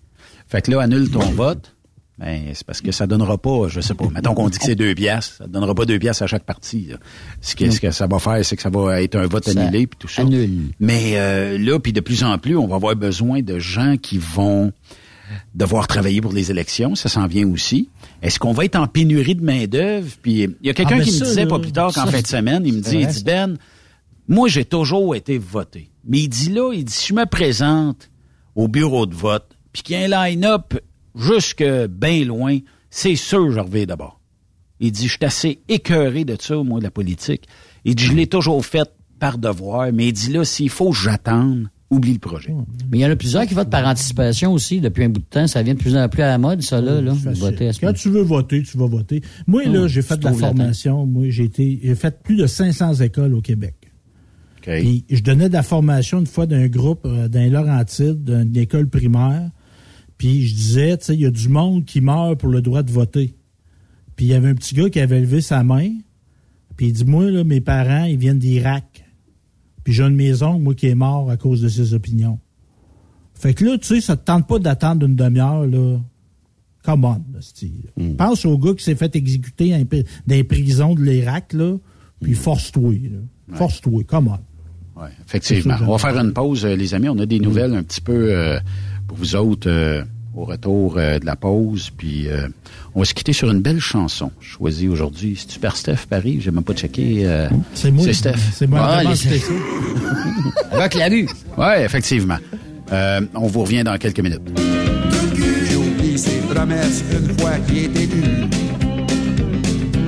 Fait 0.47 0.61
que 0.61 0.69
là, 0.71 0.81
annule 0.81 1.09
ton 1.09 1.19
vote. 1.31 1.72
Ben, 2.19 2.43
c'est 2.53 2.63
parce 2.65 2.79
que 2.81 2.91
ça 2.91 3.07
donnera 3.07 3.39
pas, 3.39 3.67
je 3.69 3.81
sais 3.81 3.95
pas, 3.95 4.05
mettons 4.13 4.35
qu'on 4.35 4.47
dit 4.47 4.59
que 4.59 4.65
c'est 4.65 4.75
deux 4.75 4.93
piastres, 4.93 5.37
ça 5.37 5.47
donnera 5.47 5.73
pas 5.73 5.85
deux 5.85 5.97
piastres 5.97 6.21
à 6.23 6.27
chaque 6.27 6.43
parti. 6.43 6.85
là. 6.91 6.97
Ce 7.41 7.55
que, 7.55 7.71
ce 7.71 7.79
que 7.79 7.89
ça 7.89 8.05
va 8.05 8.19
faire, 8.19 8.45
c'est 8.45 8.55
que 8.55 8.61
ça 8.61 8.69
va 8.69 9.01
être 9.01 9.15
un 9.15 9.25
vote 9.25 9.45
Ça 9.45 9.59
annulé 9.59 9.87
puis 9.87 9.97
tout 9.97 10.07
ça. 10.07 10.21
annule. 10.21 10.71
Mais 10.79 11.13
euh, 11.15 11.57
là, 11.57 11.79
puis 11.79 11.91
de 11.91 12.01
plus 12.01 12.23
en 12.23 12.37
plus, 12.37 12.55
on 12.55 12.67
va 12.67 12.75
avoir 12.75 12.95
besoin 12.95 13.41
de 13.41 13.57
gens 13.57 13.97
qui 13.97 14.19
vont 14.19 14.71
devoir 15.55 15.87
travailler 15.87 16.21
pour 16.21 16.33
les 16.33 16.51
élections. 16.51 16.93
Ça 16.93 17.09
s'en 17.09 17.25
vient 17.25 17.47
aussi. 17.47 17.89
Est-ce 18.21 18.37
qu'on 18.37 18.51
va 18.53 18.65
être 18.65 18.75
en 18.75 18.85
pénurie 18.85 19.33
de 19.33 19.43
main-d'œuvre? 19.43 20.11
Puis 20.21 20.43
il 20.43 20.55
y 20.67 20.69
a 20.69 20.73
quelqu'un 20.75 20.99
Ah, 20.99 21.03
qui 21.03 21.11
ça, 21.11 21.25
me 21.25 21.29
disait 21.29 21.45
pas 21.47 21.57
plus 21.57 21.71
tard 21.71 21.91
qu'en 21.93 22.05
fin 22.05 22.21
de 22.21 22.27
semaine, 22.27 22.61
il 22.63 22.75
me 22.75 22.81
dit, 22.81 22.97
il 22.99 23.07
dit. 23.07 23.23
Ben, 23.23 23.57
moi, 24.27 24.47
j'ai 24.49 24.65
toujours 24.65 25.15
été 25.15 25.39
voté. 25.39 25.89
Mais 26.07 26.19
il 26.19 26.27
dit 26.29 26.51
là, 26.51 26.71
il 26.73 26.85
dit, 26.85 26.93
si 26.93 27.07
je 27.07 27.13
me 27.15 27.25
présente 27.25 28.11
au 28.55 28.67
bureau 28.67 29.07
de 29.07 29.15
vote, 29.15 29.47
puis 29.71 29.81
qu'il 29.81 29.95
y 29.99 30.03
a 30.03 30.21
un 30.21 30.27
line-up 30.29 30.75
jusque 31.15 31.63
bien 31.89 32.25
loin, 32.25 32.57
c'est 32.89 33.15
sûr 33.15 33.51
je 33.51 33.59
reviens 33.59 33.85
d'abord. 33.85 34.19
Il 34.79 34.91
dit, 34.91 35.07
je 35.07 35.11
suis 35.13 35.25
assez 35.25 35.61
écœuré 35.69 36.25
de 36.25 36.35
ça, 36.39 36.55
moi, 36.57 36.79
de 36.79 36.83
la 36.83 36.91
politique. 36.91 37.43
Il 37.85 37.95
dit, 37.95 38.03
je 38.03 38.13
l'ai 38.13 38.27
toujours 38.27 38.65
fait 38.65 38.89
par 39.19 39.37
devoir, 39.37 39.91
mais 39.93 40.07
il 40.07 40.13
dit 40.13 40.31
là, 40.33 40.43
s'il 40.43 40.69
faut 40.69 40.89
que 40.91 40.97
j'attende, 40.97 41.69
oublie 41.89 42.13
le 42.13 42.19
projet. 42.19 42.53
Mais 42.91 42.97
il 42.97 43.01
y 43.01 43.05
en 43.05 43.09
a 43.11 43.15
plusieurs 43.15 43.45
qui 43.45 43.53
votent 43.53 43.69
par 43.69 43.87
anticipation 43.87 44.51
aussi 44.51 44.81
depuis 44.81 45.03
un 45.05 45.09
bout 45.09 45.21
de 45.21 45.25
temps. 45.25 45.47
Ça 45.47 45.61
vient 45.63 45.75
de 45.75 45.79
plus 45.79 45.95
en 45.95 46.09
plus 46.09 46.21
à 46.23 46.27
la 46.27 46.37
mode, 46.37 46.61
ça, 46.63 46.81
là. 46.81 46.99
là. 46.99 47.13
Facile. 47.13 47.39
Voter 47.41 47.67
à 47.69 47.73
ce 47.73 47.79
Quand 47.79 47.87
moment. 47.87 47.97
tu 47.97 48.09
veux 48.09 48.21
voter, 48.23 48.63
tu 48.63 48.77
vas 48.77 48.87
voter. 48.87 49.21
Moi, 49.47 49.63
là, 49.65 49.81
Hum, 49.81 49.87
j'ai 49.87 50.01
fait 50.01 50.17
de 50.17 50.25
la 50.25 50.33
formation. 50.33 51.05
Moi, 51.05 51.25
j'ai 51.29 51.43
été, 51.45 51.79
j'ai 51.81 51.95
fait 51.95 52.21
plus 52.21 52.35
de 52.35 52.47
500 52.47 52.95
écoles 52.95 53.33
au 53.35 53.41
Québec. 53.41 53.75
OK. 54.57 54.69
Puis 54.79 55.05
je 55.09 55.21
donnais 55.21 55.47
de 55.49 55.53
la 55.53 55.63
formation 55.63 56.19
une 56.19 56.27
fois 56.27 56.45
d'un 56.47 56.67
groupe 56.67 57.05
euh, 57.05 57.27
d'un 57.29 57.47
Laurentide, 57.49 58.23
d'une 58.23 58.57
école 58.57 58.89
primaire. 58.89 59.49
Puis 60.17 60.47
je 60.47 60.55
disais, 60.55 60.97
tu 60.97 61.05
sais, 61.05 61.13
il 61.15 61.21
y 61.21 61.25
a 61.25 61.31
du 61.31 61.49
monde 61.49 61.85
qui 61.85 62.01
meurt 62.01 62.39
pour 62.39 62.49
le 62.49 62.61
droit 62.61 62.83
de 62.83 62.91
voter. 62.91 63.35
Puis 64.15 64.27
il 64.27 64.29
y 64.29 64.33
avait 64.33 64.49
un 64.49 64.55
petit 64.55 64.75
gars 64.75 64.89
qui 64.89 64.99
avait 64.99 65.19
levé 65.19 65.41
sa 65.41 65.63
main. 65.63 65.89
Puis 66.77 66.87
il 66.87 66.93
dit, 66.93 67.05
moi, 67.05 67.29
là, 67.29 67.43
mes 67.43 67.61
parents, 67.61 68.05
ils 68.05 68.17
viennent 68.17 68.39
d'Irak. 68.39 69.05
Puis 69.83 69.93
j'ai 69.93 70.03
une 70.03 70.15
maison, 70.15 70.59
moi, 70.59 70.73
qui 70.75 70.87
est 70.87 70.95
mort 70.95 71.29
à 71.29 71.37
cause 71.37 71.61
de 71.61 71.67
ses 71.67 71.93
opinions. 71.93 72.39
Fait 73.33 73.53
que 73.53 73.65
là, 73.65 73.77
tu 73.77 73.87
sais, 73.87 74.01
ça 74.01 74.15
te 74.15 74.23
tente 74.25 74.47
pas 74.47 74.59
d'attendre 74.59 75.05
une 75.05 75.15
demi-heure, 75.15 75.65
là. 75.67 75.99
Come 76.83 77.05
on, 77.05 77.21
hostie. 77.37 77.73
Pense 78.17 78.45
au 78.45 78.57
gars 78.57 78.73
qui 78.73 78.83
s'est 78.83 78.95
fait 78.95 79.15
exécuter 79.15 79.69
dans 79.71 80.05
les- 80.27 80.43
prisons 80.43 80.95
de 80.95 81.01
l'Irak, 81.03 81.53
là, 81.53 81.77
puis 82.21 82.33
force-toi. 82.33 82.93
là. 82.93 83.55
Force-toi, 83.57 84.03
come 84.05 84.27
on. 84.27 85.01
Ouais, 85.01 85.09
effectivement. 85.25 85.75
On 85.81 85.91
va 85.91 85.97
faire 85.97 86.17
une 86.17 86.33
pause, 86.33 86.65
euh, 86.65 86.75
les 86.75 86.93
amis. 86.93 87.09
On 87.09 87.17
a 87.19 87.25
des 87.25 87.39
nouvelles 87.39 87.73
un 87.73 87.83
petit 87.83 88.01
peu 88.01 88.33
euh, 88.35 88.59
pour 89.07 89.17
vous 89.17 89.35
autres 89.35 89.69
euh, 89.69 90.03
au 90.35 90.45
retour 90.45 90.95
euh, 90.97 91.19
de 91.19 91.25
la 91.25 91.35
pause. 91.35 91.89
Puis 91.97 92.27
euh, 92.27 92.47
on 92.95 92.99
va 92.99 93.05
se 93.05 93.13
quitter 93.13 93.33
sur 93.33 93.49
une 93.51 93.61
belle 93.61 93.79
chanson 93.79 94.31
choisie 94.39 94.87
aujourd'hui. 94.87 95.35
C'est-tu 95.39 95.59
par 95.59 95.75
Steph 95.75 96.05
Paris? 96.09 96.39
J'ai 96.41 96.51
même 96.51 96.63
pas 96.63 96.73
checké. 96.73 97.23
euh, 97.25 97.47
C'est 97.73 97.91
moi. 97.91 98.03
C'est 98.05 98.13
Steph. 98.13 98.35
C'est 98.53 98.67
moi. 98.67 98.79
Ah, 98.83 99.03
les-. 99.03 99.09
Rock 100.77 100.93
la 100.95 101.07
rue. 101.07 101.27
Oui, 101.57 101.65
effectivement. 101.83 102.37
Euh, 102.91 103.21
on 103.35 103.47
vous 103.47 103.61
revient 103.61 103.83
dans 103.83 103.97
quelques 103.97 104.19
minutes. 104.19 104.41
J'ai 105.69 105.75
oublié 105.75 106.17
ses 106.17 106.39
promesses 106.53 107.03
une 107.11 107.37
fois 107.39 107.51
qu'il 107.67 107.77
est 107.77 107.95
élu. 107.95 108.23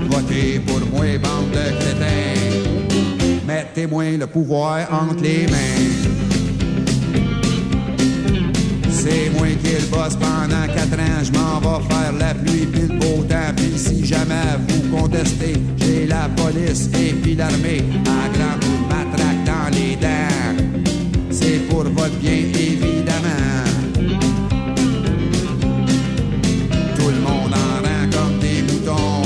Votez 0.09 0.59
pour 0.65 0.79
moi, 0.91 1.05
bande 1.17 1.51
de 1.51 1.79
crétins. 1.79 3.45
Mettez-moi 3.47 4.17
le 4.17 4.27
pouvoir 4.27 4.87
entre 4.91 5.21
les 5.23 5.45
mains. 5.47 6.04
C'est 9.07 9.29
moi 9.29 9.45
qui 9.63 9.69
le 9.69 9.85
boss 9.91 10.15
pendant 10.15 10.65
quatre 10.65 10.99
ans. 10.99 11.23
Je 11.23 11.31
m'en 11.31 11.59
vais 11.59 11.83
faire 11.87 12.11
la 12.13 12.33
pluie 12.33 12.65
puis 12.65 12.81
le 12.81 12.97
beau 12.97 13.23
temps. 13.23 13.53
Puis 13.55 13.73
si 13.77 14.03
jamais 14.03 14.57
vous 14.67 14.97
contestez, 14.97 15.53
j'ai 15.77 16.07
la 16.07 16.27
police 16.35 16.89
et 16.99 17.13
puis 17.13 17.35
l'armée. 17.35 17.83
À 18.07 18.27
grand 18.35 18.55
coup 18.61 18.77
de 18.81 18.87
matraque 18.89 19.43
dans 19.45 19.77
les 19.77 19.95
dents. 19.95 20.89
C'est 21.29 21.67
pour 21.69 21.83
votre 21.83 22.15
bien, 22.15 22.31
évidemment. 22.31 23.63
Tout 26.95 27.09
le 27.09 27.19
monde 27.21 27.53
en 27.53 27.75
rang 27.85 28.09
comme 28.11 28.39
des 28.39 28.63
moutons. 28.63 29.21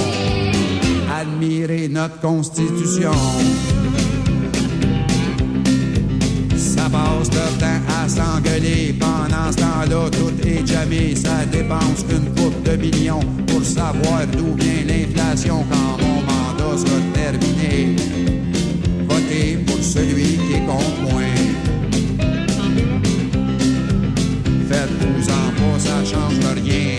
Admirez 1.09 1.87
notre 1.87 2.19
constitution. 2.19 3.13
Passe 6.91 7.29
leur 7.33 7.57
temps 7.57 7.81
à 8.01 8.07
s'engueuler. 8.07 8.95
Pendant 8.99 9.51
ce 9.51 9.57
temps-là, 9.57 10.09
tout 10.11 10.47
est 10.47 10.65
jamais. 10.65 11.15
Ça 11.15 11.45
dépense 11.51 12.05
une 12.09 12.29
coupe 12.35 12.61
de 12.63 12.75
millions 12.75 13.25
pour 13.47 13.63
savoir 13.63 14.25
d'où 14.31 14.55
vient 14.55 14.83
l'inflation 14.87 15.65
quand 15.69 16.03
mon 16.03 16.21
mandat 16.21 16.77
sera 16.77 16.99
terminé. 17.13 17.95
Votez 19.07 19.57
pour 19.65 19.81
celui 19.81 20.37
qui 20.37 20.53
est 20.55 20.65
contre 20.65 21.01
moi. 21.01 21.21
Faites-vous-en 24.69 25.47
pas, 25.57 25.79
ça 25.79 26.05
change 26.05 26.63
rien. 26.63 26.95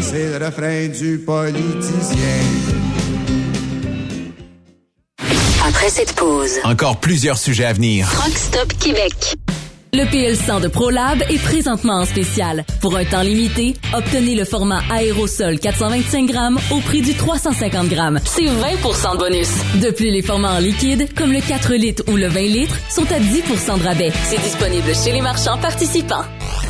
C'est 0.00 0.38
le 0.38 0.44
refrain 0.44 0.88
du 0.88 1.18
politicien. 1.18 2.99
Après 5.80 5.92
cette 5.92 6.12
pause, 6.12 6.58
Encore 6.64 6.98
plusieurs 6.98 7.38
sujets 7.38 7.64
à 7.64 7.72
venir. 7.72 8.06
Rock 8.06 8.36
Stop 8.36 8.74
Québec. 8.78 9.14
Le 9.92 10.04
PL100 10.04 10.60
de 10.60 10.68
ProLab 10.68 11.20
est 11.28 11.42
présentement 11.42 11.94
en 11.94 12.04
spécial. 12.04 12.64
Pour 12.80 12.96
un 12.96 13.04
temps 13.04 13.22
limité, 13.22 13.74
obtenez 13.92 14.36
le 14.36 14.44
format 14.44 14.82
aérosol 14.88 15.58
425 15.58 16.26
grammes 16.26 16.58
au 16.70 16.78
prix 16.78 17.02
du 17.02 17.12
350 17.12 17.88
grammes. 17.88 18.20
C'est 18.24 18.44
20% 18.44 19.14
de 19.14 19.18
bonus. 19.18 19.48
De 19.82 19.90
plus, 19.90 20.10
les 20.10 20.22
formats 20.22 20.54
en 20.54 20.58
liquide, 20.60 21.12
comme 21.16 21.32
le 21.32 21.40
4 21.40 21.74
litres 21.74 22.04
ou 22.06 22.14
le 22.16 22.28
20 22.28 22.40
litres, 22.40 22.76
sont 22.88 23.10
à 23.10 23.18
10% 23.18 23.80
de 23.80 23.84
rabais. 23.84 24.12
C'est 24.22 24.40
disponible 24.40 24.94
chez 24.94 25.10
les 25.10 25.22
marchands 25.22 25.58
participants. 25.58 26.22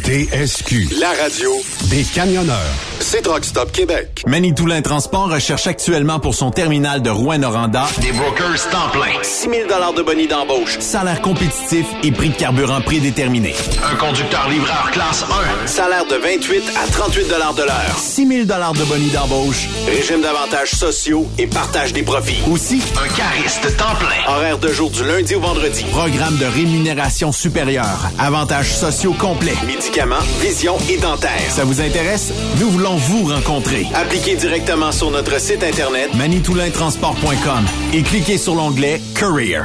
TSQ, 0.02 0.88
la 0.98 1.10
radio 1.22 1.50
des 1.90 2.04
camionneurs. 2.04 2.56
C'est 3.00 3.20
Truck 3.20 3.44
Stop 3.44 3.70
Québec. 3.70 4.22
Manitoulin 4.26 4.80
Transport 4.80 5.30
recherche 5.30 5.66
actuellement 5.66 6.20
pour 6.20 6.34
son 6.34 6.50
terminal 6.50 7.02
de 7.02 7.10
Rouen-Noranda 7.10 7.86
des 8.00 8.12
brokers 8.12 8.70
temps 8.70 8.88
plein. 8.92 9.22
6 9.22 9.48
000 9.50 9.92
de 9.96 10.02
bonus 10.02 10.28
d'embauche. 10.28 10.78
Salaire 10.80 11.20
compétitif 11.20 11.86
et 12.02 12.12
prix 12.12 12.30
de 12.30 12.36
carburant 12.36 12.80
prédéterminé. 12.80 13.09
Un 13.10 13.96
conducteur 13.96 14.48
livreur 14.48 14.88
classe 14.92 15.24
1. 15.64 15.66
Salaire 15.66 16.06
de 16.06 16.14
28 16.14 16.62
à 16.80 16.86
38 16.86 17.28
de 17.28 17.62
l'heure. 17.64 17.98
6 17.98 18.26
000 18.26 18.44
de 18.44 18.84
bonus 18.84 19.12
d'embauche. 19.12 19.68
Régime 19.86 20.20
d'avantages 20.20 20.70
sociaux 20.70 21.26
et 21.36 21.48
partage 21.48 21.92
des 21.92 22.04
profits. 22.04 22.40
Aussi, 22.48 22.80
un 22.96 23.08
cariste 23.08 23.76
temps 23.76 23.96
plein. 23.98 24.32
Horaire 24.32 24.58
de 24.58 24.68
jour 24.68 24.90
du 24.90 25.02
lundi 25.04 25.34
au 25.34 25.40
vendredi. 25.40 25.84
Programme 25.90 26.36
de 26.36 26.46
rémunération 26.46 27.32
supérieure. 27.32 28.10
Avantages 28.18 28.76
sociaux 28.76 29.14
complets. 29.14 29.56
Médicaments, 29.66 30.22
vision 30.40 30.76
et 30.88 30.98
dentaire. 30.98 31.30
Ça 31.48 31.64
vous 31.64 31.80
intéresse? 31.80 32.32
Nous 32.60 32.70
voulons 32.70 32.94
vous 32.94 33.24
rencontrer. 33.24 33.86
Appliquez 33.94 34.36
directement 34.36 34.92
sur 34.92 35.10
notre 35.10 35.40
site 35.40 35.64
internet 35.64 36.14
manitoulintransport.com 36.14 37.64
et 37.92 38.02
cliquez 38.02 38.38
sur 38.38 38.54
l'onglet 38.54 39.00
Career. 39.18 39.64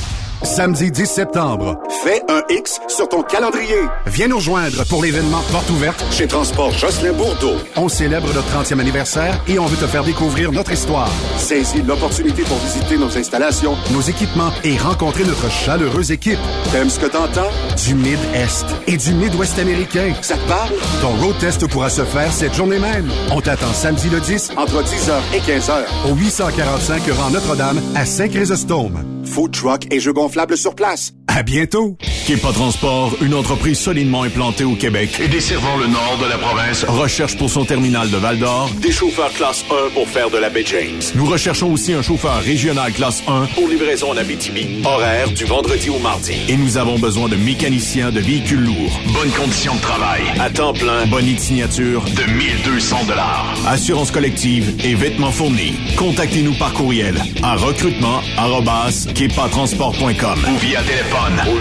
Samedi 0.43 0.89
10 0.89 1.05
septembre, 1.05 1.77
fais 2.03 2.19
un 2.27 2.41
X 2.49 2.79
sur 2.87 3.07
ton 3.07 3.21
calendrier. 3.21 3.77
Viens 4.07 4.27
nous 4.27 4.37
rejoindre 4.37 4.83
pour 4.87 5.03
l'événement 5.03 5.41
Porte 5.51 5.69
ouverte 5.69 6.03
chez 6.11 6.25
Transport 6.25 6.71
Jocelyn 6.71 7.13
Bourdeau. 7.13 7.53
On 7.75 7.87
célèbre 7.87 8.33
notre 8.33 8.47
30e 8.49 8.79
anniversaire 8.79 9.39
et 9.47 9.59
on 9.59 9.67
veut 9.67 9.77
te 9.77 9.85
faire 9.85 10.03
découvrir 10.03 10.51
notre 10.51 10.71
histoire. 10.71 11.11
Saisis 11.37 11.83
l'opportunité 11.83 12.41
pour 12.41 12.57
visiter 12.57 12.97
nos 12.97 13.15
installations, 13.15 13.75
nos 13.91 14.01
équipements 14.01 14.49
et 14.63 14.77
rencontrer 14.77 15.25
notre 15.25 15.47
chaleureuse 15.51 16.11
équipe. 16.11 16.39
T'aimes 16.71 16.89
ce 16.89 16.99
que 16.99 17.05
t'entends? 17.05 17.51
Du 17.85 17.93
Mid-Est 17.93 18.65
et 18.87 18.97
du 18.97 19.13
Mid-Ouest 19.13 19.59
américain. 19.59 20.11
Ça 20.23 20.37
te 20.37 20.47
parle? 20.47 20.71
Ton 21.01 21.11
road 21.23 21.37
test 21.39 21.67
pourra 21.67 21.91
se 21.91 22.03
faire 22.03 22.33
cette 22.33 22.55
journée 22.55 22.79
même. 22.79 23.11
On 23.31 23.41
t'attend 23.41 23.73
samedi 23.73 24.09
le 24.09 24.19
10 24.19 24.53
entre 24.57 24.81
10h 24.81 25.13
et 25.35 25.39
15h 25.39 26.11
au 26.11 26.15
845 26.15 27.03
rang 27.11 27.29
Notre-Dame 27.29 27.79
à 27.93 28.07
Saint-Chrysostome. 28.07 29.05
Food 29.23 29.51
truck 29.51 29.85
et 29.93 29.99
jeux 29.99 30.13
gonflables 30.13 30.30
sur 30.55 30.75
place. 30.75 31.13
À 31.27 31.43
bientôt! 31.43 31.97
Kepa 32.27 32.51
Transport, 32.51 33.15
une 33.21 33.33
entreprise 33.33 33.79
solidement 33.79 34.23
implantée 34.23 34.65
au 34.65 34.75
Québec 34.75 35.17
et 35.19 35.27
desservant 35.27 35.75
le 35.77 35.87
nord 35.87 36.17
de 36.21 36.27
la 36.29 36.37
province, 36.37 36.85
recherche 36.87 37.35
pour 37.37 37.49
son 37.49 37.65
terminal 37.65 38.11
de 38.11 38.17
Val-d'Or 38.17 38.69
des 38.81 38.91
chauffeurs 38.91 39.33
classe 39.33 39.65
1 39.71 39.89
pour 39.93 40.07
faire 40.07 40.29
de 40.29 40.37
la 40.37 40.49
baie 40.49 40.63
James. 40.65 41.01
Nous 41.15 41.25
recherchons 41.25 41.71
aussi 41.71 41.93
un 41.93 42.01
chauffeur 42.01 42.41
régional 42.41 42.91
classe 42.91 43.23
1 43.27 43.45
pour 43.55 43.65
livraison 43.67 44.11
en 44.11 44.17
Abitibi, 44.17 44.81
horaire 44.85 45.31
du 45.31 45.45
vendredi 45.45 45.89
au 45.89 45.99
mardi. 45.99 46.33
Et 46.49 46.57
nous 46.57 46.77
avons 46.77 46.99
besoin 46.99 47.29
de 47.29 47.37
mécaniciens 47.37 48.11
de 48.11 48.19
véhicules 48.19 48.63
lourds. 48.63 48.99
Bonnes 49.13 49.31
conditions 49.31 49.75
de 49.75 49.81
travail, 49.81 50.21
à 50.39 50.49
temps 50.49 50.73
plein, 50.73 51.05
bonne 51.07 51.33
de 51.33 51.39
signature 51.39 52.03
de 52.03 52.23
1200 52.31 53.05
dollars. 53.07 53.55
Assurance 53.67 54.11
collective 54.11 54.75
et 54.83 54.95
vêtements 54.95 55.31
fournis. 55.31 55.75
Contactez-nous 55.97 56.55
par 56.55 56.73
courriel 56.73 57.15
à 57.41 57.55
recrutement@kepatransport.com 57.55 60.20
ou 60.23 60.57
via 60.59 60.83
téléphone 60.83 61.33
au 61.49 61.57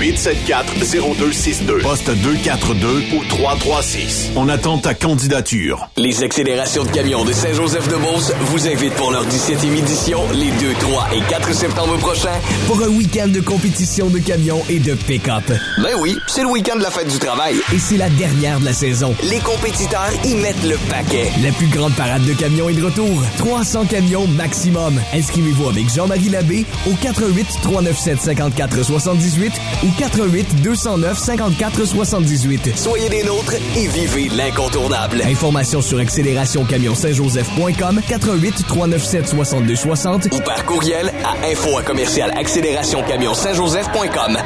819-874-0262. 0.00 1.82
Poste 1.82 2.10
242 2.10 3.02
ou 3.16 3.24
336. 3.28 4.30
On 4.36 4.48
attend 4.48 4.78
ta 4.78 4.94
candidature. 4.94 5.88
Les 5.96 6.22
accélérations 6.22 6.84
de 6.84 6.90
camions 6.90 7.24
de 7.24 7.32
Saint-Joseph-de-Beauce 7.32 8.34
vous 8.42 8.68
invitent 8.68 8.94
pour 8.94 9.10
leur 9.10 9.26
17e 9.26 9.76
édition 9.76 10.20
les 10.32 10.52
2, 10.52 10.74
3 10.78 11.08
et 11.14 11.22
4 11.28 11.52
septembre 11.52 11.96
prochains. 11.98 12.38
Pour 12.68 12.80
un 12.82 12.88
week-end 12.88 13.26
de 13.26 13.40
compétition 13.40 14.08
de 14.10 14.20
camions 14.20 14.62
et 14.70 14.78
de 14.78 14.94
pick-up. 14.94 15.42
Ben 15.82 15.96
oui, 16.00 16.16
c'est 16.28 16.42
le 16.42 16.48
week-end 16.50 16.76
de 16.76 16.84
la 16.84 16.90
fête 16.90 17.10
du 17.10 17.18
travail. 17.18 17.56
Et 17.74 17.80
c'est 17.80 17.96
la 17.96 18.10
dernière 18.10 18.60
de 18.60 18.66
la 18.66 18.74
saison. 18.74 19.12
Les 19.24 19.40
compétiteurs 19.40 20.12
y 20.24 20.36
mettent 20.36 20.62
le 20.62 20.76
paquet. 20.88 21.32
La 21.42 21.50
plus 21.50 21.66
grande 21.66 21.94
parade 21.94 22.24
de 22.26 22.34
camions 22.34 22.68
est 22.68 22.74
de 22.74 22.84
retour. 22.84 23.24
300 23.38 23.86
camions 23.86 24.28
maximum. 24.28 25.00
Inscrivez-vous 25.12 25.68
avec 25.68 25.92
Jean-Marie 25.92 26.28
Labbé 26.28 26.64
au 26.86 26.92
88 27.02 27.48
397 27.62 28.20
54 28.20 28.82
78 28.84 29.52
ou 29.84 29.88
88 29.98 30.62
209 30.62 31.18
54 31.18 31.84
78. 31.84 32.76
Soyez 32.76 33.08
des 33.08 33.22
nôtres 33.24 33.54
et 33.76 33.86
vivez 33.86 34.28
l'incontournable. 34.28 35.22
Informations 35.22 35.80
sur 35.82 35.98
accélérationcamion-saint-joseph.com 35.98 38.00
88 38.08 38.66
397 38.68 39.28
62 39.28 39.76
60 39.76 40.28
ou 40.32 40.40
par 40.40 40.64
courriel 40.64 41.12
à 41.24 41.46
info 41.46 41.78
à 41.78 41.82
commercial 41.82 42.30
accélérationcamion-saint-joseph.com. 42.36 44.38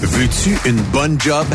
Veux-tu 0.00 0.58
une 0.66 0.80
bonne 0.92 1.20
job? 1.20 1.46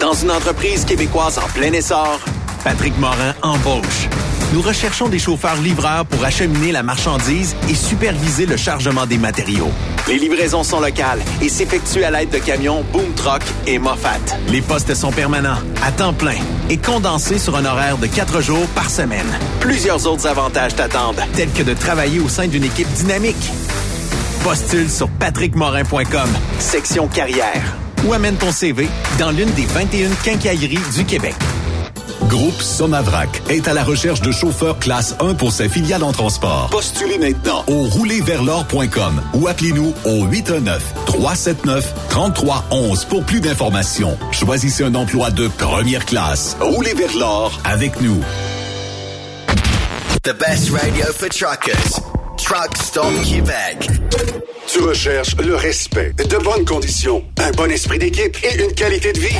Dans 0.00 0.14
une 0.14 0.30
entreprise 0.30 0.84
québécoise 0.84 1.38
en 1.38 1.46
plein 1.54 1.72
essor, 1.72 2.18
Patrick 2.64 2.98
Morin 2.98 3.34
embauche. 3.42 4.08
Nous 4.54 4.62
recherchons 4.62 5.08
des 5.08 5.18
chauffeurs 5.18 5.60
livreurs 5.60 6.06
pour 6.06 6.24
acheminer 6.24 6.70
la 6.70 6.84
marchandise 6.84 7.56
et 7.68 7.74
superviser 7.74 8.46
le 8.46 8.56
chargement 8.56 9.04
des 9.04 9.18
matériaux. 9.18 9.72
Les 10.06 10.16
livraisons 10.16 10.62
sont 10.62 10.78
locales 10.78 11.18
et 11.42 11.48
s'effectuent 11.48 12.04
à 12.04 12.12
l'aide 12.12 12.30
de 12.30 12.38
camions 12.38 12.84
Boom 12.92 13.12
Truck 13.16 13.42
et 13.66 13.80
Moffat. 13.80 14.20
Les 14.46 14.62
postes 14.62 14.94
sont 14.94 15.10
permanents, 15.10 15.58
à 15.82 15.90
temps 15.90 16.12
plein 16.12 16.38
et 16.70 16.76
condensés 16.76 17.38
sur 17.38 17.56
un 17.56 17.64
horaire 17.64 17.98
de 17.98 18.06
quatre 18.06 18.40
jours 18.40 18.68
par 18.76 18.90
semaine. 18.90 19.26
Plusieurs 19.58 20.06
autres 20.06 20.28
avantages 20.28 20.76
t'attendent, 20.76 21.20
tels 21.32 21.50
que 21.50 21.64
de 21.64 21.74
travailler 21.74 22.20
au 22.20 22.28
sein 22.28 22.46
d'une 22.46 22.62
équipe 22.62 22.92
dynamique. 22.92 23.50
Postule 24.44 24.88
sur 24.88 25.08
patrickmorin.com, 25.08 26.28
section 26.60 27.08
carrière, 27.08 27.74
ou 28.06 28.12
amène 28.12 28.36
ton 28.36 28.52
CV 28.52 28.86
dans 29.18 29.32
l'une 29.32 29.50
des 29.54 29.66
21 29.66 30.10
quincailleries 30.22 30.78
du 30.94 31.04
Québec. 31.04 31.34
Groupe 32.34 32.60
Somavrac 32.60 33.42
est 33.48 33.68
à 33.68 33.74
la 33.74 33.84
recherche 33.84 34.20
de 34.20 34.32
chauffeurs 34.32 34.80
classe 34.80 35.14
1 35.20 35.34
pour 35.34 35.52
ses 35.52 35.68
filiales 35.68 36.02
en 36.02 36.10
transport. 36.10 36.68
Postulez 36.68 37.18
maintenant 37.18 37.62
au 37.68 37.84
roulerversl'or.com 37.84 39.22
ou 39.34 39.46
appelez-nous 39.46 39.94
au 40.04 40.26
819-379-3311 40.26 43.06
pour 43.06 43.22
plus 43.22 43.40
d'informations. 43.40 44.18
Choisissez 44.32 44.82
un 44.82 44.96
emploi 44.96 45.30
de 45.30 45.46
première 45.46 46.04
classe. 46.06 46.56
Roulez 46.60 46.94
vers 46.94 47.16
l'or 47.16 47.60
avec 47.62 48.00
nous. 48.00 48.20
The 50.24 50.36
best 50.36 50.70
radio 50.70 51.06
for 51.12 51.28
truckers. 51.28 52.00
Truck 52.36 52.76
Stop 52.76 53.14
Québec. 53.22 53.88
Tu 54.66 54.80
recherches 54.80 55.36
le 55.44 55.56
respect, 55.56 56.14
de 56.16 56.36
bonnes 56.38 56.64
conditions, 56.64 57.22
un 57.38 57.50
bon 57.52 57.70
esprit 57.70 57.98
d'équipe 57.98 58.36
et 58.42 58.62
une 58.62 58.72
qualité 58.72 59.12
de 59.12 59.20
vie. 59.20 59.36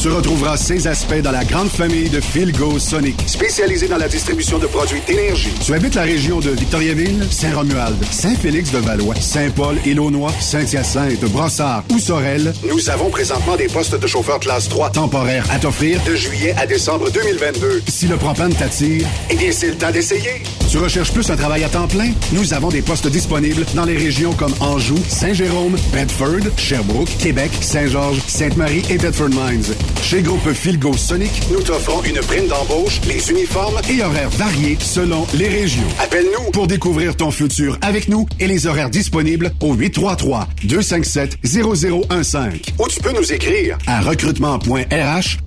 Tu 0.00 0.08
retrouveras 0.08 0.56
ces 0.56 0.86
aspects 0.88 1.20
dans 1.22 1.30
la 1.30 1.44
grande 1.44 1.68
famille 1.68 2.08
de 2.08 2.20
Philgo 2.20 2.78
Sonic, 2.78 3.16
spécialisée 3.26 3.86
dans 3.88 3.98
la 3.98 4.08
distribution 4.08 4.58
de 4.58 4.66
produits 4.66 5.00
d'énergie. 5.06 5.52
Tu 5.64 5.74
habites 5.74 5.94
la 5.94 6.02
région 6.02 6.40
de 6.40 6.50
Victoriaville, 6.50 7.24
Saint-Romuald, 7.30 7.96
Saint-Félix-de-Valois, 8.10 9.14
Saint-Paul, 9.20 9.76
Élonois, 9.86 10.32
Saint-Hyacinthe, 10.40 11.24
Brossard 11.26 11.84
ou 11.90 11.98
Sorel. 11.98 12.52
Nous 12.68 12.90
avons 12.90 13.10
présentement 13.10 13.56
des 13.56 13.68
postes 13.68 13.98
de 13.98 14.06
chauffeur 14.06 14.40
classe 14.40 14.68
3 14.68 14.90
temporaires 14.90 15.46
à 15.52 15.58
t'offrir 15.58 16.00
de 16.04 16.14
juillet 16.14 16.54
à 16.56 16.66
décembre 16.66 17.10
2022. 17.10 17.82
Si 17.88 18.06
le 18.06 18.16
propane 18.16 18.54
t'attire, 18.54 19.06
eh 19.30 19.36
bien, 19.36 19.52
c'est 19.52 19.68
le 19.68 19.76
temps 19.76 19.90
d'essayer. 19.92 20.42
Tu 20.68 20.78
recherches 20.78 21.12
plus 21.12 21.30
un 21.30 21.36
travail 21.36 21.62
à 21.64 21.68
temps 21.68 21.86
plein? 21.86 22.10
Nous 22.32 22.54
avons 22.54 22.70
des 22.70 22.82
postes 22.82 23.06
disponibles 23.06 23.64
dans 23.74 23.84
les 23.84 23.96
régions 23.96 24.32
comme 24.32 24.51
Anjou, 24.60 24.98
Saint-Jérôme, 25.08 25.76
Bedford, 25.92 26.50
Sherbrooke, 26.56 27.08
Québec, 27.18 27.50
Saint-Georges, 27.60 28.20
Sainte-Marie 28.26 28.82
et 28.90 28.98
Bedford 28.98 29.30
Mines. 29.30 29.64
Chez 30.02 30.22
Groupe 30.22 30.52
Philgo 30.52 30.96
Sonic, 30.96 31.30
nous 31.50 31.62
t'offrons 31.62 32.02
une 32.04 32.20
prime 32.20 32.46
d'embauche, 32.46 33.00
les 33.06 33.30
uniformes 33.30 33.80
et 33.90 34.02
horaires 34.02 34.30
variés 34.30 34.76
selon 34.80 35.26
les 35.34 35.48
régions. 35.48 35.82
Appelle-nous 36.00 36.50
pour 36.50 36.66
découvrir 36.66 37.16
ton 37.16 37.30
futur 37.30 37.78
avec 37.80 38.08
nous 38.08 38.26
et 38.40 38.46
les 38.46 38.66
horaires 38.66 38.90
disponibles 38.90 39.52
au 39.60 39.74
833-257-0015. 39.74 42.72
Ou 42.78 42.88
tu 42.88 43.00
peux 43.00 43.12
nous 43.12 43.32
écrire 43.32 43.78
à 43.86 44.00
recrutement.rh 44.00 45.38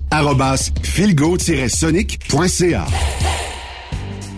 philgo-sonic.ca. 0.82 2.86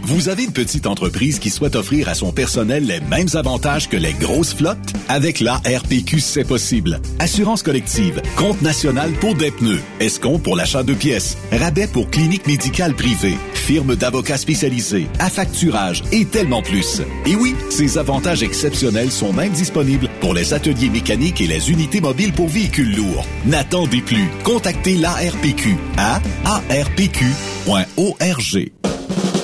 Vous 0.09 0.31
avez 0.31 0.45
une 0.45 0.53
petite 0.53 0.87
entreprise 0.87 1.39
qui 1.39 1.51
souhaite 1.51 1.77
offrir 1.77 2.09
à 2.09 2.15
son 2.15 2.33
personnel 2.33 2.87
les 2.87 2.99
mêmes 2.99 3.29
avantages 3.35 3.91
que 3.91 3.97
les 3.99 4.15
grosses 4.15 4.55
flottes? 4.55 4.95
Avec 5.07 5.39
la 5.39 5.57
RPQ, 5.57 6.21
c'est 6.21 6.49
possible. 6.49 6.99
Assurance 7.19 7.63
collective, 7.63 8.23
compte 8.35 8.63
national 8.63 9.13
pour 9.21 9.35
des 9.35 9.51
pneus, 9.51 9.83
escompte 10.01 10.43
pour 10.43 10.57
l'achat 10.57 10.83
de 10.83 10.95
pièces, 10.95 11.37
rabais 11.53 11.87
pour 11.87 12.09
clinique 12.09 12.47
médicale 12.47 12.95
privée, 12.95 13.37
firme 13.53 13.97
d'avocats 13.97 14.39
spécialisés, 14.39 15.09
affacturage 15.19 16.03
et 16.11 16.25
tellement 16.25 16.63
plus. 16.63 17.03
Et 17.27 17.37
oui, 17.37 17.55
ces 17.69 17.99
avantages 17.99 18.43
exceptionnels 18.43 19.13
sont 19.13 19.35
même 19.35 19.53
disponibles 19.53 20.09
pour 20.23 20.33
les 20.33 20.55
ateliers 20.55 20.89
mécaniques 20.89 21.43
et 21.43 21.47
les 21.47 21.71
unités 21.71 22.01
mobiles 22.01 22.33
pour 22.33 22.49
véhicules 22.49 22.97
lourds. 22.97 23.27
N'attendez 23.45 24.01
plus. 24.01 24.31
Contactez 24.43 24.97
l'ARPQ 24.97 25.77
à 25.99 26.23
arpq.org. 26.47 27.29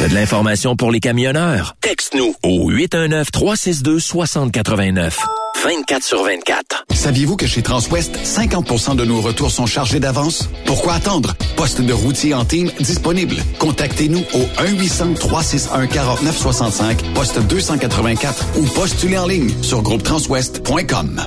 T'as 0.00 0.08
de 0.08 0.14
l'information 0.14 0.74
pour 0.76 0.90
les 0.90 0.98
camionneurs? 0.98 1.76
Texte-nous 1.82 2.34
au 2.42 2.70
819-362-6089. 2.70 5.12
24 5.62 6.02
sur 6.02 6.24
24. 6.24 6.86
Saviez-vous 6.90 7.36
que 7.36 7.46
chez 7.46 7.60
Transwest, 7.60 8.16
50% 8.16 8.96
de 8.96 9.04
nos 9.04 9.20
retours 9.20 9.50
sont 9.50 9.66
chargés 9.66 10.00
d'avance? 10.00 10.48
Pourquoi 10.64 10.94
attendre? 10.94 11.34
Poste 11.54 11.82
de 11.82 11.92
routier 11.92 12.32
en 12.32 12.46
team 12.46 12.70
disponible. 12.80 13.36
Contactez-nous 13.58 14.24
au 14.32 14.46
1-800-361-4965, 14.62 17.12
poste 17.12 17.38
284 17.38 18.46
ou 18.56 18.64
postulez 18.68 19.18
en 19.18 19.26
ligne 19.26 19.50
sur 19.62 19.82
groupetranswest.com. 19.82 21.26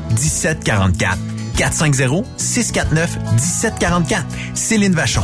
1744. 0.15 1.17
450-649-1744. 1.57 4.23
Céline 4.55 4.93
Vachon. 4.93 5.23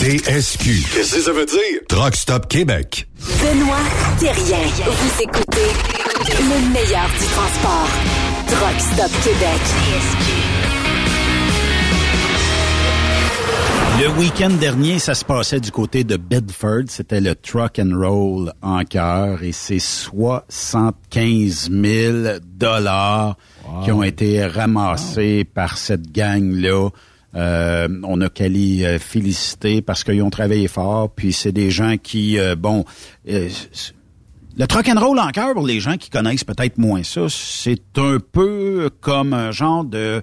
TSQ. 0.00 0.94
Qu'est-ce 0.94 1.16
que 1.16 1.20
ça 1.20 1.32
veut 1.32 1.44
dire? 1.44 1.80
Truck 1.86 2.16
Stop 2.16 2.48
Québec. 2.48 3.06
Benoît 3.18 3.76
Thérien. 4.18 4.66
Vous 4.86 5.22
écoutez 5.22 5.68
le 6.38 6.72
meilleur 6.72 7.06
du 7.10 7.26
transport. 7.26 7.88
Truck 8.46 8.80
Stop 8.80 9.10
Québec. 9.22 9.60
Le 14.00 14.08
week-end 14.18 14.56
dernier, 14.58 14.98
ça 14.98 15.12
se 15.12 15.26
passait 15.26 15.60
du 15.60 15.70
côté 15.70 16.02
de 16.02 16.16
Bedford. 16.16 16.84
C'était 16.88 17.20
le 17.20 17.34
Truck 17.34 17.78
and 17.78 17.92
Roll 17.94 18.54
en 18.62 18.84
cœur 18.84 19.42
et 19.42 19.52
c'est 19.52 19.78
75 19.78 21.68
000 21.70 22.38
dollars 22.42 23.36
qui 23.84 23.92
ont 23.92 24.02
été 24.02 24.46
ramassés 24.46 25.44
par 25.44 25.76
cette 25.76 26.10
gang-là. 26.10 26.88
Euh, 27.36 27.88
on 28.02 28.20
a 28.20 28.28
qu'à 28.28 28.48
les 28.48 28.84
euh, 28.84 28.98
féliciter 28.98 29.82
parce 29.82 30.02
qu'ils 30.04 30.22
ont 30.22 30.30
travaillé 30.30 30.66
fort. 30.68 31.10
Puis 31.10 31.32
c'est 31.32 31.52
des 31.52 31.70
gens 31.70 31.96
qui, 31.96 32.38
euh, 32.38 32.56
bon, 32.56 32.84
euh, 33.28 33.48
Le 34.58 34.66
truck 34.66 34.88
and 34.88 34.98
roll 35.00 35.18
en 35.20 35.28
cœur, 35.30 35.54
pour 35.54 35.66
les 35.66 35.78
gens 35.80 35.96
qui 35.96 36.10
connaissent 36.10 36.42
peut-être 36.44 36.76
moins 36.78 37.02
ça, 37.04 37.26
c'est 37.28 37.98
un 37.98 38.18
peu 38.32 38.90
comme 39.00 39.32
un 39.32 39.52
genre 39.52 39.84
de 39.84 40.22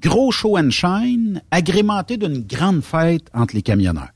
gros 0.00 0.30
show 0.30 0.56
and 0.56 0.70
shine 0.70 1.42
agrémenté 1.50 2.16
d'une 2.16 2.40
grande 2.42 2.82
fête 2.82 3.24
entre 3.34 3.54
les 3.56 3.62
camionneurs. 3.62 4.10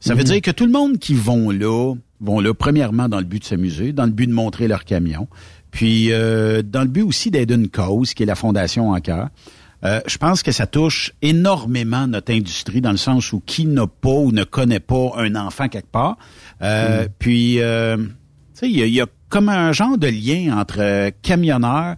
Ça 0.00 0.14
veut 0.14 0.20
Mhm. 0.20 0.26
dire 0.26 0.40
que 0.42 0.50
tout 0.50 0.66
le 0.66 0.72
monde 0.72 0.98
qui 0.98 1.14
vont 1.14 1.50
là, 1.50 1.94
vont 2.20 2.40
là 2.40 2.52
premièrement 2.54 3.08
dans 3.08 3.18
le 3.18 3.24
but 3.24 3.40
de 3.40 3.44
s'amuser, 3.46 3.92
dans 3.92 4.04
le 4.04 4.10
but 4.12 4.26
de 4.26 4.32
montrer 4.32 4.68
leur 4.68 4.84
camion, 4.84 5.28
puis 5.70 6.08
euh, 6.12 6.62
dans 6.62 6.82
le 6.82 6.88
but 6.88 7.02
aussi 7.02 7.30
d'aider 7.30 7.54
une 7.54 7.68
cause 7.68 8.12
qui 8.12 8.22
est 8.22 8.26
la 8.26 8.34
Fondation 8.34 8.90
en 8.90 9.00
cœur. 9.00 9.28
Euh, 9.84 10.00
je 10.06 10.18
pense 10.18 10.42
que 10.42 10.52
ça 10.52 10.66
touche 10.66 11.12
énormément 11.22 12.06
notre 12.06 12.32
industrie 12.32 12.80
dans 12.82 12.90
le 12.90 12.98
sens 12.98 13.32
où 13.32 13.40
qui 13.44 13.64
n'a 13.66 13.86
pas 13.86 14.10
ou 14.10 14.30
ne 14.32 14.44
connaît 14.44 14.80
pas 14.80 15.12
un 15.16 15.34
enfant 15.36 15.68
quelque 15.68 15.90
part. 15.90 16.18
Euh, 16.62 17.08
Puis, 17.18 17.60
euh, 17.60 17.96
tu 17.96 18.04
sais, 18.54 18.68
il 18.70 18.76
y, 18.78 18.82
a- 18.82 18.86
y 18.86 19.00
a 19.00 19.06
comme 19.30 19.48
un 19.48 19.72
genre 19.72 19.96
de 19.96 20.08
lien 20.08 20.58
entre 20.58 20.80
euh, 20.80 21.10
camionneurs 21.22 21.96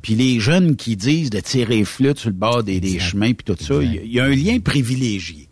puis 0.00 0.14
les 0.14 0.38
jeunes 0.40 0.76
qui 0.76 0.96
disent 0.96 1.28
de 1.28 1.40
tirer 1.40 1.84
flûte 1.84 2.18
sur 2.18 2.30
le 2.30 2.36
bord 2.36 2.62
des, 2.62 2.80
des 2.80 2.98
chemins 3.00 3.32
puis 3.32 3.44
tout 3.44 3.62
ça. 3.62 3.74
Il 3.82 4.06
y 4.06 4.14
y, 4.14 4.20
a 4.20 4.24
un 4.24 4.34
lien 4.34 4.58
privilégié. 4.60 5.48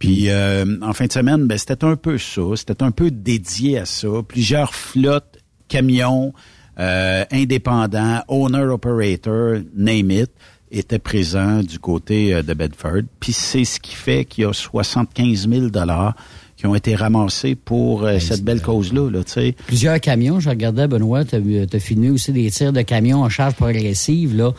Puis 0.00 0.30
euh, 0.30 0.64
en 0.82 0.94
fin 0.94 1.06
de 1.06 1.12
semaine, 1.12 1.46
ben, 1.46 1.58
c'était 1.58 1.84
un 1.84 1.96
peu 1.96 2.16
ça. 2.18 2.40
C'était 2.56 2.82
un 2.82 2.90
peu 2.90 3.10
dédié 3.10 3.78
à 3.78 3.84
ça. 3.84 4.08
Plusieurs 4.26 4.74
flottes, 4.74 5.38
camions, 5.68 6.32
euh, 6.78 7.24
indépendants, 7.30 8.24
owner-operator, 8.26 9.58
name 9.76 10.10
it, 10.10 10.30
étaient 10.70 10.98
présents 10.98 11.62
du 11.62 11.78
côté 11.78 12.34
euh, 12.34 12.42
de 12.42 12.54
Bedford. 12.54 13.02
Puis 13.18 13.32
c'est 13.32 13.64
ce 13.64 13.80
qui 13.80 13.94
fait 13.94 14.24
qu'il 14.24 14.44
y 14.44 14.46
a 14.46 14.52
75 14.52 15.48
000 15.48 15.68
dollars 15.68 16.14
qui 16.56 16.66
ont 16.66 16.74
été 16.74 16.94
ramassés 16.94 17.54
pour 17.54 18.04
euh, 18.04 18.18
cette 18.18 18.44
belle 18.44 18.60
cause-là. 18.60 19.10
Là, 19.10 19.24
tu 19.24 19.32
sais. 19.32 19.54
Plusieurs 19.66 19.98
camions, 19.98 20.40
je 20.40 20.50
regardais, 20.50 20.86
Benoît, 20.88 21.24
tu 21.24 21.36
as, 21.36 21.78
filmé 21.78 22.10
aussi 22.10 22.32
des 22.32 22.50
tirs 22.50 22.74
de 22.74 22.82
camions 22.82 23.22
en 23.22 23.30
charge 23.30 23.54
progressive. 23.54 24.36
Là. 24.36 24.52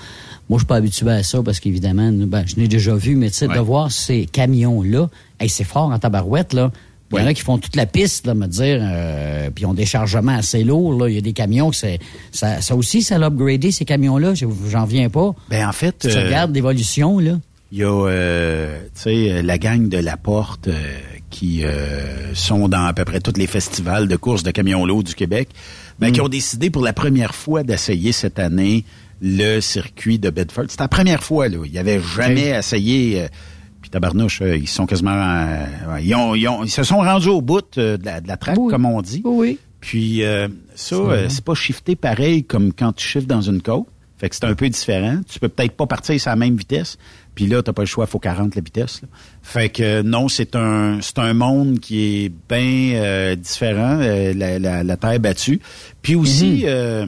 Moi, 0.49 0.57
je 0.57 0.63
suis 0.63 0.65
pas 0.65 0.77
habitué 0.77 1.11
à 1.11 1.21
ça 1.21 1.43
parce 1.43 1.59
qu'évidemment, 1.59 2.11
ben, 2.11 2.43
je 2.47 2.55
l'ai 2.55 2.67
déjà 2.67 2.95
vu, 2.95 3.15
mais 3.15 3.29
tu 3.29 3.35
sais, 3.35 3.47
de 3.47 3.59
voir 3.59 3.91
ces 3.91 4.25
camions-là, 4.25 5.09
hey, 5.39 5.47
c'est 5.47 5.63
fort 5.63 5.91
en 5.91 5.99
tabarouette, 5.99 6.53
là. 6.53 6.71
Il 7.19 7.19
y 7.19 7.23
en 7.23 7.27
a 7.27 7.33
qui 7.33 7.41
font 7.41 7.57
toute 7.57 7.75
la 7.75 7.85
piste, 7.85 8.25
là, 8.27 8.33
me 8.33 8.47
dire, 8.47 8.79
euh, 8.81 9.49
puis 9.53 9.63
ils 9.63 9.65
ont 9.67 9.73
des 9.73 9.85
chargements 9.85 10.35
assez 10.37 10.63
lourds. 10.63 10.93
Là. 10.99 11.09
Il 11.09 11.15
y 11.15 11.17
a 11.17 11.21
des 11.21 11.33
camions 11.33 11.69
que 11.69 11.75
c'est. 11.75 11.99
Ça, 12.31 12.61
ça 12.61 12.75
aussi, 12.75 13.01
ça 13.01 13.17
l'a 13.17 13.27
upgradé, 13.27 13.71
ces 13.71 13.85
camions-là. 13.85 14.33
Je- 14.33 14.45
J'en 14.69 14.85
viens 14.85 15.09
pas. 15.09 15.33
Ben 15.49 15.67
en 15.67 15.71
fait. 15.73 15.95
Si 16.01 16.07
tu 16.09 16.15
euh, 16.17 16.25
regardes 16.25 16.53
l'évolution, 16.55 17.19
là. 17.19 17.39
Il 17.73 17.77
y 17.79 17.83
a, 17.83 18.07
euh, 18.07 18.81
tu 18.95 19.01
sais, 19.03 19.41
la 19.41 19.57
gang 19.57 19.87
de 19.87 19.97
la 19.97 20.17
Porte 20.17 20.67
euh, 20.67 20.73
qui 21.29 21.63
euh, 21.63 22.33
sont 22.33 22.67
dans 22.67 22.83
à 22.85 22.93
peu 22.93 23.05
près 23.05 23.21
tous 23.21 23.37
les 23.37 23.47
festivals 23.47 24.07
de 24.09 24.15
courses 24.17 24.43
de 24.43 24.51
camions 24.51 24.85
lourds 24.85 25.03
du 25.03 25.15
Québec, 25.15 25.47
ben, 25.99 26.11
qui 26.11 26.19
ont 26.19 26.27
décidé 26.27 26.69
pour 26.69 26.81
la 26.83 26.91
première 26.93 27.33
fois 27.33 27.63
d'essayer 27.63 28.11
cette 28.11 28.39
année 28.39 28.83
le 29.21 29.59
circuit 29.61 30.17
de 30.19 30.29
Bedford. 30.29 30.65
C'est 30.67 30.79
la 30.81 30.87
première 30.87 31.23
fois, 31.23 31.47
là. 31.47 31.59
Ils 31.65 31.73
n'avaient 31.73 32.01
jamais 32.15 32.49
essayé. 32.57 33.27
Tabarnouche, 33.91 34.41
euh, 34.41 34.57
ils 34.57 34.67
sont 34.67 34.85
quasiment... 34.85 35.11
euh, 35.15 35.99
ils, 36.01 36.15
ont, 36.15 36.33
ils, 36.35 36.47
ont- 36.47 36.63
ils 36.63 36.71
se 36.71 36.83
sont 36.83 36.97
rendus 36.99 37.29
au 37.29 37.41
bout 37.41 37.77
euh, 37.77 37.97
de, 37.97 38.05
la, 38.05 38.21
de 38.21 38.27
la 38.27 38.37
traque, 38.37 38.55
comme 38.69 38.85
on 38.85 39.01
dit. 39.01 39.21
Oui. 39.25 39.59
Puis 39.79 40.23
euh, 40.23 40.47
ça, 40.75 40.95
C'est 41.29 41.43
pas 41.43 41.55
shifté 41.55 41.95
pareil 41.95 42.43
comme 42.43 42.71
quand 42.73 42.93
tu 42.93 43.07
shiftes 43.07 43.27
dans 43.27 43.41
une 43.41 43.61
côte. 43.61 43.87
Fait 44.17 44.29
que 44.29 44.35
c'est 44.35 44.45
un 44.45 44.53
peu 44.53 44.69
différent. 44.69 45.19
Tu 45.27 45.39
peux 45.39 45.49
peut-être 45.49 45.75
pas 45.75 45.87
partir 45.87 46.19
sur 46.21 46.29
la 46.29 46.35
même 46.35 46.55
vitesse. 46.55 46.99
Puis 47.33 47.47
là, 47.47 47.63
t'as 47.63 47.73
pas 47.73 47.81
le 47.81 47.87
choix, 47.87 48.05
faut 48.05 48.19
40 48.19 48.53
la 48.55 48.61
vitesse. 48.61 49.01
là. 49.01 49.07
Fait 49.41 49.69
que 49.69 49.81
euh, 49.81 50.03
non, 50.03 50.27
c'est 50.27 50.55
un 50.55 50.99
c'est 51.01 51.17
un 51.17 51.33
monde 51.33 51.79
qui 51.79 52.25
est 52.25 52.29
bien 52.47 52.99
euh, 53.01 53.35
différent, 53.35 53.97
euh, 53.99 54.31
la, 54.35 54.59
la, 54.59 54.83
la 54.83 54.97
terre 54.97 55.19
battue. 55.19 55.59
Puis 56.03 56.13
aussi, 56.13 56.61
euh, 56.65 57.07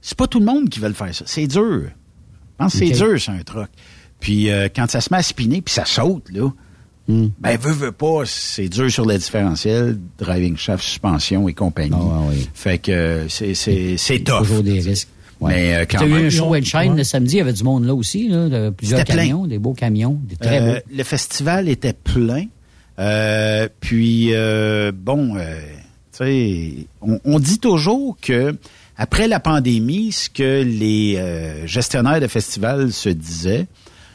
c'est 0.00 0.16
pas 0.16 0.28
tout 0.28 0.38
le 0.38 0.46
monde 0.46 0.68
qui 0.68 0.78
veut 0.78 0.86
le 0.88 0.94
faire 0.94 1.12
ça. 1.12 1.24
C'est 1.26 1.48
dur. 1.48 1.82
Je 1.86 1.88
pense 2.58 2.72
que 2.74 2.78
c'est 2.78 2.92
dur, 2.92 3.20
c'est 3.20 3.32
un 3.32 3.42
truc. 3.42 3.68
Puis 4.22 4.50
euh, 4.50 4.68
quand 4.74 4.88
ça 4.90 5.00
se 5.02 5.08
met 5.12 5.18
à 5.18 5.22
spinner, 5.22 5.60
puis 5.60 5.74
ça 5.74 5.84
saute, 5.84 6.30
là, 6.32 6.48
ben 7.08 7.58
veut, 7.60 7.72
veut 7.72 7.92
pas, 7.92 8.22
c'est 8.24 8.68
dur 8.68 8.90
sur 8.90 9.04
le 9.04 9.18
différentiel, 9.18 9.98
driving 10.18 10.56
shaft, 10.56 10.82
suspension 10.84 11.46
et 11.48 11.52
compagnie. 11.52 11.96
Fait 12.54 12.78
que 12.78 13.26
c'est 13.28 13.52
c'est 13.54 13.96
c'est 13.98 14.20
tough. 14.20 14.38
Toujours 14.38 14.62
des 14.62 14.80
risques. 14.80 15.08
Mais 15.44 15.74
euh, 15.74 15.84
quand 15.90 15.98
as 16.02 16.06
eu 16.06 16.26
un 16.26 16.30
show 16.30 16.54
and 16.54 16.62
shine 16.62 16.96
le 16.96 17.02
samedi, 17.02 17.34
il 17.34 17.38
y 17.38 17.40
avait 17.40 17.52
du 17.52 17.64
monde 17.64 17.84
là 17.84 17.94
aussi, 17.94 18.28
là, 18.28 18.48
de 18.48 18.70
plusieurs 18.70 19.00
C'était 19.00 19.12
plein. 19.14 19.22
camions, 19.26 19.46
des 19.48 19.58
beaux 19.58 19.74
camions, 19.74 20.18
des 20.22 20.36
très 20.36 20.60
Euh, 20.62 20.74
beaux. 20.74 20.80
le 20.96 21.02
festival 21.02 21.68
était 21.68 21.92
plein. 21.92 22.44
Euh, 23.00 23.68
puis 23.80 24.28
euh, 24.34 24.92
bon, 24.94 25.36
euh, 25.36 25.58
tu 26.16 26.18
sais, 26.24 26.86
on, 27.00 27.18
on 27.24 27.40
dit 27.40 27.58
toujours 27.58 28.16
que 28.22 28.56
après 28.96 29.26
la 29.26 29.40
pandémie, 29.40 30.12
ce 30.12 30.30
que 30.30 30.62
les 30.62 31.16
euh, 31.16 31.66
gestionnaires 31.66 32.20
de 32.20 32.28
festivals 32.28 32.92
se 32.92 33.08
disaient, 33.08 33.66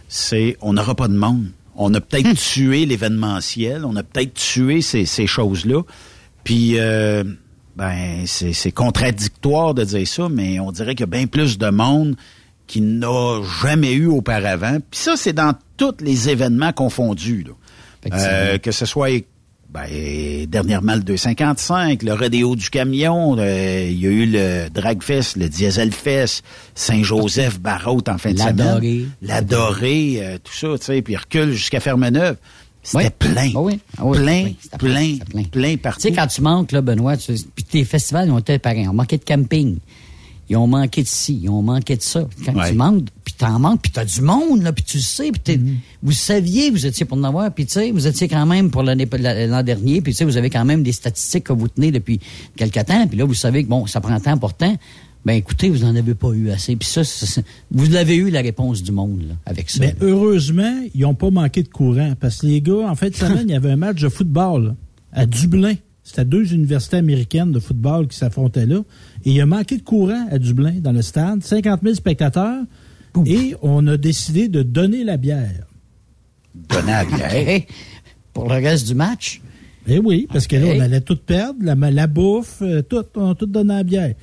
c'est 0.08 0.58
on 0.62 0.74
n'aura 0.74 0.96
pas 0.96 1.08
de 1.08 1.18
monde. 1.18 1.48
On 1.76 1.94
a 1.94 2.02
peut-être 2.02 2.34
tué 2.34 2.86
l'événementiel, 2.86 3.86
on 3.86 3.96
a 3.96 4.04
peut-être 4.04 4.34
tué 4.34 4.82
ces, 4.82 5.06
ces 5.06 5.28
choses-là. 5.28 5.84
Puis 6.44 6.80
euh, 6.80 7.24
ben 7.76 8.24
c'est 8.26 8.54
c'est 8.54 8.72
contradictoire 8.72 9.74
de 9.74 9.84
dire 9.84 10.08
ça, 10.08 10.30
mais 10.30 10.60
on 10.60 10.72
dirait 10.72 10.96
qu'il 10.96 11.02
y 11.02 11.04
a 11.04 11.08
bien 11.18 11.28
plus 11.28 11.58
de 11.58 11.70
monde 11.70 12.16
qui 12.66 12.82
n'a 12.82 13.42
jamais 13.62 13.94
eu 13.94 14.08
auparavant. 14.08 14.80
Puis 14.92 15.00
ça, 15.00 15.16
c'est 15.16 15.34
dans 15.34 15.54
tous 15.78 15.96
les 16.02 16.30
événements 16.30 16.74
confondus. 16.74 17.44
Là. 17.44 17.54
Euh, 18.14 18.58
que 18.58 18.72
ce 18.72 18.86
soit 18.86 19.10
ben, 19.70 20.46
dernièrement 20.48 20.96
le 20.96 21.02
255, 21.02 22.04
le 22.04 22.14
rodéo 22.14 22.56
du 22.56 22.70
camion, 22.70 23.36
le- 23.36 23.88
il 23.90 24.00
y 24.00 24.08
a 24.08 24.10
eu 24.10 24.26
le 24.26 24.70
Dragfest, 24.70 25.36
le 25.38 25.50
Dieselfest, 25.50 26.42
Saint-Joseph, 26.76 27.60
Barraute 27.60 28.08
en 28.10 28.18
fin 28.18 28.32
de 28.34 28.38
La 28.38 28.50
semaine. 28.50 28.68
Dorée. 28.74 29.06
La 29.22 29.42
Dorée, 29.42 30.20
euh, 30.22 30.38
tout 30.44 30.54
ça, 30.54 30.78
tu 30.80 30.86
sais, 30.86 31.02
puis 31.02 31.14
il 31.14 31.18
recule 31.18 31.52
jusqu'à 31.54 31.80
Fermeneuve. 31.80 32.38
C'était 32.84 33.10
plein. 33.10 33.52
Ah 33.54 33.60
oui. 33.62 33.80
Ah 33.98 34.06
oui, 34.06 34.18
plein, 34.18 34.44
oui, 34.46 34.56
c'était 34.62 34.78
plein, 34.78 35.14
c'était 35.20 35.50
plein. 35.50 35.76
plein 35.78 35.92
Tu 35.92 36.00
sais, 36.02 36.12
quand 36.14 36.28
tu 36.28 36.42
manques, 36.42 36.72
là, 36.72 36.82
Benoît, 36.82 37.18
tu, 37.18 37.34
puis 37.54 37.66
tes 37.66 37.84
festivals, 37.84 38.32
ont 38.32 38.40
été 38.40 38.60
pareils. 38.60 38.84
Ils 38.84 38.88
ont 38.90 38.94
manqué 38.94 39.18
de 39.18 39.26
camping. 39.26 39.78
Ils 40.50 40.56
ont 40.58 40.68
manqué 40.68 41.04
de 41.04 41.08
ci, 41.08 41.40
ils 41.44 41.50
ont 41.50 41.62
manqué 41.62 41.96
de 41.98 42.02
ça. 42.02 42.28
Quand 42.46 42.56
Ouais. 42.56 42.70
tu 42.70 42.76
manques, 42.76 43.08
puis 43.26 43.34
t'en 43.38 43.60
manques, 43.60 43.82
puis 43.82 43.92
t'as 43.92 44.06
du 44.06 44.22
monde, 44.22 44.62
là, 44.64 44.72
puis 44.72 44.84
tu 44.84 44.98
le 44.98 45.04
sais, 45.04 45.30
puis 45.32 45.42
t'es- 45.42 45.58
Mm-hmm. 45.58 45.76
vous 46.04 46.12
saviez, 46.14 46.72
vous 46.72 46.86
étiez 46.86 47.06
pour 47.06 47.18
en 47.18 47.24
avoir, 47.26 47.54
puis 47.54 47.66
tu 47.66 47.74
sais, 47.74 47.92
vous 47.92 48.08
étiez 48.08 48.28
quand 48.30 48.46
même 48.46 48.72
pour 48.72 48.84
l'année 48.84 49.08
l'an 49.48 49.62
dernier, 49.64 50.00
puis 50.02 50.14
tu 50.14 50.18
sais, 50.20 50.26
vous 50.26 50.38
avez 50.38 50.50
quand 50.50 50.64
même 50.64 50.84
des 50.84 50.94
statistiques 50.94 51.44
que 51.46 51.54
vous 51.54 51.68
tenez 51.68 51.92
depuis 51.92 52.20
quelque 52.56 52.80
temps, 52.80 53.06
puis 53.08 53.18
là, 53.18 53.26
vous 53.26 53.34
savez 53.34 53.64
que, 53.64 53.70
bon, 53.70 53.86
ça 53.88 54.00
prend 54.00 54.20
temps 54.20 54.38
pourtant. 54.38 54.76
Ben 55.26 55.34
écoutez, 55.34 55.70
vous 55.70 55.80
n'en 55.80 55.94
avez 55.94 56.16
pas 56.16 56.30
eu 56.32 56.52
assez. 56.52 56.78
Puis 56.78 56.88
ça, 56.88 57.04
c'est- 57.04 57.26
c'est- 57.26 57.44
vous 57.70 57.96
avez 57.96 58.16
eu 58.16 58.30
la 58.30 58.40
réponse 58.40 58.82
du 58.82 58.94
monde 58.94 59.24
là, 59.28 59.34
avec 59.46 59.70
ça. 59.70 59.80
Mais 59.82 59.94
heureusement, 60.00 60.74
ils 60.96 61.02
n'ont 61.02 61.16
pas 61.16 61.30
manqué 61.32 61.64
de 61.64 61.68
courant. 61.68 62.14
Parce 62.18 62.38
que 62.38 62.48
les 62.48 62.62
gars, 62.62 62.88
en 62.90 62.96
fin 62.96 63.10
de 63.10 63.16
semaine, 63.16 63.44
il 63.46 63.52
y 63.52 63.56
avait 63.56 63.72
un 63.72 63.76
match 63.76 64.00
de 64.02 64.08
football 64.08 64.68
là, 64.68 64.76
à 65.12 65.26
Dublin. 65.26 65.74
C'était 66.08 66.24
deux 66.24 66.54
universités 66.54 66.96
américaines 66.96 67.52
de 67.52 67.60
football 67.60 68.08
qui 68.08 68.18
s'affrontaient 68.18 68.66
là. 68.66 68.80
Et 69.26 69.32
il 69.32 69.42
a 69.42 69.46
manqué 69.46 69.76
de 69.76 69.82
courant 69.82 70.26
à 70.32 70.40
Dublin, 70.40 70.76
dans 70.80 70.94
le 70.94 71.02
stade. 71.02 71.44
50 71.44 71.82
000 71.84 71.96
spectateurs. 71.96 72.64
Et 73.26 73.56
on 73.62 73.86
a 73.88 73.98
décidé 73.98 74.48
de 74.48 74.64
donner 74.64 75.04
la 75.04 75.18
bière. 75.18 75.68
Donner 76.70 76.94
la 76.94 77.04
bière? 77.04 77.62
Pour 78.34 78.48
le 78.48 78.56
reste 78.56 78.88
du 78.88 78.96
match? 78.96 79.42
Eh 79.86 80.00
oui, 80.00 80.28
parce 80.32 80.48
que 80.48 80.56
là, 80.56 80.68
on 80.78 80.80
allait 80.80 81.02
tout 81.02 81.18
perdre, 81.18 81.60
la, 81.62 81.76
la 81.76 82.08
bouffe, 82.08 82.62
euh, 82.62 82.82
tout, 82.82 83.04
on 83.16 83.32
a 83.32 83.36
tout 83.36 83.46
donné 83.46 83.74
la 83.74 83.84
bière. 83.84 84.14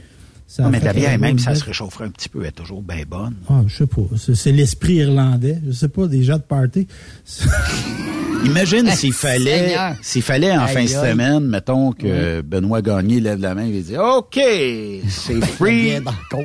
Ça 0.47 0.62
Non, 0.62 0.68
a 0.68 0.72
mais 0.72 0.78
fait 0.78 0.84
la 0.86 0.92
bière, 0.92 1.18
même 1.18 1.38
ça 1.38 1.55
se 1.55 1.64
réchaufferait 1.64 2.05
un 2.05 2.11
petit 2.11 2.28
peu, 2.28 2.40
elle 2.42 2.49
est 2.49 2.53
toujours 2.53 2.82
bien 2.82 3.03
bonne. 3.09 3.34
Ah, 3.49 3.62
je 3.66 3.76
sais 3.78 3.86
pas. 3.86 4.03
C'est, 4.34 4.53
l'esprit 4.53 4.95
irlandais. 4.97 5.59
Je 5.66 5.72
sais 5.72 5.88
pas, 5.88 6.07
des 6.07 6.22
gens 6.22 6.36
de 6.36 6.42
party. 6.42 6.86
Imagine 8.45 8.90
s'il 8.90 9.12
fallait, 9.14 9.74
s'il 10.03 10.20
fallait 10.22 10.53
en 10.53 10.64
Aïe, 10.64 10.86
fin 10.86 11.03
de 11.03 11.20
aïe. 11.22 11.40
mettons 11.40 11.92
que 11.92 12.42
Benoît 12.42 12.82
Gagné 12.82 13.18
lève 13.20 13.40
la 13.40 13.55
main 13.55 13.64
et 13.66 13.80
dit 13.80 13.97
OK, 13.97 14.34
c'est 15.09 15.45
free 15.57 15.95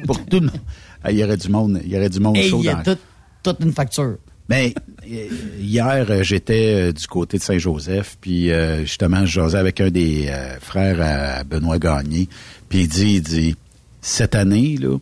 pour 0.06 0.26
tout 0.26 0.40
le 0.40 0.46
monde. 0.48 0.62
Ah, 1.04 1.12
il 1.12 1.18
y 1.18 1.24
aurait 1.24 1.36
du 1.38 1.50
monde, 1.50 1.82
il 1.84 1.92
y 1.92 1.98
aurait 1.98 2.10
du 2.10 2.20
monde 2.22 2.38
Et 2.38 2.44
chaud 2.50 2.60
il 2.62 2.66
y 2.66 2.70
a 2.70 2.76
dans 2.76 2.84
tout- 2.96 3.00
toute 3.44 3.58
une 3.62 3.74
facture. 3.74 4.18
Ben, 4.48 4.72
euh, 5.12 5.28
hier, 5.60 6.06
euh, 6.10 6.24
j'étais 6.24 6.74
euh, 6.90 6.92
du 6.94 7.06
côté 7.06 7.38
de 7.38 7.44
Saint-Joseph, 7.44 8.18
puis 8.22 8.50
justement, 8.82 9.26
je 9.26 9.42
jasais 9.42 9.58
avec 9.58 9.82
un 9.82 9.90
des 9.90 10.32
frères 10.62 11.02
à 11.02 11.44
Benoît 11.44 11.80
Gagné, 11.80 12.30
puis 12.70 12.82
il 12.82 12.88
dit, 12.88 13.16
il 13.16 13.22
dit, 13.22 13.56
cette 14.02 14.36
année, 14.36 14.78
là, 14.78 14.98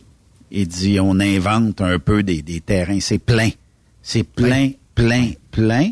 il 0.50 0.66
dit, 0.66 0.98
on 1.00 1.20
invente 1.20 1.80
un 1.80 1.98
peu 1.98 2.22
des, 2.22 2.42
des 2.42 2.60
terrains, 2.60 3.00
c'est 3.00 3.18
plein, 3.18 3.50
c'est 4.02 4.24
plein, 4.24 4.70
plein, 4.94 5.30
plein, 5.50 5.90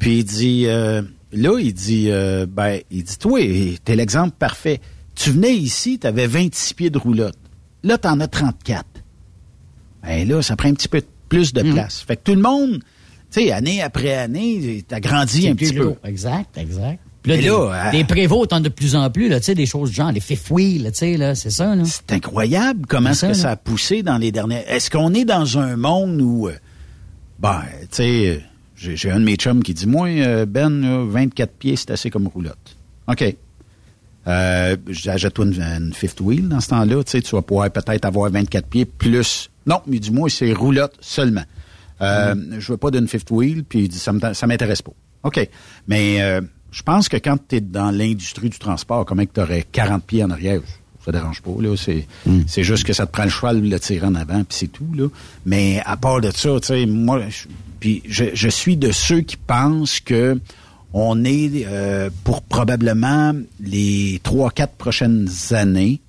puis 0.00 0.18
il 0.18 0.24
dit, 0.24 0.64
euh, 0.66 1.02
là, 1.32 1.58
il 1.58 1.72
dit, 1.72 2.06
euh, 2.10 2.46
ben, 2.46 2.80
il 2.90 3.04
dit, 3.04 3.18
toi, 3.18 3.40
t'es 3.84 3.96
l'exemple 3.96 4.34
parfait, 4.38 4.80
tu 5.14 5.30
venais 5.30 5.54
ici, 5.54 5.98
t'avais 5.98 6.26
26 6.26 6.74
pieds 6.74 6.90
de 6.90 6.98
roulotte, 6.98 7.38
là, 7.82 7.98
t'en 7.98 8.18
as 8.20 8.28
34 8.28 8.84
ben 10.02 10.28
là, 10.28 10.42
ça 10.42 10.56
prend 10.56 10.68
un 10.68 10.74
petit 10.74 10.88
peu 10.88 11.02
plus 11.28 11.52
de 11.52 11.62
place. 11.62 12.00
Fait 12.00 12.16
que 12.16 12.22
tout 12.24 12.34
le 12.34 12.42
monde, 12.42 12.80
tu 13.30 13.40
sais, 13.42 13.52
année 13.52 13.80
après 13.82 14.14
année, 14.14 14.84
t'as 14.86 15.00
grandi 15.00 15.48
un 15.48 15.54
petit 15.54 15.72
peu. 15.72 15.94
Exact, 16.04 16.58
exact. 16.58 17.00
Puis 17.22 17.30
là, 17.32 17.38
des, 17.38 17.46
là, 17.48 17.90
des 17.92 18.02
euh, 18.02 18.06
prévôts, 18.06 18.46
de 18.46 18.68
plus 18.68 18.96
en 18.96 19.08
plus, 19.10 19.28
là, 19.28 19.38
tu 19.38 19.46
sais, 19.46 19.54
des 19.54 19.66
choses 19.66 19.90
du 19.90 19.96
genre, 19.96 20.10
les 20.10 20.20
fifth 20.20 20.50
wheel, 20.50 20.82
là, 20.82 20.90
tu 20.90 20.98
sais, 20.98 21.16
là, 21.16 21.34
c'est 21.34 21.50
ça, 21.50 21.74
là. 21.76 21.84
C'est 21.84 22.12
incroyable 22.12 22.86
comment 22.88 23.10
est-ce 23.10 23.26
que 23.26 23.32
ça, 23.34 23.50
a 23.52 23.56
poussé 23.56 24.02
dans 24.02 24.18
les 24.18 24.32
dernières... 24.32 24.64
Est-ce 24.68 24.90
qu'on 24.90 25.14
est 25.14 25.24
dans 25.24 25.58
un 25.58 25.76
monde 25.76 26.20
où... 26.20 26.48
euh, 26.48 26.52
ben, 27.38 27.62
tu 27.82 27.86
sais, 27.90 28.40
j'ai 28.76 28.96
j'ai 28.96 29.10
un 29.10 29.20
de 29.20 29.24
mes 29.24 29.36
chums 29.36 29.62
qui 29.62 29.72
dit, 29.74 29.86
moi, 29.86 30.08
euh, 30.08 30.46
Ben, 30.46 30.80
là, 30.82 31.04
24 31.08 31.52
pieds, 31.52 31.76
c'est 31.76 31.92
assez 31.92 32.10
comme 32.10 32.26
roulotte. 32.26 32.76
OK. 33.06 33.36
Euh, 34.26 34.76
J'achète-toi 34.88 35.46
une, 35.46 35.60
une 35.62 35.92
fifth 35.92 36.20
wheel 36.20 36.48
dans 36.48 36.60
ce 36.60 36.68
temps-là. 36.70 37.02
Tu 37.04 37.10
sais, 37.12 37.22
tu 37.22 37.34
vas 37.36 37.42
pouvoir 37.42 37.70
peut-être 37.70 38.04
avoir 38.04 38.30
24 38.30 38.66
pieds 38.66 38.84
plus... 38.84 39.48
Non, 39.66 39.80
mais 39.86 40.00
du 40.00 40.10
moins, 40.10 40.28
c'est 40.28 40.52
roulotte 40.52 40.96
seulement. 41.00 41.44
Euh, 42.00 42.34
Je 42.58 42.72
veux 42.72 42.78
pas 42.78 42.90
d'une 42.90 43.06
fifth 43.06 43.30
wheel, 43.30 43.62
puis 43.62 43.82
il 43.82 43.88
dit, 43.88 43.98
ça 43.98 44.12
m'intéresse 44.12 44.82
pas. 44.82 44.92
OK. 45.22 45.48
Mais 45.86 46.20
euh, 46.20 46.40
je 46.72 46.82
pense 46.82 47.08
que 47.08 47.16
quand 47.18 47.36
tu 47.48 47.56
es 47.56 47.60
dans 47.60 47.90
l'industrie 47.90 48.48
du 48.48 48.58
transport, 48.58 49.04
comment 49.04 49.24
que 49.24 49.32
tu 49.32 49.40
aurais 49.40 49.64
40 49.70 50.02
pieds 50.02 50.24
en 50.24 50.30
arrière, 50.30 50.60
ça 51.04 51.12
dérange 51.12 51.42
pas. 51.42 51.50
là. 51.60 51.76
C'est 51.76 52.06
c'est 52.46 52.64
juste 52.64 52.84
que 52.84 52.92
ça 52.92 53.06
te 53.06 53.12
prend 53.12 53.24
le 53.24 53.30
cheval 53.30 53.62
le 53.62 53.78
tirer 53.78 54.06
en 54.06 54.14
avant, 54.14 54.42
puis 54.42 54.56
c'est 54.58 54.68
tout. 54.72 54.88
là. 54.96 55.06
Mais 55.44 55.82
à 55.84 55.96
part 55.96 56.20
de 56.20 56.30
ça, 56.30 56.58
tu 56.60 56.68
sais, 56.68 56.86
moi, 56.86 57.20
je, 57.28 57.46
puis 57.78 58.02
je, 58.08 58.24
je 58.34 58.48
suis 58.48 58.76
de 58.76 58.90
ceux 58.90 59.20
qui 59.20 59.36
pensent 59.36 60.00
que 60.00 60.40
on 60.94 61.24
est 61.24 61.64
euh, 61.66 62.10
pour 62.24 62.42
probablement 62.42 63.32
les 63.60 64.20
trois, 64.22 64.50
quatre 64.50 64.74
prochaines 64.74 65.28
années 65.50 66.00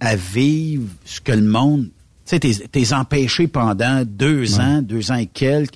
à 0.00 0.16
vivre 0.16 0.84
ce 1.04 1.20
que 1.20 1.32
le 1.32 1.42
monde... 1.42 1.84
Tu 2.26 2.36
sais, 2.36 2.40
t'es 2.40 2.52
t'es 2.70 2.92
empêché 2.92 3.48
pendant 3.48 4.02
deux 4.04 4.58
ans, 4.60 4.80
deux 4.82 5.10
ans 5.10 5.16
et 5.16 5.26
quelques, 5.26 5.74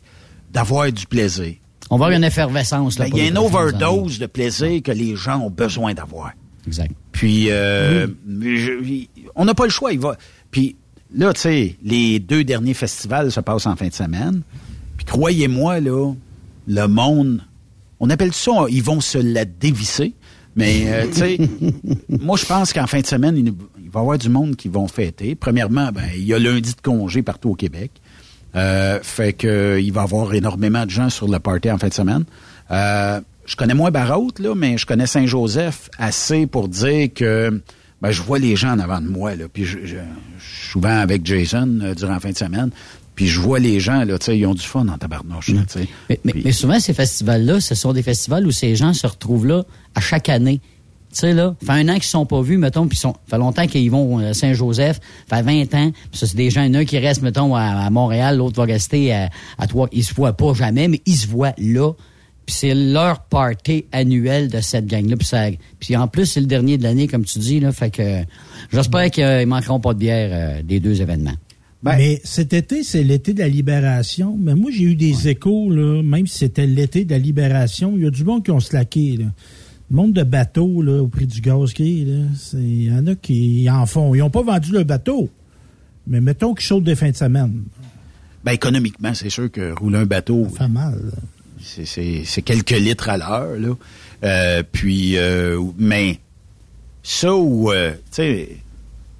d'avoir 0.51 0.91
du 0.91 1.07
plaisir. 1.07 1.55
On 1.91 1.97
va 1.97 2.07
avoir 2.07 2.17
une 2.19 2.25
effervescence. 2.25 2.97
Ben, 2.99 3.07
Il 3.13 3.17
y 3.19 3.21
a 3.23 3.29
une 3.29 3.39
overdose 3.39 4.19
de 4.19 4.27
plaisir 4.27 4.83
que 4.83 4.93
les 4.93 5.17
gens 5.17 5.41
ont 5.41 5.51
besoin 5.51 5.95
d'avoir. 5.95 6.33
Exact. 6.67 6.93
Puis, 7.13 7.51
euh, 7.51 8.07
je- 8.41 9.07
on 9.35 9.45
n'a 9.47 9.55
pas 9.55 9.65
le 9.65 9.71
choix. 9.71 9.93
Il 9.93 9.99
va. 10.01 10.17
Puis 10.51 10.77
là, 11.15 11.33
tu 11.33 11.41
sais, 11.41 11.77
les 11.83 12.19
deux 12.19 12.45
derniers 12.45 12.75
festivals 12.75 13.33
se 13.33 13.41
passent 13.41 13.67
en 13.67 13.75
fin 13.77 13.89
de 13.89 13.95
semaine. 13.95 14.43
Puis 14.97 15.07
croyez-moi, 15.07 15.81
là, 15.81 16.13
le 16.67 16.87
monde, 16.87 17.43
on 18.01 18.11
appelle 18.11 18.35
ça, 18.35 18.53
ils 18.69 18.83
vont 18.83 19.01
se 19.01 19.19
la 19.19 19.45
dévisser. 19.47 20.15
Mais, 20.57 20.83
euh, 20.87 21.07
tu 21.07 21.15
sais, 21.19 21.39
moi, 22.09 22.37
je 22.37 22.45
pense 22.45 22.73
qu'en 22.73 22.87
fin 22.87 23.01
de 23.01 23.07
semaine, 23.07 23.37
il, 23.37 23.47
il 23.83 23.91
va 23.91 24.01
y 24.01 24.03
avoir 24.03 24.19
du 24.19 24.29
monde 24.29 24.57
qui 24.57 24.69
vont 24.69 24.89
fêter. 24.89 25.35
Premièrement, 25.37 25.91
ben, 25.93 26.05
il 26.15 26.25
y 26.25 26.35
a 26.35 26.39
lundi 26.39 26.75
de 26.75 26.81
congé 26.83 27.23
partout 27.23 27.51
au 27.51 27.55
Québec. 27.55 27.93
Euh, 28.59 28.99
fait 29.03 29.33
que 29.33 29.47
euh, 29.47 29.81
il 29.81 29.93
va 29.93 30.01
y 30.03 30.05
avoir 30.05 30.35
énormément 30.35 30.85
de 30.85 30.91
gens 30.91 31.11
sur 31.11 31.29
le 31.29 31.39
party 31.39 31.71
en 31.71 31.79
fin 31.79 31.89
de 31.89 31.95
semaine. 31.95 32.25
Euh, 32.71 33.21
je 33.47 33.57
connais 33.57 33.75
moins 33.75 33.91
Barraute, 33.91 34.41
là, 34.41 34.55
mais 34.55 34.77
je 34.77 34.85
connais 34.87 35.07
Saint-Joseph 35.07 35.89
assez 35.99 36.47
pour 36.47 36.69
dire 36.69 37.09
que 37.15 37.63
ben, 38.03 38.11
je 38.11 38.23
vois 38.23 38.39
les 38.39 38.57
gens 38.57 38.73
en 38.73 38.79
avant 38.79 39.01
de 39.01 39.09
moi. 39.09 39.35
Là, 39.35 39.45
puis 39.53 39.65
je, 39.65 39.79
je- 39.85 39.97
je 40.39 40.45
suis 40.61 40.71
souvent 40.73 40.99
avec 40.99 41.25
Jason 41.25 41.79
euh, 41.83 41.95
durant 41.95 42.13
la 42.13 42.21
fin 42.21 42.31
de 42.31 42.37
semaine. 42.37 42.71
Puis 43.15 43.27
je 43.27 43.41
vois 43.41 43.59
les 43.59 43.81
gens, 43.81 44.05
là, 44.05 44.17
ils 44.29 44.47
ont 44.47 44.55
du 44.55 44.63
fun 44.63 44.87
en 44.87 44.97
tabarnouche. 44.99 45.49
là. 45.49 45.63
Mais, 46.09 46.21
mais- 46.25 46.33
mais 46.45 46.53
souvent, 46.53 46.79
ces 46.79 46.95
festivals-là, 46.95 47.61
ce 47.61 47.75
sont 47.75 47.93
des 47.93 48.03
festivals 48.05 48.47
où 48.47 48.53
ces 48.53 48.77
gens 48.77 48.93
se 48.93 49.07
retrouvent 49.07 49.47
là 49.47 49.65
à 49.97 50.01
chaque 50.01 50.29
année. 50.29 50.61
Tu 51.13 51.21
sais, 51.21 51.33
là, 51.33 51.55
fait 51.65 51.73
un 51.73 51.89
an 51.89 51.93
qu'ils 51.95 52.01
ne 52.01 52.03
sont 52.03 52.27
pas 52.27 52.43
vus, 52.43 52.59
mettons, 52.59 52.87
puis 52.87 52.99
sont, 52.99 53.15
fait 53.27 53.39
longtemps 53.39 53.67
qu'ils 53.67 53.91
vont 53.91 54.19
à 54.19 54.35
Saint-Joseph, 54.35 55.01
fait 55.29 55.43
20 55.43 55.63
ans, 55.75 55.91
puis 56.11 56.19
ça, 56.19 56.27
c'est 56.27 56.37
des 56.37 56.51
gens, 56.51 56.63
il 56.63 56.69
y 56.69 56.71
en 56.71 56.75
a 56.75 56.79
un 56.81 56.85
qui 56.85 56.99
reste, 56.99 57.23
mettons, 57.23 57.55
à, 57.55 57.63
à 57.63 57.91
Montréal, 57.91 58.37
l'autre 58.37 58.57
va 58.57 58.65
rester 58.65 59.13
à, 59.15 59.31
à 59.57 59.67
Trois. 59.67 59.89
Ils 59.93 60.05
se 60.05 60.13
voient 60.15 60.35
pas 60.37 60.53
jamais, 60.55 60.87
mais 60.87 61.01
ils 61.07 61.17
se 61.17 61.27
voient 61.27 61.55
là. 61.59 61.93
Puis 62.45 62.57
c'est 62.61 62.75
leur 62.75 63.25
party 63.25 63.85
annuel 63.93 64.49
de 64.49 64.61
cette 64.61 64.87
gang-là. 64.87 65.17
Puis, 65.17 65.27
ça- 65.27 65.49
puis 65.81 65.97
en 65.97 66.09
plus, 66.09 66.25
c'est 66.27 66.41
le 66.41 66.47
dernier 66.47 66.79
de 66.79 66.83
l'année, 66.83 67.07
comme 67.07 67.25
tu 67.25 67.39
dis, 67.39 67.61
là, 67.61 67.73
fait 67.73 67.91
que 67.91 68.23
j'espère 68.73 69.11
qu'ils 69.11 69.47
manqueront 69.47 69.81
pas 69.81 69.95
de 69.95 69.99
bière 69.99 70.31
euh, 70.33 70.63
des 70.63 70.81
deux 70.81 71.01
événements. 71.03 71.35
mais 71.99 72.21
cet 72.25 72.53
été, 72.55 72.83
c'est 72.83 73.03
l'été 73.05 73.35
de 73.35 73.39
la 73.41 73.49
libération. 73.49 74.37
Mais 74.39 74.55
moi, 74.55 74.71
j'ai 74.75 74.85
eu 74.85 74.95
des 74.95 75.29
échos, 75.29 75.71
là, 75.71 76.03
même 76.03 76.27
si 76.27 76.39
c'était 76.39 76.67
l'été 76.67 77.05
de 77.05 77.11
la 77.13 77.19
libération, 77.19 77.93
il 77.97 78.03
y 78.03 78.07
a 78.07 78.11
du 78.11 78.25
monde 78.25 78.45
qui 78.45 78.51
ont 78.51 78.61
slacké. 78.61 79.17
Là. 79.19 79.27
Le 79.91 79.97
monde 79.97 80.13
de 80.13 80.23
bateaux 80.23 80.83
là, 80.83 81.03
au 81.03 81.09
prix 81.09 81.27
du 81.27 81.41
gaz 81.41 81.73
qui 81.73 82.03
est, 82.03 82.55
il 82.55 82.85
y 82.85 82.93
en 82.93 83.07
a 83.07 83.15
qui 83.15 83.69
en 83.71 83.87
font. 83.87 84.15
Ils 84.15 84.19
n'ont 84.19 84.31
pas 84.31 84.43
vendu 84.43 84.73
le 84.73 84.85
bateau, 84.85 85.31
mais 86.07 86.21
mettons 86.21 86.55
qu'ils 86.55 86.67
sautent 86.67 86.85
des 86.85 86.95
fins 86.95 87.11
de 87.11 87.17
semaine. 87.17 87.65
Ben, 88.45 88.53
économiquement, 88.53 89.15
c'est 89.15 89.31
sûr 89.31 89.51
que 89.51 89.73
rouler 89.73 89.99
un 89.99 90.07
bateau. 90.07 90.47
Ça 90.53 90.65
fait 90.65 90.69
mal. 90.69 91.01
c'est 91.61 92.43
quelques 92.43 92.71
litres 92.71 93.09
à 93.09 93.17
l'heure, 93.17 93.59
là. 93.59 93.75
Euh, 94.25 94.63
puis, 94.71 95.17
euh, 95.17 95.61
mais 95.79 96.19
ça 97.03 97.35
où, 97.35 97.73
euh, 97.73 97.93
tu 97.93 97.99
sais, 98.11 98.49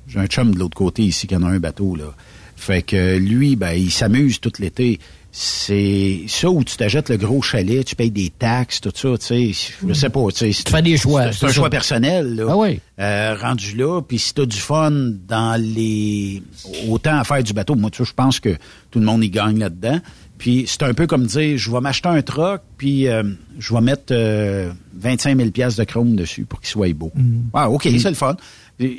j'ai 0.09 0.19
un 0.19 0.27
chum 0.27 0.55
de 0.55 0.59
l'autre 0.59 0.77
côté 0.77 1.03
ici 1.03 1.27
qui 1.27 1.37
en 1.37 1.43
a 1.43 1.49
un 1.49 1.59
bateau, 1.59 1.97
là. 1.97 2.15
Fait 2.57 2.83
que 2.83 3.17
lui, 3.17 3.55
ben, 3.55 3.73
il 3.73 3.91
s'amuse 3.91 4.41
tout 4.41 4.53
l'été. 4.59 4.99
C'est 5.41 6.25
ça 6.27 6.51
où 6.51 6.65
tu 6.65 6.77
t'achètes 6.77 7.11
le 7.11 7.17
gros 7.17 7.41
chalet, 7.43 7.85
tu 7.85 7.95
payes 7.95 8.11
des 8.11 8.29
taxes, 8.29 8.81
tout 8.81 8.91
ça, 8.93 9.17
tu 9.19 9.55
sais. 9.55 9.73
Je 9.87 9.95
sais 9.95 10.11
pas, 10.11 10.27
tu 10.35 10.53
sais. 10.53 10.65
Tu 10.65 10.73
fais 10.73 10.83
des 10.83 10.97
choix. 10.97 11.31
C'est 11.31 11.47
un 11.47 11.53
choix 11.53 11.71
personnel, 11.71 12.35
là. 12.35 12.47
Ah 12.49 12.57
oui. 12.57 12.81
Euh, 12.99 13.37
rendu 13.41 13.77
là, 13.77 14.01
puis 14.03 14.19
si 14.19 14.35
t'as 14.35 14.47
du 14.47 14.57
fun 14.57 14.91
dans 14.91 15.61
les... 15.63 16.43
Autant 16.89 17.21
à 17.21 17.23
faire 17.23 17.41
du 17.45 17.53
bateau, 17.53 17.77
moi, 17.77 17.89
tu 17.89 17.99
sais, 17.99 18.11
je 18.11 18.15
pense 18.15 18.41
que 18.41 18.57
tout 18.91 18.99
le 18.99 19.05
monde 19.05 19.23
y 19.23 19.31
gagne 19.31 19.61
là-dedans. 19.61 20.01
Puis 20.39 20.65
c'est 20.67 20.83
un 20.83 20.95
peu 20.95 21.07
comme 21.07 21.27
dire, 21.27 21.57
je 21.57 21.71
vais 21.71 21.81
m'acheter 21.81 22.09
un 22.09 22.23
truck, 22.23 22.63
puis 22.77 23.07
euh, 23.07 23.23
je 23.61 23.75
vais 23.75 23.81
mettre 23.81 24.13
euh, 24.13 24.73
25 24.95 25.37
000 25.37 25.51
piastres 25.51 25.79
de 25.79 25.85
chrome 25.85 26.17
dessus 26.17 26.45
pour 26.47 26.61
qu'il 26.61 26.69
soit 26.69 26.93
beau. 26.95 27.13
Ah, 27.53 27.71
OK, 27.71 27.83
c'est 27.85 28.09
le 28.09 28.15
fun. 28.15 28.37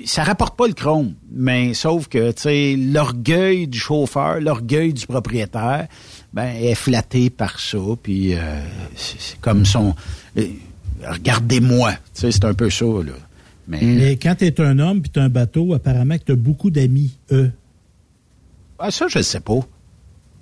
Ça 0.05 0.23
rapporte 0.23 0.57
pas 0.57 0.67
le 0.67 0.73
chrome, 0.73 1.13
mais 1.31 1.73
sauf 1.73 2.09
que, 2.09 2.31
tu 2.31 2.41
sais, 2.41 2.75
l'orgueil 2.77 3.67
du 3.67 3.79
chauffeur, 3.79 4.41
l'orgueil 4.41 4.93
du 4.93 5.07
propriétaire, 5.07 5.87
ben, 6.33 6.55
est 6.55 6.75
flatté 6.75 7.29
par 7.29 7.59
ça, 7.59 7.77
puis 8.01 8.35
euh, 8.35 8.39
c'est 8.95 9.39
comme 9.39 9.65
son... 9.65 9.95
euh, 10.37 10.43
Regardez-moi, 11.07 11.93
tu 11.93 11.99
sais, 12.21 12.31
c'est 12.31 12.43
un 12.45 12.53
peu 12.53 12.69
ça, 12.69 12.85
là. 12.85 13.13
Mais, 13.67 13.79
Mais 13.81 14.17
quand 14.17 14.35
tu 14.35 14.45
es 14.45 14.59
un 14.61 14.79
homme 14.79 15.01
puis 15.01 15.11
tu 15.11 15.19
un 15.19 15.29
bateau, 15.29 15.73
apparemment 15.73 16.17
que 16.17 16.23
tu 16.25 16.31
as 16.33 16.35
beaucoup 16.35 16.69
d'amis, 16.71 17.15
eux. 17.31 17.51
Ah, 18.79 18.91
ça, 18.91 19.05
je 19.07 19.19
ne 19.19 19.23
sais 19.23 19.39
pas. 19.39 19.59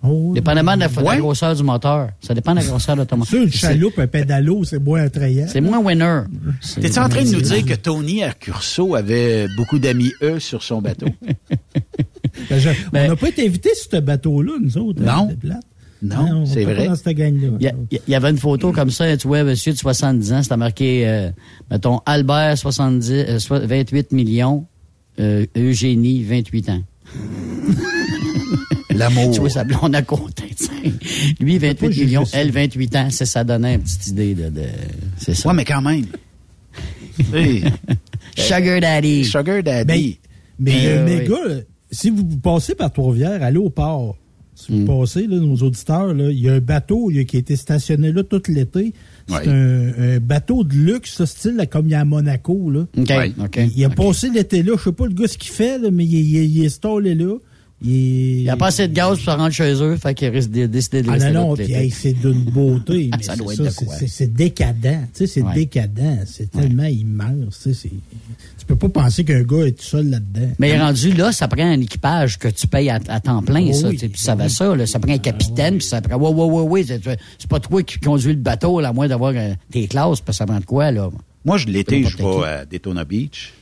Oh, 0.04 0.32
Dépendamment 0.34 0.76
de 0.76 0.82
la, 0.82 0.88
de 0.88 0.96
la 0.96 1.02
Ouais. 1.04 1.18
grosseur 1.18 1.56
du 1.56 1.64
moteur. 1.64 2.10
Ça 2.22 2.34
dépend 2.34 2.54
de 2.54 2.60
la 2.60 2.66
grosseur 2.66 2.96
de 2.96 3.04
ton 3.04 3.18
moteur. 3.18 3.42
Une 3.42 3.52
chaloupe, 3.52 3.98
un 4.00 4.08
pédalo, 4.08 4.64
c'est 4.64 4.80
moins 4.80 5.02
attrayant. 5.02 5.48
C'est 5.50 5.60
moins 5.62 5.80
winner. 5.80 6.22
T'es-tu 6.80 7.00
en 7.00 7.10
train 7.10 7.24
de 7.24 7.32
nous 7.32 7.42
dire 7.42 7.66
que 7.66 7.74
Tony 7.74 8.24
Accurso 8.24 8.96
avait 8.96 9.48
beaucoup 9.58 9.80
d'amis 9.80 10.12
E 10.22 10.40
sur 10.40 10.64
son 10.64 10.82
bateau? 10.82 11.08
Ben, 12.52 12.60
je- 12.60 12.70
on 12.94 13.08
n'a 13.08 13.16
pas 13.16 13.30
été 13.30 13.46
invités 13.48 13.74
sur 13.74 13.90
ce 13.92 13.98
bateau-là, 13.98 14.54
nous 14.62 14.78
autres. 14.78 15.02
Non. 15.02 15.30
hein, 15.50 15.60
Non, 16.02 16.42
on 16.42 16.46
c'est 16.46 16.64
pas 16.66 16.74
vrai. 16.74 16.88
dans 16.88 16.96
cette 16.96 17.18
gang-là. 17.18 17.48
Il 17.60 17.64
y, 17.66 17.68
a- 17.68 17.74
il 17.92 18.12
y 18.12 18.16
avait 18.16 18.30
une 18.30 18.38
photo 18.38 18.72
comme 18.72 18.92
ça, 18.92 19.18
tu 19.18 19.28
vois, 19.28 19.44
monsieur 19.44 19.74
de 19.74 19.78
70 19.78 20.34
ans, 20.34 20.44
c'était 20.44 20.58
marqué, 20.58 21.08
euh, 21.08 21.30
mettons, 21.72 22.02
Albert, 22.06 22.58
70, 22.58 23.12
euh, 23.12 23.40
so- 23.40 23.60
28 23.60 24.12
millions, 24.12 24.66
euh, 25.20 25.46
Eugénie, 25.58 26.24
28 26.24 26.70
ans. 26.70 26.84
L'amour. 28.90 29.32
Tu 29.32 29.40
vois, 29.40 29.50
sa 29.50 29.64
blonde 29.64 29.96
à 29.96 30.02
côté, 30.02 30.44
tu 30.58 30.66
sais. 30.66 31.34
Lui, 31.40 31.58
28 31.58 31.76
pas 31.80 31.92
juger 31.92 32.06
millions, 32.06 32.26
ça. 32.26 32.40
elle, 32.40 32.52
28 32.52 32.96
ans, 32.96 33.08
c'est 33.12 33.26
ça 33.26 33.44
donnait 33.44 33.76
une 33.76 33.82
petite 33.82 34.08
idée 34.08 34.34
de... 34.34 34.50
de- 34.50 34.62
c'est 35.18 35.36
ça. 35.36 35.50
Ouais, 35.50 35.56
mais 35.56 35.66
quand 35.66 35.82
même. 35.82 36.06
Hey. 37.34 37.64
Sugar 38.38 38.80
Daddy. 38.80 39.26
Sugar 39.26 39.64
Daddy. 39.64 40.20
Mais 40.60 40.86
euh, 40.86 41.00
euh, 41.00 41.06
mes 41.06 41.18
oui. 41.22 41.28
gars, 41.28 41.62
si 41.90 42.12
vous 42.12 42.24
passez 42.38 42.76
par 42.76 42.94
Trois-Rivières, 42.94 43.42
allez 43.42 43.58
au 43.58 43.72
port. 43.72 44.16
Si 44.60 44.72
vous 44.72 44.86
passez, 44.86 45.28
là, 45.28 45.38
nos 45.38 45.56
auditeurs, 45.58 46.16
là, 46.16 46.32
il 46.32 46.40
y 46.40 46.50
a 46.50 46.54
un 46.54 46.60
bateau 46.60 47.12
il 47.12 47.24
qui 47.28 47.36
a 47.36 47.40
été 47.40 47.56
stationné 47.56 48.12
là 48.12 48.24
tout 48.24 48.42
l'été. 48.48 48.92
C'est 49.28 49.36
Ouais. 49.36 49.48
un, 49.48 50.16
un 50.16 50.20
bateau 50.20 50.64
de 50.64 50.74
luxe, 50.74 51.20
là, 51.20 51.28
style 51.28 51.62
comme 51.70 51.86
il 51.86 51.92
y 51.92 51.94
a 51.94 52.00
à 52.00 52.06
Monaco. 52.06 52.72
Là. 52.72 52.88
OK. 52.98 53.60
Il 53.76 53.86
a 53.86 53.90
passé 53.90 54.30
l'été 54.32 54.64
là, 54.64 54.74
je 54.76 54.84
sais 54.86 54.92
pas 54.92 55.06
le 55.06 55.14
gars 55.14 55.28
ce 55.28 55.38
qu'il 55.38 55.52
fait, 55.52 55.78
mais 55.92 56.06
il, 56.06 56.14
il- 56.16 56.58
il 56.58 56.66
est 56.66 56.70
stallé 56.70 57.14
là. 57.14 57.38
Il, 57.80 58.42
n'y 58.42 58.50
a 58.50 58.58
pas 58.58 58.68
assez 58.68 58.88
de 58.88 58.94
gaz 58.94 59.10
pour 59.10 59.20
se 59.20 59.30
rendre 59.30 59.52
chez 59.52 59.72
eux, 59.84 59.96
fait 59.98 60.16
qu'il 60.16 60.30
risque 60.30 60.50
de 60.50 60.66
décider 60.66 61.04
de 61.04 61.10
Ah 61.10 61.14
rester 61.14 61.28
non, 61.32 61.34
là 61.34 61.40
non, 61.42 61.56
tout 61.56 61.64
puis 61.64 61.74
hey, 61.74 61.92
c'est 61.92 62.14
d'une 62.14 62.44
beauté. 62.46 63.10
Ah, 63.12 63.18
mais 63.20 63.24
ça 63.24 63.36
doit 63.36 63.54
être 63.54 63.64
de 63.64 63.70
c'est- 63.70 63.86
quoi. 63.86 63.96
c'est- 64.08 64.34
décadent. 64.34 64.82
Tu 64.82 64.98
sais, 65.14 65.28
c'est 65.28 65.42
Ouais. 65.44 65.54
décadent. 65.54 66.24
C'est 66.26 66.50
tellement 66.50 66.86
immense. 66.86 67.60
Tu 67.62 67.74
sais, 67.76 67.90
tu 68.58 68.66
peux 68.66 68.76
pas 68.76 68.90
penser 68.90 69.24
qu'un 69.24 69.44
gars 69.44 69.66
est 69.68 69.74
tout 69.78 69.86
seul 69.86 70.10
là-dedans. 70.10 70.50
Mais 70.58 70.80
rendu 70.80 71.14
là, 71.14 71.32
ça 71.32 71.48
prend 71.48 71.66
un 71.70 71.80
équipage 71.80 72.40
que 72.40 72.48
tu 72.48 72.66
payes 72.66 72.90
à, 72.90 73.00
à 73.10 73.20
temps 73.20 73.44
plein, 73.44 73.68
Oh 73.70 73.74
ça. 73.74 73.90
tu 73.92 74.10
Puis 74.10 74.22
ça 74.22 74.34
va 74.34 74.50
ça, 74.50 74.76
là, 74.76 74.88
ça 74.88 74.98
prend 74.98 75.14
un 75.14 75.18
capitaine, 75.20 75.78
puis 75.78 75.86
ça 75.86 76.02
prend. 76.02 76.18
Ouais, 76.18 76.32
ouais, 76.46 76.62
ouais, 76.64 76.84
ouais. 76.84 77.18
C'est 77.38 77.48
pas 77.48 77.60
toi 77.60 77.84
qui 77.84 78.00
conduis 78.00 78.34
le 78.34 78.40
bateau, 78.40 78.82
là, 78.82 78.90
à 78.90 78.94
moins 78.94 79.08
d'avoir 79.08 79.34
euh, 79.36 79.54
tes 79.72 79.88
classes, 79.88 80.20
parce 80.22 80.38
que 80.38 80.40
ça 80.40 80.46
prend 80.48 80.60
de 80.60 80.66
quoi, 80.66 80.92
là? 80.92 81.12
Moi, 81.46 81.58
je 81.58 81.68
l'été, 81.68 82.04
je 82.04 82.18
vais 82.18 82.44
à 82.44 82.66
Daytona 82.66 83.06
Beach. 83.06 83.54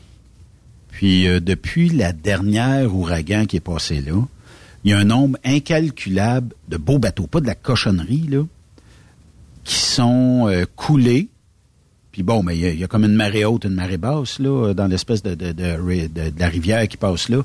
Puis 0.96 1.28
euh, 1.28 1.42
depuis 1.42 1.90
la 1.90 2.14
dernière 2.14 2.96
ouragan 2.96 3.46
qui 3.46 3.58
est 3.58 3.60
passé 3.60 4.00
là, 4.00 4.14
il 4.86 4.92
y 4.92 4.94
a 4.94 4.98
un 4.98 5.04
nombre 5.04 5.38
incalculable 5.44 6.54
de 6.70 6.78
beaux 6.78 7.00
bateaux, 7.00 7.28
pas 7.28 7.42
de 7.42 7.48
la 7.48 7.56
cochonnerie, 7.56 8.28
là, 8.30 8.44
qui 9.66 9.76
sont 9.76 10.48
euh, 10.48 10.64
coulés, 10.76 11.28
Puis 12.14 12.24
bon, 12.24 12.44
mais 12.44 12.58
il 12.58 12.76
y, 12.76 12.78
y 12.80 12.84
a 12.84 12.88
comme 12.88 13.04
une 13.04 13.16
marée 13.16 13.44
haute, 13.44 13.66
une 13.66 13.74
marée 13.74 13.98
basse, 13.98 14.40
là, 14.40 14.74
dans 14.74 14.88
l'espèce 14.88 15.22
de, 15.22 15.36
de, 15.36 15.52
de, 15.52 16.08
de- 16.08 16.30
de 16.30 16.40
la 16.40 16.48
rivière 16.48 16.88
qui 16.88 16.96
passe 16.98 17.28
là. 17.30 17.44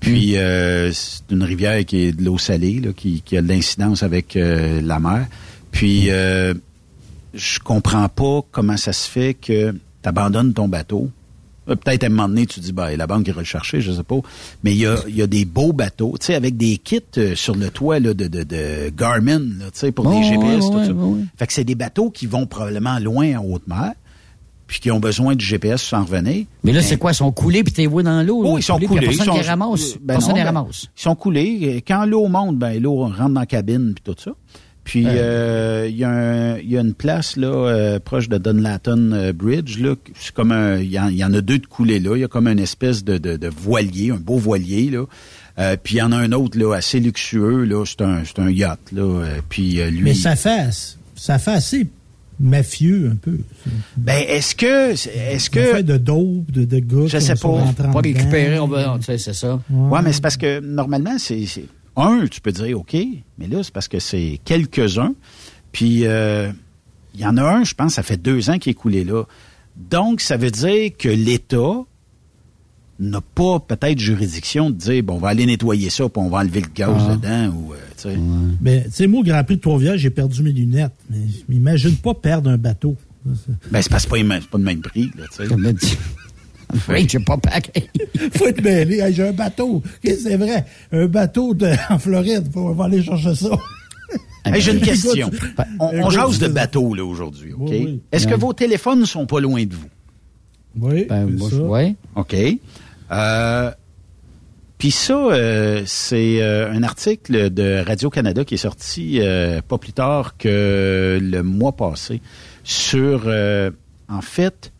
Puis 0.00 0.36
euh, 0.36 0.90
c'est 0.92 1.30
une 1.30 1.42
rivière 1.42 1.84
qui 1.86 1.98
est 2.06 2.12
de 2.12 2.22
l'eau 2.24 2.36
salée, 2.38 2.80
là, 2.80 2.92
qui, 2.92 3.22
qui 3.22 3.36
a 3.36 3.40
de 3.42 3.48
l'incidence 3.48 4.02
avec 4.02 4.36
euh, 4.36 4.82
la 4.82 4.98
mer. 4.98 5.26
Puis 5.72 6.10
euh, 6.10 6.52
je 7.32 7.60
comprends 7.60 8.08
pas 8.10 8.40
comment 8.50 8.76
ça 8.76 8.92
se 8.92 9.08
fait 9.08 9.32
que 9.34 9.70
tu 9.72 10.08
abandonnes 10.08 10.52
ton 10.52 10.68
bateau. 10.68 11.08
Euh, 11.70 11.76
Peut-être 11.76 12.04
à 12.04 12.06
un 12.06 12.10
moment 12.10 12.28
donné, 12.28 12.46
tu 12.46 12.60
dis, 12.60 12.72
ben, 12.72 12.96
la 12.96 13.06
banque 13.06 13.28
ira 13.28 13.38
le 13.40 13.44
chercher, 13.44 13.80
je 13.80 13.92
sais 13.92 14.02
pas. 14.02 14.16
Mais 14.64 14.72
il 14.72 14.78
y 14.78 14.86
a, 14.86 14.96
y 15.08 15.22
a 15.22 15.26
des 15.26 15.44
beaux 15.44 15.72
bateaux, 15.72 16.14
tu 16.20 16.26
sais, 16.26 16.34
avec 16.34 16.56
des 16.56 16.78
kits 16.78 17.00
euh, 17.18 17.34
sur 17.34 17.54
le 17.54 17.70
toit 17.70 17.98
là, 18.00 18.12
de, 18.14 18.26
de, 18.26 18.42
de 18.42 18.90
Garmin, 18.96 19.38
tu 19.40 19.64
sais, 19.74 19.92
pour 19.92 20.10
des 20.10 20.22
GPS, 20.22 20.64
ouais, 20.64 20.70
tout 20.70 20.76
ouais, 20.78 20.86
ça. 20.86 20.92
ouais. 20.92 21.20
Fait 21.38 21.46
que 21.46 21.52
c'est 21.52 21.64
des 21.64 21.74
bateaux 21.74 22.10
qui 22.10 22.26
vont 22.26 22.46
probablement 22.46 22.98
loin 22.98 23.38
en 23.38 23.44
haute 23.44 23.66
mer, 23.68 23.92
puis 24.66 24.78
qui 24.80 24.90
ont 24.90 25.00
besoin 25.00 25.34
du 25.34 25.44
GPS 25.44 25.82
sans 25.82 26.04
revenir. 26.04 26.44
Mais 26.62 26.72
là, 26.72 26.80
c'est 26.82 26.96
quoi? 26.96 27.10
Ils 27.12 27.16
sont 27.16 27.32
coulés 27.32 27.64
puis 27.64 27.72
t'es 27.72 27.86
voué 27.86 28.02
dans 28.04 28.22
l'eau? 28.24 28.42
Oh, 28.44 28.56
ils 28.58 28.62
sont 28.62 28.78
coulés. 28.78 29.06
Personne 29.06 29.10
ils 29.12 29.18
qui 29.18 29.24
sont- 29.26 29.34
les 29.34 29.40
ramasse. 29.48 29.94
Ben 30.00 30.14
personne 30.14 30.30
non, 30.30 30.36
les 30.36 30.42
ben, 30.44 30.54
ramasse. 30.58 30.86
Ils 30.96 31.02
sont 31.02 31.14
coulés. 31.16 31.84
Quand 31.86 32.04
l'eau 32.04 32.28
monte, 32.28 32.56
ben 32.56 32.80
l'eau 32.80 32.98
rentre 33.06 33.30
dans 33.30 33.40
la 33.40 33.46
cabine 33.46 33.94
puis 33.94 34.04
tout 34.04 34.20
ça. 34.22 34.30
Puis 34.90 35.06
Ouais. 35.06 35.12
euh, 35.14 35.86
il 35.88 35.96
y, 35.96 36.02
a 36.02 36.10
un- 36.10 36.58
il 36.58 36.68
y 36.68 36.76
a 36.76 36.80
une 36.80 36.94
place 36.94 37.36
là 37.36 37.46
euh, 37.46 38.00
proche 38.00 38.28
de 38.28 38.38
Dunlaton 38.38 39.12
euh, 39.12 39.32
Bridge 39.32 39.78
là. 39.78 39.94
C'est 40.18 40.32
comme 40.34 40.50
un, 40.50 40.78
il 40.78 40.90
y, 40.90 40.98
en, 40.98 41.08
y 41.10 41.22
a 41.22 41.28
deux 41.40 41.58
de 41.60 41.66
coulés 41.66 42.00
là. 42.00 42.16
Il 42.16 42.20
y 42.22 42.24
a 42.24 42.28
comme 42.28 42.48
une 42.48 42.58
espèce 42.58 43.04
de, 43.04 43.16
de, 43.16 43.36
de 43.36 43.48
voilier, 43.48 44.10
un 44.10 44.16
beau 44.16 44.36
voilier 44.36 44.90
là. 44.90 45.04
Euh, 45.60 45.76
puis 45.80 45.94
il 45.94 45.98
y 45.98 46.02
en 46.02 46.10
a 46.10 46.16
un 46.16 46.32
autre 46.32 46.58
là 46.58 46.74
assez 46.74 46.98
luxueux 46.98 47.62
là. 47.66 47.84
C'est 47.86 48.00
un, 48.02 48.22
c'est 48.24 48.40
un 48.40 48.50
yacht 48.50 48.80
là. 48.90 49.02
Euh, 49.02 49.38
puis 49.48 49.80
euh, 49.80 49.90
lui. 49.90 50.02
Mais 50.02 50.14
ça 50.14 50.34
fait, 50.34 50.70
ça 51.14 51.38
fait 51.38 51.52
assez 51.52 51.86
mafieux 52.40 53.10
un 53.12 53.16
peu. 53.16 53.38
Ben 53.96 54.24
est-ce 54.26 54.56
que, 54.56 54.90
est-ce 54.90 55.44
Ça 55.44 55.50
que 55.50 55.64
fait 55.76 55.82
de 55.84 55.98
dope, 55.98 56.50
de, 56.50 56.64
de 56.64 56.78
gars 56.80 57.06
Je 57.06 57.18
sais 57.18 57.34
pas. 57.36 57.64
Pas 57.92 58.00
récupérer, 58.00 58.58
on 58.58 58.66
va, 58.66 58.96
tu 58.98 59.04
sais, 59.04 59.18
c'est 59.18 59.34
ça. 59.34 59.60
Ouais, 59.70 60.00
mais 60.02 60.12
c'est 60.12 60.22
parce 60.22 60.36
que 60.36 60.58
normalement, 60.58 61.16
c'est. 61.18 61.44
Un, 61.96 62.26
tu 62.26 62.40
peux 62.40 62.52
dire 62.52 62.78
OK, 62.78 62.96
mais 63.38 63.46
là, 63.46 63.62
c'est 63.62 63.72
parce 63.72 63.88
que 63.88 63.98
c'est 63.98 64.40
quelques-uns. 64.44 65.14
Puis, 65.72 66.06
euh, 66.06 66.50
il 67.14 67.20
y 67.20 67.26
en 67.26 67.36
a 67.36 67.42
un, 67.42 67.64
je 67.64 67.74
pense, 67.74 67.94
ça 67.94 68.02
fait 68.02 68.16
deux 68.16 68.50
ans 68.50 68.58
qu'il 68.58 68.70
est 68.70 68.74
coulé 68.74 69.04
là. 69.04 69.24
Donc, 69.76 70.20
ça 70.20 70.36
veut 70.36 70.50
dire 70.50 70.90
que 70.98 71.08
l'État 71.08 71.84
n'a 72.98 73.20
pas 73.20 73.60
peut-être 73.60 73.98
juridiction 73.98 74.68
de 74.70 74.76
dire, 74.76 75.02
bon, 75.02 75.14
on 75.14 75.18
va 75.18 75.28
aller 75.28 75.46
nettoyer 75.46 75.88
ça, 75.90 76.08
puis 76.08 76.22
on 76.22 76.28
va 76.28 76.38
enlever 76.38 76.60
le 76.60 76.68
gaz 76.74 76.90
Ah. 77.08 77.16
dedans, 77.16 77.54
ou, 77.56 77.72
euh, 77.72 77.76
tu 77.96 78.02
sais. 78.02 78.16
Ben, 78.60 78.84
tu 78.84 78.90
sais, 78.90 79.06
moi, 79.06 79.20
au 79.20 79.24
Grand 79.24 79.42
Prix 79.42 79.56
de 79.56 79.60
Trois-Rivières, 79.62 79.96
j'ai 79.98 80.10
perdu 80.10 80.42
mes 80.42 80.52
lunettes. 80.52 80.92
Mais 81.08 81.56
imagine 81.56 81.96
pas 81.96 82.12
perdre 82.14 82.50
un 82.50 82.58
bateau. 82.58 82.96
Ben, 83.24 83.34
c'est 83.82 83.90
parce 83.90 84.04
que 84.06 84.16
c'est 84.18 84.24
pas, 84.24 84.40
c'est 84.40 84.50
pas 84.50 84.58
le 84.58 84.64
même 84.64 84.80
prix, 84.82 85.10
là, 85.16 85.24
tu 85.34 85.46
sais. 85.46 85.54
Oui, 86.88 87.06
j'ai 87.08 87.18
pas 87.20 87.36
paquet. 87.36 87.88
faut 88.36 88.46
être 88.46 88.62
mêlé. 88.62 89.00
Hey, 89.00 89.14
j'ai 89.14 89.28
un 89.28 89.32
bateau. 89.32 89.82
C'est 90.04 90.36
vrai. 90.36 90.64
Un 90.92 91.06
bateau 91.06 91.54
de, 91.54 91.70
en 91.90 91.98
Floride. 91.98 92.50
Faut, 92.52 92.68
on 92.68 92.72
va 92.72 92.84
aller 92.86 93.02
chercher 93.02 93.34
ça. 93.34 93.48
Hey, 94.44 94.60
J'ai 94.60 94.72
une 94.72 94.80
question. 94.82 95.30
On, 95.80 95.86
on 96.04 96.10
jase 96.10 96.38
de 96.38 96.46
c'est- 96.46 96.52
bateau, 96.52 96.94
là, 96.94 97.04
aujourd'hui, 97.04 97.52
OK? 97.52 97.68
Oui, 97.70 97.82
oui. 97.86 98.00
Est-ce 98.12 98.26
que 98.26 98.34
vos 98.34 98.52
téléphones 98.52 99.00
ne 99.00 99.04
sont 99.04 99.26
pas 99.26 99.40
loin 99.40 99.64
de 99.64 99.74
vous? 99.74 99.88
Oui, 100.80 101.04
Ben, 101.08 101.26
moi, 101.26 101.50
ça. 101.50 101.56
ouais. 101.56 101.94
OK. 102.16 102.34
Euh, 103.12 103.70
Puis 104.78 104.90
ça, 104.92 105.14
euh, 105.14 105.82
c'est 105.84 106.40
euh, 106.40 106.72
un 106.72 106.82
article 106.82 107.50
de 107.50 107.82
Radio-Canada 107.86 108.44
qui 108.44 108.54
est 108.54 108.58
sorti 108.58 109.18
euh, 109.20 109.60
pas 109.66 109.76
plus 109.78 109.92
tard 109.92 110.36
que 110.38 111.18
le 111.20 111.42
mois 111.42 111.72
passé 111.72 112.22
sur, 112.64 113.24
euh, 113.26 113.70
en 114.08 114.20
fait, 114.22 114.72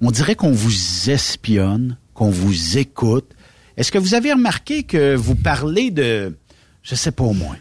on 0.00 0.10
dirait 0.10 0.34
qu'on 0.34 0.52
vous 0.52 1.10
espionne, 1.10 1.96
qu'on 2.14 2.30
vous 2.30 2.78
écoute. 2.78 3.30
Est-ce 3.76 3.92
que 3.92 3.98
vous 3.98 4.14
avez 4.14 4.32
remarqué 4.32 4.82
que 4.82 5.14
vous 5.14 5.34
parlez 5.34 5.90
de, 5.90 6.36
je 6.82 6.94
sais 6.94 7.12
pas 7.12 7.24
au 7.24 7.32
moins, 7.32 7.56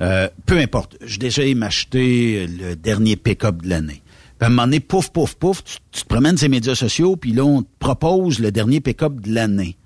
euh, 0.00 0.28
peu 0.44 0.58
importe, 0.58 0.96
j'ai 1.04 1.18
déjà 1.18 1.42
m'acheter 1.54 2.46
le 2.46 2.76
dernier 2.76 3.16
pick-up 3.16 3.62
de 3.62 3.68
l'année. 3.68 4.02
Puis 4.38 4.44
à 4.44 4.46
un 4.46 4.48
moment 4.50 4.64
donné, 4.64 4.80
pouf, 4.80 5.10
pouf, 5.10 5.34
pouf, 5.34 5.62
tu, 5.64 6.02
te 6.02 6.06
promènes 6.06 6.36
les 6.36 6.48
médias 6.48 6.74
sociaux, 6.74 7.16
puis 7.16 7.32
là, 7.32 7.44
on 7.44 7.62
te 7.62 7.68
propose 7.78 8.38
le 8.38 8.52
dernier 8.52 8.80
pick-up 8.80 9.20
de 9.20 9.34
l'année. 9.34 9.76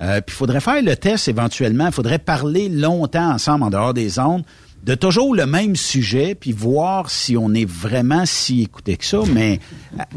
Euh, 0.00 0.20
puis 0.20 0.34
il 0.34 0.38
faudrait 0.38 0.60
faire 0.60 0.80
le 0.80 0.96
test 0.96 1.28
éventuellement. 1.28 1.86
Il 1.86 1.92
faudrait 1.92 2.20
parler 2.20 2.68
longtemps 2.68 3.32
ensemble 3.32 3.64
en 3.64 3.70
dehors 3.70 3.92
des 3.92 4.18
ondes 4.18 4.44
de 4.84 4.94
toujours 4.94 5.34
le 5.34 5.46
même 5.46 5.76
sujet, 5.76 6.34
puis 6.34 6.52
voir 6.52 7.10
si 7.10 7.36
on 7.36 7.52
est 7.54 7.68
vraiment 7.68 8.24
si 8.26 8.62
écouté 8.62 8.96
que 8.96 9.04
ça. 9.04 9.20
Mais 9.32 9.60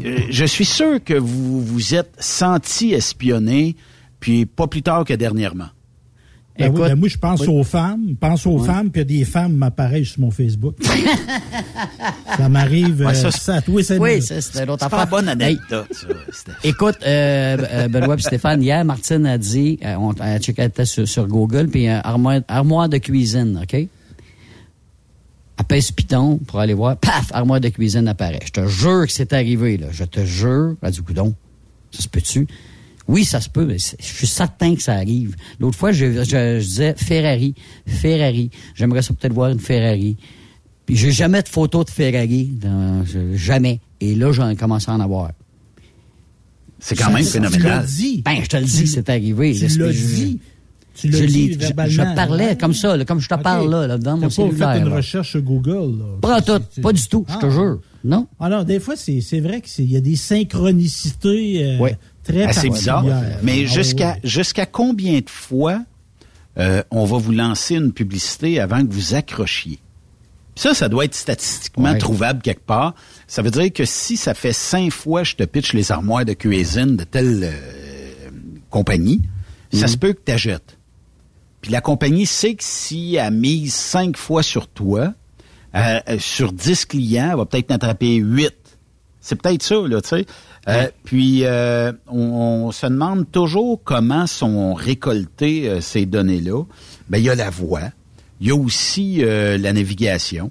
euh, 0.04 0.18
je 0.30 0.44
suis 0.44 0.64
sûr 0.64 1.02
que 1.04 1.14
vous 1.14 1.60
vous 1.62 1.94
êtes 1.94 2.14
senti 2.18 2.92
espionné, 2.92 3.76
puis 4.20 4.46
pas 4.46 4.66
plus 4.66 4.82
tard 4.82 5.04
que 5.04 5.14
dernièrement. 5.14 5.68
Ben 6.56 6.66
oui, 6.68 6.76
Écoute, 6.76 6.88
ben 6.88 6.94
moi, 6.94 7.08
je 7.08 7.18
pense 7.18 7.40
oui. 7.40 7.48
aux 7.48 7.64
femmes. 7.64 8.06
Je 8.10 8.14
pense 8.14 8.46
aux 8.46 8.60
femmes, 8.60 8.88
puis 8.90 9.04
des 9.04 9.24
femmes 9.24 9.54
m'apparaissent 9.54 10.10
sur 10.10 10.20
mon 10.20 10.30
Facebook. 10.30 10.76
ça 12.36 12.48
m'arrive. 12.48 13.00
Ouais, 13.00 13.08
euh, 13.08 13.14
ça, 13.14 13.30
ça, 13.32 13.60
oui, 13.66 13.82
c'est 13.82 13.98
Oui, 13.98 14.20
l'autre 14.20 14.42
C'est 14.52 14.66
pas 14.66 14.84
affaire. 14.86 15.06
bonne 15.08 15.28
anecdote. 15.28 15.88
Écoute, 16.62 16.96
euh, 17.04 17.56
euh, 17.58 17.88
Benoît 17.88 18.14
et 18.14 18.20
Stéphane, 18.20 18.62
hier, 18.62 18.84
Martine 18.84 19.26
a 19.26 19.36
dit, 19.36 19.80
euh, 19.84 19.96
on 19.96 20.12
a 20.20 20.38
checké 20.38 20.62
elle 20.62 20.68
était 20.68 20.84
sur, 20.84 21.08
sur 21.08 21.26
Google, 21.26 21.66
puis 21.66 21.88
euh, 21.88 21.98
armoire, 22.04 22.40
armoire 22.46 22.88
de 22.88 22.98
cuisine, 22.98 23.60
OK? 23.60 23.88
Pèse 25.64 25.90
piton 25.90 26.38
pour 26.38 26.60
aller 26.60 26.74
voir, 26.74 26.96
paf, 26.96 27.30
armoire 27.32 27.60
de 27.60 27.68
cuisine 27.68 28.06
apparaît. 28.08 28.40
Je 28.44 28.50
te 28.50 28.66
jure 28.66 29.06
que 29.06 29.12
c'est 29.12 29.32
arrivé, 29.32 29.76
là. 29.76 29.86
Je 29.90 30.04
te 30.04 30.24
jure. 30.24 30.76
Elle 30.82 30.90
dit, 30.92 31.00
coudon, 31.02 31.34
ça 31.90 32.02
se 32.02 32.08
peut-tu? 32.08 32.46
Oui, 33.06 33.24
ça 33.24 33.40
se 33.40 33.48
peut, 33.50 33.66
mais 33.66 33.76
je 33.78 34.04
suis 34.04 34.26
certain 34.26 34.74
que 34.74 34.82
ça 34.82 34.94
arrive. 34.94 35.36
L'autre 35.60 35.76
fois, 35.76 35.92
je, 35.92 36.06
je, 36.24 36.24
je 36.24 36.64
disais 36.64 36.94
Ferrari, 36.96 37.54
Ferrari. 37.86 38.50
J'aimerais 38.74 39.02
ça 39.02 39.12
peut-être 39.12 39.34
voir 39.34 39.50
une 39.50 39.60
Ferrari. 39.60 40.16
Puis 40.86 40.96
j'ai 40.96 41.12
jamais 41.12 41.42
de 41.42 41.48
photo 41.48 41.84
de 41.84 41.90
Ferrari, 41.90 42.44
dans- 42.60 43.04
je- 43.04 43.36
jamais. 43.36 43.80
Et 44.00 44.14
là, 44.14 44.32
j'en 44.32 44.54
commencé 44.54 44.90
à 44.90 44.94
en 44.94 45.00
avoir. 45.00 45.32
C'est 46.78 46.96
quand 46.96 47.10
même 47.10 47.24
phénoménal. 47.24 47.62
l'as 47.80 47.86
dit. 47.86 48.22
Ben, 48.24 48.36
je 48.42 48.48
te 48.48 48.56
le 48.56 48.64
dis, 48.64 48.86
c'est 48.86 49.08
arrivé. 49.08 49.52
Tu 49.54 49.68
Je- 49.68 49.78
l'as 49.78 49.92
je- 49.92 50.06
dit. 50.06 50.40
Tu 50.94 51.12
je 51.12 51.24
dit 51.24 51.52
je- 51.52 51.58
verbalement. 51.58 51.90
Je 51.90 52.14
parlais 52.14 52.46
ouais. 52.50 52.56
comme 52.56 52.72
ça, 52.74 52.96
là, 52.96 53.04
comme 53.04 53.20
je 53.20 53.28
te 53.28 53.34
parle 53.34 53.68
là, 53.70 53.86
là, 53.88 53.98
dans 53.98 54.16
mon 54.16 54.20
T'as 54.20 54.26
pas 54.28 54.30
fait 54.30 54.42
cellulaire. 54.50 54.76
une 54.76 54.88
là. 54.90 54.96
recherche 54.96 55.30
sur 55.32 55.42
Google. 55.42 55.98
Là? 55.98 56.04
Pas 56.20 56.40
tout, 56.40 56.60
pas 56.82 56.92
du 56.92 57.06
tout, 57.08 57.26
je 57.28 57.36
te 57.38 57.46
Ah. 57.46 57.50
jure. 57.50 57.80
Non? 58.04 58.26
Alors, 58.38 58.64
des 58.64 58.78
fois, 58.80 58.94
c'est 58.96 59.20
c'est 59.20 59.40
vrai 59.40 59.60
qu'il 59.60 59.90
y 59.90 59.96
a 59.96 60.00
des 60.00 60.14
synchronicités 60.16 61.64
euh, 61.64 61.78
Ouais. 61.78 61.98
très 62.22 62.44
assez 62.44 62.68
bizarre. 62.70 63.04
Mais 63.42 63.62
Ah, 63.64 63.66
jusqu'à 63.66 64.12
oui. 64.22 64.28
jusqu'à 64.30 64.66
combien 64.66 65.18
de 65.20 65.28
fois 65.30 65.82
euh, 66.58 66.82
on 66.92 67.04
va 67.04 67.18
vous 67.18 67.32
lancer 67.32 67.74
une 67.74 67.92
publicité 67.92 68.60
avant 68.60 68.84
que 68.86 68.92
vous 68.92 69.14
accrochiez? 69.14 69.80
Ça, 70.56 70.72
ça 70.72 70.88
doit 70.88 71.04
être 71.06 71.16
statistiquement 71.16 71.90
Ouais. 71.92 71.98
trouvable 71.98 72.40
quelque 72.40 72.64
part. 72.64 72.94
Ça 73.26 73.42
veut 73.42 73.50
dire 73.50 73.72
que 73.72 73.84
si 73.84 74.16
ça 74.16 74.34
fait 74.34 74.52
cinq 74.52 74.92
fois 74.92 75.24
je 75.24 75.34
te 75.34 75.42
pitch 75.42 75.72
les 75.72 75.90
armoires 75.90 76.24
de 76.24 76.32
cuisine 76.34 76.96
de 76.96 77.02
telle 77.02 77.40
euh, 77.42 78.30
compagnie, 78.70 79.22
ça 79.72 79.86
Mhm. 79.86 79.88
se 79.88 79.96
peut 79.96 80.12
que 80.12 80.20
tu 80.24 80.30
achètes. 80.32 80.78
Puis 81.64 81.72
la 81.72 81.80
compagnie 81.80 82.26
sait 82.26 82.56
que 82.56 82.62
si 82.62 83.14
elle 83.14 83.32
mise 83.32 83.72
cinq 83.72 84.18
fois 84.18 84.42
sur 84.42 84.68
toi, 84.68 85.14
euh, 85.74 85.98
euh, 86.10 86.18
sur 86.18 86.52
10 86.52 86.84
clients, 86.84 87.30
elle 87.30 87.38
va 87.38 87.46
peut-être 87.46 87.70
en 87.70 87.76
attraper 87.76 88.16
8. 88.16 88.52
C'est 89.22 89.40
peut-être 89.40 89.62
ça, 89.62 89.76
là, 89.76 90.02
tu 90.02 90.10
sais. 90.10 90.26
Euh, 90.68 90.88
Puis, 91.04 91.46
euh, 91.46 91.90
on, 92.06 92.66
on 92.66 92.70
se 92.70 92.84
demande 92.84 93.24
toujours 93.32 93.80
comment 93.82 94.26
sont 94.26 94.74
récoltées 94.74 95.70
euh, 95.70 95.80
ces 95.80 96.04
données-là. 96.04 96.64
Ben, 97.08 97.16
il 97.16 97.24
y 97.24 97.30
a 97.30 97.34
la 97.34 97.48
voix. 97.48 97.88
Il 98.42 98.48
y 98.48 98.50
a 98.50 98.54
aussi 98.54 99.24
euh, 99.24 99.56
la 99.56 99.72
navigation. 99.72 100.50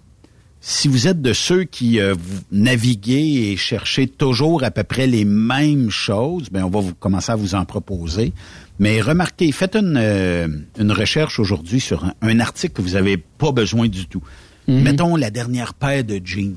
Si 0.62 0.88
vous 0.88 1.08
êtes 1.08 1.22
de 1.22 1.34
ceux 1.34 1.66
qui 1.66 2.00
euh, 2.00 2.16
vous 2.18 2.40
naviguez 2.52 3.52
et 3.52 3.58
cherchez 3.58 4.08
toujours 4.08 4.64
à 4.64 4.72
peu 4.72 4.84
près 4.84 5.08
les 5.08 5.26
mêmes 5.26 5.90
choses, 5.90 6.50
ben 6.50 6.64
on 6.64 6.70
va 6.70 6.80
vous 6.80 6.96
commencer 6.96 7.34
à 7.34 7.36
vous 7.36 7.54
en 7.54 7.66
proposer. 7.66 8.32
Mais 8.80 9.02
remarquez, 9.02 9.52
faites 9.52 9.76
une, 9.76 9.98
euh, 9.98 10.48
une 10.80 10.92
recherche 10.92 11.40
aujourd'hui 11.40 11.80
sur 11.80 12.06
un, 12.06 12.14
un 12.22 12.40
article 12.40 12.74
que 12.74 12.82
vous 12.82 12.94
n'avez 12.94 13.18
pas 13.18 13.52
besoin 13.52 13.88
du 13.88 14.08
tout. 14.08 14.24
Mettons 14.68 15.16
la 15.16 15.30
dernière 15.30 15.74
paire 15.74 16.04
de 16.04 16.22
jeans. 16.24 16.56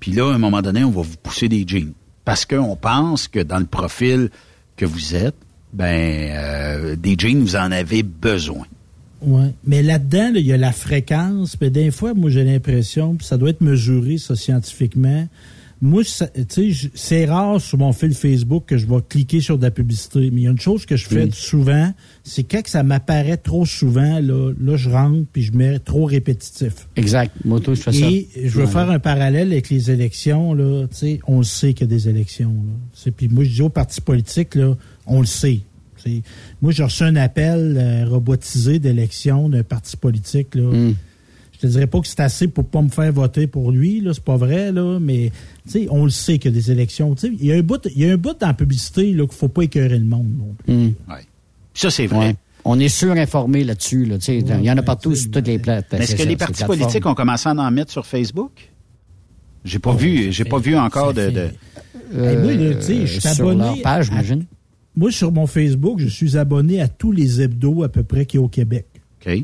Puis 0.00 0.12
là, 0.12 0.30
à 0.30 0.34
un 0.34 0.38
moment 0.38 0.62
donné, 0.62 0.84
on 0.84 0.90
va 0.90 1.02
vous 1.02 1.16
pousser 1.22 1.48
des 1.48 1.64
jeans. 1.66 1.92
Parce 2.24 2.44
qu'on 2.44 2.76
pense 2.76 3.28
que 3.28 3.40
dans 3.40 3.58
le 3.58 3.66
profil 3.66 4.30
que 4.76 4.84
vous 4.84 5.14
êtes, 5.14 5.34
ben 5.72 6.30
euh, 6.32 6.96
des 6.96 7.16
jeans, 7.18 7.40
vous 7.40 7.56
en 7.56 7.72
avez 7.72 8.02
besoin. 8.02 8.66
Ouais. 9.22 9.52
Mais 9.64 9.82
là-dedans, 9.82 10.32
là, 10.32 10.38
il 10.38 10.46
y 10.46 10.52
a 10.52 10.56
la 10.56 10.72
fréquence. 10.72 11.56
Puis 11.56 11.70
des 11.70 11.90
fois, 11.90 12.14
moi, 12.14 12.30
j'ai 12.30 12.44
l'impression, 12.44 13.14
puis 13.14 13.26
ça 13.26 13.36
doit 13.36 13.50
être 13.50 13.60
mesuré, 13.60 14.18
ça, 14.18 14.36
scientifiquement. 14.36 15.26
Moi, 15.82 16.02
c'est 16.94 17.24
rare 17.26 17.60
sur 17.60 17.78
mon 17.78 17.92
fil 17.92 18.14
Facebook 18.14 18.64
que 18.66 18.78
je 18.78 18.86
vais 18.86 18.96
cliquer 19.08 19.40
sur 19.40 19.58
de 19.58 19.62
la 19.62 19.70
publicité. 19.70 20.30
Mais 20.32 20.40
il 20.40 20.44
y 20.44 20.46
a 20.48 20.50
une 20.50 20.60
chose 20.60 20.86
que 20.86 20.96
je 20.96 21.06
fais 21.06 21.28
souvent, 21.32 21.92
c'est 22.24 22.44
quand 22.44 22.62
que 22.62 22.70
ça 22.70 22.82
m'apparaît 22.82 23.36
trop 23.36 23.66
souvent, 23.66 24.18
là, 24.20 24.52
là, 24.58 24.76
je 24.76 24.88
rentre 24.88 25.26
puis 25.32 25.42
je 25.42 25.52
mets 25.52 25.78
trop 25.78 26.06
répétitif. 26.06 26.88
Exact. 26.96 27.32
Moi, 27.44 27.60
je 27.66 27.74
fais 27.74 27.92
ça. 27.92 28.06
Et 28.06 28.28
je 28.44 28.48
veux 28.58 28.64
Ouais. 28.64 28.70
faire 28.70 28.90
un 28.90 28.98
parallèle 28.98 29.52
avec 29.52 29.68
les 29.68 29.90
élections, 29.90 30.54
là. 30.54 30.86
Tu 30.88 30.96
sais, 30.96 31.20
on 31.26 31.38
le 31.38 31.44
sait 31.44 31.74
qu'il 31.74 31.86
y 31.86 31.92
a 31.92 31.94
des 31.94 32.08
élections, 32.08 32.54
là. 33.04 33.12
Puis 33.16 33.28
moi, 33.28 33.44
je 33.44 33.50
dis 33.50 33.62
aux 33.62 33.68
partis 33.68 34.00
politiques, 34.00 34.54
là, 34.54 34.74
on 35.06 35.20
le 35.20 35.26
sait. 35.26 35.60
Moi, 36.62 36.70
j'ai 36.72 36.84
reçu 36.84 37.02
un 37.02 37.16
appel 37.16 37.76
euh, 37.76 38.06
robotisé 38.08 38.78
d'élection 38.78 39.48
d'un 39.48 39.64
parti 39.64 39.96
politique, 39.96 40.54
là. 40.54 40.62
Mm. 40.62 40.94
Je 41.66 41.70
te 41.72 41.72
dirais 41.78 41.86
pas 41.88 42.00
que 42.00 42.06
c'est 42.06 42.20
assez 42.20 42.46
pour 42.46 42.64
pas 42.64 42.80
me 42.80 42.88
faire 42.88 43.12
voter 43.12 43.48
pour 43.48 43.72
lui, 43.72 44.00
là, 44.00 44.14
c'est 44.14 44.22
pas 44.22 44.36
vrai, 44.36 44.70
là, 44.70 44.98
mais 45.00 45.32
tu 45.64 45.70
sais, 45.72 45.86
on 45.90 46.04
le 46.04 46.10
sait 46.10 46.38
qu'il 46.38 46.52
y 46.52 46.54
a 46.54 46.60
des 46.60 46.70
élections. 46.70 47.14
Tu 47.16 47.26
sais, 47.26 47.32
Il 47.40 47.44
y 47.46 47.52
a 47.52 47.56
un 47.56 47.62
bout, 47.62 47.80
il 47.92 48.00
y 48.00 48.08
a 48.08 48.12
un 48.12 48.16
bout 48.16 48.36
dans 48.38 48.46
la 48.46 48.54
publicité 48.54 49.12
là, 49.12 49.24
qu'il 49.26 49.36
faut 49.36 49.48
pas 49.48 49.62
écœurer 49.62 49.98
le 49.98 50.04
monde. 50.04 50.28
non 50.38 50.54
plus. 50.64 50.94
Ça, 51.74 51.90
c'est 51.90 52.06
vrai. 52.06 52.18
Ouais. 52.28 52.36
On 52.64 52.78
est 52.78 52.88
surinformé 52.88 53.64
là-dessus. 53.64 54.04
Là, 54.06 54.18
tu 54.18 54.24
sais, 54.26 54.38
il 54.38 54.64
y 54.64 54.70
en 54.70 54.76
a 54.76 54.82
partout 54.82 55.14
sur 55.16 55.30
toutes 55.30 55.46
les 55.46 55.58
plates. 55.58 55.86
Mais 55.92 56.04
est-ce 56.04 56.14
que 56.16 56.22
les 56.22 56.36
partis 56.36 56.64
politiques 56.64 57.04
ont 57.06 57.14
commencé 57.14 57.48
à 57.48 57.52
en 57.52 57.70
mettre 57.72 57.90
sur 57.90 58.06
Facebook? 58.06 58.52
J'ai 59.64 59.78
pas 59.80 59.94
vu, 59.94 60.30
j'ai 60.32 60.44
pas 60.44 60.58
vu 60.58 60.76
encore 60.76 61.12
de. 61.14 61.30
de- 61.30 61.50
moi, 62.12 62.54
là, 62.54 62.74
tu 62.76 62.82
sais, 62.82 63.06
je 63.06 63.18
suis 63.18 63.28
Euh, 63.28 63.32
sur 63.34 63.48
abonné. 63.50 63.64
leur 63.64 63.82
page, 63.82 64.06
à- 64.06 64.10
j'imagine. 64.10 64.44
Moi, 64.96 65.10
sur 65.10 65.32
mon 65.32 65.46
Facebook, 65.46 65.98
je 66.00 66.06
suis 66.08 66.36
abonné 66.38 66.80
à 66.80 66.88
tous 66.88 67.10
les 67.12 67.42
hebdos 67.42 67.82
à 67.82 67.88
peu 67.88 68.02
près 68.04 68.24
qui 68.26 68.36
est 68.36 68.40
au 68.40 68.48
Québec. 68.48 68.86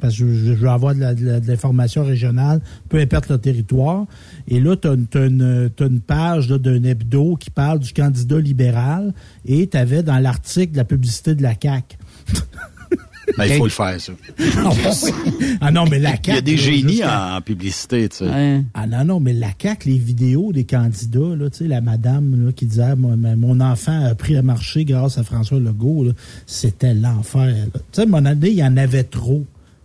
Parce 0.01 0.17
que 0.17 0.21
je, 0.21 0.27
je 0.27 0.53
veux 0.53 0.69
avoir 0.69 0.95
de 0.95 1.47
l'information 1.47 2.05
régionale, 2.05 2.61
peu 2.89 2.99
importe 2.99 3.31
le 3.31 3.39
territoire. 3.39 4.07
Et 4.49 4.61
là, 4.61 4.77
tu 4.77 4.89
as, 4.89 4.93
une, 4.93 5.71
t'as 5.75 5.87
une 5.87 6.01
page 6.01 6.49
d'un 6.49 6.83
hebdo 6.85 7.37
qui 7.37 7.51
parle 7.51 7.81
du 7.81 7.93
candidat 7.93 8.39
libéral 8.39 9.13
et 9.45 9.67
tu 9.67 9.77
avais 9.77 10.03
dans 10.03 10.19
l'article 10.19 10.77
la 10.77 10.85
publicité 10.85 11.35
de 11.35 11.43
la 11.43 11.55
CAQ. 11.61 11.97
Ben, 13.39 13.45
il 13.47 13.55
faut 13.55 13.65
le 13.65 13.71
faire, 13.71 14.01
ça. 14.01 14.13
ah 15.61 15.71
non, 15.71 15.87
mais 15.89 15.99
la 15.99 16.11
Il 16.11 16.27
y 16.27 16.31
a 16.31 16.35
CAQ... 16.35 16.43
des 16.43 16.57
génies 16.57 17.05
en, 17.05 17.37
en 17.37 17.41
publicité, 17.41 18.09
tu 18.09 18.19
sais. 18.19 18.61
Ah 18.75 18.87
non, 18.87 19.05
non, 19.05 19.21
mais 19.21 19.33
la 19.33 19.51
CAQ, 19.57 19.89
les 19.91 19.99
vidéos 19.99 20.53
des 20.53 20.65
candidats, 20.65 21.37
là, 21.37 21.49
tu 21.49 21.59
sais, 21.59 21.69
la 21.69 21.81
madame 21.81 22.47
là, 22.47 22.53
qui 22.53 22.67
disait 22.67 22.83
ah, 22.83 22.97
mon, 22.97 23.17
mon 23.17 23.61
enfant 23.61 24.05
a 24.05 24.09
appris 24.09 24.37
à 24.37 24.43
marcher 24.43 24.85
grâce 24.85 25.19
à 25.19 25.23
François 25.23 25.61
Legault, 25.61 26.09
c'était 26.47 26.95
l'enfer. 26.95 27.55
Tu 27.73 27.81
sais, 27.93 28.01
à 28.03 28.05
un 28.05 28.09
moment 28.09 28.29
donné, 28.29 28.51
il 28.51 28.57
y 28.57 28.65
en 28.65 28.77
avait 28.77 29.05
trop. 29.05 29.45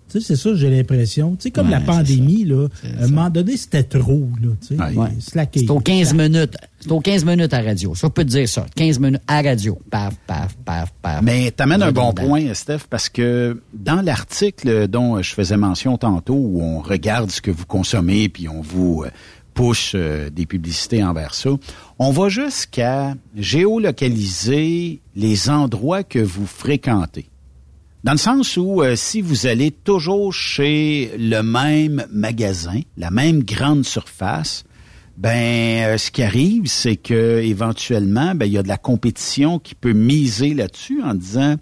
Tu 0.09 0.19
sais, 0.21 0.27
c'est 0.27 0.35
ça, 0.35 0.55
j'ai 0.55 0.69
l'impression. 0.69 1.35
Tu 1.35 1.43
sais, 1.43 1.51
comme 1.51 1.67
Ouais, 1.67 1.73
la 1.73 1.81
pandémie, 1.81 2.45
là, 2.45 2.67
à 2.99 3.03
un 3.03 3.07
moment 3.07 3.29
donné, 3.29 3.57
c'était 3.57 3.83
trop, 3.83 4.29
là, 4.41 4.49
tu 4.65 4.75
sais. 4.77 4.81
Ouais. 4.81 5.09
C'est 5.53 5.69
aux 5.69 5.79
15 5.79 6.13
minutes. 6.13 6.55
C'est 6.79 6.91
aux 6.91 7.01
15 7.01 7.25
minutes 7.25 7.53
à 7.53 7.61
radio. 7.61 7.95
Ça, 7.95 8.07
on 8.07 8.09
peut 8.09 8.23
te 8.23 8.29
dire 8.29 8.47
ça. 8.47 8.65
15 8.75 8.99
minutes 8.99 9.21
à 9.27 9.41
radio. 9.41 9.77
Paf, 9.89 10.15
paf, 10.25 10.55
paf, 10.63 10.93
paf. 11.01 11.21
Mais 11.21 11.51
t'amènes 11.51 11.83
un 11.83 11.91
bon 11.91 12.13
point, 12.13 12.53
Steph, 12.53 12.81
parce 12.89 13.09
que 13.09 13.61
dans 13.73 14.01
l'article 14.01 14.87
dont 14.87 15.21
je 15.21 15.33
faisais 15.33 15.57
mention 15.57 15.97
tantôt, 15.97 16.35
où 16.35 16.61
on 16.61 16.79
regarde 16.79 17.31
ce 17.31 17.41
que 17.41 17.51
vous 17.51 17.65
consommez, 17.65 18.29
puis 18.29 18.47
on 18.47 18.61
vous 18.61 19.03
euh, 19.05 19.09
push 19.53 19.93
euh, 19.95 20.29
des 20.29 20.45
publicités 20.45 21.03
envers 21.03 21.33
ça, 21.33 21.49
on 21.99 22.11
va 22.11 22.29
jusqu'à 22.29 23.15
géolocaliser 23.35 25.01
les 25.15 25.49
endroits 25.49 26.03
que 26.03 26.19
vous 26.19 26.45
fréquentez. 26.45 27.27
Dans 28.07 28.13
le 28.13 28.19
sens 28.19 28.55
où 28.55 28.81
euh, 28.81 28.95
si 28.95 29.19
vous 29.19 29.47
allez 29.47 29.69
toujours 29.69 30.31
chez 30.31 31.11
le 31.19 31.41
même 31.41 32.05
magasin, 32.09 32.79
la 32.95 33.11
même 33.11 33.43
grande 33.43 33.83
surface, 33.83 34.63
ben 35.17 35.83
euh, 35.83 35.97
ce 35.97 36.09
qui 36.09 36.23
arrive, 36.23 36.67
c'est 36.67 36.95
que 36.95 37.41
éventuellement, 37.41 38.33
ben 38.33 38.45
il 38.45 38.53
y 38.53 38.57
a 38.57 38.63
de 38.63 38.69
la 38.69 38.77
compétition 38.77 39.59
qui 39.59 39.75
peut 39.75 39.91
miser 39.91 40.53
là-dessus 40.53 41.01
en 41.03 41.15
disant 41.15 41.57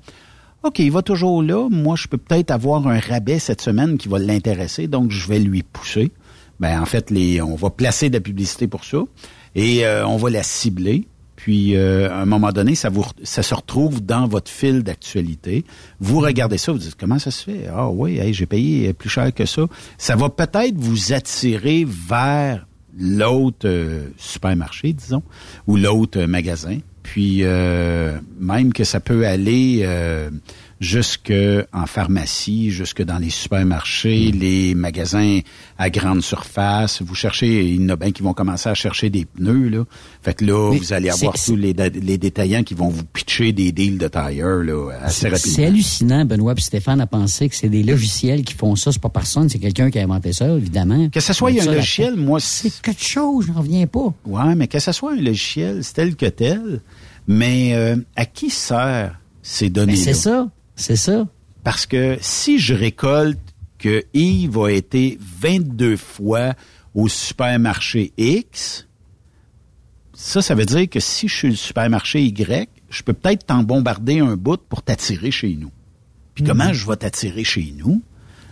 OK, 0.62 0.78
il 0.78 0.92
va 0.92 1.02
toujours 1.02 1.42
là, 1.42 1.68
moi 1.72 1.96
je 1.96 2.08
peux 2.08 2.20
peut-être 2.20 2.52
avoir 2.52 2.88
un 2.88 3.00
rabais 3.00 3.40
cette 3.40 3.62
semaine 3.62 3.98
qui 3.98 4.08
va 4.08 4.20
l'intéresser, 4.20 4.88
donc 4.88 5.10
je 5.10 5.28
vais 5.28 5.40
lui 5.40 5.64
pousser. 5.64 6.12
Ben 6.60 6.80
en 6.80 6.86
fait, 6.86 7.12
on 7.42 7.56
va 7.56 7.72
placer 7.72 8.10
de 8.10 8.18
la 8.18 8.22
publicité 8.22 8.68
pour 8.68 8.86
ça 8.86 9.00
et 9.56 9.84
euh, 9.84 10.06
on 10.06 10.18
va 10.18 10.30
la 10.30 10.44
cibler. 10.44 11.08
Puis, 11.36 11.76
euh, 11.76 12.10
à 12.10 12.22
un 12.22 12.26
moment 12.26 12.52
donné, 12.52 12.76
ça, 12.76 12.90
vous, 12.90 13.06
ça 13.24 13.44
se 13.44 13.54
retrouve 13.54 14.04
dans 14.04 14.28
votre 14.28 14.50
fil 14.50 14.84
d'actualité. 14.84 15.66
Vous 16.00 16.20
regardez 16.20 16.58
ça, 16.58 16.72
vous 16.72 16.78
dites, 16.78 16.96
comment 16.96 17.20
ça 17.20 17.32
se 17.32 17.44
fait? 17.44 17.68
Ah 17.74 17.90
oui, 17.90 18.18
hey, 18.18 18.34
j'ai 18.34 18.46
payé 18.46 18.94
plus 18.94 19.10
cher 19.10 19.34
que 19.34 19.46
ça. 19.46 19.64
Ça 19.98 20.16
va 20.16 20.30
peut-être 20.30 20.76
vous 20.78 21.14
attirer 21.14 21.86
vers 21.86 22.66
l'autre 22.98 23.68
euh, 23.68 24.08
supermarché, 24.18 24.94
disons, 24.94 25.24
ou 25.68 25.76
l'autre 25.76 26.22
euh, 26.22 26.28
magasin. 26.28 26.78
Puis, 27.04 27.40
euh, 27.44 28.18
même 28.40 28.74
que 28.74 28.84
ça 28.84 29.00
peut 29.00 29.28
aller 29.28 29.82
euh, 29.84 30.30
jusque 30.82 31.32
en 31.74 31.86
pharmacie, 31.86 32.70
jusque 32.70 33.02
dans 33.02 33.18
les 33.18 33.30
supermarchés, 33.30 34.32
Mm. 34.34 34.40
les 34.40 34.76
magasins 34.76 35.40
à 35.78 35.90
grande 35.90 36.22
surface. 36.22 37.02
Vous 37.02 37.16
cherchez, 37.16 37.64
il 37.70 37.82
y 37.82 37.86
en 37.86 37.90
a 37.90 37.96
bien 37.96 38.12
qui 38.12 38.22
vont 38.24 38.34
commencer 38.34 38.68
à 38.70 38.74
chercher 38.74 39.10
des 39.10 39.26
pneus, 39.26 39.70
là. 39.70 39.84
Fait 40.22 40.34
que 40.34 40.44
là, 40.46 40.72
Mais 40.72 40.78
vous 40.78 40.94
allez 40.94 41.10
c'est- 41.12 41.26
avoir 41.26 41.36
tous 41.42 41.56
les, 41.56 41.74
détaillants 42.18 42.64
qui 42.64 42.74
vont 42.74 42.90
vous 42.90 43.06
pitcher 43.06 43.54
des 43.54 43.72
deals 43.72 43.98
de 43.98 44.08
tire, 44.08 44.48
là, 44.48 44.92
assez 45.02 45.22
C'est 45.22 45.30
rapidement. 45.30 45.68
hallucinant, 45.68 46.26
Benoît 46.26 46.54
et 46.58 46.62
Stéphane, 46.62 47.00
à 47.02 47.08
penser 47.08 47.48
que 47.50 47.56
c'est 47.56 47.70
des 47.70 47.84
logiciels 47.84 48.44
qui 48.44 48.54
font 48.54 48.76
ça. 48.76 48.92
C'est 48.92 49.02
pas 49.02 49.10
personne, 49.10 49.48
c'est 49.50 49.60
quelqu'un 49.60 49.90
qui 49.90 50.00
a 50.00 50.04
inventé 50.04 50.34
ça, 50.34 50.48
évidemment. 50.50 51.10
Que 51.10 51.20
ce 51.22 51.34
soit 51.34 51.52
un 51.52 51.66
logiciel, 51.66 52.16
moi... 52.16 52.40
C'est 52.40 52.82
quelque 52.82 53.04
chose, 53.04 53.46
j'en 53.48 53.54
reviens 53.62 53.88
pas. 53.88 54.14
Ouais, 54.26 54.56
mais 54.56 54.68
que 54.68 54.80
ce 54.80 54.92
soit 54.92 55.14
un 55.14 55.22
logiciel, 55.22 55.84
c'est 55.84 55.94
tel 55.94 56.16
que 56.16 56.26
tel. 56.26 56.82
Mais 57.28 57.74
euh, 57.74 57.96
à 58.16 58.26
qui 58.26 58.50
sert 58.50 59.20
ces 59.42 59.70
données-là? 59.70 59.98
Mais 59.98 60.04
c'est 60.04 60.14
ça, 60.14 60.50
c'est 60.76 60.96
ça. 60.96 61.28
Parce 61.64 61.86
que 61.86 62.18
si 62.22 62.60
je 62.60 62.74
récolte 62.74 63.40
que 63.80 64.04
Yves 64.14 64.58
a 64.58 64.70
été 64.70 65.18
22 65.22 65.98
fois 65.98 66.54
au 66.94 67.08
supermarché 67.08 68.14
X, 68.18 68.88
ça, 70.14 70.42
ça 70.42 70.56
veut 70.56 70.66
dire 70.66 70.90
que 70.90 71.00
si 71.00 71.28
je 71.28 71.36
suis 71.36 71.50
le 71.50 71.56
supermarché 71.56 72.24
Y, 72.24 72.70
je 72.90 73.04
peux 73.04 73.14
peut-être 73.14 73.46
t'en 73.46 73.64
bombarder 73.64 74.20
un 74.20 74.36
bout 74.36 74.62
pour 74.70 74.82
t'attirer 74.82 75.32
chez 75.32 75.56
nous. 75.56 75.72
Puis 76.34 76.44
comment 76.44 76.74
je 76.74 76.88
vais 76.88 76.98
t'attirer 76.98 77.44
chez 77.44 77.74
nous? 77.78 78.02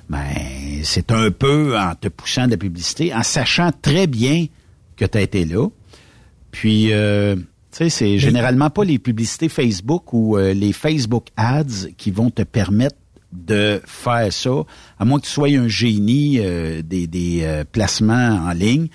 Ben, 0.10 0.82
c'est 0.84 1.12
un 1.12 1.32
peu 1.32 1.78
en 1.78 1.96
te 1.96 2.08
poussant 2.08 2.46
de 2.46 2.52
la 2.52 2.58
publicité, 2.58 3.14
en 3.14 3.24
sachant 3.24 3.72
très 3.82 4.08
bien 4.08 4.48
que 4.98 5.06
tu 5.06 5.18
as 5.18 5.22
été 5.22 5.46
là. 5.46 5.68
Puis, 6.52 6.94
euh, 6.94 7.36
tu 7.74 7.78
sais, 7.78 7.90
c'est 7.90 8.20
généralement 8.20 8.70
pas 8.70 8.84
les 8.84 9.00
publicités 9.00 9.50
Facebook 9.50 10.14
ou 10.14 10.38
euh, 10.38 10.54
les 10.54 10.74
Facebook 10.74 11.28
ads 11.36 11.90
qui 11.98 12.12
vont 12.12 12.30
te 12.30 12.44
permettre 12.44 12.98
de 13.32 13.82
faire 13.84 14.32
ça, 14.32 14.64
à 15.00 15.06
moins 15.06 15.20
que 15.20 15.26
tu 15.26 15.32
sois 15.32 15.48
un 15.48 15.68
génie 15.68 16.38
euh, 16.40 16.84
des, 16.84 17.08
des 17.08 17.40
euh, 17.42 17.64
placements 17.70 18.46
en 18.48 18.52
ligne. 18.52 18.90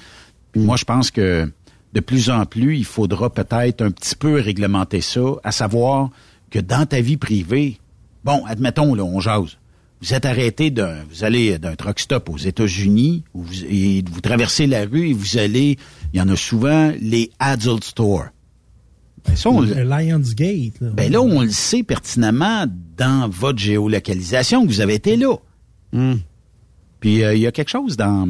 Puis 0.52 0.62
Moi, 0.62 0.76
je 0.76 0.84
pense 0.84 1.10
que 1.10 1.50
de 1.92 2.00
plus 2.00 2.30
en 2.30 2.46
plus, 2.46 2.78
il 2.78 2.84
faudra 2.84 3.30
peut-être 3.30 3.82
un 3.82 3.90
petit 3.90 4.14
peu 4.14 4.34
réglementer 4.34 5.00
ça, 5.00 5.22
à 5.42 5.50
savoir 5.50 6.10
que 6.50 6.60
dans 6.60 6.86
ta 6.86 7.00
vie 7.00 7.16
privée, 7.16 7.78
bon, 8.22 8.44
admettons, 8.46 8.94
là, 8.94 9.02
on 9.02 9.18
jase. 9.18 9.58
Vous 10.00 10.14
êtes 10.14 10.24
arrêté 10.24 10.70
d'un, 10.70 11.02
vous 11.10 11.24
allez 11.24 11.58
d'un 11.58 11.74
truck 11.74 11.98
stop 11.98 12.28
aux 12.30 12.38
États-Unis, 12.38 13.24
où 13.34 13.42
vous, 13.42 13.64
et 13.64 14.04
vous 14.08 14.20
traversez 14.20 14.68
la 14.68 14.84
rue 14.84 15.08
et 15.08 15.12
vous 15.12 15.36
allez, 15.36 15.76
il 16.12 16.20
y 16.20 16.22
en 16.22 16.28
a 16.28 16.36
souvent 16.36 16.92
les 17.00 17.32
adult 17.40 17.82
stores. 17.82 18.26
Ben, 19.28 19.36
ça, 19.36 19.50
on 19.50 19.60
le- 19.60 19.74
Le 19.74 19.84
Lionsgate, 19.84 20.80
là. 20.80 20.88
ben 20.94 21.12
là, 21.12 21.20
on 21.20 21.42
le 21.42 21.50
sait 21.50 21.82
pertinemment 21.82 22.64
dans 22.96 23.28
votre 23.28 23.58
géolocalisation 23.58 24.62
que 24.66 24.68
vous 24.68 24.80
avez 24.80 24.94
été 24.94 25.16
là. 25.16 25.36
Puis 27.00 27.22
euh, 27.22 27.34
il 27.34 27.40
y 27.40 27.46
a 27.46 27.52
quelque 27.52 27.70
chose 27.70 27.96
dans, 27.96 28.28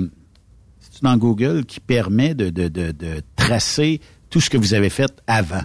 Google 1.17 1.65
qui 1.65 1.81
permet 1.81 2.35
de, 2.35 2.51
de, 2.51 2.69
de, 2.69 2.93
de 2.93 3.23
tracer 3.37 4.01
tout 4.31 4.41
ce 4.41 4.51
que 4.51 4.59
vous 4.59 4.75
avez 4.75 4.91
fait 4.91 5.11
avant? 5.27 5.63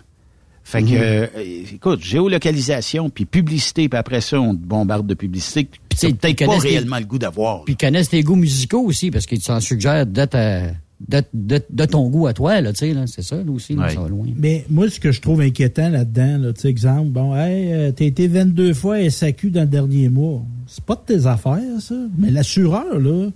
Fait 0.66 0.82
que, 0.82 0.94
euh, 0.94 1.28
écoute, 1.74 2.02
géolocalisation, 2.02 3.10
puis 3.10 3.26
publicité, 3.26 3.90
puis 3.90 4.00
après 4.00 4.22
ça, 4.22 4.40
on 4.40 4.56
te 4.56 4.62
bombarde 4.66 5.06
de 5.06 5.14
publicité. 5.14 5.66
Puis 5.66 5.98
peut-être 6.14 6.38
pas 6.46 6.54
réellement 6.70 7.00
le 7.00 7.06
goût 7.06 7.20
d'avoir. 7.20 7.66
Puis 7.66 7.74
ils 7.74 7.78
connaissent 7.78 8.10
tes 8.10 8.24
goûts 8.24 8.38
musicaux 8.38 8.80
aussi, 8.86 9.12
parce 9.12 9.26
qu'ils 9.26 9.42
t'en 9.42 9.60
suggèrent 9.60 10.06
de, 10.06 10.24
ta- 10.24 10.72
de, 11.08 11.22
de, 11.34 11.62
de 11.70 11.86
ton 11.86 12.10
goût 12.10 12.28
à 12.28 12.34
toi, 12.34 12.62
là, 12.62 12.72
tu 12.74 12.80
sais, 12.80 12.94
là. 12.94 13.06
C'est 13.08 13.22
ça, 13.22 13.36
là 13.38 13.52
aussi, 13.52 13.76
là, 13.76 13.90
ça 13.90 14.00
va 14.02 14.08
loin. 14.08 14.28
Mais 14.38 14.66
moi, 14.70 14.90
ce 14.90 15.00
que 15.00 15.12
je 15.12 15.22
trouve 15.22 15.42
inquiétant 15.42 15.90
là-dedans, 15.90 16.38
là, 16.40 16.54
tu 16.54 16.62
sais, 16.62 16.70
exemple, 16.70 17.10
bon, 17.10 17.36
hey, 17.36 17.72
euh, 17.74 17.92
t'as 17.92 18.06
été 18.06 18.28
22 18.28 18.74
fois 18.74 19.10
SAQ 19.10 19.50
dans 19.52 19.62
le 19.62 19.68
dernier 19.68 20.10
mois. 20.10 20.42
C'est 20.68 20.84
pas 20.84 20.96
de 20.96 21.14
tes 21.14 21.26
affaires, 21.26 21.60
ça. 21.80 21.96
Mais 22.18 22.32
l'assureur, 22.32 23.00
là, 23.00 23.30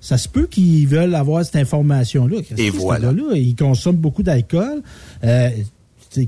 ça 0.00 0.18
se 0.18 0.28
peut 0.28 0.46
qu'ils 0.46 0.86
veulent 0.86 1.14
avoir 1.14 1.44
cette 1.44 1.56
information-là. 1.56 2.38
Et 2.58 2.70
voilà. 2.70 3.12
gars-là, 3.12 3.36
il 3.36 3.54
consomme 3.56 3.96
beaucoup 3.96 4.22
d'alcool. 4.22 4.82
Euh, 5.24 5.50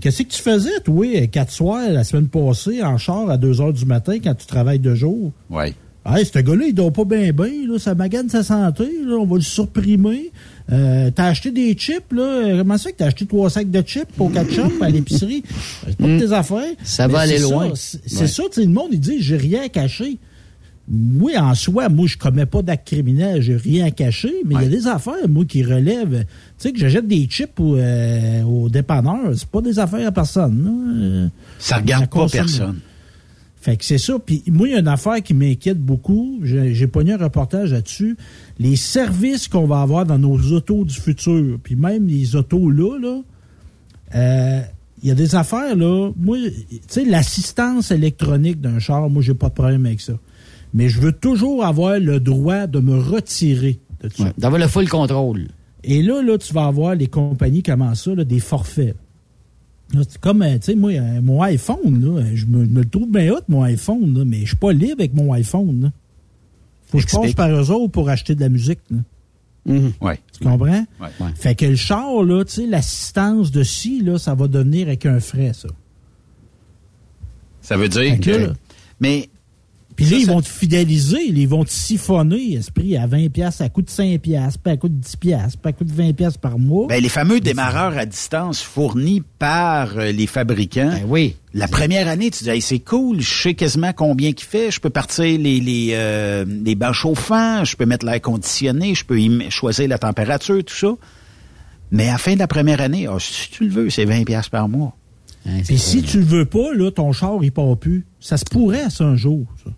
Qu'est-ce 0.01 0.23
que 0.25 0.29
tu 0.29 0.43
faisais, 0.43 0.81
toi, 0.85 1.07
quatre 1.29 1.53
soirs 1.53 1.89
la 1.91 2.03
semaine 2.03 2.27
passée, 2.27 2.83
en 2.83 2.99
char 2.99 3.31
à 3.31 3.37
2 3.37 3.61
heures 3.61 3.73
du 3.73 3.85
matin 3.85 4.17
quand 4.23 4.35
tu 4.35 4.47
travailles 4.47 4.81
deux 4.81 4.97
jours? 4.97 5.31
Ouais. 5.49 5.75
Hey, 6.05 6.25
ce 6.25 6.39
gars-là, 6.41 6.65
il 6.69 6.75
dort 6.75 6.93
pas 6.93 7.05
bien, 7.05 7.33
bien, 7.33 7.51
là. 7.69 7.79
Ça 7.79 7.95
magane 7.95 8.29
sa 8.29 8.43
santé, 8.43 8.85
là. 9.05 9.17
On 9.17 9.27
va 9.27 9.37
le 9.37 9.43
surprimer. 9.43 10.33
Euh, 10.73 11.11
t'as 11.15 11.27
acheté 11.27 11.53
des 11.53 11.73
chips, 11.75 12.13
là. 12.13 12.57
Comment 12.59 12.77
ça 12.77 12.85
fait 12.85 12.93
que 12.93 12.99
t'as 12.99 13.07
acheté 13.07 13.25
trois 13.27 13.49
sacs 13.51 13.71
de 13.71 13.83
chips 13.83 14.09
au 14.19 14.29
ketchup 14.29 14.83
à 14.83 14.89
l'épicerie? 14.91 15.45
C'est 15.87 15.97
pas 15.97 16.07
de 16.09 16.19
tes 16.19 16.33
affaires. 16.33 16.73
Ça 16.83 17.07
va 17.07 17.21
aller 17.21 17.39
loin. 17.39 17.71
C'est 17.75 18.21
Ouais. 18.21 18.27
ça, 18.27 18.43
tu 18.53 18.61
sais, 18.61 18.67
le 18.67 18.73
monde, 18.73 18.89
il 18.93 18.99
dit, 19.01 19.17
j'ai 19.21 19.37
rien 19.37 19.63
à 19.65 19.69
cacher. 19.69 20.19
Moi, 20.89 21.33
en 21.39 21.55
soi, 21.55 21.89
moi, 21.89 22.07
je 22.07 22.17
commets 22.17 22.47
pas 22.47 22.63
d'acte 22.63 22.87
criminel, 22.87 23.43
j'ai 23.43 23.57
rien 23.57 23.87
à 23.87 23.91
cacher, 23.91 24.33
mais 24.45 24.55
il 24.57 24.63
y 24.63 24.67
a 24.67 24.69
des 24.69 24.87
affaires, 24.87 25.29
moi, 25.29 25.45
qui 25.45 25.65
relèvent. 25.65 26.21
Tu 26.25 26.27
sais, 26.59 26.73
que 26.73 26.79
j'achète 26.79 27.09
des 27.09 27.25
chips 27.27 27.59
au, 27.59 27.75
euh, 27.77 28.43
au 28.45 28.69
dépanneur, 28.69 29.19
c'est 29.35 29.49
pas 29.49 29.61
des 29.61 29.79
affaires 29.81 30.07
à 30.07 30.13
personne. 30.13 30.63
là. 31.25 31.29
Ça 31.59 31.79
regarde 31.79 32.09
pas 32.09 32.29
personne. 32.29 32.79
Fait 33.67 33.77
que 33.77 33.85
c'est 33.85 33.99
ça. 33.99 34.17
Puis 34.25 34.45
moi, 34.47 34.69
il 34.69 34.75
y 34.75 34.77
a 34.77 34.79
une 34.79 34.87
affaire 34.87 35.21
qui 35.21 35.35
m'inquiète 35.35 35.81
beaucoup. 35.81 36.39
J'ai 36.45 36.87
pogné 36.87 37.15
un 37.15 37.17
reportage 37.17 37.73
là-dessus. 37.73 38.17
Les 38.61 38.77
services 38.77 39.49
qu'on 39.49 39.67
va 39.67 39.81
avoir 39.81 40.07
dans 40.07 40.21
nos 40.21 40.39
autos 40.53 40.85
du 40.85 40.95
futur, 40.95 41.59
puis 41.61 41.75
même 41.75 42.07
les 42.07 42.37
autos 42.37 42.71
là, 42.71 42.97
là, 42.97 43.23
euh, 44.15 44.61
il 45.03 45.09
y 45.09 45.11
a 45.11 45.17
des 45.17 45.35
affaires, 45.35 45.75
là. 45.75 46.13
Moi, 46.17 46.39
tu 46.71 46.79
sais, 46.87 47.05
l'assistance 47.05 47.91
électronique 47.91 48.61
d'un 48.61 48.79
char, 48.79 49.11
moi, 49.11 49.21
j'ai 49.21 49.35
pas 49.35 49.49
de 49.49 49.55
problème 49.55 49.85
avec 49.85 50.01
ça. 50.01 50.13
Mais 50.73 50.89
je 50.89 51.01
veux 51.01 51.11
toujours 51.11 51.65
avoir 51.65 51.99
le 51.99 52.21
droit 52.21 52.69
de 52.69 52.79
me 52.79 52.97
retirer 52.97 53.81
de 54.01 54.09
ça. 54.17 54.33
D'avoir 54.39 54.61
le 54.61 54.69
full 54.69 54.89
contrôle. 54.89 55.49
Et 55.83 56.05
là, 56.05 56.23
là, 56.23 56.39
tu 56.39 56.55
vas 56.55 56.67
avoir 56.67 56.95
les 56.95 57.09
compagnies 57.09 57.65
comment 57.65 57.97
ça, 57.97 58.15
là, 58.15 58.23
des 58.23 58.39
forfaits. 58.39 58.95
C'est 59.93 60.19
comme, 60.19 60.43
euh, 60.43 60.55
tu 60.55 60.63
sais, 60.63 60.75
moi, 60.75 60.91
euh, 60.93 61.21
mon 61.23 61.41
iPhone, 61.43 62.01
là, 62.17 62.25
je 62.35 62.45
me, 62.47 62.85
trouve 62.85 63.11
bien 63.11 63.33
hot, 63.33 63.41
mon 63.49 63.63
iPhone, 63.63 64.19
là, 64.19 64.25
mais 64.25 64.41
je 64.41 64.47
suis 64.49 64.57
pas 64.57 64.73
libre 64.73 64.97
avec 64.99 65.15
mon 65.15 65.33
iPhone. 65.33 65.81
Là. 65.83 65.93
Faut 66.89 66.99
que 66.99 67.05
je 67.09 67.17
passe 67.17 67.35
par 67.35 67.51
eux 67.51 67.71
autres 67.71 67.93
pour 67.93 68.09
acheter 68.09 68.35
de 68.35 68.41
la 68.41 68.49
musique. 68.49 68.81
Là. 68.91 68.99
Ouais. 70.01 70.21
Tu 70.33 70.45
comprends? 70.45 70.87
Ouais. 71.01 71.09
Fait 71.35 71.55
que 71.55 71.67
le 71.67 71.77
char, 71.77 72.23
là, 72.23 72.45
tu 72.45 72.53
sais, 72.53 72.67
l'assistance 72.67 73.51
de 73.51 73.63
ci, 73.63 74.01
là, 74.03 74.19
ça 74.19 74.35
va 74.35 74.49
devenir 74.49 74.87
avec 74.89 75.07
un 75.07 75.21
frais, 75.21 75.53
ça. 75.53 75.69
Ça 77.61 77.77
veut 77.77 77.89
dire 77.89 78.17
que 78.21 78.25
que. 78.25 78.31
là- 78.31 78.53
Mais 79.01 79.29
Puis 79.97 80.05
là, 80.05 80.19
ils 80.19 80.27
vont 80.27 80.43
te 80.43 80.49
fidéliser, 80.49 81.25
ils 81.27 81.49
vont 81.49 81.65
te 81.65 81.71
siphonner, 81.71 82.53
esprit, 82.53 82.99
à 82.99 83.07
20$, 83.07 83.31
piastres, 83.31 83.59
ça 83.59 83.69
coûte 83.71 83.91
5$, 83.91 84.19
piastres, 84.19 84.61
puis 84.63 84.71
ça 84.71 84.77
coûte 84.77 84.93
10$, 84.93 85.17
piastres, 85.17 85.59
puis 85.59 85.71
ça 85.71 85.73
coûte 85.73 85.89
20$ 85.89 86.13
piastres 86.13 86.39
par 86.39 86.59
mois. 86.59 86.87
Ben, 86.87 87.03
les 87.03 87.09
fameux 87.09 87.41
démarreurs 87.41 87.97
à 87.97 88.05
distance 88.05 88.61
fournis 88.61 89.23
par 89.39 89.97
euh, 89.97 90.13
les 90.13 90.27
fabricants. 90.27 90.91
Ben 90.91 91.05
oui. 91.09 91.37
La 91.55 91.67
première 91.67 92.09
année, 92.09 92.31
tu 92.31 92.45
dis, 92.45 92.51
Hey, 92.51 92.61
c'est 92.61 92.79
cool, 92.79 93.23
je 93.23 93.43
sais 93.43 93.55
quasiment 93.55 93.95
combien 93.95 94.35
qu'il 94.35 94.47
fait, 94.47 94.71
je 94.71 94.81
peux 94.81 94.91
partir 94.91 95.25
les, 95.25 95.61
les, 95.61 95.91
euh, 95.93 96.45
les 96.47 96.75
bains 96.75 96.93
chauffants, 96.93 97.65
je 97.65 97.75
peux 97.75 97.87
mettre 97.87 98.05
l'air 98.05 98.21
conditionné, 98.21 98.95
je 98.95 99.05
peux 99.07 99.19
y 99.19 99.51
choisir 99.51 99.89
la 99.89 99.99
température, 99.99 100.63
tout 100.63 100.75
ça. 100.75 100.95
Mais 101.91 102.09
à 102.09 102.13
la 102.13 102.19
fin 102.19 102.35
de 102.35 102.39
la 102.39 102.49
première 102.49 102.83
année, 102.83 103.07
ah, 103.07 103.17
si 103.19 103.51
tu 103.51 103.65
le 103.65 103.71
veux, 103.71 103.89
c'est 103.89 104.05
20$ 104.05 104.27
piastres 104.27 104.51
par 104.51 104.69
mois. 104.69 104.95
Puis 105.65 105.79
si 105.79 106.03
tu 106.03 106.19
le 106.19 106.25
veux 106.25 106.45
pas, 106.45 106.75
là, 106.75 106.91
ton 106.91 107.13
char, 107.13 107.39
il 107.43 107.53
part 107.53 107.77
plus. 107.77 108.05
Ça 108.21 108.37
se 108.37 108.45
pourrait, 108.45 108.91
ça, 108.91 109.05
un 109.05 109.17
jour, 109.17 109.47
ça. 109.65 109.71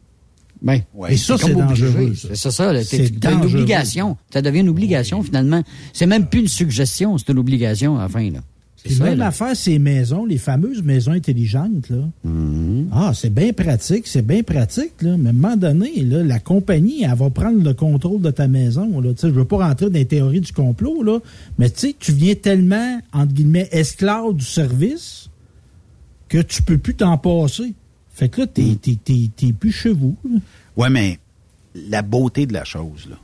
Ben, 0.61 0.81
Et 1.09 1.17
ça, 1.17 1.37
c'est 1.39 1.55
dangereux. 1.55 2.15
C'est 2.15 2.51
ça. 2.51 2.85
C'est 2.85 3.25
une 3.25 3.43
obligation. 3.43 4.17
Ça 4.33 4.43
devient 4.43 4.61
une 4.61 4.69
obligation, 4.69 5.23
finalement. 5.23 5.63
C'est 5.93 6.07
même 6.07 6.27
plus 6.27 6.41
une 6.41 6.49
suggestion, 6.49 7.19
c'est 7.19 7.31
une 7.31 7.39
obligation 7.39 7.99
à 7.99 8.03
la 8.03 8.09
fin, 8.09 8.31
là. 8.31 8.41
Puis 8.85 8.95
ça, 8.95 9.05
même 9.05 9.19
là. 9.19 9.27
affaire, 9.27 9.57
ces 9.57 9.79
maisons, 9.79 10.25
les 10.25 10.39
fameuses 10.39 10.83
maisons 10.83 11.11
intelligentes, 11.11 11.91
là. 11.91 12.09
Mm-hmm. 12.27 12.87
Ah, 12.93 13.13
c'est 13.13 13.33
bien 13.33 13.53
pratique, 13.53 14.07
c'est 14.07 14.25
bien 14.25 14.43
pratique, 14.45 15.03
là. 15.03 15.17
Mais 15.19 15.29
à 15.29 15.31
un 15.31 15.33
moment 15.33 15.57
donné, 15.57 16.03
là, 16.05 16.23
la 16.23 16.39
compagnie, 16.39 17.03
elle 17.03 17.15
va 17.15 17.29
prendre 17.29 17.63
le 17.63 17.75
contrôle 17.75 18.23
de 18.23 18.31
ta 18.31 18.47
maison, 18.47 19.01
là. 19.01 19.11
Tu 19.15 19.21
sais, 19.21 19.29
je 19.29 19.35
veux 19.35 19.45
pas 19.45 19.59
rentrer 19.59 19.87
dans 19.87 19.99
les 19.99 20.07
théories 20.07 20.41
du 20.41 20.53
complot, 20.53 21.03
là. 21.03 21.19
Mais 21.59 21.71
tu 21.71 21.89
sais, 21.89 21.97
tu 21.99 22.13
viens 22.13 22.37
tellement, 22.37 23.01
entre 23.13 23.33
guillemets, 23.33 23.69
esclave 23.73 24.35
du 24.35 24.45
service 24.45 25.29
que 26.29 26.39
tu 26.39 26.63
peux 26.63 26.79
plus 26.79 26.95
t'en 26.95 27.19
passer. 27.19 27.75
Fait 28.19 28.29
que 28.29 28.41
là, 28.41 28.47
t'es, 28.49 28.77
t'es, 28.83 28.97
t'es, 28.97 29.31
t'es 29.37 29.53
plus 29.53 29.71
chez 29.71 29.93
vous, 29.93 30.17
là. 30.25 30.41
Ouais, 30.77 30.91
mais 30.91 31.21
la 31.77 32.03
beauté 32.03 32.47
de 32.47 32.53
la 32.53 32.65
chose, 32.65 33.07
là. 33.09 33.17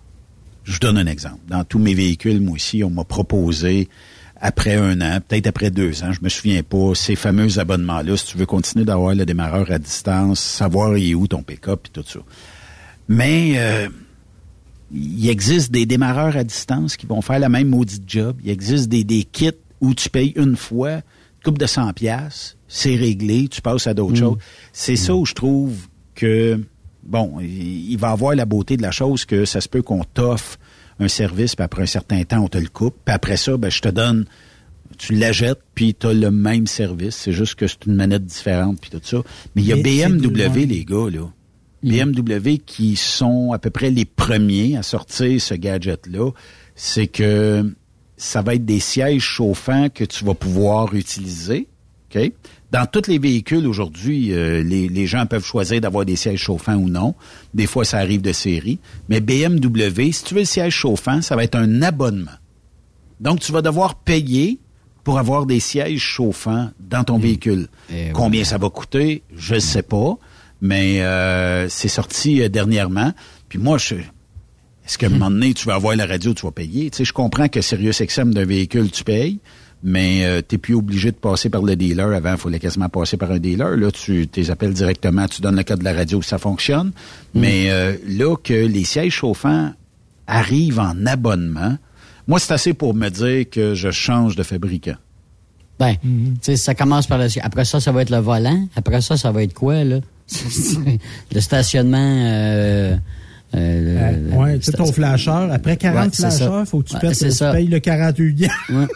Je 0.63 0.75
vous 0.75 0.79
donne 0.79 0.99
un 0.99 1.07
exemple. 1.07 1.41
Dans 1.49 1.65
tous 1.65 1.81
mes 1.81 1.95
véhicules, 1.95 2.41
moi 2.41 2.55
aussi, 2.55 2.85
on 2.85 2.91
m'a 2.91 3.03
proposé, 3.03 3.89
après 4.41 4.77
un 4.77 5.01
an, 5.01 5.19
peut-être 5.27 5.49
après 5.49 5.73
deux 5.73 6.05
ans, 6.05 6.13
je 6.13 6.21
me 6.23 6.29
souviens 6.29 6.63
pas, 6.63 6.95
ces 6.95 7.17
fameux 7.17 7.59
abonnements-là, 7.59 8.17
si 8.17 8.27
tu 8.27 8.39
veux 8.39 8.47
continuer 8.47 8.85
d'avoir 8.85 9.17
le 9.17 9.27
démarreur 9.27 9.69
à 9.73 9.81
distance, 9.81 10.39
savoir 10.39 10.97
il 10.97 11.11
est 11.11 11.15
où 11.15 11.27
ton 11.27 11.43
pick-up 11.43 11.89
et 11.89 11.91
tout 11.91 12.05
ça. 12.07 12.21
Mais 13.09 13.55
euh, 13.57 13.89
il 14.93 15.29
existe 15.29 15.73
des 15.73 15.87
démarreurs 15.87 16.37
à 16.37 16.45
distance 16.45 16.97
qui 16.97 17.07
vont 17.07 17.21
faire 17.21 17.41
la 17.41 17.49
même 17.49 17.69
maudite 17.69 18.05
job. 18.07 18.37
Il 18.45 18.51
existe 18.51 18.89
des, 18.89 19.03
des 19.03 19.25
kits 19.25 19.51
où 19.81 19.93
tu 19.93 20.09
payes 20.09 20.35
une 20.37 20.55
fois, 20.55 21.01
coupe 21.45 21.59
de 21.59 21.67
100 21.67 21.93
pièces, 21.93 22.57
c'est 22.67 22.97
réglé, 22.97 23.49
tu 23.49 23.61
passes 23.61 23.87
à 23.87 23.95
d'autres 23.95 24.17
choses. 24.17 24.39
C'est 24.73 24.97
ça 24.97 25.15
où 25.15 25.25
je 25.25 25.35
trouve 25.35 25.77
que 26.15 26.61
bon, 27.05 27.39
il 27.41 27.97
va 27.97 28.11
avoir 28.11 28.35
la 28.35 28.47
beauté 28.47 28.77
de 28.77 28.83
la 28.83 28.91
chose 28.91 29.25
que 29.25 29.45
ça 29.45 29.61
se 29.61 29.69
peut 29.69 29.83
qu'on 29.83 30.05
t'offre 30.05 30.59
un 31.01 31.09
service, 31.09 31.55
puis 31.55 31.65
après 31.65 31.83
un 31.83 31.87
certain 31.87 32.23
temps, 32.25 32.45
on 32.45 32.49
te 32.49 32.59
le 32.59 32.69
coupe, 32.69 32.97
puis 33.05 33.15
après 33.15 33.37
ça, 33.37 33.57
ben, 33.57 33.71
je 33.71 33.81
te 33.81 33.89
donne, 33.89 34.27
tu 34.97 35.15
l'achètes, 35.15 35.61
puis 35.75 35.95
tu 35.95 36.07
as 36.07 36.13
le 36.13 36.31
même 36.31 36.67
service. 36.67 37.17
C'est 37.17 37.33
juste 37.33 37.57
que 37.57 37.67
c'est 37.67 37.87
une 37.87 37.95
manette 37.95 38.25
différente, 38.25 38.81
puis 38.81 38.91
tout 38.91 39.01
ça. 39.03 39.19
Mais 39.55 39.63
il 39.63 39.69
y 39.69 39.73
a 39.73 39.77
BMW, 39.77 40.67
les 40.67 40.85
gars, 40.85 41.11
là. 41.11 41.31
BMW 41.83 42.59
qui 42.65 42.97
sont 42.97 43.53
à 43.53 43.59
peu 43.59 43.69
près 43.69 43.91
les 43.91 44.07
premiers 44.07 44.77
à 44.77 44.83
sortir 44.83 45.39
ce 45.39 45.53
gadget-là, 45.53 46.31
c'est 46.75 47.09
que 47.09 47.75
ça 48.17 48.43
va 48.43 48.55
être 48.55 48.65
des 48.65 48.81
sièges 48.81 49.23
chauffants 49.23 49.89
que 49.89 50.05
tu 50.05 50.25
vas 50.25 50.35
pouvoir 50.35 50.95
utiliser. 50.95 51.69
OK? 52.15 52.33
Dans 52.71 52.87
tous 52.87 53.09
les 53.09 53.19
véhicules 53.19 53.67
aujourd'hui, 53.67 54.33
euh, 54.33 54.63
les, 54.63 54.89
les 54.89 55.07
gens 55.07 55.27
peuvent 55.27 55.45
choisir 55.45 55.81
d'avoir 55.81 56.05
des 56.05 56.17
sièges 56.17 56.41
chauffants 56.41 56.75
ou 56.75 56.89
non. 56.89 57.15
Des 57.55 57.67
fois, 57.67 57.85
ça 57.85 57.99
arrive 57.99 58.23
de 58.23 58.33
série. 58.33 58.81
Mais 59.09 59.21
BMW, 59.21 60.13
si 60.13 60.25
tu 60.25 60.35
veux 60.35 60.41
le 60.41 60.47
siège 60.47 60.75
chauffant, 60.75 61.23
ça 61.23 61.37
va 61.37 61.45
être 61.45 61.57
un 61.57 61.83
abonnement. 61.83 62.33
Donc, 63.21 63.41
tu 63.41 63.53
vas 63.53 63.63
devoir 63.63 63.95
payer 63.95 64.59
pour 65.05 65.19
avoir 65.19 65.47
des 65.47 65.61
sièges 65.61 66.01
chauffants 66.01 66.71
dans 66.81 67.05
ton 67.05 67.19
véhicule. 67.19 67.69
Combien 68.15 68.43
ça 68.43 68.59
va 68.59 68.71
coûter, 68.71 69.23
je 69.37 69.55
ne 69.55 69.61
sais 69.61 69.83
pas, 69.83 70.17
mais 70.61 71.03
euh, 71.03 71.69
c'est 71.69 71.89
sorti 71.89 72.41
euh, 72.41 72.49
dernièrement. 72.49 73.13
Puis 73.49 73.59
moi, 73.59 73.77
je, 73.77 73.97
est-ce 74.87 74.99
qu'à 74.99 75.07
un 75.07 75.11
moment 75.11 75.31
donné, 75.31 75.55
tu 75.55 75.67
vas 75.67 75.75
avoir 75.75 75.97
la 75.97 76.07
radio, 76.07 76.35
tu 76.35 76.45
vas 76.45 76.53
payer? 76.53 76.91
Tu 76.91 76.99
sais, 76.99 77.05
je 77.05 77.13
comprends 77.13 77.49
que 77.49 77.61
SiriusXM 77.61 78.35
d'un 78.35 78.45
véhicule, 78.45 78.91
tu 78.91 79.03
payes, 79.03 79.39
mais 79.83 80.25
euh, 80.25 80.43
tu 80.47 80.55
n'es 80.55 80.59
plus 80.59 80.75
obligé 80.75 81.11
de 81.11 81.17
passer 81.17 81.49
par 81.49 81.63
le 81.63 81.75
dealer. 81.75 82.13
Avant, 82.13 82.33
il 82.33 82.39
fallait 82.39 82.59
quasiment 82.59 82.91
passer 82.91 83.17
par 83.17 83.31
un 83.31 83.39
dealer. 83.39 83.77
Là, 83.79 83.91
tu 83.91 84.29
les 84.35 84.51
appelles 84.51 84.75
directement, 84.75 85.27
tu 85.27 85.41
donnes 85.41 85.57
le 85.57 85.63
code 85.63 85.79
de 85.79 85.85
la 85.85 85.95
radio, 85.95 86.21
ça 86.21 86.37
fonctionne. 86.37 86.93
Mais 87.33 87.71
euh, 87.71 87.97
là, 88.07 88.37
que 88.37 88.53
les 88.53 88.85
sièges 88.85 89.15
chauffants 89.15 89.73
arrivent 90.27 90.81
en 90.81 91.07
abonnement, 91.07 91.79
moi, 92.27 92.39
c'est 92.39 92.53
assez 92.53 92.75
pour 92.75 92.95
me 92.95 93.09
dire 93.09 93.49
que 93.51 93.75
je 93.75 93.91
change 93.91 94.37
de 94.37 94.43
fabricant. 94.43 94.97
Ben, 95.79 95.95
tu 96.03 96.37
sais, 96.43 96.57
ça 96.57 96.75
commence 96.75 97.07
par 97.07 97.19
le... 97.19 97.27
Après 97.43 97.65
ça, 97.65 97.81
ça 97.81 97.91
va 97.91 98.03
être 98.03 98.11
le 98.11 98.19
volant. 98.19 98.69
Après 98.77 99.01
ça, 99.01 99.17
ça 99.17 99.33
va 99.33 99.43
être 99.43 99.55
quoi, 99.55 99.83
là? 99.83 100.01
le 101.35 101.41
stationnement... 101.41 102.27
Euh, 102.27 102.97
euh, 103.55 104.13
le- 104.31 104.37
ouais, 104.37 104.59
tu 104.59 104.65
sais, 104.65 104.73
ton 104.73 104.87
flasheur, 104.93 105.51
après 105.53 105.77
40 105.77 106.05
Ouais, 106.07 106.11
flasheurs, 106.17 106.67
faut 106.67 106.81
que 106.83 106.89
tu, 106.89 106.95
Ouais, 106.95 107.01
payes- 107.01 107.65
tu 107.67 107.71
le 107.71 107.79
48 107.79 108.49
Ouais. 108.71 108.87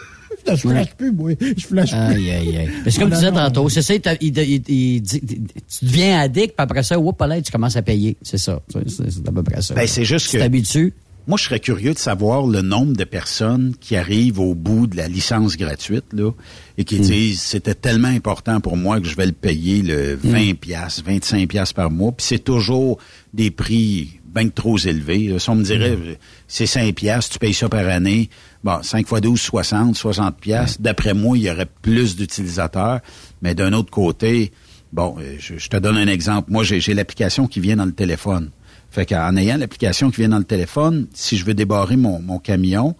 je 0.47 0.55
flash 0.55 0.93
plus, 0.97 1.11
moi. 1.11 1.31
Je 1.39 1.65
flash 1.65 1.89
plus. 1.91 1.97
Aïe, 1.99 2.31
aïe, 2.31 2.57
aïe. 2.57 2.69
Mais 2.85 2.91
c'est 2.91 2.99
comme 2.99 3.09
tu 3.09 3.15
disais 3.15 3.31
tantôt, 3.31 3.69
c'est 3.69 3.81
ça, 3.81 3.93
il, 3.93 4.01
il- 4.21 4.37
il- 4.37 4.63
il 4.67 5.03
tu 5.03 5.85
deviens 5.85 6.19
addict, 6.19 6.47
puis 6.49 6.53
après 6.57 6.83
ça, 6.83 6.99
whoop, 6.99 7.19
là, 7.21 7.41
tu 7.41 7.51
commences 7.51 7.75
à 7.75 7.81
payer. 7.81 8.17
C'est 8.21 8.37
ça. 8.37 8.61
C'est 8.87 9.27
à 9.27 9.31
peu 9.31 9.43
près 9.43 9.61
ça. 9.61 9.73
Ben, 9.73 9.87
c'est 9.87 10.05
juste 10.05 10.29
Tu 10.29 10.37
que. 10.37 10.41
t'habitues. 10.41 10.93
Moi, 11.27 11.37
je 11.37 11.43
serais 11.43 11.59
curieux 11.59 11.93
de 11.93 11.99
savoir 11.99 12.47
le 12.47 12.63
nombre 12.63 12.93
de 12.93 13.03
personnes 13.03 13.75
qui 13.79 13.95
arrivent 13.95 14.39
au 14.39 14.55
bout 14.55 14.87
de 14.87 14.97
la 14.97 15.07
licence 15.07 15.57
gratuite, 15.57 16.05
là, 16.11 16.31
et 16.77 16.81
Hmm. 16.81 16.85
qui 16.85 16.99
disent 17.01 17.41
c'était 17.41 17.75
tellement 17.75 18.07
important 18.07 18.59
pour 18.61 18.77
moi 18.77 18.99
que 18.99 19.07
je 19.07 19.15
vais 19.15 19.27
le 19.27 19.31
payer 19.33 19.83
le 19.83 20.15
Hmm. 20.15 20.27
20 20.29 20.53
piastres, 20.59 21.03
25 21.05 21.47
piastres 21.47 21.75
par 21.75 21.91
mois, 21.91 22.13
puis 22.13 22.25
c'est 22.25 22.39
toujours 22.43 22.97
des 23.33 23.51
prix 23.51 24.18
bien 24.33 24.49
trop 24.49 24.77
élevés. 24.77 25.27
là. 25.27 25.39
Si 25.39 25.49
on 25.49 25.55
me 25.55 25.63
dirait 25.63 25.91
euh, 25.91 26.15
c'est 26.47 26.65
5 26.65 26.93
piastres, 26.95 27.33
tu 27.33 27.39
payes 27.39 27.53
ça 27.53 27.69
par 27.69 27.87
année, 27.87 28.29
bon, 28.63 28.81
5 28.81 29.07
fois 29.07 29.21
12, 29.21 29.39
60, 29.39 29.95
60 29.95 30.37
piastres. 30.39 30.81
D'après 30.81 31.13
moi, 31.13 31.37
il 31.37 31.43
y 31.43 31.49
aurait 31.51 31.67
plus 31.81 32.15
d'utilisateurs, 32.15 32.99
mais 33.41 33.55
d'un 33.55 33.73
autre 33.73 33.91
côté, 33.91 34.51
bon, 34.93 35.15
euh, 35.19 35.35
je, 35.39 35.57
je 35.57 35.69
te 35.69 35.77
donne 35.77 35.97
un 35.97 36.07
exemple. 36.07 36.51
Moi, 36.51 36.63
j'ai 36.63 36.93
l'application 36.93 37.47
qui 37.47 37.59
vient 37.59 37.75
dans 37.75 37.85
le 37.85 37.93
téléphone. 37.93 38.49
Fait 38.91 39.05
qu'en 39.05 39.35
ayant 39.35 39.57
l'application 39.57 40.09
qui 40.09 40.17
vient 40.21 40.29
dans 40.29 40.39
le 40.39 40.43
téléphone, 40.43 41.07
si 41.13 41.37
je 41.37 41.45
veux 41.45 41.53
débarrer 41.53 41.95
mon, 41.95 42.19
mon 42.19 42.39
camion, 42.39 42.95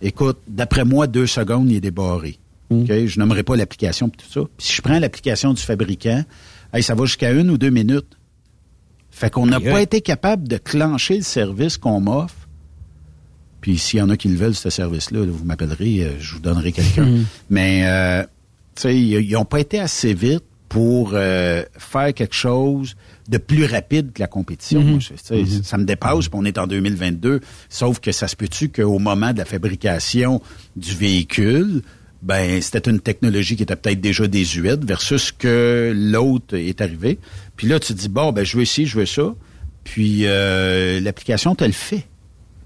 écoute, 0.00 0.38
d'après 0.48 0.84
moi, 0.84 1.06
deux 1.06 1.26
secondes, 1.26 1.70
il 1.70 1.76
est 1.76 1.80
débarré. 1.80 2.38
OK? 2.70 2.86
Je 2.88 3.18
nommerai 3.18 3.42
pas 3.42 3.54
l'application 3.56 4.08
tout 4.08 4.26
ça. 4.28 4.40
Puis 4.56 4.66
si 4.66 4.72
je 4.74 4.82
prends 4.82 4.98
l'application 4.98 5.52
du 5.52 5.62
fabricant, 5.62 6.24
hey, 6.72 6.82
ça 6.82 6.94
va 6.94 7.04
jusqu'à 7.04 7.32
une 7.32 7.50
ou 7.50 7.58
deux 7.58 7.70
minutes. 7.70 8.16
Fait 9.16 9.30
qu'on 9.30 9.46
n'a 9.46 9.60
pas 9.60 9.80
été 9.80 10.02
capable 10.02 10.46
de 10.46 10.58
clencher 10.58 11.16
le 11.16 11.22
service 11.22 11.78
qu'on 11.78 12.00
m'offre. 12.00 12.34
Puis 13.62 13.78
s'il 13.78 13.98
y 13.98 14.02
en 14.02 14.10
a 14.10 14.16
qui 14.18 14.28
le 14.28 14.36
veulent, 14.36 14.54
ce 14.54 14.68
service-là, 14.68 15.20
là, 15.20 15.32
vous 15.32 15.46
m'appellerez, 15.46 16.04
euh, 16.04 16.10
je 16.20 16.34
vous 16.34 16.40
donnerai 16.40 16.70
quelqu'un. 16.70 17.06
Mhm. 17.06 17.24
Mais, 17.48 17.86
euh, 17.86 18.24
tu 18.74 18.82
sais, 18.82 19.00
ils 19.00 19.32
n'ont 19.32 19.46
pas 19.46 19.60
été 19.60 19.80
assez 19.80 20.12
vite 20.12 20.44
pour 20.68 21.12
euh, 21.14 21.64
faire 21.78 22.12
quelque 22.12 22.34
chose 22.34 22.94
de 23.30 23.38
plus 23.38 23.64
rapide 23.64 24.12
que 24.12 24.20
la 24.20 24.26
compétition. 24.26 24.98
Tu 24.98 25.14
sais, 25.16 25.62
Ça 25.62 25.78
me 25.78 25.84
dépasse, 25.84 26.28
puis 26.28 26.38
on 26.38 26.44
est 26.44 26.58
en 26.58 26.66
2022. 26.66 27.40
Sauf 27.70 28.00
que 28.00 28.12
ça 28.12 28.28
se 28.28 28.36
peut-tu 28.36 28.68
qu'au 28.68 28.98
moment 28.98 29.32
de 29.32 29.38
la 29.38 29.46
fabrication 29.46 30.42
du 30.76 30.94
véhicule, 30.94 31.80
ben 32.26 32.60
c'était 32.60 32.90
une 32.90 32.98
technologie 33.00 33.54
qui 33.56 33.62
était 33.62 33.76
peut-être 33.76 34.00
déjà 34.00 34.26
désuète 34.26 34.84
versus 34.84 35.30
que 35.32 35.92
l'autre 35.96 36.56
est 36.56 36.80
arrivé. 36.80 37.18
Puis 37.56 37.68
là, 37.68 37.78
tu 37.78 37.94
te 37.94 37.98
dis, 37.98 38.08
bon, 38.08 38.32
ben 38.32 38.44
je 38.44 38.56
veux 38.58 38.64
ci, 38.64 38.84
je 38.86 38.98
veux 38.98 39.06
ça. 39.06 39.34
Puis 39.84 40.22
euh, 40.24 40.98
l'application 41.00 41.54
te 41.54 41.64
le 41.64 41.72
fait. 41.72 42.04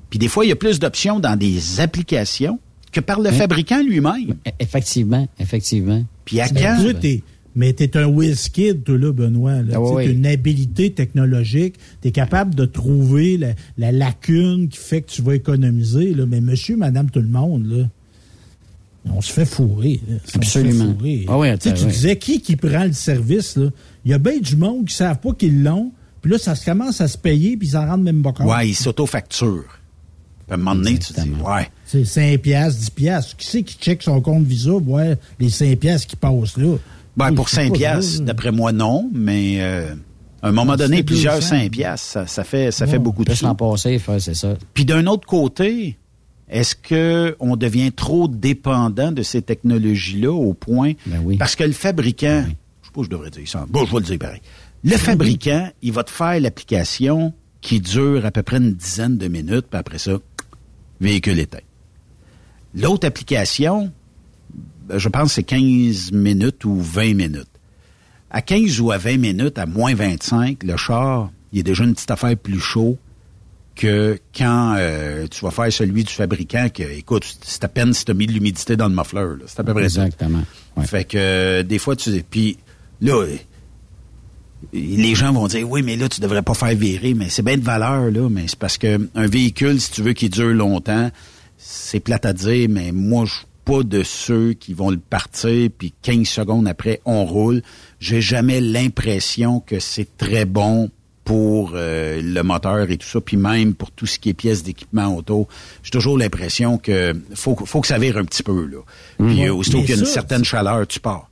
Puis 0.09 0.19
des 0.19 0.28
fois, 0.28 0.45
il 0.45 0.49
y 0.49 0.53
a 0.53 0.57
plus 0.57 0.78
d'options 0.81 1.20
dans 1.20 1.37
des 1.39 1.81
applications 1.81 2.59
que 2.91 3.01
par 3.01 3.20
le 3.20 3.28
Oui. 3.31 3.37
fabricant 3.37 3.82
lui-même. 3.82 4.37
Effectivement, 4.59 5.28
effectivement. 5.39 6.03
Puis 6.24 6.41
à 6.41 6.47
Mais 6.53 6.61
quand? 6.62 7.20
mais 7.55 7.73
tu 7.74 7.82
es 7.85 7.97
un 7.97 8.07
whiz 8.07 8.49
kid, 8.49 8.82
toi, 8.85 8.97
là, 8.97 9.12
Benoît. 9.12 9.62
Là. 9.62 9.74
Ah 9.74 9.81
oui. 9.81 10.07
une 10.07 10.24
habilité 10.27 10.91
technologique. 10.93 11.74
Tu 12.01 12.09
es 12.09 12.11
capable 12.12 12.55
de 12.55 12.65
trouver 12.65 13.37
la, 13.37 13.49
la 13.77 13.93
lacune 13.93 14.69
qui 14.69 14.78
fait 14.78 15.03
que 15.03 15.11
tu 15.11 15.20
vas 15.23 15.35
économiser. 15.35 16.15
Là. 16.15 16.24
Mais 16.27 16.41
monsieur, 16.41 16.77
madame, 16.77 17.11
tout 17.11 17.20
le 17.20 17.28
monde, 17.28 17.66
là, 17.70 17.85
on 19.09 19.20
se 19.20 19.32
fait 19.32 19.44
fourrer. 19.47 20.01
là. 20.09 20.16
On 20.27 20.28
se 20.31 20.36
Absolument. 20.39 20.85
fait 20.86 20.93
fourrer. 20.93 21.24
Ah 21.28 21.39
oui, 21.39 21.48
Tu 21.48 21.60
sais, 21.62 21.68
attends, 21.70 21.78
tu 21.81 21.86
oui. 21.86 21.93
disais 21.93 22.16
qui 22.18 22.40
qui 22.40 22.56
prend 22.56 22.85
le 22.85 22.93
service. 22.93 23.56
là? 23.56 23.68
Il 24.05 24.10
y 24.10 24.14
a 24.14 24.18
bien 24.18 24.39
du 24.39 24.56
monde 24.56 24.78
qui 24.86 24.93
ne 24.94 24.97
savent 24.97 25.18
pas 25.20 25.32
qu'ils 25.32 25.62
l'ont. 25.62 25.93
Puis 26.22 26.31
là, 26.32 26.39
ça 26.39 26.55
se 26.55 26.64
commence 26.64 27.01
à 27.01 27.09
se 27.09 27.16
payer, 27.16 27.56
puis 27.56 27.68
ils 27.68 27.70
s'en 27.70 27.86
rendent 27.86 28.02
même 28.02 28.22
pas 28.22 28.32
compte. 28.32 28.47
Ouais, 28.47 28.68
il 28.68 28.74
s'auto-facture. 28.74 29.64
Puis 29.66 30.51
à 30.51 30.55
un 30.55 30.56
moment 30.59 30.74
donné, 30.74 30.98
tu 30.98 31.12
te 31.14 31.20
dis, 31.20 31.31
ouais. 31.31 31.68
C'est 31.86 32.05
5 32.05 32.39
piastres, 32.40 32.78
10 32.81 32.90
piastres. 32.90 33.36
Qui 33.36 33.47
c'est 33.47 33.62
qui 33.62 33.77
check 33.78 34.02
son 34.02 34.20
compte 34.20 34.44
Visa? 34.44 34.70
Pour 34.72 34.81
voir 34.82 35.14
les 35.39 35.48
5 35.48 35.78
piastres 35.78 36.06
qui 36.06 36.16
passent 36.16 36.56
là? 36.59 36.77
Ben, 37.16 37.31
Oui, 37.31 37.35
pour 37.36 37.48
c'est 37.48 37.56
5 37.56 37.68
pas 37.72 37.78
piastres, 37.78 38.20
d'après 38.22 38.52
moi, 38.52 38.70
non, 38.72 39.10
mais 39.14 39.56
euh, 39.60 39.94
à 40.43 40.48
un 40.48 40.52
moment 40.52 40.72
Ah, 40.72 40.77
donné, 40.77 41.02
plusieurs 41.02 41.36
200. 41.36 41.48
5 41.48 41.70
piastres, 41.70 42.06
ça, 42.06 42.27
ça 42.27 42.44
fait, 42.44 42.70
ça 42.70 42.86
fait 42.86 42.98
Bon, 42.98 43.05
beaucoup 43.05 43.24
de 43.24 43.32
s'en 43.35 43.55
passer, 43.55 43.98
faire, 43.98 44.20
c'est 44.20 44.35
ça. 44.35 44.56
Puis 44.74 44.85
d'un 44.85 45.06
autre 45.06 45.27
côté, 45.27 45.97
est-ce 46.51 46.74
que 46.74 47.36
on 47.39 47.56
devient 47.56 47.93
trop 47.93 48.27
dépendant 48.27 49.12
de 49.12 49.22
ces 49.22 49.40
technologies-là 49.40 50.32
au 50.32 50.52
point 50.52 50.93
Ben 51.06 51.39
parce 51.39 51.55
que 51.55 51.64
le 51.64 51.72
fabricant, 51.72 52.44
je 52.82 52.86
sais 52.86 52.93
pas, 52.93 53.02
je 53.05 53.09
devrais 53.09 53.31
dire 53.31 53.48
ça. 53.48 53.66
Bon, 53.68 53.86
je 53.86 53.93
vais 53.93 54.01
le 54.01 54.05
dire 54.05 54.18
pareil. 54.18 54.40
Le 54.82 54.97
fabricant, 54.97 55.70
il 55.82 55.93
va 55.93 56.02
te 56.05 56.10
faire 56.10 56.40
l'application 56.40 57.32
qui 57.60 57.81
dure 57.81 58.27
à 58.27 58.31
peu 58.31 58.43
près 58.43 58.56
une 58.56 58.74
dizaine 58.74 59.16
de 59.16 59.28
minutes, 59.28 59.66
puis 59.70 59.78
après 59.78 59.98
ça, 59.98 60.18
véhicule 61.01 61.39
éteint. 61.39 61.59
L'autre 62.74 63.06
application, 63.06 63.93
ben, 64.89 64.98
je 64.98 65.09
pense 65.09 65.28
que 65.28 65.35
c'est 65.35 65.43
15 65.44 66.12
minutes 66.12 66.64
ou 66.64 66.81
20 66.81 67.14
minutes. 67.14 67.47
À 68.31 68.43
15 68.43 68.81
ou 68.81 68.90
à 68.90 68.98
20 68.98 69.18
minutes, 69.18 69.59
à 69.59 69.66
moins 69.66 69.94
25, 69.94 70.62
le 70.62 70.77
char, 70.77 71.31
il 71.52 71.60
est 71.60 71.64
déjà 71.64 71.85
une 71.85 71.94
petite 71.94 72.10
affaire 72.10 72.36
plus 72.36 72.60
chaud 72.60 72.97
que 73.81 74.19
quand 74.36 74.77
euh, 74.78 75.27
tu 75.28 75.43
vas 75.43 75.51
faire 75.51 75.73
celui 75.73 76.05
du 76.05 76.12
fabricant 76.12 76.69
que, 76.69 76.82
écoute, 76.82 77.24
c'est 77.40 77.65
à 77.65 77.69
peine 77.69 77.94
si 77.94 78.05
tu 78.05 78.11
as 78.11 78.15
mis 78.15 78.27
de 78.27 78.32
l'humidité 78.32 78.77
dans 78.77 78.89
le 78.89 78.94
muffler. 78.94 79.20
là. 79.20 79.44
C'est 79.47 79.61
à 79.61 79.65
peu 79.65 79.73
près 79.73 79.89
ça. 79.89 80.05
Exactement. 80.05 80.43
Ouais. 80.77 80.86
Fait 80.86 81.05
que 81.05 81.16
euh, 81.16 81.62
des 81.62 81.78
fois, 81.78 81.97
tu 81.97 82.23
puis 82.28 82.59
là, 83.01 83.24
les 84.74 85.15
gens 85.15 85.32
vont 85.32 85.47
dire 85.47 85.69
oui, 85.69 85.82
mais 85.82 85.97
là, 85.97 86.11
tu 86.11 86.20
devrais 86.20 86.43
pas 86.43 86.52
faire 86.52 86.74
virer, 86.77 87.15
mais 87.15 87.31
c'est 87.31 87.43
bien 87.43 87.57
de 87.57 87.65
valeur, 87.65 88.11
là, 88.11 88.28
mais 88.28 88.48
c'est 88.48 88.59
parce 88.59 88.77
que 88.77 89.09
un 89.15 89.27
véhicule, 89.27 89.81
si 89.81 89.90
tu 89.93 90.02
veux 90.02 90.12
qu'il 90.12 90.28
dure 90.28 90.52
longtemps, 90.52 91.11
c'est 91.57 92.01
plate 92.01 92.27
à 92.27 92.35
dire, 92.35 92.69
mais 92.69 92.93
moi, 92.93 93.24
je 93.24 93.32
suis 93.32 93.47
pas 93.65 93.82
de 93.82 94.02
ceux 94.02 94.52
qui 94.52 94.74
vont 94.74 94.90
le 94.90 94.98
partir, 94.98 95.70
puis 95.78 95.94
15 96.02 96.28
secondes 96.28 96.69
après, 96.69 97.01
on 97.07 97.24
roule. 97.24 97.62
J'ai 97.98 98.20
jamais 98.20 98.61
l'impression 98.61 99.61
que 99.61 99.81
c'est 99.81 100.19
très 100.19 100.44
bon 100.44 100.90
pour 101.31 101.74
euh, 101.77 102.20
le 102.20 102.43
moteur 102.43 102.90
et 102.90 102.97
tout 102.97 103.07
ça, 103.07 103.20
puis 103.20 103.36
même 103.36 103.74
pour 103.74 103.93
tout 103.93 104.05
ce 104.05 104.19
qui 104.19 104.31
est 104.31 104.35
pièces 104.35 104.65
d'équipement 104.65 105.15
auto. 105.15 105.47
J'ai 105.85 105.93
toujours 105.93 106.19
l'impression 106.19 106.77
que 106.77 107.15
faut, 107.35 107.55
faut 107.55 107.81
que 107.81 107.86
ça 107.86 107.98
vire 108.01 108.16
un 108.16 108.24
petit 108.24 108.43
peu, 108.43 108.66
là. 108.66 108.78
Puis 109.16 109.47
euh, 109.47 109.55
aussitôt 109.55 109.78
qu'il 109.78 109.90
y 109.90 109.93
a 109.93 109.97
une 109.97 110.07
ça, 110.07 110.15
certaine 110.15 110.43
chaleur, 110.43 110.89
tu 110.89 110.98
pars. 110.98 111.31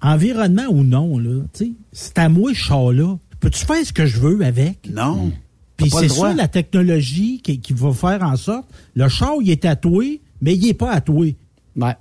Environnement 0.00 0.64
ou 0.70 0.82
non, 0.82 1.18
là, 1.18 1.40
tu 1.52 1.66
sais, 1.66 1.70
c'est 1.92 2.18
à 2.18 2.28
moi, 2.28 2.50
ce 2.52 2.58
char-là. 2.58 3.16
Peux-tu 3.38 3.64
faire 3.64 3.86
ce 3.86 3.92
que 3.92 4.06
je 4.06 4.18
veux 4.18 4.44
avec? 4.44 4.90
Non. 4.92 5.30
Puis 5.76 5.88
T'as 5.88 6.00
pas 6.00 6.02
c'est 6.02 6.08
ça 6.08 6.34
la 6.34 6.48
technologie 6.48 7.40
qui, 7.44 7.60
qui 7.60 7.74
va 7.74 7.92
faire 7.92 8.24
en 8.24 8.34
sorte. 8.34 8.66
Le 8.96 9.06
char, 9.06 9.34
il 9.40 9.50
est 9.52 9.62
tatoué, 9.62 10.20
mais 10.40 10.56
il 10.56 10.68
est 10.68 10.74
pas 10.74 10.94
tatoué. 10.94 11.36
Ouais. 11.76 11.94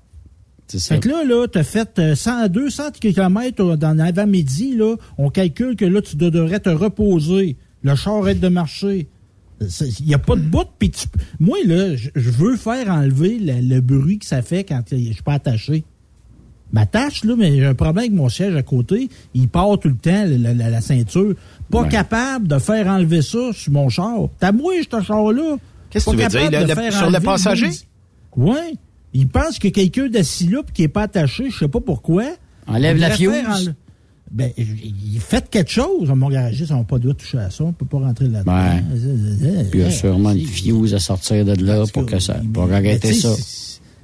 C'est 0.71 0.79
ça. 0.79 0.95
Fait 0.95 1.01
que 1.01 1.09
là, 1.09 1.23
là, 1.25 1.47
t'as 1.51 1.63
fait 1.63 1.99
euh, 1.99 2.15
100, 2.15 2.47
200 2.47 2.83
km 3.01 3.75
dans 3.75 3.93
l'avant-midi, 3.93 4.75
là. 4.77 4.95
On 5.17 5.29
calcule 5.29 5.75
que 5.75 5.83
là, 5.85 6.01
tu 6.01 6.15
devrais 6.15 6.59
te 6.61 6.69
reposer. 6.69 7.57
Le 7.83 7.95
char 7.95 8.13
arrête 8.15 8.39
de 8.39 8.47
marcher. 8.47 9.07
Il 9.59 10.05
n'y 10.07 10.13
a 10.13 10.17
pas 10.19 10.35
de 10.35 10.41
bout. 10.41 10.65
Puis 10.79 10.91
tu- 10.91 11.07
moi, 11.39 11.57
là, 11.65 11.95
je 11.95 12.29
veux 12.29 12.55
faire 12.55 12.89
enlever 12.89 13.37
le, 13.37 13.59
le 13.75 13.81
bruit 13.81 14.17
que 14.19 14.25
ça 14.25 14.41
fait 14.41 14.63
quand 14.63 14.81
je 14.89 14.95
suis 14.95 15.23
pas 15.23 15.33
attaché. 15.33 15.83
M'attache, 16.73 17.25
là, 17.25 17.35
mais 17.37 17.53
j'ai 17.53 17.65
un 17.65 17.73
problème 17.73 17.97
avec 18.05 18.11
mon 18.13 18.29
siège 18.29 18.55
à 18.55 18.63
côté. 18.63 19.09
Il 19.33 19.49
part 19.49 19.77
tout 19.77 19.89
le 19.89 19.95
temps, 19.97 20.23
la, 20.25 20.53
la- 20.53 20.69
la 20.69 20.81
ceinture. 20.81 21.33
Pas 21.69 21.81
Ouais. 21.81 21.89
capable 21.89 22.47
de 22.47 22.57
faire 22.59 22.87
enlever 22.87 23.21
ça 23.21 23.51
sur 23.51 23.73
mon 23.73 23.89
char. 23.89 24.29
T'as 24.39 24.53
moi, 24.53 24.73
ce 24.89 25.01
char-là. 25.01 25.57
Qu'est-ce 25.89 26.05
que 26.05 26.11
tu 26.11 26.17
veux 26.17 26.27
dire, 26.29 26.49
le- 26.49 26.65
le- 26.85 26.91
sur 26.91 27.11
le 27.11 27.19
passager? 27.19 27.69
Oui. 28.37 28.55
Il 29.13 29.27
pense 29.27 29.59
que 29.59 29.67
quelqu'un 29.67 30.07
d'assis 30.07 30.47
là 30.47 30.63
puis 30.63 30.73
qui 30.73 30.81
n'est 30.83 30.87
pas 30.87 31.03
attaché, 31.03 31.49
je 31.49 31.57
sais 31.57 31.67
pas 31.67 31.81
pourquoi. 31.81 32.23
Enlève 32.67 32.97
la 32.97 33.11
fuse. 33.11 33.27
enle- 33.29 33.75
Ben, 34.31 34.49
il 34.57 35.19
fait 35.19 35.49
quelque 35.49 35.69
chose. 35.71 36.07
Mon 36.09 36.29
garagiste, 36.29 36.71
on 36.71 36.77
n'a 36.77 36.83
pas 36.85 36.95
le 36.95 37.01
droit 37.01 37.13
de 37.13 37.17
toucher 37.19 37.37
à 37.39 37.49
ça. 37.49 37.65
On 37.65 37.73
peut 37.73 37.85
pas 37.85 37.97
rentrer 37.99 38.29
là-dedans. 38.29 38.79
Puis 39.69 39.79
il 39.79 39.79
y 39.81 39.83
a 39.83 39.91
sûrement 39.91 40.31
une 40.31 40.45
fuse 40.45 40.93
à 40.93 40.99
sortir 40.99 41.43
de 41.43 41.53
là 41.65 41.83
pour 41.93 42.05
que 42.05 42.17
ça, 42.19 42.39
pour 42.53 42.67
mais 42.67 42.75
arrêter 42.75 43.09
tu 43.09 43.15
sais, 43.15 43.21
ça. 43.21 43.35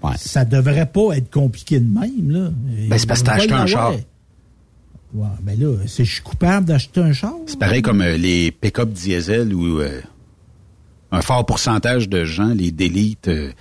Ouais. 0.03 0.13
Ça 0.17 0.43
devrait 0.43 0.85
pas 0.85 1.13
être 1.15 1.31
compliqué 1.31 1.79
de 1.79 1.85
même, 1.87 2.29
là. 2.29 2.51
Ben, 2.89 2.97
c'est 2.99 3.07
parce 3.07 3.21
que 3.21 3.25
t'as 3.27 3.33
acheté 3.35 3.53
un 3.53 3.65
char. 3.65 3.93
Ouais, 5.13 5.25
ben 5.41 5.57
là, 5.57 5.73
c'est 5.87 6.03
je 6.03 6.11
suis 6.15 6.21
coupable 6.21 6.65
d'acheter 6.67 6.99
un 6.99 7.13
char. 7.13 7.33
C'est 7.45 7.57
pareil 7.57 7.81
comme 7.81 8.01
euh, 8.01 8.17
les 8.17 8.51
pick-up 8.51 8.91
diesel 8.91 9.53
où 9.53 9.79
euh, 9.79 10.01
un 11.13 11.21
fort 11.21 11.45
pourcentage 11.45 12.09
de 12.09 12.25
gens 12.25 12.49
les 12.53 12.71
délitent 12.71 13.29
euh, 13.29 13.51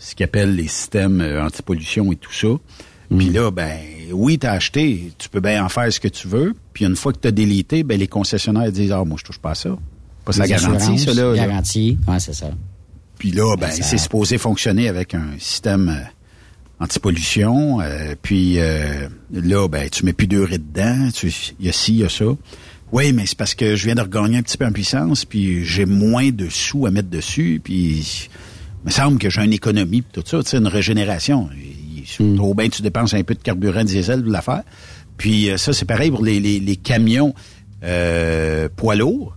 ce 0.00 0.16
qu'ils 0.16 0.24
appellent 0.24 0.56
les 0.56 0.66
systèmes 0.66 1.20
euh, 1.20 1.44
anti-pollution 1.44 2.10
et 2.10 2.16
tout 2.16 2.32
ça. 2.32 2.48
Puis 3.16 3.28
là, 3.30 3.50
ben 3.50 3.76
oui, 4.12 4.38
t'as 4.38 4.52
acheté, 4.52 5.12
tu 5.18 5.28
peux 5.28 5.40
bien 5.40 5.64
en 5.64 5.68
faire 5.68 5.92
ce 5.92 5.98
que 6.00 6.08
tu 6.08 6.26
veux. 6.28 6.54
Puis 6.72 6.84
une 6.84 6.96
fois 6.96 7.12
que 7.12 7.18
t'as 7.18 7.30
délité, 7.32 7.82
ben 7.84 7.98
les 7.98 8.06
concessionnaires 8.08 8.70
disent 8.72 8.92
Ah, 8.92 9.04
moi 9.04 9.16
je 9.18 9.24
touche 9.24 9.38
pas 9.38 9.50
à 9.50 9.54
ça. 9.54 9.76
Pas 10.24 10.32
Les 10.42 10.48
garantie, 10.48 10.98
ça 10.98 11.12
là. 11.14 11.34
Garantie. 11.34 11.98
Ouais, 12.08 12.18
c'est 12.20 12.32
ça. 12.34 12.50
Puis 13.18 13.30
là, 13.32 13.56
ben, 13.56 13.70
Ça- 13.70 13.82
c'est 13.82 13.98
supposé 13.98 14.38
fonctionner 14.38 14.88
avec 14.88 15.14
un 15.14 15.26
système 15.38 15.88
euh, 15.88 16.02
anti-pollution. 16.84 17.80
euh, 17.80 18.14
puis 18.20 18.58
euh, 18.58 19.08
là, 19.32 19.68
ben, 19.68 19.88
tu 19.90 20.04
mets 20.04 20.12
plus 20.12 20.26
d'urée 20.26 20.58
dedans. 20.58 21.08
tu- 21.12 21.32
Il 21.58 21.66
y 21.66 21.68
a 21.68 21.72
ci, 21.72 21.92
il 21.92 21.98
y 21.98 22.04
a 22.04 22.08
ça. 22.08 22.24
Oui, 22.92 23.12
mais 23.12 23.26
c'est 23.26 23.36
parce 23.38 23.54
que 23.54 23.76
je 23.76 23.84
viens 23.86 23.94
de 23.94 24.00
regagner 24.00 24.38
un 24.38 24.42
petit 24.42 24.56
peu 24.56 24.66
en 24.66 24.72
puissance, 24.72 25.24
puis 25.24 25.64
j'ai 25.64 25.86
moins 25.86 26.30
de 26.30 26.48
sous 26.48 26.86
à 26.86 26.90
mettre 26.90 27.08
dessus, 27.08 27.60
puis 27.62 28.28
il 28.82 28.86
me 28.86 28.90
semble 28.90 29.18
que 29.18 29.28
j'ai 29.28 29.42
une 29.42 29.52
économie, 29.52 30.02
tout 30.12 30.22
ça, 30.24 30.42
tu 30.42 30.50
sais, 30.50 30.56
une 30.56 30.66
régénération. 30.66 31.48
Trop 32.36 32.54
bien, 32.54 32.68
tu 32.68 32.82
dépenses 32.82 33.14
un 33.14 33.22
peu 33.22 33.34
de 33.34 33.42
carburant 33.42 33.84
diesel 33.84 34.22
pour 34.22 34.32
l'affaire. 34.32 34.62
Puis 35.16 35.50
euh, 35.50 35.56
ça, 35.56 35.72
c'est 35.72 35.84
pareil 35.84 36.10
pour 36.10 36.24
les, 36.24 36.40
les, 36.40 36.58
les 36.58 36.76
camions 36.76 37.34
euh, 37.84 38.68
poids 38.74 38.96
lourds. 38.96 39.36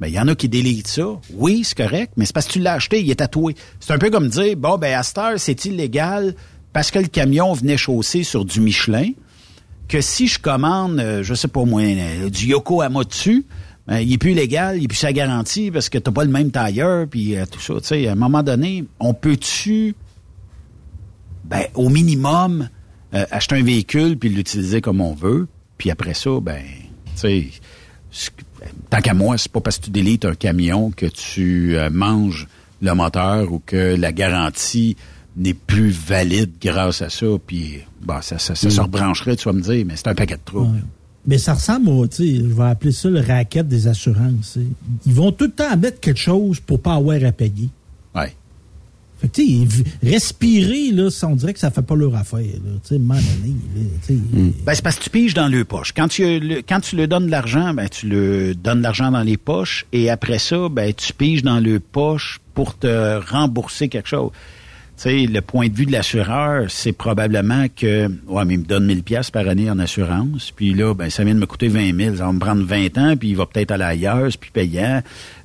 Ben, 0.00 0.08
il 0.08 0.14
y 0.14 0.20
en 0.20 0.28
a 0.28 0.34
qui 0.34 0.48
délitent 0.48 0.88
ça. 0.88 1.06
Oui, 1.34 1.62
c'est 1.64 1.76
correct, 1.76 2.12
mais 2.16 2.24
c'est 2.24 2.32
parce 2.32 2.46
que 2.46 2.52
tu 2.52 2.58
l'as 2.58 2.74
acheté, 2.74 3.00
il 3.00 3.10
est 3.10 3.16
tatoué. 3.16 3.54
C'est 3.80 3.92
un 3.92 3.98
peu 3.98 4.10
comme 4.10 4.28
dire, 4.28 4.56
bon, 4.56 4.78
ben, 4.78 4.98
à 4.98 5.02
cette 5.02 5.18
heure, 5.18 5.34
c'est 5.38 5.64
illégal 5.66 6.34
parce 6.72 6.90
que 6.90 6.98
le 6.98 7.08
camion 7.08 7.52
venait 7.52 7.76
chausser 7.76 8.22
sur 8.22 8.44
du 8.44 8.60
Michelin, 8.60 9.10
que 9.88 10.00
si 10.00 10.26
je 10.26 10.38
commande, 10.38 11.00
euh, 11.00 11.22
je 11.22 11.34
sais 11.34 11.48
pas 11.48 11.64
moi, 11.64 11.82
euh, 11.82 12.30
du 12.30 12.46
Yokohama 12.46 13.04
dessus, 13.04 13.44
ben, 13.90 13.98
il 13.98 14.12
est 14.12 14.18
plus 14.18 14.32
légal, 14.34 14.78
il 14.78 14.84
est 14.84 14.88
plus 14.88 14.96
sa 14.96 15.12
garantie 15.12 15.70
parce 15.70 15.88
que 15.90 15.98
t'as 15.98 16.12
pas 16.12 16.24
le 16.24 16.30
même 16.30 16.50
tailleur, 16.52 17.06
puis 17.08 17.36
euh, 17.36 17.44
tout 17.50 17.60
ça. 17.60 17.74
Tu 17.80 17.86
sais, 17.88 18.06
à 18.06 18.12
un 18.12 18.14
moment 18.14 18.42
donné, 18.42 18.84
on 19.00 19.12
peut-tu, 19.12 19.94
ben, 21.44 21.64
au 21.74 21.88
minimum, 21.88 22.68
euh, 23.14 23.24
acheter 23.30 23.56
un 23.56 23.62
véhicule 23.64 24.16
puis 24.16 24.28
l'utiliser 24.28 24.80
comme 24.80 25.00
on 25.00 25.14
veut, 25.14 25.48
puis 25.76 25.90
après 25.90 26.14
ça, 26.14 26.30
ben, 26.40 26.62
tu 27.14 27.20
sais, 27.20 27.46
ce- 28.10 28.30
tant 28.88 29.00
qu'à 29.00 29.14
moi, 29.14 29.36
c'est 29.38 29.50
pas 29.50 29.60
parce 29.60 29.78
que 29.78 29.84
tu 29.86 29.90
délites 29.90 30.24
un 30.24 30.34
camion 30.34 30.90
que 30.90 31.06
tu 31.06 31.76
euh, 31.76 31.90
manges 31.90 32.46
le 32.82 32.92
moteur 32.94 33.52
ou 33.52 33.60
que 33.64 33.96
la 33.96 34.12
garantie 34.12 34.96
n'est 35.36 35.54
plus 35.54 35.90
valide 35.90 36.52
grâce 36.60 37.02
à 37.02 37.10
ça, 37.10 37.26
puis 37.46 37.80
bah, 38.02 38.20
ça, 38.22 38.38
ça, 38.38 38.54
ça 38.54 38.68
Mm. 38.68 38.70
se 38.70 38.80
rebrancherait, 38.80 39.36
tu 39.36 39.44
vas 39.44 39.52
me 39.52 39.60
dire, 39.62 39.84
mais 39.86 39.96
c'est 39.96 40.08
un 40.08 40.14
paquet 40.14 40.34
de 40.36 40.40
trous. 40.44 40.60
Ouais. 40.64 40.80
Mais 41.30 41.38
ça 41.38 41.54
ressemble 41.54 41.88
au, 41.90 42.06
tu 42.08 42.16
sais, 42.16 42.34
je 42.36 42.42
vais 42.42 42.64
appeler 42.64 42.90
ça 42.90 43.08
le 43.08 43.20
racket 43.20 43.66
des 43.68 43.86
assurances. 43.86 44.58
Ils 45.06 45.12
vont 45.14 45.30
tout 45.30 45.44
le 45.44 45.52
temps 45.52 45.76
mettre 45.76 46.00
quelque 46.00 46.18
chose 46.18 46.58
pour 46.58 46.80
pas 46.80 46.94
avoir 46.94 47.24
à 47.24 47.30
payer. 47.30 47.68
Ouais. 48.16 48.34
Fait 49.20 49.28
que, 49.28 49.34
tu 49.34 49.46
sais, 49.46 49.64
v- 49.64 49.84
respirer, 50.02 50.90
là, 50.90 51.08
on 51.22 51.36
dirait 51.36 51.52
que 51.52 51.60
ça 51.60 51.70
fait 51.70 51.82
pas 51.82 51.94
leur 51.94 52.16
affaire, 52.16 52.40
là. 52.40 52.72
Sais. 52.82 54.18
Ben, 54.64 54.74
c'est 54.74 54.82
parce 54.82 54.96
que 54.96 55.04
tu 55.04 55.10
piges 55.10 55.34
dans 55.34 55.46
le 55.48 55.64
poche. 55.64 55.92
Quand 55.94 56.08
tu, 56.08 56.40
le, 56.40 56.62
quand 56.68 56.80
tu 56.80 56.96
le 56.96 57.06
donnes 57.06 57.26
de 57.26 57.30
l'argent, 57.30 57.72
ben, 57.74 57.88
tu 57.88 58.08
le 58.08 58.54
donnes 58.56 58.78
de 58.78 58.82
l'argent 58.82 59.12
dans 59.12 59.22
les 59.22 59.36
poches 59.36 59.86
et 59.92 60.10
après 60.10 60.38
ça, 60.40 60.68
ben, 60.68 60.92
tu 60.92 61.12
piges 61.12 61.42
dans 61.44 61.60
le 61.60 61.78
poche 61.78 62.40
pour 62.54 62.76
te 62.76 63.20
rembourser 63.30 63.88
quelque 63.88 64.08
chose. 64.08 64.30
Tu 65.02 65.08
sais, 65.08 65.26
le 65.26 65.40
point 65.40 65.68
de 65.68 65.74
vue 65.74 65.86
de 65.86 65.92
l'assureur, 65.92 66.66
c'est 66.68 66.92
probablement 66.92 67.66
que, 67.74 68.10
ouais, 68.28 68.44
mais 68.44 68.54
il 68.54 68.60
me 68.60 68.64
donne 68.66 68.84
1000 68.84 69.02
pièces 69.02 69.30
par 69.30 69.48
année 69.48 69.70
en 69.70 69.78
assurance, 69.78 70.50
puis 70.54 70.74
là, 70.74 70.92
ben, 70.92 71.08
ça 71.08 71.24
vient 71.24 71.34
de 71.34 71.38
me 71.40 71.46
coûter 71.46 71.68
20 71.68 71.96
000. 71.96 72.16
Ça 72.16 72.26
va 72.26 72.32
me 72.32 72.38
prendre 72.38 72.62
20 72.62 72.98
ans, 72.98 73.16
puis 73.16 73.30
il 73.30 73.36
va 73.36 73.46
peut-être 73.46 73.70
aller 73.70 73.84
ailleurs, 73.84 74.28
plus 74.38 74.50
payant. 74.50 75.00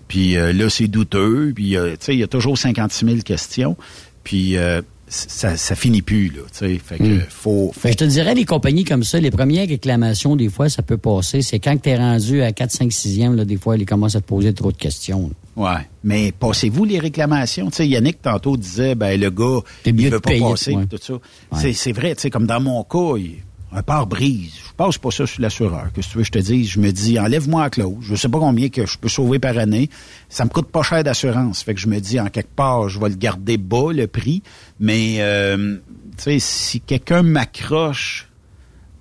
Puis 0.09 0.35
euh, 0.35 0.51
là, 0.51 0.69
c'est 0.69 0.87
douteux, 0.87 1.53
puis, 1.55 1.77
euh, 1.77 1.91
tu 1.91 1.97
sais, 2.01 2.13
il 2.15 2.19
y 2.19 2.23
a 2.23 2.27
toujours 2.27 2.57
56 2.57 3.05
000 3.05 3.17
questions, 3.19 3.77
puis 4.25 4.57
euh, 4.57 4.81
ça, 5.07 5.55
ça 5.55 5.75
finit 5.75 6.01
plus, 6.01 6.27
là, 6.27 6.41
tu 6.51 6.67
sais. 6.67 6.77
Fait 6.77 6.97
que, 6.97 7.03
Mm. 7.03 7.21
faut, 7.29 7.71
faut 7.73 7.79
Fait 7.79 7.89
que 7.89 7.93
je 7.93 7.97
te 7.99 8.11
dirais, 8.11 8.35
les 8.35 8.43
compagnies 8.43 8.83
comme 8.83 9.05
ça, 9.05 9.21
les 9.21 9.31
premières 9.31 9.69
réclamations, 9.69 10.35
des 10.35 10.49
fois, 10.49 10.67
ça 10.67 10.81
peut 10.81 10.97
passer. 10.97 11.41
C'est 11.41 11.59
quand 11.59 11.81
tu 11.81 11.89
es 11.91 11.95
rendu 11.95 12.41
à 12.41 12.51
4, 12.51 12.71
5, 12.71 12.91
6e, 12.91 13.35
là, 13.35 13.45
des 13.45 13.55
fois, 13.55 13.77
ils 13.77 13.85
commencent 13.85 14.17
à 14.17 14.21
te 14.21 14.27
poser 14.27 14.53
trop 14.53 14.73
de 14.73 14.77
questions. 14.77 15.29
là. 15.29 15.44
Ouais. 15.55 15.87
Mais 16.03 16.31
passez-vous 16.31 16.83
les 16.85 16.99
réclamations? 16.99 17.69
Tu 17.69 17.77
sais, 17.77 17.87
Yannick, 17.87 18.21
tantôt, 18.21 18.57
disait, 18.57 18.95
ben, 18.95 19.19
le 19.19 19.29
gars, 19.29 19.59
il 19.85 20.09
veut 20.09 20.19
pas 20.19 20.29
payer, 20.31 20.41
passer, 20.41 20.75
ouais. 20.75 20.85
tout 20.85 20.97
ça. 21.01 21.13
C'est, 21.57 21.73
c'est 21.73 21.91
vrai, 21.93 22.13
tu 22.15 22.21
sais, 22.21 22.29
comme 22.29 22.45
dans 22.45 22.59
mon 22.59 22.83
cas, 22.83 23.17
il- 23.17 23.37
un 23.71 23.81
pare-brise. 23.83 24.53
Je 24.69 24.73
passe 24.77 24.97
pas 24.97 25.11
ça 25.11 25.25
sur 25.25 25.41
l'assureur. 25.41 25.91
Que 25.93 26.01
si 26.01 26.09
tu 26.09 26.17
veux, 26.17 26.21
que 26.23 26.27
je 26.27 26.31
te 26.31 26.39
dise, 26.39 26.69
je 26.69 26.79
me 26.79 26.91
dis, 26.91 27.19
enlève-moi 27.19 27.63
la 27.63 27.69
clause. 27.69 27.97
Je 28.03 28.15
sais 28.15 28.29
pas 28.29 28.39
combien 28.39 28.69
que 28.69 28.85
je 28.85 28.97
peux 28.97 29.09
sauver 29.09 29.37
par 29.37 29.57
année. 29.57 29.89
Ça 30.29 30.45
me 30.45 30.49
coûte 30.49 30.67
pas 30.67 30.81
cher 30.81 31.03
d'assurance. 31.03 31.61
Fait 31.61 31.73
que 31.73 31.81
je 31.81 31.87
me 31.87 31.99
dis, 31.99 32.17
en 32.17 32.27
quelque 32.27 32.53
part, 32.55 32.87
je 32.87 32.99
vais 33.01 33.09
le 33.09 33.15
garder 33.15 33.57
bas, 33.57 33.91
le 33.91 34.07
prix. 34.07 34.43
Mais, 34.79 35.17
euh, 35.19 35.77
tu 36.17 36.23
sais, 36.23 36.39
si 36.39 36.79
quelqu'un 36.79 37.21
m'accroche, 37.23 38.29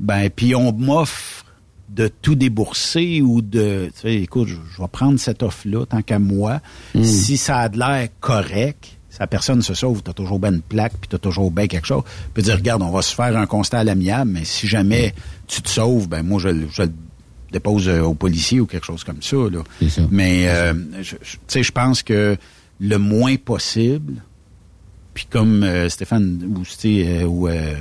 ben, 0.01 0.29
puis 0.29 0.57
on 0.57 0.73
m'offre 0.73 1.44
de 1.95 2.09
tout 2.09 2.35
débourser 2.35 3.23
ou 3.23 3.41
de, 3.41 3.91
tu 3.95 4.01
sais, 4.01 4.15
écoute, 4.16 4.49
je, 4.49 4.57
je 4.75 4.83
vais 4.83 4.89
prendre 4.89 5.19
cette 5.19 5.43
offre-là 5.43 5.87
tant 5.87 6.03
qu'à 6.03 6.19
moi. 6.19 6.61
Mm. 6.95 7.05
Si 7.05 7.37
ça 7.37 7.59
a 7.59 7.69
de 7.69 7.79
l'air 7.79 8.09
correct, 8.21 8.99
si 9.11 9.19
la 9.21 9.27
personne 9.29 9.62
se 9.62 9.75
sauve, 9.75 10.03
t'as 10.03 10.12
toujours 10.12 10.41
bien 10.41 10.53
une 10.53 10.61
plaque, 10.62 10.95
puis 11.01 11.09
t'as 11.09 11.19
toujours 11.19 11.51
bien 11.53 11.69
quelque 11.69 11.87
chose. 11.87 12.03
Tu 12.05 12.31
peux 12.35 12.43
dire, 12.43 12.57
regarde, 12.57 12.83
on 12.83 12.91
va 12.91 13.01
se 13.03 13.15
faire 13.15 13.37
un 13.37 13.47
constat 13.47 13.79
à 13.81 13.85
l'amiable, 13.85 14.33
mais 14.33 14.45
si 14.45 14.66
jamais 14.66 15.15
tu 15.47 15.62
te 15.62 15.69
sauves, 15.69 16.09
ben 16.09 16.23
moi, 16.25 16.41
je, 16.41 16.49
le- 16.49 16.66
je 16.73 16.83
le 16.83 16.93
dépose 17.53 17.87
euh, 17.89 18.01
au 18.01 18.15
policier 18.15 18.59
ou 18.59 18.66
quelque 18.66 18.87
chose 18.87 19.05
comme 19.05 19.23
ça. 19.23 19.37
Là. 19.37 19.62
Mais, 20.11 20.49
euh, 20.49 20.75
tu 21.01 21.16
sais, 21.47 21.62
je 21.62 21.71
pense 21.71 22.03
que 22.03 22.37
le 22.81 22.99
moins 22.99 23.37
possible, 23.37 24.15
puis 25.15 25.27
comme 25.31 25.62
euh, 25.62 25.89
Stéphane 25.89 26.41
ou, 26.57 26.65
tu 26.65 27.05
euh, 27.07 27.23
ou 27.25 27.47
euh, 27.47 27.75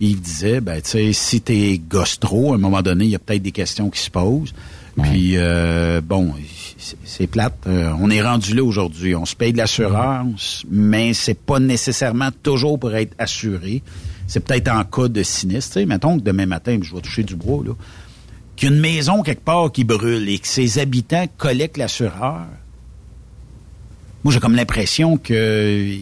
Yves 0.00 0.20
disait, 0.20 0.60
ben, 0.60 0.80
tu 0.82 0.90
sais, 0.90 1.12
si 1.12 1.40
t'es 1.40 1.78
gosse 1.88 2.18
trop, 2.20 2.52
à 2.52 2.56
un 2.56 2.58
moment 2.58 2.82
donné, 2.82 3.04
il 3.06 3.10
y 3.10 3.14
a 3.14 3.18
peut-être 3.18 3.42
des 3.42 3.52
questions 3.52 3.88
qui 3.90 4.00
se 4.00 4.10
posent. 4.10 4.52
Puis, 5.02 5.32
euh, 5.36 6.00
bon, 6.00 6.32
c'est- 7.04 7.26
plate. 7.26 7.54
Euh, 7.66 7.92
on 8.00 8.08
est 8.10 8.22
rendu 8.22 8.54
là 8.54 8.64
aujourd'hui. 8.64 9.14
On 9.14 9.26
se 9.26 9.36
paye 9.36 9.52
de 9.52 9.58
l'assurance, 9.58 10.64
mais 10.70 11.12
c'est 11.12 11.38
pas 11.38 11.58
nécessairement 11.60 12.30
toujours 12.42 12.78
pour 12.78 12.94
être 12.94 13.14
assuré. 13.18 13.82
C'est 14.26 14.40
peut-être 14.40 14.68
en 14.68 14.84
cas 14.84 15.08
de 15.08 15.22
sinistre. 15.22 15.74
Tu 15.74 15.80
sais, 15.80 15.86
mettons 15.86 16.18
que 16.18 16.24
demain 16.24 16.46
matin, 16.46 16.78
je 16.82 16.94
vais 16.94 17.00
toucher 17.02 17.22
du 17.24 17.36
bois, 17.36 17.62
là, 17.64 17.72
qu'il 18.56 18.70
y 18.70 18.72
a 18.72 18.74
une 18.74 18.80
maison 18.80 19.22
quelque 19.22 19.44
part 19.44 19.70
qui 19.70 19.84
brûle 19.84 20.28
et 20.30 20.38
que 20.38 20.48
ses 20.48 20.78
habitants 20.78 21.26
collectent 21.36 21.76
l'assureur. 21.76 22.46
Moi, 24.24 24.32
j'ai 24.32 24.40
comme 24.40 24.56
l'impression 24.56 25.18
que 25.18 25.94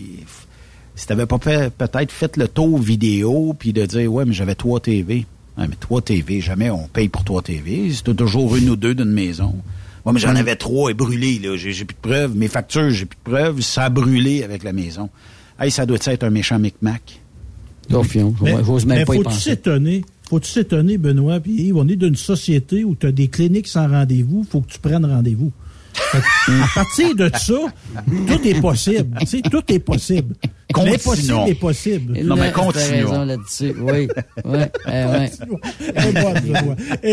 si 0.95 1.07
t'avais 1.07 1.27
pas 1.27 1.39
fait, 1.39 1.73
peut-être 1.73 2.13
fait 2.13 2.37
le 2.37 2.49
tour 2.49 2.79
vidéo 2.79 3.55
puis 3.59 3.73
de 3.73 3.85
dire 3.87 4.13
ouais 4.13 4.25
mais 4.25 4.33
j'avais 4.33 4.55
trois 4.55 4.81
TV. 4.81 5.27
Ouais, 5.57 5.69
mais 5.69 5.77
trois 5.79 6.01
TV, 6.03 6.41
jamais 6.41 6.71
on 6.71 6.89
paye 6.89 7.09
pour 7.09 7.23
trois 7.25 7.43
TV. 7.43 7.93
C'est 7.93 8.17
toujours 8.17 8.57
une 8.57 8.71
ou 8.71 8.77
deux 8.77 8.95
d'une 8.95 9.13
maison. 9.13 9.55
Ouais, 10.05 10.13
mais 10.13 10.19
j'en 10.21 10.35
avais 10.35 10.57
trois 10.57 10.91
et 10.91 10.95
brûlés, 10.95 11.39
là. 11.39 11.57
J'ai 11.57 11.73
plus 11.85 11.95
de 11.95 12.01
preuves. 12.09 12.37
Mes 12.37 12.49
factures, 12.49 12.91
j'ai 12.91 13.07
plus 13.07 13.17
de 13.25 13.31
preuves. 13.31 13.61
Ça 13.61 13.85
a 13.85 13.89
brûlé 13.89 14.43
avec 14.43 14.65
la 14.65 14.73
maison. 14.73 15.09
Hey, 15.59 15.71
ça 15.71 15.87
doit 15.87 15.99
être 16.05 16.25
un 16.25 16.31
méchant 16.31 16.59
micmac. 16.59 17.21
Mais, 18.43 18.57
J'ose 18.65 18.85
même 18.87 18.99
mais 18.99 19.05
pas 19.05 19.15
y 19.15 19.23
penser. 19.23 19.51
s'étonner? 19.51 20.05
Faut-tu 20.29 20.51
s'étonner, 20.51 20.99
Benoît? 20.99 21.39
Puis 21.41 21.53
Yves, 21.53 21.77
on 21.77 21.87
est 21.87 21.97
d'une 21.97 22.17
société 22.17 22.83
où 22.83 22.97
tu 22.97 23.07
as 23.07 23.13
des 23.13 23.29
cliniques 23.29 23.69
sans 23.69 23.89
rendez-vous. 23.89 24.45
faut 24.51 24.61
que 24.61 24.73
tu 24.73 24.79
prennes 24.79 25.05
rendez-vous. 25.05 25.53
À 26.15 26.67
partir 26.75 27.15
de 27.15 27.31
ça, 27.37 27.55
tout 28.27 28.49
est 28.49 28.61
possible. 28.61 29.17
Tu 29.21 29.27
sais, 29.27 29.43
tout 29.43 29.63
est 29.69 29.79
possible. 29.79 30.35
L'impossible 30.77 31.03
Continuons. 31.05 31.47
est 31.47 31.55
possible. 31.55 32.19
Non, 32.25 32.35
mais 32.37 32.51
continuons. 32.51 32.89
raison 33.11 33.25
là-dessus. 33.25 33.75
Oui. 33.81 34.09
oui. 34.45 34.59
ouais. 34.87 35.31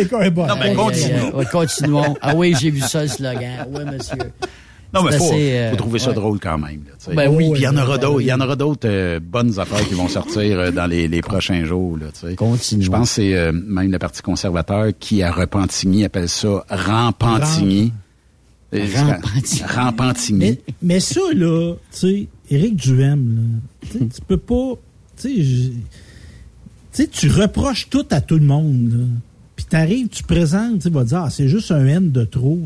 Bonne, 0.10 0.30
bonne. 0.32 0.48
Non, 0.48 0.56
mais 0.56 0.70
aïe, 0.70 0.76
continuons. 0.76 1.32
continuons. 1.52 2.16
Ah 2.22 2.34
oui, 2.36 2.56
j'ai 2.60 2.72
vu 2.72 2.82
ça, 2.82 3.04
le 3.04 3.08
slogan. 3.08 3.68
Oui, 3.72 3.82
monsieur. 3.86 4.18
Non, 4.94 5.04
mais 5.04 5.12
C'est 5.12 5.18
faut, 5.20 5.24
assez, 5.26 5.52
euh, 5.54 5.70
faut 5.72 5.76
trouver 5.78 6.00
ça 6.00 6.10
ouais. 6.10 6.16
drôle 6.16 6.40
quand 6.40 6.58
même. 6.58 6.82
là. 6.86 7.14
Ben 7.14 7.30
oui. 7.34 7.52
Puis 7.52 7.62
il 7.62 7.64
y 7.64 7.68
en 7.68 7.78
aura 7.78 7.98
d'autres. 7.98 8.16
oui. 8.18 8.24
Il 8.26 8.28
y 8.28 8.34
en 8.34 8.42
aura 8.42 8.56
d'autres 8.58 8.90
euh, 8.90 9.20
bonnes 9.22 9.58
affaires 9.58 9.88
qui 9.88 9.94
vont 9.94 10.10
sortir 10.10 10.60
euh, 10.60 10.72
dans 10.72 10.86
les, 10.86 11.08
les 11.08 11.22
prochains 11.22 11.64
jours. 11.64 11.98
Là. 11.98 12.08
Je 12.30 12.36
pense 12.36 13.10
que 13.10 13.16
c'est 13.16 13.34
euh, 13.36 13.54
même 13.54 13.90
le 13.92 14.00
Parti 14.00 14.22
conservateur 14.22 14.88
qui, 15.00 15.24
à 15.24 15.32
Repentigny, 15.32 16.04
appelle 16.04 16.28
ça 16.28 16.66
Rampentigny. 16.70 17.94
Euh, 17.96 17.98
Rampentigny. 18.72 20.40
Mais, 20.40 20.60
mais 20.82 21.00
ça, 21.00 21.22
là, 21.34 21.76
tu 21.92 22.00
sais, 22.00 22.28
Éric 22.50 22.76
Duhem, 22.76 23.60
là, 23.94 24.00
tu 24.00 24.22
peux 24.28 24.38
pas. 24.38 24.74
Tu 25.20 25.74
sais, 26.92 27.08
tu 27.08 27.30
reproches 27.30 27.90
tout 27.90 28.06
à 28.12 28.22
tout 28.22 28.38
le 28.38 28.46
monde, 28.46 28.92
là. 28.92 29.06
Puis 29.56 29.66
t'arrives, 29.66 30.08
tu 30.08 30.24
présentes, 30.24 30.82
tu 30.82 30.90
vas 30.90 31.04
dire, 31.04 31.20
ah, 31.20 31.30
c'est 31.30 31.48
juste 31.48 31.72
un 31.72 31.86
N 31.86 32.12
de 32.12 32.24
trop. 32.24 32.60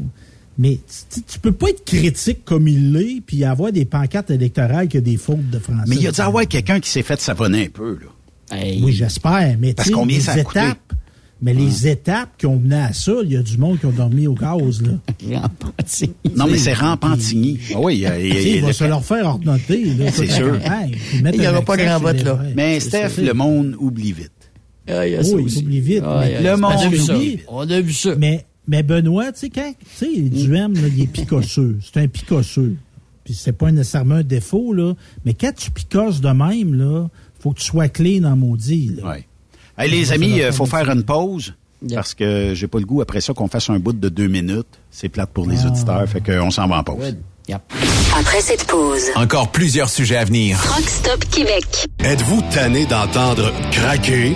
Mais 0.57 0.79
tu, 1.27 1.39
peux 1.39 1.51
pas 1.51 1.69
être 1.69 1.83
critique 1.83 2.45
comme 2.45 2.67
il 2.69 2.93
l'est, 2.93 3.21
puis 3.25 3.43
avoir 3.43 3.73
des 3.73 3.83
pancartes 3.83 4.31
électorales 4.31 4.87
qui 4.87 4.97
a 4.97 5.01
des 5.01 5.17
fautes 5.17 5.49
de 5.49 5.59
français. 5.59 5.83
Mais 5.87 5.97
il 5.97 6.03
y 6.03 6.07
a 6.07 6.11
dû 6.11 6.21
avoir 6.21 6.47
quelqu'un 6.47 6.79
qui 6.79 6.89
s'est 6.89 7.03
fait 7.03 7.19
savonner 7.19 7.65
un 7.65 7.69
peu. 7.69 7.99
Là. 7.99 8.57
Oui, 8.81 8.93
j'espère. 8.93 9.57
Mais 9.59 9.73
Parce 9.73 9.87
tu 9.87 9.93
sais, 9.93 9.99
combien 9.99 10.17
les 10.17 10.23
ça 10.23 10.31
a 10.31 10.43
coûté? 10.43 10.61
Mais 11.41 11.53
les 11.53 11.87
étapes 11.87 12.29
qui 12.37 12.45
ont 12.45 12.57
mené 12.57 12.75
à 12.77 12.93
ça, 12.93 13.13
il 13.23 13.31
y 13.33 13.37
a 13.37 13.41
du 13.43 13.57
monde 13.57 13.79
qui 13.79 13.85
ont 13.85 13.91
dormi 13.91 14.25
au 14.27 14.33
gaz, 14.33 14.81
là. 14.81 14.91
Non, 16.35 16.47
mais 16.47 16.57
c'est 16.57 16.73
Rampentigny. 16.73 17.59
Ah 17.73 17.79
oui, 17.81 17.95
il 17.95 17.99
y 18.01 18.05
a- 18.07 18.19
il 18.19 18.27
y 18.27 18.31
a- 18.31 18.35
sais, 18.41 18.51
il 18.51 18.61
va 18.61 18.67
le- 18.67 18.73
se 18.73 18.83
leur 18.85 19.03
faire 19.03 19.25
ordonner. 19.27 19.85
là, 19.97 20.11
C'est 20.11 20.27
sûr. 20.29 20.57
Il 20.57 21.41
y 21.41 21.45
un 21.45 21.51
aura 21.51 21.61
pas 21.61 21.77
grand 21.77 21.99
vote, 21.99 22.23
là. 22.23 22.39
Mais 22.55 22.79
Steph, 22.79 23.09
ça. 23.09 23.21
le 23.21 23.33
monde 23.33 23.75
oublie 23.79 24.11
vite. 24.13 24.31
Ah, 24.87 25.05
il 25.07 25.13
y 25.13 25.15
a 25.15 25.23
ça 25.23 25.35
Oui, 25.35 25.43
aussi. 25.43 25.59
il 25.59 25.65
oublie 25.65 25.81
vite. 25.81 26.03
Ah, 26.05 26.19
mais 26.21 26.27
il 26.39 26.43
y 26.43 26.47
a- 26.47 26.51
le 26.55 26.61
monde 26.61 26.73
On 26.77 26.79
a 26.81 26.89
vu 26.89 26.97
ça. 26.97 27.15
oublie. 27.17 27.39
On 27.47 27.69
a 27.69 27.81
vu 27.81 27.93
ça. 27.93 28.15
Mais, 28.15 28.45
mais 28.67 28.83
Benoît, 28.83 29.31
tu 29.31 29.39
sais, 29.41 29.49
quand, 29.49 29.73
tu 29.99 30.05
sais, 30.05 30.21
Duhem, 30.21 30.73
là, 30.73 30.87
il 30.95 31.03
est 31.03 31.07
picosseux. 31.07 31.77
C'est 31.81 31.99
un 32.01 32.07
picosseux. 32.07 32.75
Puis 33.23 33.33
c'est 33.33 33.53
pas 33.53 33.71
nécessairement 33.71 34.15
un 34.15 34.23
défaut, 34.23 34.73
là. 34.73 34.93
Mais 35.25 35.33
quand 35.33 35.51
tu 35.55 35.71
picosses 35.71 36.21
de 36.21 36.29
même, 36.29 36.75
là, 36.75 37.07
faut 37.39 37.51
que 37.51 37.59
tu 37.59 37.65
sois 37.65 37.89
clean 37.89 38.21
dans 38.21 38.35
maudit, 38.35 38.91
là. 38.97 39.09
Ouais. 39.09 39.25
Hey, 39.77 39.89
les 39.91 40.11
amis, 40.13 40.37
il 40.37 40.51
faut 40.53 40.65
faire 40.65 40.89
une 40.89 41.03
pause. 41.03 41.53
Parce 41.93 42.13
que 42.13 42.53
j'ai 42.55 42.67
pas 42.67 42.79
le 42.79 42.85
goût 42.85 43.01
après 43.01 43.21
ça 43.21 43.33
qu'on 43.33 43.47
fasse 43.47 43.69
un 43.69 43.77
bout 43.77 43.93
de 43.93 44.09
deux 44.09 44.27
minutes. 44.27 44.65
C'est 44.89 45.09
plate 45.09 45.29
pour 45.31 45.45
les 45.47 45.65
auditeurs, 45.65 46.07
fait 46.07 46.21
qu'on 46.21 46.49
s'en 46.49 46.67
va 46.67 46.77
en 46.77 46.83
pause. 46.83 47.15
Après 48.17 48.41
cette 48.41 48.65
pause, 48.65 49.03
Encore 49.15 49.51
plusieurs 49.51 49.89
sujets 49.89 50.15
à 50.15 50.23
venir. 50.25 50.57
Rock 50.57 50.87
Stop 50.89 51.25
Québec. 51.29 51.87
Êtes-vous 51.99 52.41
tanné 52.53 52.85
d'entendre 52.85 53.51
craquer, 53.71 54.35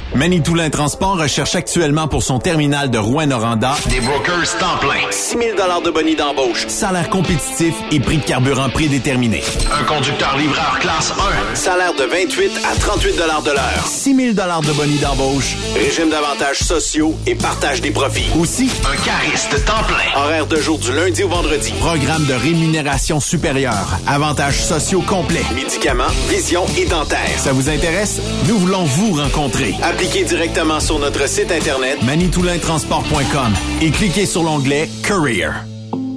Manitoulin 0.15 0.69
Transport 0.69 1.17
recherche 1.17 1.55
actuellement 1.55 2.07
pour 2.07 2.21
son 2.21 2.39
terminal 2.39 2.89
de 2.89 2.97
Rouen-Noranda 2.97 3.75
des 3.89 4.01
brokers 4.01 4.57
temps 4.59 4.77
plein. 4.79 4.99
6 5.09 5.37
000 5.37 5.81
de 5.85 5.89
bonus 5.89 6.17
d'embauche, 6.17 6.67
salaire 6.67 7.09
compétitif 7.09 7.73
et 7.91 7.99
prix 7.99 8.17
de 8.17 8.23
carburant 8.23 8.69
prédéterminé. 8.69 9.41
Un 9.71 9.83
conducteur 9.85 10.35
livreur 10.37 10.79
classe 10.79 11.13
1. 11.51 11.55
Salaire 11.55 11.93
de 11.93 12.03
28 12.03 12.51
à 12.69 12.75
38 12.75 13.15
de 13.15 13.51
l'heure. 13.51 13.87
6 13.87 14.15
000 14.15 14.33
de 14.33 14.73
bonus 14.73 14.99
d'embauche, 14.99 15.55
régime 15.75 16.09
d'avantages 16.09 16.59
sociaux 16.59 17.15
et 17.25 17.35
partage 17.35 17.79
des 17.79 17.91
profits. 17.91 18.29
Aussi, 18.37 18.69
un 18.91 18.97
cariste 19.05 19.65
temps 19.65 19.83
plein. 19.87 20.21
Horaire 20.21 20.45
de 20.45 20.57
jour 20.57 20.77
du 20.77 20.91
lundi 20.91 21.23
au 21.23 21.29
vendredi. 21.29 21.71
Programme 21.79 22.25
de 22.25 22.33
rémunération 22.33 23.21
supérieure. 23.21 23.97
Avantages 24.07 24.61
sociaux 24.61 25.01
complets. 25.01 25.45
Médicaments, 25.55 26.03
vision 26.29 26.65
et 26.77 26.85
dentaire. 26.85 27.19
Ça 27.37 27.53
vous 27.53 27.69
intéresse? 27.69 28.19
Nous 28.47 28.57
voulons 28.57 28.83
vous 28.83 29.13
rencontrer. 29.13 29.73
Appliquez 30.01 30.23
directement 30.23 30.79
sur 30.79 30.97
notre 30.97 31.29
site 31.29 31.51
internet 31.51 32.01
manitoulintransport.com 32.01 33.53
et 33.83 33.91
cliquez 33.91 34.25
sur 34.25 34.41
l'onglet 34.41 34.89
Career. 35.07 35.51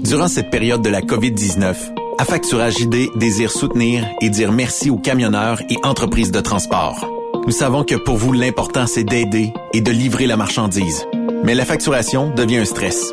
Durant 0.02 0.27
cette 0.27 0.48
période 0.48 0.81
de 0.81 0.89
la 0.89 1.02
COVID-19, 1.02 1.74
Affacturage 2.19 2.81
ID 2.81 3.11
désire 3.15 3.51
soutenir 3.51 4.09
et 4.23 4.31
dire 4.31 4.52
merci 4.52 4.89
aux 4.89 4.97
camionneurs 4.97 5.61
et 5.69 5.77
entreprises 5.82 6.32
de 6.32 6.40
transport. 6.40 7.06
Nous 7.44 7.52
savons 7.52 7.85
que 7.85 7.97
pour 7.97 8.16
vous, 8.16 8.32
l'important, 8.32 8.86
c'est 8.86 9.05
d'aider 9.05 9.52
et 9.74 9.82
de 9.82 9.90
livrer 9.90 10.27
la 10.27 10.39
marchandise. 10.39 11.05
Mais 11.44 11.55
la 11.55 11.66
facturation 11.66 12.32
devient 12.35 12.56
un 12.56 12.65
stress. 12.65 13.12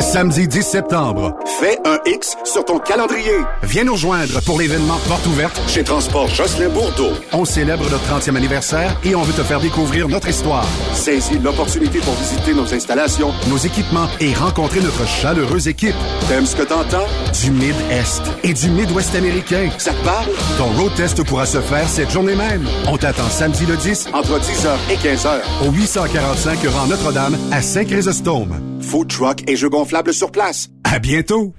Samedi 0.00 0.48
10 0.48 0.62
septembre, 0.62 1.34
fais 1.60 1.78
un 1.84 1.98
X 2.04 2.36
sur 2.44 2.64
ton 2.64 2.78
calendrier. 2.80 3.36
Viens 3.62 3.84
nous 3.84 3.92
rejoindre 3.92 4.40
pour 4.42 4.58
l'événement 4.58 4.98
Porte 5.06 5.24
ouverte 5.26 5.60
chez 5.68 5.84
Transport 5.84 6.26
Jocelyn 6.28 6.68
Bourdeau. 6.68 7.10
On 7.32 7.44
célèbre 7.44 7.84
notre 7.88 8.04
30e 8.08 8.36
anniversaire 8.36 8.98
et 9.04 9.14
on 9.14 9.22
veut 9.22 9.32
te 9.32 9.42
faire 9.42 9.60
découvrir 9.60 10.08
notre 10.08 10.28
histoire. 10.28 10.66
Saisis 10.94 11.38
l'opportunité 11.38 12.00
pour 12.00 12.14
visiter 12.14 12.54
nos 12.54 12.74
installations, 12.74 13.32
nos 13.48 13.56
équipements 13.56 14.08
et 14.20 14.34
rencontrer 14.34 14.80
notre 14.80 15.06
chaleureuse 15.06 15.68
équipe. 15.68 15.94
T'aimes 16.28 16.46
ce 16.46 16.56
que 16.56 16.62
t'entends? 16.62 17.06
Du 17.42 17.52
Mid-Est 17.52 18.22
et 18.42 18.52
du 18.52 18.70
Mid-Ouest 18.70 19.14
américain. 19.14 19.68
Ça 19.78 19.92
te 19.92 20.04
parle? 20.04 20.26
Ton 20.58 20.66
road 20.80 20.92
test 20.96 21.22
pourra 21.24 21.46
se 21.46 21.60
faire 21.60 21.88
cette 21.88 22.10
journée 22.10 22.34
même. 22.34 22.66
On 22.88 22.96
t'attend 22.96 23.28
samedi 23.28 23.64
le 23.66 23.76
10 23.76 24.08
entre 24.12 24.40
10h 24.40 24.74
et 24.90 24.96
15h 24.96 25.68
au 25.68 25.70
845 25.70 26.58
rang 26.66 26.86
Notre-Dame 26.88 27.36
à 27.52 27.62
Saint-Chrysostome. 27.62 28.73
Food 28.84 29.08
truck 29.08 29.42
et 29.48 29.56
jeux 29.56 29.70
gonflables 29.70 30.12
sur 30.12 30.30
place. 30.30 30.68
À 30.84 30.98
bientôt! 30.98 31.54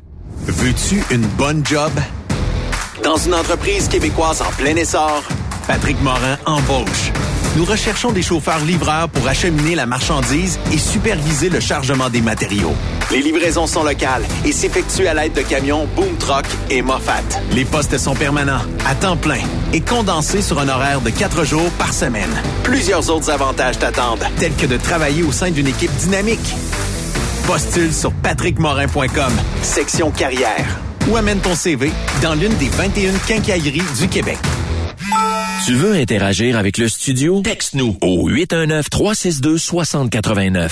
Veux-tu 0.45 1.03
une 1.11 1.25
bonne 1.25 1.65
job? 1.65 1.91
Dans 3.03 3.17
une 3.17 3.33
entreprise 3.33 3.87
québécoise 3.87 4.41
en 4.41 4.51
plein 4.51 4.75
essor, 4.75 5.23
Patrick 5.67 5.99
Morin 6.01 6.37
embauche. 6.45 7.11
Nous 7.57 7.65
recherchons 7.65 8.11
des 8.11 8.21
chauffeurs 8.21 8.63
livreurs 8.63 9.09
pour 9.09 9.27
acheminer 9.27 9.75
la 9.75 9.85
marchandise 9.85 10.59
et 10.71 10.77
superviser 10.77 11.49
le 11.49 11.59
chargement 11.59 12.09
des 12.09 12.21
matériaux. 12.21 12.75
Les 13.11 13.21
livraisons 13.21 13.65
sont 13.65 13.83
locales 13.83 14.23
et 14.45 14.51
s'effectuent 14.51 15.07
à 15.07 15.13
l'aide 15.13 15.33
de 15.33 15.41
camions 15.41 15.87
Boom 15.95 16.17
Truck 16.17 16.45
et 16.69 16.81
Moffat. 16.81 17.23
Les 17.51 17.65
postes 17.65 17.97
sont 17.97 18.13
permanents, 18.13 18.61
à 18.85 18.93
temps 18.93 19.17
plein 19.17 19.41
et 19.73 19.81
condensés 19.81 20.41
sur 20.41 20.59
un 20.59 20.69
horaire 20.69 21.01
de 21.01 21.09
quatre 21.09 21.43
jours 21.43 21.69
par 21.77 21.93
semaine. 21.93 22.31
Plusieurs 22.63 23.09
autres 23.09 23.29
avantages 23.29 23.79
t'attendent, 23.79 24.25
tels 24.37 24.55
que 24.55 24.65
de 24.65 24.77
travailler 24.77 25.23
au 25.23 25.31
sein 25.31 25.49
d'une 25.49 25.67
équipe 25.67 25.95
dynamique. 25.95 26.55
Postule 27.47 27.93
sur 27.93 28.11
patrickmorin.com, 28.11 29.31
section 29.61 30.09
carrière, 30.09 30.65
ou 31.07 31.15
amène 31.15 31.39
ton 31.39 31.53
CV 31.53 31.91
dans 32.23 32.33
l'une 32.33 32.55
des 32.55 32.69
21 32.69 33.13
quincailleries 33.27 33.83
du 33.99 34.07
Québec. 34.07 34.39
Tu 35.67 35.75
veux 35.75 35.93
interagir 35.93 36.57
avec 36.57 36.79
le 36.79 36.89
studio? 36.89 37.43
Texte-nous 37.43 37.99
au 38.01 38.31
819-362-6089. 38.31 40.71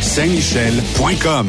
Saint-Michel.com. 0.00 1.46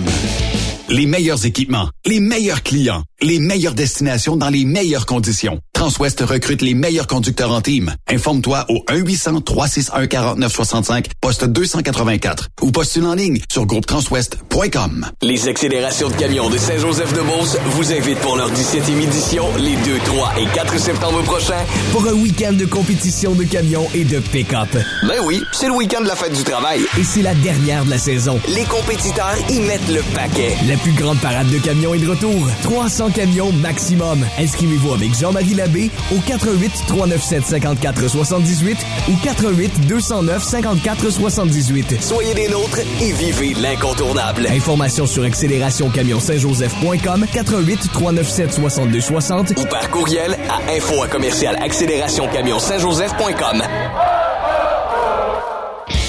Les 0.89 1.05
meilleurs 1.05 1.45
équipements, 1.45 1.89
les 2.05 2.19
meilleurs 2.19 2.61
clients, 2.61 3.03
les 3.21 3.39
meilleures 3.39 3.73
destinations 3.73 4.35
dans 4.35 4.49
les 4.49 4.65
meilleures 4.65 5.05
conditions. 5.05 5.59
Transwest 5.83 6.21
recrute 6.21 6.61
les 6.61 6.75
meilleurs 6.75 7.07
conducteurs 7.07 7.51
en 7.51 7.59
team. 7.59 7.93
Informe-toi 8.09 8.63
au 8.69 8.85
1-800-361-4965, 8.87 11.07
poste 11.19 11.43
284 11.43 12.47
ou 12.61 12.71
postule 12.71 13.05
en 13.05 13.15
ligne 13.15 13.41
sur 13.51 13.65
groupetranswest.com. 13.65 15.07
Les 15.21 15.49
accélérations 15.49 16.07
de 16.07 16.13
camions 16.13 16.49
de 16.49 16.57
Saint-Joseph-de-Beauce 16.57 17.57
vous 17.71 17.91
invitent 17.91 18.19
pour 18.19 18.37
leur 18.37 18.49
17e 18.53 19.01
édition 19.01 19.45
les 19.57 19.75
2, 19.75 19.99
3 20.05 20.35
et 20.39 20.45
4 20.55 20.79
septembre 20.79 21.21
prochains. 21.23 21.65
Pour 21.91 22.07
un 22.07 22.13
week-end 22.13 22.53
de 22.53 22.63
compétition 22.63 23.33
de 23.33 23.43
camions 23.43 23.89
et 23.93 24.05
de 24.05 24.19
pick-up. 24.19 24.69
Ben 25.05 25.19
oui, 25.25 25.43
c'est 25.51 25.67
le 25.67 25.73
week-end 25.73 25.99
de 25.99 26.07
la 26.07 26.15
fête 26.15 26.33
du 26.33 26.45
travail. 26.45 26.79
Et 26.97 27.03
c'est 27.03 27.23
la 27.23 27.35
dernière 27.35 27.83
de 27.83 27.89
la 27.89 27.97
saison. 27.97 28.39
Les 28.55 28.63
compétiteurs 28.63 29.35
y 29.49 29.59
mettent 29.59 29.89
le 29.89 30.01
paquet. 30.15 30.55
La 30.65 30.77
plus 30.77 30.93
grande 30.93 31.19
parade 31.19 31.49
de 31.49 31.57
camions 31.57 31.93
est 31.93 31.99
de 31.99 32.09
retour. 32.09 32.47
300 32.61 33.11
camions 33.11 33.51
maximum. 33.51 34.25
Inscrivez-vous 34.39 34.93
avec 34.93 35.13
Jean-Marie 35.13 35.55
Labbé 35.73 35.89
au 36.11 36.19
88 36.19 36.71
397 36.87 37.45
54 37.45 38.07
78 38.07 38.77
ou 39.09 39.13
88 39.23 39.87
209 39.87 40.43
54 40.43 41.09
78. 41.09 41.97
Soyez 42.01 42.33
des 42.33 42.47
nôtres 42.49 42.79
et 43.01 43.11
vivez 43.11 43.53
l'incontournable. 43.53 44.47
Informations 44.49 45.05
sur 45.07 45.23
accélérationcamion-saint-joseph.com 45.23 47.25
88 47.33 47.89
397 47.91 48.53
62 48.53 49.01
60 49.01 49.53
ou 49.57 49.65
par 49.65 49.89
courriel 49.89 50.37
à 50.49 50.59
info 50.71 51.01
à 51.03 51.07
commercial 51.07 51.55
accélérationcamion-saint-joseph.com. 51.61 53.63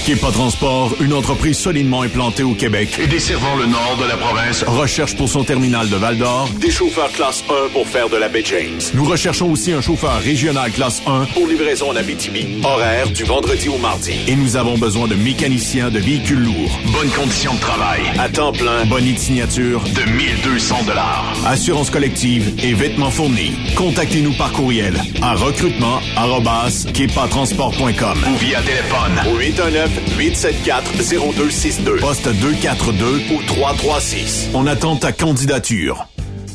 Kepa 0.05 0.31
Transport, 0.31 0.95
une 1.01 1.13
entreprise 1.13 1.57
solidement 1.57 2.03
implantée 2.03 2.43
au 2.43 2.53
Québec 2.53 2.99
et 3.01 3.07
desservant 3.07 3.55
le 3.55 3.65
nord 3.65 3.97
de 3.99 4.05
la 4.07 4.15
province, 4.15 4.63
recherche 4.67 5.15
pour 5.15 5.27
son 5.27 5.43
terminal 5.43 5.89
de 5.89 5.95
Val-d'Or 5.95 6.47
des 6.61 6.69
chauffeurs 6.69 7.11
classe 7.11 7.43
1 7.49 7.69
pour 7.73 7.87
faire 7.87 8.07
de 8.07 8.17
la 8.17 8.29
baie 8.29 8.43
James. 8.45 8.79
Nous 8.93 9.03
recherchons 9.03 9.51
aussi 9.51 9.71
un 9.71 9.81
chauffeur 9.81 10.21
régional 10.21 10.71
classe 10.71 11.01
1 11.07 11.25
pour 11.33 11.47
livraison 11.47 11.89
en 11.89 11.95
Abitibi, 11.95 12.45
horaire 12.63 13.09
du 13.09 13.23
vendredi 13.23 13.67
au 13.67 13.79
mardi. 13.79 14.13
Et 14.27 14.35
nous 14.35 14.57
avons 14.57 14.77
besoin 14.77 15.07
de 15.07 15.15
mécaniciens 15.15 15.89
de 15.89 15.97
véhicules 15.97 16.37
lourds. 16.37 16.79
Bonnes 16.93 17.09
conditions 17.09 17.55
de 17.55 17.59
travail, 17.59 18.01
à 18.19 18.29
temps 18.29 18.51
plein, 18.51 18.85
bonne 18.85 19.11
de 19.11 19.17
signature 19.17 19.81
de 19.85 20.03
1200 20.11 20.83
dollars. 20.85 21.33
Assurance 21.47 21.89
collective 21.89 22.53
et 22.63 22.75
vêtements 22.75 23.09
fournis. 23.09 23.53
Contactez-nous 23.75 24.33
par 24.33 24.51
courriel 24.51 25.01
à 25.23 25.33
recrutement@kepatransport.com 25.33 28.17
ou 28.31 28.37
via 28.37 28.61
téléphone 28.61 29.19
au 29.33 29.37
819 29.39 29.93
874-0262. 30.17 31.99
Poste 31.99 32.29
242 32.33 33.23
ou 33.31 33.41
336. 33.43 34.49
On 34.53 34.67
attend 34.67 34.97
ta 34.97 35.11
candidature. 35.11 36.07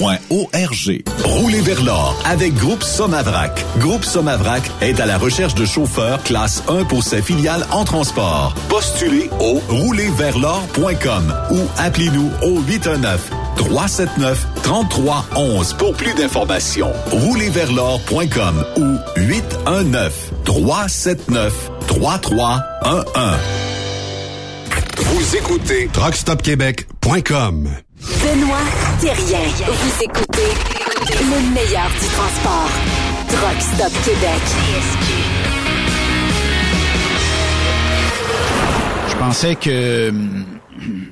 arpq.org. 0.00 1.02
Roulez 1.24 1.60
vers 1.60 1.82
l'or 1.82 2.16
avec 2.24 2.54
Groupe 2.54 2.82
Somavrac. 2.82 3.64
Groupe 3.78 4.04
Somavrac 4.04 4.62
est 4.80 5.00
à 5.00 5.06
la 5.06 5.18
recherche 5.18 5.54
de 5.54 5.64
chauffeurs 5.64 6.22
classe 6.22 6.62
1 6.68 6.84
pour 6.84 7.02
ses 7.02 7.22
filiales 7.22 7.66
en 7.70 7.84
transport. 7.84 8.54
Postulez 8.68 9.30
au 9.40 9.60
roulerversl'or.com 9.68 11.34
ou 11.50 11.58
appelez-nous 11.78 12.30
au 12.42 12.60
819 12.60 13.30
379 13.56 14.46
3311 14.62 15.74
pour 15.74 15.94
plus 15.94 16.14
d'informations. 16.14 16.92
Roulerversl'or.com 17.10 18.64
ou 18.76 19.20
819 19.20 20.32
379 20.44 21.70
3311. 21.86 23.38
Vous 24.96 25.36
écoutez 25.36 25.88
TruckStopQuébec.com. 25.92 27.68
Benoît 28.22 28.83
Thérien. 29.04 29.40
Vous 29.66 30.02
écoutez 30.02 30.50
le 31.10 31.52
meilleur 31.54 31.88
du 31.90 32.06
transport. 32.08 32.70
Truck 33.28 33.60
Stop 33.60 33.92
Québec. 34.02 34.40
Je 39.10 39.16
pensais 39.18 39.54
que 39.56 40.08
hum, 40.08 40.44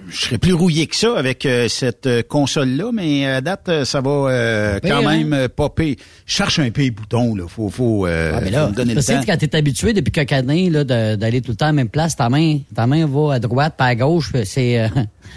je 0.09 0.17
serais 0.17 0.39
plus 0.39 0.55
rouillé 0.55 0.87
que 0.87 0.97
ça 0.97 1.19
avec 1.19 1.45
euh, 1.45 1.69
cette 1.69 2.07
euh, 2.07 2.23
console-là, 2.27 2.91
mais 2.95 3.27
à 3.27 3.41
date, 3.43 3.69
euh, 3.69 3.85
ça 3.85 4.01
va 4.01 4.11
euh, 4.11 4.81
quand 4.83 5.01
pire, 5.01 5.11
même 5.11 5.49
popper. 5.55 5.97
Je 6.25 6.35
cherche 6.35 6.59
un 6.61 6.71
peu 6.71 6.81
les 6.83 6.91
boutons, 6.91 7.35
là. 7.35 7.45
Faut, 7.47 7.69
faut, 7.69 8.07
euh, 8.07 8.33
Ah, 8.35 8.41
mais 8.41 8.47
faut 8.47 8.53
là, 8.57 8.69
me 8.69 8.75
donner 8.75 8.95
le 8.95 9.01
tu 9.01 9.07
sais, 9.07 9.15
temps. 9.17 9.23
quand 9.27 9.37
t'es 9.37 9.55
habitué 9.55 9.93
depuis 9.93 10.13
quelques 10.13 10.33
années 10.33 10.71
là, 10.71 10.85
de- 10.85 11.17
d'aller 11.17 11.43
tout 11.43 11.51
le 11.53 11.57
temps 11.57 11.67
à 11.67 11.69
la 11.69 11.73
même 11.75 11.89
place, 11.91 12.17
ta 12.17 12.31
main, 12.31 12.59
ta 12.75 12.87
main 12.87 13.07
va 13.07 13.35
à 13.35 13.39
droite, 13.39 13.75
pas 13.77 13.87
à 13.87 13.95
gauche, 13.95 14.33
c'est 14.45 14.81
euh, 14.81 14.89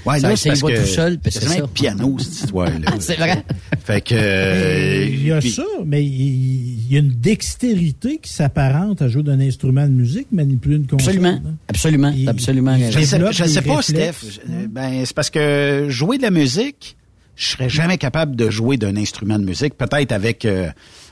Ouais, 0.06 0.20
ça, 0.20 0.36
c'est 0.36 0.50
que 0.52 0.80
tout 0.82 0.88
seul, 0.88 1.18
c'est 1.24 1.44
ça. 1.44 1.64
un 1.64 1.68
piano, 1.68 2.16
cette 2.20 2.34
histoire-là. 2.34 2.92
c'est 3.00 3.16
vrai. 3.16 3.44
Fait 3.84 4.02
que... 4.02 4.14
euh, 4.16 5.06
il 5.10 5.26
y 5.28 5.32
a 5.32 5.40
puis- 5.40 5.52
ça, 5.52 5.64
mais 5.86 6.04
il 6.06 6.92
y 6.92 6.96
a 6.96 7.00
une 7.00 7.10
dextérité 7.12 8.20
qui 8.22 8.32
s'apparente 8.32 9.02
à 9.02 9.08
jouer 9.08 9.24
d'un 9.24 9.40
instrument 9.40 9.84
de 9.86 9.92
musique, 9.94 10.28
manipuler 10.32 10.76
une 10.78 10.88
console. 10.88 11.16
Absolument, 11.16 11.42
hein. 11.46 11.56
absolument, 11.68 12.14
absolument 12.28 12.78
Je 12.78 12.98
raison. 12.98 13.32
sais, 13.32 13.34
je 13.34 13.44
sais 13.50 13.62
pas, 13.62 13.78
réflexes. 13.78 14.18
Steph. 14.26 14.42
Je- 14.48 14.68
Ben, 14.68 15.04
c'est 15.06 15.16
parce 15.16 15.30
que 15.30 15.88
jouer 15.90 16.18
de 16.18 16.24
la 16.24 16.32
musique, 16.32 16.96
je 17.36 17.48
serais 17.50 17.70
jamais 17.70 17.98
capable 17.98 18.36
de 18.36 18.50
jouer 18.50 18.78
d'un 18.78 18.96
instrument 18.96 19.40
de 19.40 19.44
musique. 19.46 19.76
Peut-être 19.78 20.12
avec 20.12 20.46
euh, 20.46 20.70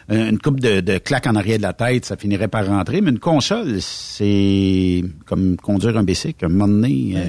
une 0.09 0.37
coupe 0.39 0.59
de, 0.59 0.81
de 0.81 0.97
claques 0.97 1.27
en 1.27 1.35
arrière 1.35 1.57
de 1.57 1.61
la 1.63 1.73
tête, 1.73 2.05
ça 2.05 2.17
finirait 2.17 2.47
par 2.47 2.65
rentrer. 2.67 3.01
Mais 3.01 3.11
une 3.11 3.19
console, 3.19 3.77
c'est 3.81 5.03
comme 5.25 5.55
conduire 5.57 5.97
un 5.97 6.03
bicycle. 6.03 6.45
À 6.45 6.47
un 6.47 6.51
moment 6.51 6.67
donné, 6.67 7.13
euh, 7.15 7.21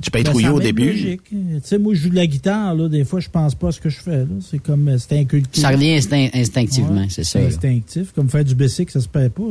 tu 0.00 0.10
peux 0.10 0.18
être 0.20 0.32
Ben, 0.32 0.40
ça 0.42 0.52
au 0.54 0.60
début. 0.60 0.86
logique. 0.90 1.22
Tu 1.30 1.36
sais, 1.62 1.78
moi, 1.78 1.94
je 1.94 2.00
joue 2.02 2.10
de 2.10 2.16
la 2.16 2.26
guitare, 2.26 2.74
là. 2.74 2.88
Des 2.88 3.04
fois, 3.04 3.20
je 3.20 3.28
pense 3.28 3.54
pas 3.54 3.68
à 3.68 3.72
ce 3.72 3.80
que 3.80 3.88
je 3.88 4.00
fais. 4.00 4.24
C'est 4.48 4.58
comme, 4.60 4.88
euh, 4.88 4.98
c'est 4.98 5.18
inculqué. 5.18 5.60
Ça 5.60 5.70
revient 5.70 5.96
instin- 5.98 6.30
instinctivement, 6.34 7.00
Ouais, 7.02 7.06
c'est 7.08 7.24
ça. 7.24 7.40
là. 7.40 7.46
instinctif. 7.46 8.12
Comme 8.14 8.28
faire 8.28 8.44
du 8.44 8.54
bicycle, 8.54 8.92
ça 8.92 9.00
se 9.00 9.08
perd 9.08 9.32
pas. 9.32 9.42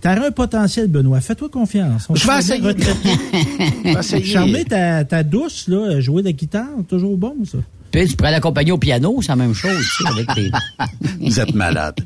T'as 0.00 0.24
un 0.26 0.30
potentiel, 0.30 0.88
Benoît. 0.88 1.20
Fais-toi 1.20 1.48
confiance. 1.48 2.06
On 2.08 2.14
Je 2.14 2.26
vais 2.26 2.40
se 2.42 2.46
fait 2.52 2.54
essayer. 2.58 2.68
retraiter. 2.68 3.08
Je 3.84 3.92
vais 3.92 3.98
essayer. 4.00 4.24
Charmer 4.24 4.64
ta, 4.64 5.04
ta 5.04 5.22
douce, 5.22 5.68
là, 5.68 6.00
jouer 6.00 6.22
de 6.22 6.28
la 6.28 6.32
guitare, 6.32 6.68
toujours 6.88 7.16
bon, 7.16 7.34
ça. 7.44 7.58
Tu 8.04 8.16
pourrais 8.16 8.32
l'accompagner 8.32 8.72
au 8.72 8.78
piano, 8.78 9.18
c'est 9.22 9.28
la 9.28 9.36
même 9.36 9.54
chose, 9.54 9.78
tu 9.96 10.04
sais, 10.04 10.10
avec 10.10 10.34
tes... 10.34 10.50
Vous 11.20 11.40
êtes 11.40 11.54
malade. 11.54 11.96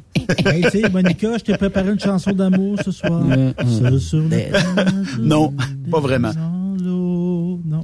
Hey, 0.45 0.62
tu 0.62 0.83
sais, 0.83 0.89
Monica, 0.89 1.39
je 1.39 1.45
t'ai 1.45 1.57
préparé 1.57 1.91
une 1.91 1.99
chanson 2.01 2.33
d'amour 2.33 2.79
ce 2.85 2.93
soir. 2.93 3.23
Sur 3.99 4.19
le 4.21 5.19
Non, 5.21 5.53
pas 5.91 6.01
vraiment. 6.01 6.33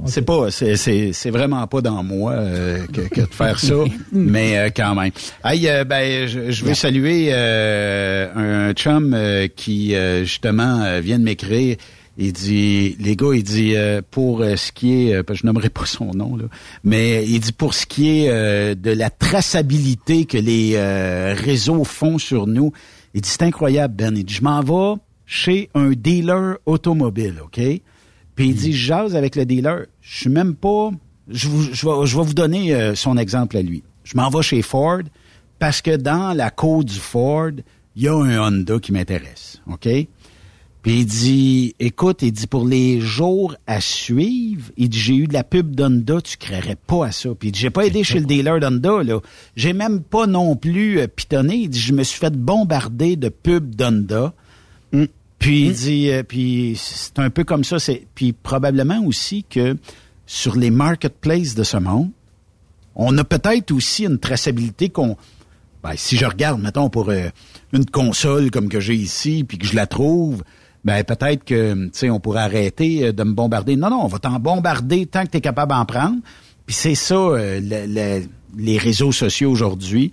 C'est 0.06 0.22
pas, 0.22 0.50
c'est, 0.50 0.76
c'est, 0.76 1.12
c'est 1.12 1.30
vraiment 1.30 1.66
pas 1.66 1.80
dans 1.80 2.02
moi 2.02 2.32
euh, 2.32 2.86
que, 2.92 3.00
que 3.02 3.22
de 3.22 3.26
faire 3.34 3.58
ça, 3.58 3.74
mais 4.12 4.56
euh, 4.58 4.68
quand 4.74 4.94
même. 4.94 5.10
Hey, 5.44 5.68
euh, 5.68 5.84
ben, 5.84 6.28
je, 6.28 6.50
je 6.50 6.64
veux 6.64 6.74
saluer 6.74 7.30
euh, 7.32 8.68
un 8.68 8.72
chum 8.72 9.14
euh, 9.14 9.48
qui 9.54 9.94
euh, 9.94 10.24
justement 10.24 10.82
euh, 10.82 11.00
vient 11.00 11.18
de 11.18 11.24
m'écrire. 11.24 11.76
Il 12.18 12.32
dit, 12.32 12.96
les 12.98 13.14
gars, 13.14 13.34
il 13.34 13.42
dit 13.42 13.74
euh, 13.76 14.00
pour 14.10 14.40
euh, 14.40 14.56
ce 14.56 14.72
qui 14.72 15.08
est, 15.08 15.14
euh, 15.14 15.22
je 15.34 15.44
nommerai 15.46 15.68
pas 15.68 15.84
son 15.84 16.12
nom 16.12 16.34
là, 16.36 16.44
mais 16.82 17.24
il 17.26 17.40
dit 17.40 17.52
pour 17.52 17.74
ce 17.74 17.84
qui 17.84 18.08
est 18.20 18.30
euh, 18.30 18.74
de 18.74 18.90
la 18.90 19.10
traçabilité 19.10 20.24
que 20.24 20.38
les 20.38 20.72
euh, 20.76 21.34
réseaux 21.36 21.84
font 21.84 22.16
sur 22.18 22.46
nous, 22.46 22.72
il 23.14 23.20
dit 23.20 23.28
c'est 23.28 23.42
incroyable 23.42 23.94
Ben. 23.94 24.16
Il 24.16 24.24
dit 24.24 24.32
je 24.34 24.42
m'en 24.42 24.60
vais 24.62 24.98
chez 25.26 25.68
un 25.74 25.90
dealer 25.90 26.56
automobile, 26.66 27.36
ok? 27.44 27.60
Puis 28.34 28.48
il 28.48 28.54
dit, 28.54 28.72
je 28.72 28.86
jase 28.86 29.16
avec 29.16 29.34
le 29.36 29.44
dealer. 29.46 29.86
Je 30.02 30.16
suis 30.18 30.30
même 30.30 30.54
pas 30.54 30.90
je, 31.28 31.48
vous- 31.48 31.62
je 31.72 31.86
vais, 31.86 32.06
je 32.06 32.16
vais 32.16 32.22
vous 32.24 32.34
donner 32.34 32.74
euh, 32.74 32.94
son 32.94 33.16
exemple 33.16 33.56
à 33.56 33.62
lui. 33.62 33.82
Je 34.04 34.16
m'en 34.16 34.28
vais 34.30 34.42
chez 34.42 34.62
Ford 34.62 35.00
parce 35.58 35.82
que 35.82 35.96
dans 35.96 36.32
la 36.34 36.50
cour 36.50 36.84
du 36.84 36.94
Ford, 36.94 37.50
il 37.96 38.02
y 38.02 38.08
a 38.08 38.14
un 38.14 38.38
Honda 38.38 38.78
qui 38.78 38.92
m'intéresse. 38.92 39.60
OK? 39.70 39.88
Puis 40.86 41.00
il 41.00 41.04
dit, 41.06 41.74
écoute, 41.80 42.22
il 42.22 42.30
dit, 42.30 42.46
pour 42.46 42.64
les 42.64 43.00
jours 43.00 43.56
à 43.66 43.80
suivre, 43.80 44.70
il 44.76 44.88
dit, 44.88 45.00
j'ai 45.00 45.16
eu 45.16 45.26
de 45.26 45.32
la 45.32 45.42
pub 45.42 45.74
d'Honda, 45.74 46.20
tu 46.20 46.36
créerais 46.36 46.76
pas 46.76 47.06
à 47.06 47.10
ça. 47.10 47.30
Puis 47.34 47.48
il 47.48 47.50
dit, 47.50 47.58
j'ai 47.58 47.70
pas 47.70 47.86
aidé 47.86 48.04
chez 48.04 48.20
le 48.20 48.24
dealer 48.24 48.60
d'Honda, 48.60 49.02
là. 49.02 49.18
J'ai 49.56 49.72
même 49.72 50.00
pas 50.00 50.28
non 50.28 50.54
plus 50.54 51.00
euh, 51.00 51.08
pitonné. 51.08 51.56
Il 51.56 51.70
dit, 51.70 51.80
je 51.80 51.92
me 51.92 52.04
suis 52.04 52.20
fait 52.20 52.32
bombarder 52.32 53.16
de 53.16 53.30
pubs 53.30 53.74
d'Honda. 53.74 54.32
Puis 55.40 55.66
il 55.66 55.72
dit, 55.72 56.10
euh, 56.12 56.22
puis 56.22 56.78
c'est 56.80 57.18
un 57.18 57.30
peu 57.30 57.42
comme 57.42 57.64
ça. 57.64 57.80
C'est, 57.80 58.06
puis 58.14 58.32
probablement 58.32 59.04
aussi 59.04 59.42
que 59.42 59.76
sur 60.24 60.54
les 60.54 60.70
marketplaces 60.70 61.56
de 61.56 61.64
ce 61.64 61.78
monde, 61.78 62.10
on 62.94 63.18
a 63.18 63.24
peut-être 63.24 63.72
aussi 63.72 64.04
une 64.04 64.20
traçabilité 64.20 64.88
qu'on, 64.90 65.16
ben, 65.82 65.94
si 65.96 66.16
je 66.16 66.26
regarde, 66.26 66.62
mettons, 66.62 66.90
pour 66.90 67.10
euh, 67.10 67.28
une 67.72 67.86
console 67.86 68.52
comme 68.52 68.68
que 68.68 68.78
j'ai 68.78 68.94
ici, 68.94 69.42
puis 69.42 69.58
que 69.58 69.66
je 69.66 69.74
la 69.74 69.88
trouve, 69.88 70.44
ben 70.86 71.02
peut-être 71.04 71.44
que, 71.44 71.74
tu 71.74 71.90
sais, 71.92 72.08
on 72.10 72.20
pourrait 72.20 72.40
arrêter 72.42 73.06
euh, 73.08 73.12
de 73.12 73.22
me 73.24 73.32
bombarder. 73.34 73.76
Non, 73.76 73.90
non, 73.90 74.00
on 74.04 74.06
va 74.06 74.18
t'en 74.18 74.38
bombarder 74.38 75.04
tant 75.06 75.24
que 75.24 75.30
tu 75.32 75.36
es 75.38 75.40
capable 75.40 75.72
d'en 75.72 75.84
prendre. 75.84 76.16
Puis 76.64 76.74
c'est 76.76 76.94
ça, 76.94 77.14
euh, 77.16 77.60
le- 77.60 77.86
le- 77.92 78.26
les 78.56 78.78
réseaux 78.78 79.12
sociaux 79.12 79.50
aujourd'hui. 79.50 80.12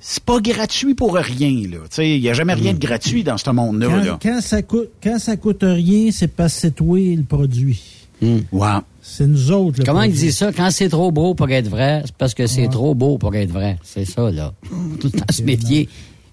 C'est 0.00 0.22
pas 0.22 0.40
gratuit 0.40 0.94
pour 0.94 1.14
rien, 1.14 1.62
là. 1.70 1.78
Tu 1.84 1.86
sais, 1.90 2.16
il 2.16 2.20
n'y 2.20 2.28
a 2.28 2.34
jamais 2.34 2.54
rien 2.54 2.72
de 2.72 2.78
gratuit 2.78 3.24
dans 3.24 3.38
ce 3.38 3.50
monde-là. 3.50 3.86
Quand, 3.88 4.04
là. 4.04 4.18
quand 4.22 4.40
ça 4.40 4.62
coûte, 4.62 4.90
quand 5.02 5.18
ça 5.18 5.36
coûte 5.36 5.62
rien, 5.62 6.10
c'est 6.12 6.28
parce 6.28 6.54
que 6.54 6.60
c'est 6.60 6.70
toi 6.72 6.98
le 6.98 7.22
produit. 7.24 7.80
Ouais. 8.20 8.68
C'est 9.02 9.26
nous 9.26 9.50
autres. 9.52 9.78
le 9.78 9.84
Comment 9.84 10.02
il 10.02 10.10
produit. 10.10 10.26
dit 10.28 10.32
ça? 10.32 10.52
Quand 10.52 10.70
c'est 10.70 10.88
trop 10.88 11.10
beau 11.12 11.34
pour 11.34 11.48
être 11.50 11.68
vrai, 11.68 12.02
c'est 12.04 12.14
parce 12.16 12.34
que 12.34 12.46
c'est 12.46 12.68
trop 12.68 12.94
beau 12.94 13.18
pour 13.18 13.34
être 13.34 13.50
vrai. 13.50 13.78
C'est 13.82 14.04
ça, 14.04 14.30
là. 14.30 14.52
Tout 15.00 15.10
le 15.12 15.18
temps 15.20 15.32
se 15.32 15.42
méfier. 15.42 15.88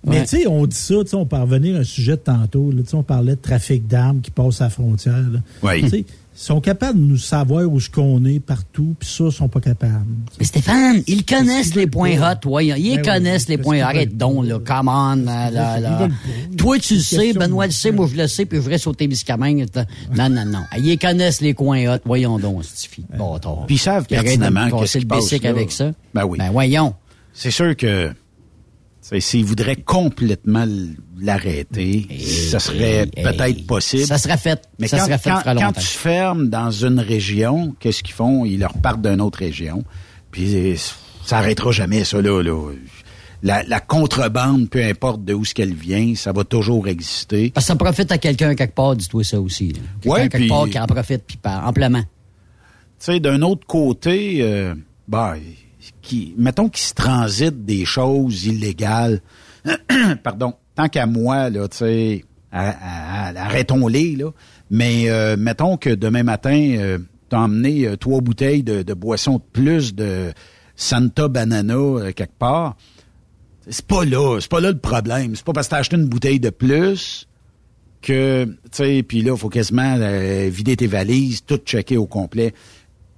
Mais 0.06 0.19
Ouais. 0.19 0.22
tu 0.26 0.38
sais, 0.41 0.48
on 0.48 0.65
dit 0.65 0.76
ça, 0.76 0.95
tu 1.03 1.10
sais, 1.10 1.15
on 1.15 1.26
peut 1.26 1.36
revenir 1.38 1.76
à 1.76 1.80
un 1.80 1.84
sujet 1.84 2.14
de 2.14 2.18
tantôt. 2.22 2.72
là, 2.72 2.82
tu 2.84 2.90
sais, 2.90 2.95
on 2.95 3.03
parlait 3.03 3.36
de 3.36 3.41
trafic 3.41 3.88
d'armes 3.88 4.22
qui 4.22 4.32
passe 4.32 4.61
à 4.61 4.65
la 4.65 4.69
frontière. 4.69 5.14
là. 5.32 5.40
Oui. 5.64 5.82
Tu 5.84 5.90
sais, 5.90 6.06
Ils 6.38 6.41
sont 6.41 6.60
capables 6.60 6.99
de 6.99 7.06
nous 7.06 7.18
savoir 7.18 7.64
où 7.65 7.80
ce 7.80 7.90
qu'on 7.90 8.26
est 8.26 8.41
partout, 8.41 8.94
puis 8.99 9.07
ça, 9.10 9.23
ils 9.23 9.32
sont 9.32 9.48
pas 9.48 9.61
capables. 9.61 10.03
Mais 10.38 10.45
Stéphane, 10.45 11.02
ils 11.07 11.23
connaissent 11.23 11.76
les 11.76 11.88
points 11.88 12.11
hot, 12.19 12.36
voyons. 12.44 12.76
Ils 12.77 12.98
Ben 12.98 13.06
connaissent 13.06 13.48
les 13.48 13.57
points. 13.57 13.80
Arrête 13.80 14.18
donc, 14.18 14.45
là. 14.45 14.60
Come 14.60 14.90
on, 14.90 15.15
là, 15.23 15.49
là. 15.49 16.10
Toi, 16.57 16.77
tu 16.80 16.95
le 16.95 16.99
sais, 16.99 17.32
Benoît 17.32 17.68
le 17.68 17.72
sait, 17.72 17.94
moi, 17.94 18.07
je 18.11 18.18
le 18.18 18.27
sais, 18.27 18.45
puis 18.45 18.57
je 18.57 18.64
voudrais 18.64 18.77
sauter 18.77 19.07
Biscamingue. 19.07 19.65
Non, 20.14 20.27
non, 20.30 20.44
non. 20.44 20.60
Ils 20.77 20.99
connaissent 20.99 21.40
les 21.40 21.53
coins 21.53 21.95
hot. 21.95 21.99
Voyons 22.03 22.38
donc, 22.38 22.65
Stifi. 22.65 23.06
Bâtard. 23.18 23.64
Puis 23.65 23.76
ils 23.76 23.80
savent 23.80 24.06
pertinemment 24.06 24.65
me 24.65 24.72
qu'est-ce 24.82 24.98
qui 24.98 25.03
le 25.06 25.07
passe 25.07 25.19
basic 25.23 25.44
là. 25.44 25.49
avec 25.52 25.72
ça. 25.72 25.91
Ben 26.14 26.26
oui. 26.26 26.38
Ben 26.38 26.52
voyons. 26.52 26.94
C'est 27.34 27.52
sûr 27.52 27.77
que 27.77 28.11
s'ils 29.19 29.45
voudraient 29.45 29.76
complètement 29.76 30.65
l'arrêter, 31.19 32.07
ça 32.49 32.60
serait 32.60 33.06
peut-être 33.07 33.65
possible. 33.68 34.06
Ça 34.06 34.18
serait 34.18 34.38
fait. 34.38 34.61
Mais 34.80 34.88
ça 34.88 34.98
quand, 34.98 35.06
serait 35.06 35.18
fait 35.18 35.30
quand- 35.30 35.56
quand 35.56 35.72
tu 35.73 35.82
fermes 35.86 36.49
dans 36.49 36.72
une 36.72 36.99
région, 36.99 37.76
qu'est-ce 37.80 38.02
qu'ils 38.03 38.15
font? 38.15 38.45
Ils 38.45 38.60
leur 38.60 38.73
partent 38.73 39.02
d'une 39.02 39.22
autre 39.22 39.40
région. 39.40 39.84
Puis 40.32 40.56
euh, 40.56 40.76
ça 41.26 41.38
arrêtera 41.38 41.72
jamais, 41.72 42.03
ça, 42.03 42.22
là. 42.22 42.41
là. 42.41 42.72
La, 43.44 43.61
la 43.64 43.80
contrebande, 43.80 44.69
peu 44.69 44.84
importe 44.84 45.23
de 45.23 45.34
où 45.36 45.45
ce 45.45 45.53
qu'elle 45.53 45.73
vient, 45.76 46.15
ça 46.15 46.32
va 46.32 46.44
toujours 46.44 46.88
exister. 46.88 47.52
Parce 47.52 47.65
que 47.65 47.73
ça 47.73 47.76
profite 47.76 48.11
à 48.11 48.18
quelqu'un 48.18 48.56
quelque 48.56 48.73
part, 48.73 48.95
dis-toi 48.95 49.23
ça 49.23 49.40
aussi. 49.40 49.73
Quelqu'un 50.02 50.10
Ouais, 50.22 50.30
quelque 50.30 50.49
part 50.49 50.68
qui 50.68 50.80
en 50.80 50.88
profite, 50.88 51.23
puis 51.27 51.38
amplement. 51.44 52.02
Tu 52.02 52.07
sais, 52.98 53.19
d'un 53.19 53.41
autre 53.44 53.68
côté, 53.68 54.38
euh, 54.41 54.73
bah, 55.07 55.36
qui, 56.06 56.34
mettons 56.38 56.69
qu'il 56.69 56.86
se 56.86 56.94
transite 56.94 57.65
des 57.65 57.84
choses 57.86 58.45
illégales. 58.45 59.22
Pardon. 60.23 60.53
Tant 60.76 60.88
qu'à 60.88 61.06
moi, 61.06 61.49
là, 61.49 61.68
tu 61.68 62.23
arrêtons-les, 62.52 64.15
là. 64.15 64.32
Mais 64.69 65.10
euh, 65.10 65.36
mettons 65.38 65.77
que 65.77 65.90
demain 65.90 66.23
matin, 66.23 66.76
euh, 66.77 66.98
t'as 67.30 67.40
emmené 67.40 67.86
euh, 67.88 67.98
trois 67.98 68.22
bouteilles 68.22 68.64
de, 68.64 68.84
de 68.84 68.94
boissons 68.94 69.38
de 69.38 69.44
plus 69.52 69.94
de 69.94 70.34
Santa 70.76 71.27
Banana 71.27 71.76
euh, 71.76 72.11
quelque 72.11 72.38
part. 72.38 72.76
C'est 73.69 73.86
pas 73.86 74.06
là, 74.06 74.40
c'est 74.40 74.49
pas 74.49 74.60
là 74.60 74.72
le 74.72 74.77
problème. 74.77 75.36
C'est 75.36 75.45
pas 75.45 75.53
parce 75.53 75.68
que 75.68 75.72
t'as 75.72 75.80
acheté 75.80 75.95
une 75.95 76.07
bouteille 76.07 76.40
de 76.40 76.49
plus 76.49 77.27
que, 78.02 78.45
tu 78.45 78.56
sais, 78.72 79.03
puis 79.03 79.22
là, 79.23 79.34
il 79.34 79.40
faut 79.40 79.49
quasiment 79.49 79.98
vider 80.49 80.77
tes 80.77 80.86
valises, 80.86 81.44
tout 81.44 81.57
checker 81.57 81.98
au 81.98 82.06
complet. 82.06 82.53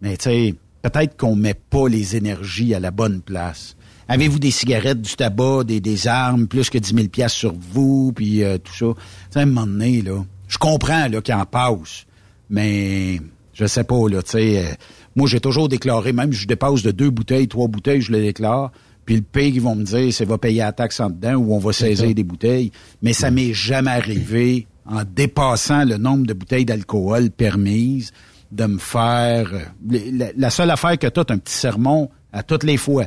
Mais 0.02 0.16
tu 0.16 0.56
peut-être 0.82 1.18
qu'on 1.18 1.36
met 1.36 1.54
pas 1.54 1.88
les 1.88 2.16
énergies 2.16 2.74
à 2.74 2.80
la 2.80 2.92
bonne 2.92 3.22
place. 3.22 3.76
Avez-vous 4.08 4.40
des 4.40 4.52
cigarettes, 4.52 5.02
du 5.02 5.16
tabac, 5.16 5.66
des, 5.66 5.82
des 5.82 6.08
armes, 6.08 6.48
plus 6.48 6.70
que 6.70 6.78
10 6.78 6.96
000 6.96 7.08
piastres 7.10 7.38
sur 7.38 7.54
vous, 7.54 8.14
puis 8.16 8.44
euh, 8.44 8.58
tout 8.58 8.74
ça? 8.74 8.86
Tu 8.96 9.02
sais, 9.32 9.40
à 9.40 9.42
un 9.42 9.46
moment 9.46 9.68
donné, 9.68 10.02
là, 10.02 10.24
je 10.48 10.58
comprends 10.58 11.08
là, 11.10 11.22
qu'il 11.22 11.36
en 11.36 11.46
passe, 11.46 12.06
mais 12.50 13.20
je 13.54 13.66
sais 13.66 13.84
pas, 13.84 14.08
là, 14.10 14.24
tu 14.24 14.32
sais, 14.32 14.60
euh, 14.60 14.74
moi, 15.16 15.28
j'ai 15.28 15.42
toujours 15.42 15.68
déclaré, 15.68 16.14
même 16.14 16.32
si 16.32 16.40
je 16.40 16.48
dépasse 16.48 16.84
de 16.84 16.92
deux 16.92 17.10
bouteilles, 17.10 17.48
trois 17.48 17.68
bouteilles, 17.68 18.02
je 18.02 18.14
le 18.14 18.22
déclare, 18.22 18.72
puis 19.06 19.16
le 19.16 19.22
pays, 19.22 19.54
ils 19.56 19.62
vont 19.62 19.76
me 19.76 19.84
dire, 19.84 20.14
c'est 20.14 20.26
va 20.26 20.38
payer 20.38 20.60
la 20.60 20.74
taxe 20.74 21.00
en 21.00 21.10
dedans 21.10 21.36
ou 21.36 21.54
on 21.54 21.60
va 21.60 21.72
saisir 21.72 22.14
des 22.14 22.26
bouteilles. 22.26 22.72
Mais 23.02 23.14
ça 23.14 23.32
m'est 23.32 23.54
jamais 23.54 23.92
arrivé, 23.92 24.68
en 24.86 25.04
dépassant 25.04 25.86
le 25.86 25.98
nombre 25.98 26.28
de 26.28 26.34
bouteilles 26.34 26.66
d'alcool 26.66 27.30
permises, 27.32 28.12
de 28.52 28.66
me 28.66 28.78
faire... 28.78 29.52
euh, 29.54 30.00
La, 30.12 30.28
la 30.36 30.50
seule 30.50 30.72
affaire 30.72 30.98
que 30.98 31.08
tu 31.08 31.20
un 31.20 31.38
petit 31.38 31.54
sermon 31.54 32.10
à 32.32 32.44
toutes 32.44 32.64
les 32.64 32.78
fois. 32.78 33.06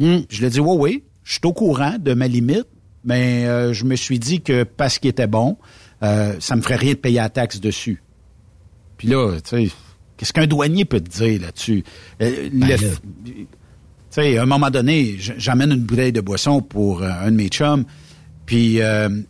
Je 0.00 0.38
lui 0.38 0.44
ai 0.46 0.50
dit, 0.50 0.60
oui, 0.60 0.76
oui, 0.78 1.04
je 1.22 1.32
suis 1.32 1.40
au 1.44 1.52
courant 1.52 1.96
de 1.98 2.14
ma 2.14 2.26
limite, 2.26 2.66
mais 3.04 3.46
euh, 3.46 3.72
je 3.72 3.84
me 3.84 3.94
suis 3.96 4.18
dit 4.18 4.40
que 4.40 4.64
parce 4.64 4.98
qu'il 4.98 5.10
était 5.10 5.26
bon, 5.28 5.56
euh, 6.02 6.34
ça 6.40 6.56
me 6.56 6.62
ferait 6.62 6.76
rien 6.76 6.92
de 6.92 6.98
payer 6.98 7.16
la 7.18 7.28
taxe 7.28 7.60
dessus. 7.60 8.02
Puis 8.96 9.08
là, 9.08 9.36
tu 9.40 9.68
sais, 9.68 9.72
qu'est-ce 10.16 10.32
qu'un 10.32 10.46
douanier 10.46 10.84
peut 10.84 11.00
te 11.00 11.08
dire 11.10 11.40
là-dessus? 11.42 11.84
Euh, 12.20 12.48
le- 12.52 12.66
là. 12.66 12.76
tu 12.76 13.46
sais, 14.10 14.38
à 14.38 14.42
un 14.42 14.46
moment 14.46 14.70
donné, 14.70 15.16
j'amène 15.18 15.70
une 15.72 15.82
bouteille 15.84 16.12
de 16.12 16.20
boisson 16.20 16.60
pour 16.60 17.02
un 17.04 17.30
de 17.30 17.36
mes 17.36 17.48
chums, 17.48 17.84
puis 18.46 18.80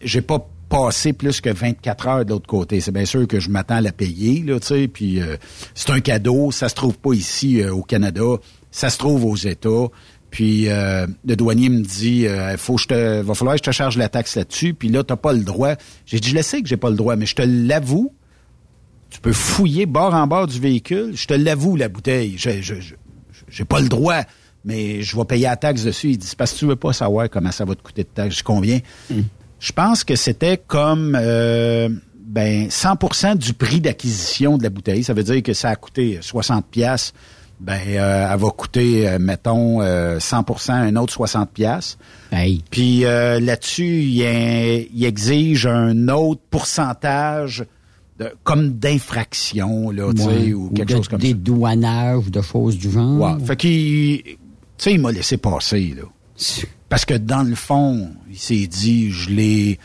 j'ai 0.03 0.23
pas 0.23 0.49
passé 0.73 1.13
plus 1.13 1.43
que 1.43 1.51
24 1.51 2.09
heures 2.09 2.25
de 2.25 2.31
l'autre 2.31 2.47
côté. 2.47 2.81
C'est 2.81 2.93
bien 2.93 3.05
sûr 3.05 3.29
que 3.29 3.39
je 3.39 3.51
m'attends 3.51 3.77
à 3.77 3.81
la 3.83 3.93
payer, 3.93 4.43
là, 4.43 4.59
tu 4.59 4.69
sais, 4.69 4.89
puis 4.89 5.21
euh, 5.21 5.37
c'est 5.75 5.91
un 5.91 6.01
cadeau, 6.01 6.51
ça 6.51 6.71
se 6.71 6.75
trouve 6.75 6.99
pas 6.99 7.13
ici 7.13 7.61
euh, 7.61 7.75
au 7.75 7.83
Canada, 7.83 8.23
ça 8.71 8.89
se 8.89 8.97
trouve 8.97 9.27
aux 9.27 9.37
États. 9.37 9.89
Puis 10.31 10.71
euh, 10.71 11.07
le 11.27 11.37
douanier 11.37 11.69
me 11.69 11.83
dit, 11.83 12.27
faut 12.57 12.77
que 12.77 13.21
va 13.21 13.35
falloir 13.35 13.55
que 13.57 13.59
je 13.59 13.65
te 13.65 13.71
charge 13.71 13.99
la 13.99 14.09
taxe 14.09 14.35
là-dessus. 14.35 14.73
Puis 14.73 14.89
là, 14.89 15.05
t'as 15.05 15.17
pas 15.17 15.35
le 15.35 15.45
droit. 15.45 15.75
J'ai 16.07 16.21
dit, 16.21 16.31
je 16.31 16.35
le 16.35 16.41
sais 16.41 16.63
que 16.63 16.69
j'ai 16.69 16.79
pas 16.79 16.89
le 16.89 16.97
droit, 16.97 17.17
mais 17.17 17.27
je 17.27 17.35
te 17.35 17.43
l'avoue. 17.43 18.15
Tu 19.11 19.21
peux 19.21 19.35
fouiller 19.35 19.85
bord 19.85 20.15
en 20.15 20.27
bord 20.27 20.47
du 20.47 20.59
véhicule. 20.59 21.11
Je 21.15 21.27
te 21.27 21.35
l'avoue, 21.35 21.77
la 21.77 21.91
bouteille. 21.91 22.37
Je, 22.39 22.51
j'ai 23.47 23.65
pas 23.67 23.81
le 23.81 23.91
droit, 23.91 24.23
mais 24.65 25.03
je 25.03 25.15
vais 25.19 25.25
payer 25.27 25.45
la 25.45 25.57
taxe 25.57 25.85
dessus. 25.85 26.13
Il 26.13 26.17
dit, 26.17 26.33
parce 26.35 26.55
que 26.55 26.61
tu 26.61 26.65
veux 26.65 26.77
pas 26.77 26.95
savoir 26.95 27.29
comment 27.29 27.53
ça 27.53 27.67
va 27.67 27.75
te 27.75 27.83
coûter 27.83 28.05
de 28.05 28.09
taxe. 28.09 28.31
Je 28.31 28.39
dis, 28.39 28.43
combien? 28.43 28.81
Je 29.63 29.71
pense 29.71 30.03
que 30.03 30.17
c'était 30.17 30.59
comme 30.59 31.17
euh, 31.17 31.89
ben 32.17 32.67
100% 32.67 33.37
du 33.37 33.53
prix 33.53 33.81
d'acquisition 33.81 34.59
de 34.59 34.65
la 34.65 34.71
bouteille. 34.71 35.05
Ça 35.05 35.15
veut 35.15 35.23
dire 35.23 35.41
que 35.41 35.53
ça 35.53 35.71
a 35.71 35.77
coûté 35.77 36.19
60 36.21 36.67
pièces. 36.67 37.13
Ben, 37.61 37.79
euh, 37.87 38.29
elle 38.29 38.41
va 38.41 38.51
coûter, 38.51 39.09
euh, 39.09 39.19
mettons, 39.21 39.81
euh, 39.81 40.19
100%, 40.19 40.73
un 40.73 40.97
autre 40.97 41.13
60 41.13 41.53
pièces. 41.53 41.97
Puis 42.73 43.05
euh, 43.05 43.39
là-dessus, 43.39 44.03
il, 44.03 45.05
exige 45.05 45.69
un 45.69 46.09
autre 46.09 46.41
pourcentage 46.51 47.65
de, 48.19 48.35
comme 48.43 48.71
d'infraction, 48.71 49.91
là, 49.91 50.13
tu 50.13 50.23
sais, 50.23 50.53
ou 50.55 50.71
quelque 50.71 50.89
de 50.89 50.97
chose 50.97 51.07
comme 51.07 51.21
ça. 51.21 51.27
dédouanage 51.29 52.27
ou 52.27 52.31
de 52.31 52.43
choses 52.43 52.77
du 52.77 52.91
genre. 52.91 53.37
Ouais. 53.37 53.45
Fait 53.47 53.57
qu'il, 53.57 54.23
tu 54.25 54.39
sais, 54.79 54.95
il 54.95 55.01
m'a 55.01 55.13
laissé 55.13 55.37
passer, 55.37 55.95
là. 55.97 56.03
Parce 56.93 57.07
que 57.07 57.15
dans 57.15 57.43
le 57.43 57.55
fond, 57.55 58.11
il 58.31 58.37
s'est 58.37 58.67
dit, 58.67 59.11
je 59.11 59.31
l'ai, 59.31 59.79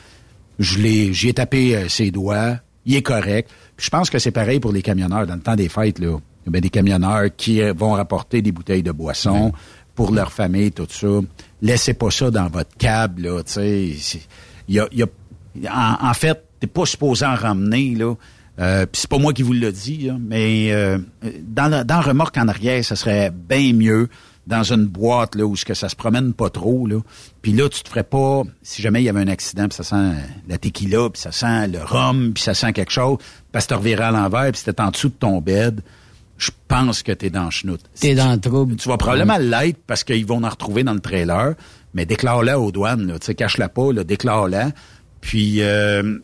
je 0.59 0.77
l'ai, 0.79 1.13
j'y 1.13 1.29
ai 1.29 1.33
tapé 1.33 1.73
euh, 1.73 1.87
ses 1.87 2.11
doigts, 2.11 2.57
il 2.85 2.95
est 2.97 3.01
correct. 3.01 3.49
Puis 3.77 3.85
je 3.85 3.89
pense 3.89 4.09
que 4.09 4.19
c'est 4.19 4.31
pareil 4.31 4.59
pour 4.59 4.73
les 4.73 4.81
camionneurs. 4.81 5.25
Dans 5.25 5.35
le 5.35 5.39
temps 5.39 5.55
des 5.55 5.69
fêtes, 5.69 5.99
là, 5.99 6.17
il 6.45 6.53
y 6.53 6.57
a 6.57 6.59
des 6.59 6.69
camionneurs 6.69 7.29
qui 7.37 7.61
euh, 7.61 7.71
vont 7.71 7.93
rapporter 7.93 8.41
des 8.41 8.51
bouteilles 8.51 8.83
de 8.83 8.91
boisson 8.91 9.53
pour 9.95 10.11
leur 10.11 10.33
famille, 10.33 10.73
tout 10.73 10.85
ça. 10.89 11.07
Laissez 11.61 11.93
pas 11.93 12.11
ça 12.11 12.29
dans 12.29 12.49
votre 12.49 12.75
cab, 12.77 13.19
là, 13.19 13.41
tu 13.41 13.53
sais. 13.53 14.19
Y 14.67 14.79
a, 14.81 14.87
il 14.91 14.99
y 14.99 15.03
a- 15.67 15.97
en, 16.03 16.09
en 16.09 16.13
fait, 16.13 16.43
t'es 16.59 16.67
pas 16.67 16.85
supposé 16.85 17.25
en 17.25 17.35
ramener, 17.35 17.95
là. 17.95 18.15
Euh, 18.59 18.85
Puis 18.85 18.99
c'est 18.99 19.09
pas 19.09 19.17
moi 19.17 19.31
qui 19.31 19.43
vous 19.43 19.53
le 19.53 19.71
dis, 19.71 19.99
là, 20.07 20.17
mais 20.19 20.73
euh, 20.73 20.97
dans, 21.43 21.69
la, 21.69 21.85
dans 21.85 22.01
remorque 22.01 22.35
en 22.37 22.49
arrière, 22.49 22.83
ça 22.83 22.97
serait 22.97 23.31
bien 23.31 23.71
mieux 23.71 24.09
dans 24.47 24.63
une 24.63 24.85
boîte 24.85 25.35
là 25.35 25.45
où 25.45 25.55
ce 25.55 25.65
que 25.65 25.73
ça 25.73 25.89
se 25.89 25.95
promène 25.95 26.33
pas 26.33 26.49
trop 26.49 26.87
là. 26.87 26.99
Puis 27.41 27.51
là, 27.51 27.69
tu 27.69 27.83
te 27.83 27.89
ferais 27.89 28.03
pas 28.03 28.43
si 28.63 28.81
jamais 28.81 29.01
il 29.01 29.05
y 29.05 29.09
avait 29.09 29.19
un 29.19 29.27
accident, 29.27 29.67
puis 29.67 29.75
ça 29.75 29.83
sent 29.83 30.13
la 30.47 30.57
tequila, 30.57 31.09
puis 31.09 31.21
ça 31.21 31.31
sent 31.31 31.67
le 31.67 31.79
rhum, 31.83 32.33
puis 32.33 32.43
ça 32.43 32.53
sent 32.53 32.73
quelque 32.73 32.91
chose, 32.91 33.17
parce 33.51 33.65
que 33.65 33.73
tu 33.73 33.77
revirais 33.77 34.05
à 34.05 34.11
l'envers, 34.11 34.51
puis 34.51 34.61
c'était 34.63 34.81
en 34.81 34.89
dessous 34.89 35.09
de 35.09 35.15
ton 35.15 35.41
bed. 35.41 35.81
je 36.37 36.51
pense 36.67 37.03
que 37.03 37.11
t'es 37.11 37.29
dans 37.29 37.45
le 37.45 37.51
chenoute. 37.51 37.81
T'es 37.99 38.15
dans 38.15 38.31
le 38.31 38.39
trouble. 38.39 38.75
Tu 38.75 38.87
vas 38.87 38.97
probablement 38.97 39.37
l'être 39.37 39.79
parce 39.85 40.03
qu'ils 40.03 40.25
vont 40.25 40.43
en 40.43 40.49
retrouver 40.49 40.83
dans 40.83 40.93
le 40.93 40.99
trailer, 40.99 41.55
mais 41.93 42.05
déclare-la 42.05 42.59
aux 42.59 42.71
douanes, 42.71 43.05
là. 43.07 43.19
Tu 43.19 43.25
sais, 43.27 43.35
cache-la 43.35 43.69
pas, 43.69 43.91
là, 43.91 44.03
déclare-la. 44.03 44.71
Puis, 45.19 45.61
euh, 45.61 46.19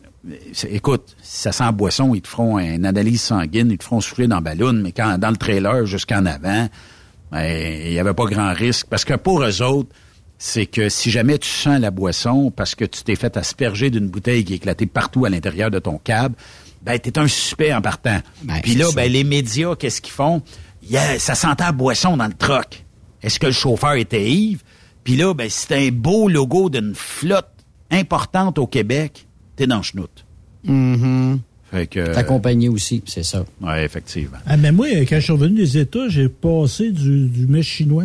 écoute, 0.68 1.16
si 1.22 1.42
ça 1.42 1.52
sent 1.52 1.72
boisson, 1.72 2.14
ils 2.14 2.22
te 2.22 2.28
feront 2.28 2.58
une 2.58 2.86
analyse 2.86 3.20
sanguine, 3.20 3.70
ils 3.70 3.78
te 3.78 3.84
feront 3.84 4.00
souffler 4.00 4.28
dans 4.28 4.40
ballon, 4.40 4.72
mais 4.72 4.92
quand 4.92 5.18
dans 5.18 5.30
le 5.30 5.36
trailer 5.36 5.84
jusqu'en 5.84 6.24
avant, 6.26 6.68
il 7.32 7.92
y 7.92 7.98
avait 7.98 8.14
pas 8.14 8.26
grand 8.26 8.52
risque. 8.52 8.86
Parce 8.88 9.04
que 9.04 9.14
pour 9.14 9.42
eux 9.42 9.62
autres, 9.62 9.90
c'est 10.38 10.66
que 10.66 10.88
si 10.88 11.10
jamais 11.10 11.38
tu 11.38 11.48
sens 11.48 11.80
la 11.80 11.90
boisson 11.90 12.50
parce 12.50 12.74
que 12.74 12.84
tu 12.84 13.02
t'es 13.02 13.16
fait 13.16 13.36
asperger 13.36 13.90
d'une 13.90 14.08
bouteille 14.08 14.44
qui 14.44 14.52
est 14.52 14.56
éclatée 14.56 14.86
partout 14.86 15.24
à 15.24 15.30
l'intérieur 15.30 15.70
de 15.70 15.78
ton 15.78 15.98
câble, 15.98 16.34
ben, 16.82 16.98
t'es 16.98 17.18
un 17.18 17.26
suspect 17.28 17.72
en 17.72 17.80
partant. 17.80 18.20
Puis 18.62 18.74
là, 18.74 18.86
ben, 18.94 19.10
les 19.10 19.24
médias, 19.24 19.74
qu'est-ce 19.74 20.00
qu'ils 20.02 20.12
font? 20.12 20.42
Yeah, 20.88 21.18
ça 21.18 21.34
sentait 21.34 21.64
la 21.64 21.72
boisson 21.72 22.16
dans 22.16 22.26
le 22.26 22.34
troc. 22.34 22.84
Est-ce 23.22 23.40
que 23.40 23.46
le 23.46 23.52
chauffeur 23.52 23.94
était 23.94 24.30
Yves? 24.30 24.62
Puis 25.02 25.16
là, 25.16 25.32
ben, 25.32 25.48
c'est 25.48 25.74
un 25.74 25.90
beau 25.90 26.28
logo 26.28 26.68
d'une 26.68 26.94
flotte 26.94 27.48
importante 27.90 28.58
au 28.58 28.66
Québec. 28.66 29.26
T'es 29.56 29.66
dans 29.66 29.78
le 29.78 29.82
chenoute. 29.82 30.26
Mhm. 30.64 31.40
Fait 31.40 31.42
que... 31.86 32.12
Ta 32.14 32.22
compagnie 32.24 32.68
aussi, 32.68 33.02
c'est 33.06 33.22
ça. 33.22 33.44
Oui, 33.60 33.72
effectivement. 33.78 34.38
Ah, 34.46 34.56
mais 34.56 34.72
moi, 34.72 34.86
quand 35.08 35.16
je 35.16 35.20
suis 35.20 35.32
revenu 35.32 35.56
des 35.56 35.78
États, 35.78 36.08
j'ai 36.08 36.28
passé 36.28 36.90
du, 36.92 37.28
du 37.28 37.46
mets 37.46 37.62
chinois. 37.62 38.04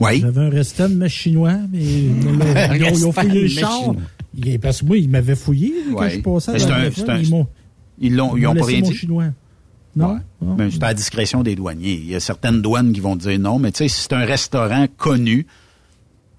Oui. 0.00 0.20
J'avais 0.20 0.42
un 0.42 0.50
restant 0.50 0.88
de 0.88 0.94
mets 0.94 1.08
chinois, 1.08 1.54
mais 1.72 1.78
ils, 1.82 2.10
ont- 2.26 2.74
ils 2.74 3.06
ont, 3.06 3.10
ils 3.10 3.12
fouillé 3.12 3.42
le 3.42 3.48
char. 3.48 3.80
Il- 4.36 4.60
Parce 4.60 4.80
que 4.80 4.86
moi, 4.86 4.96
ils 4.96 5.08
m'avaient 5.08 5.34
fouillé 5.36 5.72
quand 5.92 6.00
Ouais. 6.00 6.10
je 6.10 6.20
passais. 6.20 6.52
Mais 6.52 6.58
la 6.58 6.90
c'est 6.92 7.08
un- 7.08 7.14
un- 7.14 7.18
Ils 7.20 7.30
m'ont 7.30 7.46
Ils 8.00 8.14
l'ont, 8.14 8.36
ils 8.36 8.42
m'ont 8.44 8.50
ont 8.50 8.54
pas 8.54 8.64
rien 8.66 8.80
mon 8.80 8.88
dit. 8.90 8.96
chinois. 8.96 9.24
Non? 9.96 10.20
Non? 10.40 10.54
Ben, 10.54 10.70
c'est 10.70 10.82
à 10.84 10.88
la 10.88 10.94
discrétion 10.94 11.42
des 11.42 11.56
douaniers. 11.56 11.94
Il 11.94 12.06
y 12.08 12.14
a 12.14 12.20
certaines 12.20 12.62
douanes 12.62 12.92
qui 12.92 13.00
vont 13.00 13.16
dire 13.16 13.38
non, 13.40 13.58
mais 13.58 13.72
tu 13.72 13.78
sais, 13.78 13.88
si 13.88 14.02
c'est 14.02 14.12
un 14.12 14.24
restaurant 14.24 14.86
connu, 14.96 15.46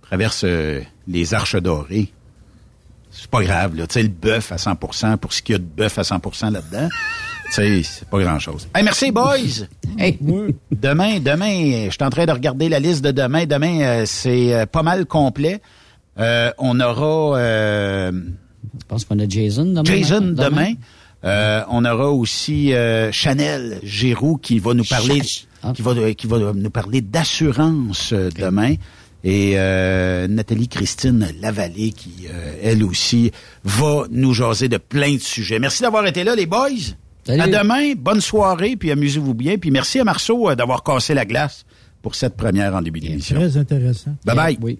traverse 0.02 0.44
euh, 0.46 0.80
les 1.08 1.34
arches 1.34 1.56
dorées, 1.58 2.14
c'est 3.22 3.30
pas 3.30 3.44
grave, 3.44 3.76
là. 3.76 3.88
Tu 3.88 3.94
sais, 3.94 4.04
le 4.04 4.10
bœuf 4.10 4.52
à 4.52 4.56
100% 4.58 5.18
pour 5.18 5.34
ce 5.34 5.42
qu'il 5.42 5.54
y 5.54 5.56
a 5.56 5.60
de 5.60 5.64
bœuf 5.64 5.98
à 6.00 6.04
100% 6.04 6.52
là-dedans, 6.52 6.88
tu 7.48 7.52
sais, 7.54 7.82
c'est 7.84 8.08
pas 8.08 8.20
grand-chose. 8.20 8.68
Hey, 8.76 8.84
merci, 8.84 9.12
boys! 9.12 9.66
hey, 9.98 10.18
demain, 10.72 11.20
demain, 11.20 11.86
je 11.86 11.90
suis 11.92 12.04
en 12.04 12.10
train 12.10 12.26
de 12.26 12.32
regarder 12.32 12.70
la 12.70 12.80
liste 12.80 13.04
de 13.04 13.12
demain. 13.12 13.46
Demain, 13.46 13.82
euh, 13.82 14.04
c'est 14.06 14.54
euh, 14.54 14.66
pas 14.66 14.84
mal 14.84 15.06
complet. 15.06 15.62
Euh, 16.20 16.52
on 16.58 16.80
aura... 16.80 17.38
euh, 17.40 18.12
Je 18.12 18.86
pense 18.88 19.06
qu'on 19.06 19.20
a 19.20 19.28
Jason 19.28 19.66
demain. 19.66 19.84
Jason 19.84 20.16
hein? 20.18 20.50
demain. 20.50 20.74
Euh, 21.26 21.64
on 21.70 21.84
aura 21.84 22.10
aussi 22.12 22.74
euh, 22.74 23.12
Chanel 23.12 23.80
Giroux 23.84 24.38
qui 24.38 24.60
va 24.60 24.74
nous 24.74 24.86
parler 24.86 25.20
qui 25.20 25.82
va 25.82 26.14
qui 26.14 26.28
va 26.28 26.38
nous 26.54 26.70
parler 26.70 27.02
d'assurance 27.02 28.14
demain 28.14 28.76
et 29.24 29.54
euh, 29.56 30.28
Nathalie 30.28 30.68
Christine 30.68 31.28
Lavallée 31.42 31.92
qui 31.92 32.28
euh, 32.30 32.54
elle 32.64 32.84
aussi 32.84 33.32
va 33.64 34.06
nous 34.10 34.34
jaser 34.34 34.70
de 34.70 34.78
plein 34.78 35.14
de 35.14 35.20
sujets. 35.20 35.60
Merci 35.60 35.82
d'avoir 35.82 36.06
été 36.06 36.24
là 36.24 36.36
les 36.36 36.46
boys. 36.46 36.70
Salut. 37.26 37.42
À 37.42 37.48
demain, 37.48 37.94
bonne 37.98 38.22
soirée 38.22 38.76
puis 38.76 38.92
amusez-vous 38.92 39.34
bien 39.34 39.58
puis 39.58 39.72
merci 39.72 40.00
à 40.00 40.04
Marceau 40.04 40.50
euh, 40.50 40.56
d'avoir 40.56 40.84
cassé 40.84 41.14
la 41.14 41.26
glace 41.26 41.66
pour 42.02 42.16
cette 42.16 42.38
première 42.38 42.74
en 42.76 42.82
début 42.82 43.00
d'émission. 43.02 43.36
Très 43.36 43.58
intéressant. 43.58 44.16
Bye 44.26 44.36
bye. 44.36 44.58
Oui. 44.62 44.80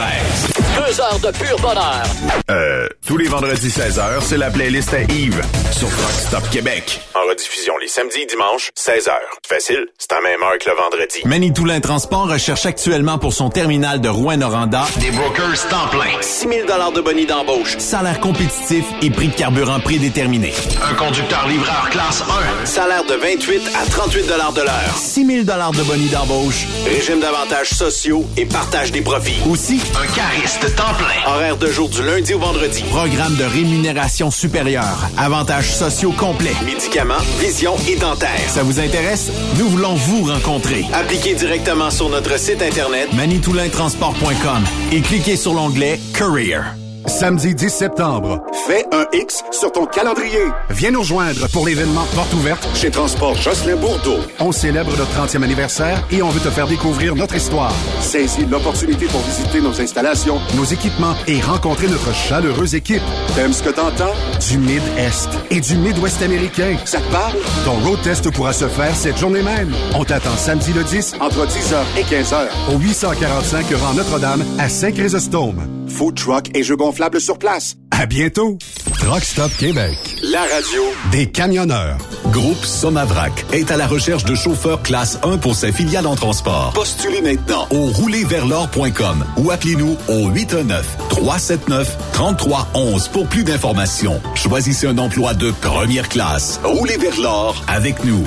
Deux 0.75 1.01
heures 1.01 1.19
de 1.19 1.37
pur 1.37 1.55
bonheur. 1.59 2.03
Euh, 2.49 2.87
tous 3.05 3.15
les 3.17 3.27
vendredis 3.27 3.67
16h, 3.67 4.21
c'est 4.21 4.37
la 4.37 4.49
playlist 4.49 4.91
à 4.91 5.01
Yves 5.01 5.41
sur 5.71 5.87
Rock 5.87 6.11
Stop 6.11 6.49
Québec. 6.49 6.99
En 7.13 7.29
rediffusion 7.29 7.77
les 7.77 7.87
samedis 7.87 8.21
et 8.21 8.25
dimanches, 8.25 8.71
16h. 8.75 9.11
Facile, 9.47 9.85
c'est 9.99 10.13
à 10.13 10.21
même 10.21 10.41
heure 10.41 10.57
que 10.57 10.67
le 10.67 10.75
vendredi. 10.75 11.19
Manitoulin 11.25 11.79
Transport 11.79 12.27
recherche 12.27 12.65
actuellement 12.65 13.19
pour 13.19 13.33
son 13.33 13.49
terminal 13.49 14.01
de 14.01 14.09
Rouen-Noranda 14.09 14.83
Des 14.99 15.11
brokers 15.11 15.67
temps 15.69 15.87
plein. 15.91 16.19
6 16.21 16.47
000 16.47 16.91
de 16.91 17.01
bonus 17.01 17.27
d'embauche, 17.27 17.77
salaire 17.77 18.19
compétitif 18.19 18.83
et 19.03 19.11
prix 19.11 19.27
de 19.27 19.35
carburant 19.35 19.79
prédéterminé. 19.79 20.53
Un 20.89 20.95
conducteur 20.95 21.47
livreur 21.47 21.89
classe 21.91 22.23
1. 22.63 22.65
Salaire 22.65 23.05
de 23.05 23.13
28 23.13 23.61
à 23.79 23.85
38 23.85 24.27
de 24.27 24.61
l'heure. 24.61 24.95
6 24.97 25.25
000 25.25 25.43
de 25.43 25.83
bonus 25.83 26.11
d'embauche. 26.11 26.65
Régime 26.85 27.19
d'avantages 27.19 27.69
sociaux 27.69 28.25
et 28.37 28.38
partage 28.45 28.91
des 28.91 29.01
profits. 29.01 29.41
Aussi, 29.49 29.79
Un 30.01 30.07
cariste 30.15 30.75
temps 30.75 30.93
plein. 30.97 31.31
horaire 31.33 31.57
de 31.57 31.67
jour 31.67 31.89
du 31.89 32.03
lundi 32.03 32.33
au 32.33 32.39
vendredi. 32.39 32.83
Programme 32.89 33.35
de 33.35 33.43
rémunération 33.43 34.31
supérieure. 34.31 35.07
Avantages 35.17 35.73
sociaux 35.75 36.11
complets. 36.11 36.53
Médicaments, 36.65 37.15
vision 37.39 37.75
et 37.87 37.95
dentaire. 37.95 38.29
Ça 38.47 38.63
vous 38.63 38.79
intéresse? 38.79 39.31
Nous 39.57 39.69
voulons 39.69 39.93
vous 39.95 40.23
rencontrer. 40.31 40.85
Appliquez 40.93 41.33
directement 41.35 41.89
sur 41.91 42.09
notre 42.09 42.37
site 42.39 42.61
internet 42.61 43.11
manitoulintransport.com 43.13 44.63
et 44.91 45.01
cliquez 45.01 45.35
sur 45.35 45.53
l'onglet 45.53 45.99
Career. 46.13 46.63
Samedi 47.09 47.55
10 47.55 47.69
septembre, 47.71 48.43
fais 48.67 48.85
un 48.91 49.03
X 49.13 49.43
sur 49.51 49.71
ton 49.71 49.87
calendrier. 49.87 50.43
Viens 50.69 50.91
nous 50.91 50.99
rejoindre 50.99 51.49
pour 51.49 51.65
l'événement 51.65 52.05
Porte 52.13 52.31
ouverte 52.35 52.67
chez 52.75 52.91
Transport 52.91 53.33
Jocelyn 53.33 53.77
Bourdeau. 53.77 54.17
On 54.39 54.51
célèbre 54.51 54.91
notre 54.95 55.11
30e 55.19 55.41
anniversaire 55.41 56.05
et 56.11 56.21
on 56.21 56.29
veut 56.29 56.39
te 56.39 56.51
faire 56.51 56.67
découvrir 56.67 57.15
notre 57.15 57.35
histoire. 57.35 57.73
Saisis 57.99 58.45
l'opportunité 58.45 59.07
pour 59.07 59.21
visiter 59.21 59.59
nos 59.59 59.81
installations, 59.81 60.39
nos 60.55 60.65
équipements 60.65 61.15
et 61.25 61.41
rencontrer 61.41 61.87
notre 61.87 62.13
chaleureuse 62.13 62.75
équipe. 62.75 63.01
T'aimes 63.33 63.53
ce 63.53 63.63
que 63.63 63.69
t'entends? 63.71 64.13
Du 64.47 64.59
Mid-Est 64.59 65.29
et 65.49 65.61
du 65.61 65.77
Mid-Ouest 65.77 66.21
américain. 66.21 66.77
Ça 66.85 66.99
te 66.99 67.11
parle? 67.11 67.33
Ton 67.65 67.73
road 67.89 67.99
test 68.03 68.29
pourra 68.29 68.53
se 68.53 68.67
faire 68.67 68.95
cette 68.95 69.17
journée 69.17 69.41
même. 69.41 69.73
On 69.95 70.03
t'attend 70.05 70.37
samedi 70.37 70.73
le 70.73 70.83
10 70.83 71.15
entre 71.19 71.47
10h 71.47 71.79
et 71.97 72.03
15h 72.03 72.47
au 72.71 72.77
845 72.77 73.65
rang 73.81 73.95
Notre-Dame 73.95 74.45
à 74.59 74.69
Saint-Chrysostome. 74.69 75.67
Food 75.87 76.13
truck 76.13 76.55
et 76.55 76.61
jeux 76.61 76.75
gonflables 76.75 76.98
sur 77.19 77.37
place. 77.37 77.75
À 77.91 78.05
bientôt. 78.05 78.57
Truck 78.99 79.23
Stop 79.23 79.51
Québec. 79.57 79.97
La 80.23 80.41
radio 80.41 80.81
Des 81.11 81.27
camionneurs. 81.27 81.97
Groupe 82.31 82.63
Somavrac 82.63 83.45
est 83.53 83.71
à 83.71 83.77
la 83.77 83.87
recherche 83.87 84.25
de 84.25 84.35
chauffeurs 84.35 84.81
classe 84.83 85.17
1 85.23 85.37
pour 85.37 85.55
ses 85.55 85.71
filiales 85.71 86.07
en 86.07 86.15
transport. 86.15 86.71
Postulez 86.73 87.21
maintenant 87.21 87.67
au 87.71 87.85
roulerversl'or.com 87.87 89.25
ou 89.37 89.51
appelez-nous 89.51 89.95
au 90.09 90.29
819-379-3311 90.31 93.09
pour 93.11 93.27
plus 93.27 93.43
d'informations. 93.43 94.21
Choisissez 94.35 94.87
un 94.87 94.97
emploi 94.97 95.33
de 95.33 95.51
première 95.51 96.09
classe. 96.09 96.59
Roulez 96.63 96.97
vers 96.97 97.19
l'or 97.19 97.63
avec 97.67 98.03
nous. 98.03 98.25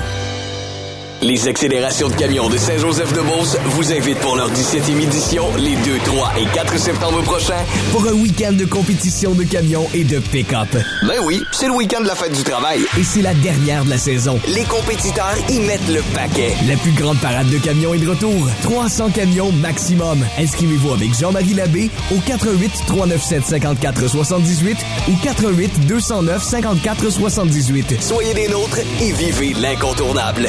Les 1.23 1.47
accélérations 1.47 2.09
de 2.09 2.15
camions 2.15 2.49
de 2.49 2.57
Saint-Joseph-de-Beauce 2.57 3.57
vous 3.67 3.93
invitent 3.93 4.19
pour 4.19 4.35
leur 4.35 4.51
17e 4.51 4.99
édition 4.99 5.45
les 5.55 5.77
2, 5.77 5.97
3 6.03 6.33
et 6.37 6.45
4 6.53 6.77
septembre 6.77 7.21
prochains 7.23 7.63
pour 7.93 8.05
un 8.05 8.11
week-end 8.11 8.51
de 8.51 8.65
compétition 8.65 9.31
de 9.31 9.45
camions 9.45 9.87
et 9.93 10.03
de 10.03 10.19
pick-up. 10.19 10.67
Ben 11.07 11.21
oui, 11.23 11.41
c'est 11.53 11.67
le 11.67 11.75
week-end 11.75 12.01
de 12.01 12.07
la 12.07 12.15
fête 12.15 12.35
du 12.35 12.43
travail. 12.43 12.81
Et 12.99 13.03
c'est 13.03 13.21
la 13.21 13.33
dernière 13.35 13.85
de 13.85 13.91
la 13.91 13.97
saison. 13.97 14.37
Les 14.53 14.65
compétiteurs 14.65 15.37
y 15.49 15.59
mettent 15.61 15.87
le 15.87 16.01
paquet. 16.13 16.55
La 16.67 16.75
plus 16.75 16.91
grande 16.91 17.19
parade 17.19 17.49
de 17.49 17.57
camions 17.57 17.93
est 17.93 17.99
de 17.99 18.09
retour. 18.09 18.49
300 18.63 19.11
camions 19.11 19.53
maximum. 19.53 20.25
Inscrivez-vous 20.37 20.91
avec 20.91 21.17
Jean-Marie 21.17 21.53
Labbé 21.53 21.89
au 22.11 22.17
88 22.19 22.69
397 22.85 23.45
54 23.45 24.09
78 24.09 24.77
ou 25.07 25.15
88 25.23 25.87
209 25.87 26.43
54 26.43 27.09
78. 27.09 28.01
Soyez 28.01 28.33
des 28.33 28.49
nôtres 28.49 28.79
et 29.01 29.13
vivez 29.13 29.53
l'incontournable. 29.53 30.47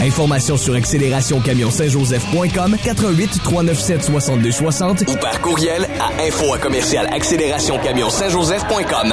Sur 0.65 0.75
accélérationcamion-saint-joseph.com 0.75 2.77
88 2.83 3.43
397 3.45 4.03
62 4.03 4.51
60 4.51 5.05
ou 5.09 5.17
par 5.17 5.43
courriel 5.43 5.87
à 6.01 6.23
info 6.23 6.55
à 6.55 6.59
commercial 6.59 7.07
accélérationcamion-saint-joseph.com. 7.13 9.13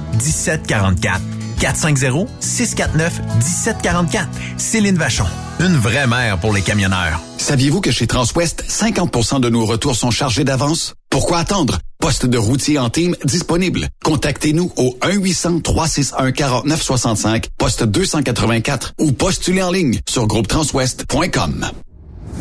1744. 0.13 1.21
450-649-1744. 1.61 4.27
Céline 4.57 4.97
Vachon. 4.97 5.25
Une 5.59 5.77
vraie 5.77 6.07
mère 6.07 6.39
pour 6.39 6.53
les 6.53 6.61
camionneurs. 6.61 7.19
Saviez-vous 7.37 7.81
que 7.81 7.91
chez 7.91 8.07
Transwest, 8.07 8.63
50% 8.67 9.41
de 9.41 9.49
nos 9.49 9.63
retours 9.65 9.95
sont 9.95 10.09
chargés 10.09 10.43
d'avance? 10.43 10.95
Pourquoi 11.11 11.37
attendre? 11.39 11.77
Poste 11.99 12.25
de 12.25 12.39
routier 12.39 12.79
en 12.79 12.89
team 12.89 13.15
disponible. 13.25 13.89
Contactez-nous 14.03 14.71
au 14.75 14.97
1-800-361-4965, 15.01 17.45
poste 17.59 17.83
284 17.83 18.93
ou 18.99 19.11
postulez 19.11 19.61
en 19.61 19.69
ligne 19.71 19.99
sur 20.09 20.25
groupetranswest.com. 20.25 21.67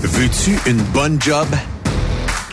Veux-tu 0.03 0.59
une 0.67 0.81
bonne 0.95 1.21
job? 1.21 1.47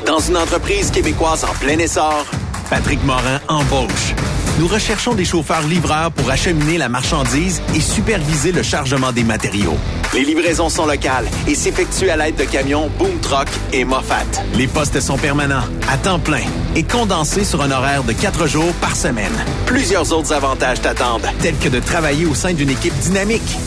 Dans 0.05 0.19
une 0.19 0.35
entreprise 0.35 0.91
québécoise 0.91 1.45
en 1.45 1.53
plein 1.53 1.79
essor, 1.79 2.25
Patrick 2.69 3.01
Morin 3.05 3.39
embauche. 3.47 4.13
Nous 4.59 4.67
recherchons 4.67 5.13
des 5.13 5.25
chauffeurs 5.25 5.61
livreurs 5.61 6.11
pour 6.11 6.31
acheminer 6.31 6.79
la 6.79 6.89
marchandise 6.89 7.61
et 7.75 7.79
superviser 7.79 8.51
le 8.51 8.63
chargement 8.63 9.11
des 9.11 9.23
matériaux. 9.23 9.77
Les 10.15 10.23
livraisons 10.23 10.69
sont 10.69 10.87
locales 10.87 11.27
et 11.47 11.53
s'effectuent 11.53 12.09
à 12.09 12.17
l'aide 12.17 12.37
de 12.37 12.43
camions 12.43 12.89
Boom 12.97 13.19
Truck 13.21 13.47
et 13.71 13.85
Moffat. 13.85 14.25
Les 14.55 14.65
postes 14.65 14.99
sont 14.99 15.17
permanents, 15.17 15.65
à 15.87 15.97
temps 15.97 16.17
plein 16.17 16.41
et 16.75 16.81
condensés 16.81 17.43
sur 17.43 17.61
un 17.61 17.69
horaire 17.69 18.03
de 18.03 18.13
quatre 18.13 18.47
jours 18.47 18.73
par 18.81 18.95
semaine. 18.95 19.45
Plusieurs 19.67 20.11
autres 20.11 20.33
avantages 20.33 20.81
t'attendent, 20.81 21.27
tels 21.39 21.57
que 21.57 21.69
de 21.69 21.79
travailler 21.79 22.25
au 22.25 22.33
sein 22.33 22.53
d'une 22.53 22.71
équipe 22.71 22.97
dynamique. 22.97 23.57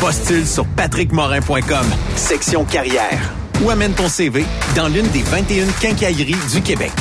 Postule 0.00 0.46
sur 0.46 0.64
patrickmorin.com, 0.64 1.86
section 2.16 2.64
carrière, 2.64 3.20
ou 3.62 3.68
amène 3.68 3.92
ton 3.92 4.08
CV 4.08 4.46
dans 4.74 4.88
l'une 4.88 5.08
des 5.08 5.22
21 5.22 5.66
quincailleries 5.80 6.36
du 6.50 6.62
Québec. 6.62 6.92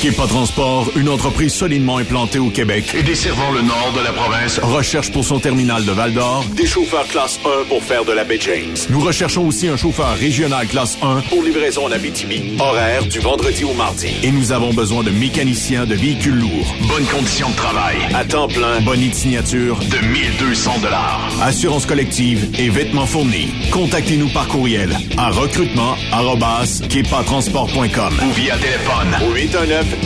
Kepa 0.00 0.26
Transport, 0.26 0.90
une 0.96 1.08
entreprise 1.08 1.54
solidement 1.54 1.96
implantée 1.98 2.38
au 2.38 2.50
Québec 2.50 2.94
et 2.94 3.02
desservant 3.02 3.50
le 3.50 3.62
nord 3.62 3.92
de 3.96 4.00
la 4.04 4.12
province, 4.12 4.60
recherche 4.62 5.10
pour 5.10 5.24
son 5.24 5.40
terminal 5.40 5.84
de 5.84 5.92
Val-d'Or 5.92 6.44
des 6.54 6.66
chauffeurs 6.66 7.06
classe 7.08 7.40
1 7.44 7.64
pour 7.68 7.82
faire 7.82 8.04
de 8.04 8.12
la 8.12 8.22
baie 8.24 8.38
James. 8.40 8.76
Nous 8.90 9.00
recherchons 9.00 9.46
aussi 9.46 9.68
un 9.68 9.76
chauffeur 9.76 10.16
régional 10.16 10.66
classe 10.66 10.98
1 11.02 11.20
pour 11.28 11.42
livraison 11.42 11.86
en 11.86 11.92
Abitibi, 11.92 12.56
horaire 12.58 13.04
du 13.06 13.20
vendredi 13.20 13.64
au 13.64 13.72
mardi. 13.72 14.08
Et 14.22 14.30
nous 14.30 14.52
avons 14.52 14.72
besoin 14.72 15.02
de 15.02 15.10
mécaniciens 15.10 15.86
de 15.86 15.94
véhicules 15.94 16.38
lourds. 16.38 16.74
Bonnes 16.88 17.06
conditions 17.06 17.48
de 17.50 17.56
travail, 17.56 17.96
à 18.14 18.24
temps 18.24 18.48
plein, 18.48 18.80
bonne 18.82 19.12
signature 19.12 19.78
de 19.78 19.98
1200 20.06 20.78
dollars. 20.82 21.20
Assurance 21.42 21.86
collective 21.86 22.48
et 22.58 22.68
vêtements 22.68 23.06
fournis. 23.06 23.48
Contactez-nous 23.70 24.28
par 24.28 24.46
courriel 24.48 24.94
à 25.16 25.30
recrutement@kepatransport.com 25.30 28.14
ou 28.22 28.30
via 28.32 28.56
téléphone 28.56 29.16
au 29.26 29.30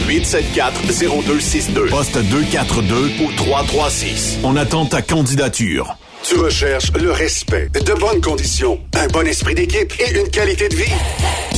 819-874-0262. 0.07 1.91
Poste 1.91 2.19
242 2.23 3.13
ou 3.21 3.33
336. 3.33 4.39
On 4.43 4.57
attend 4.57 4.87
ta 4.87 5.03
candidature. 5.03 5.97
Tu 6.23 6.37
recherches 6.37 6.93
le 7.01 7.13
respect, 7.13 7.71
de 7.73 7.95
bonnes 7.95 8.21
conditions, 8.21 8.79
un 8.95 9.07
bon 9.09 9.27
esprit 9.27 9.55
d'équipe 9.55 9.93
et 9.99 10.19
une 10.19 10.29
qualité 10.29 10.69
de 10.69 10.77
vie. 10.77 10.93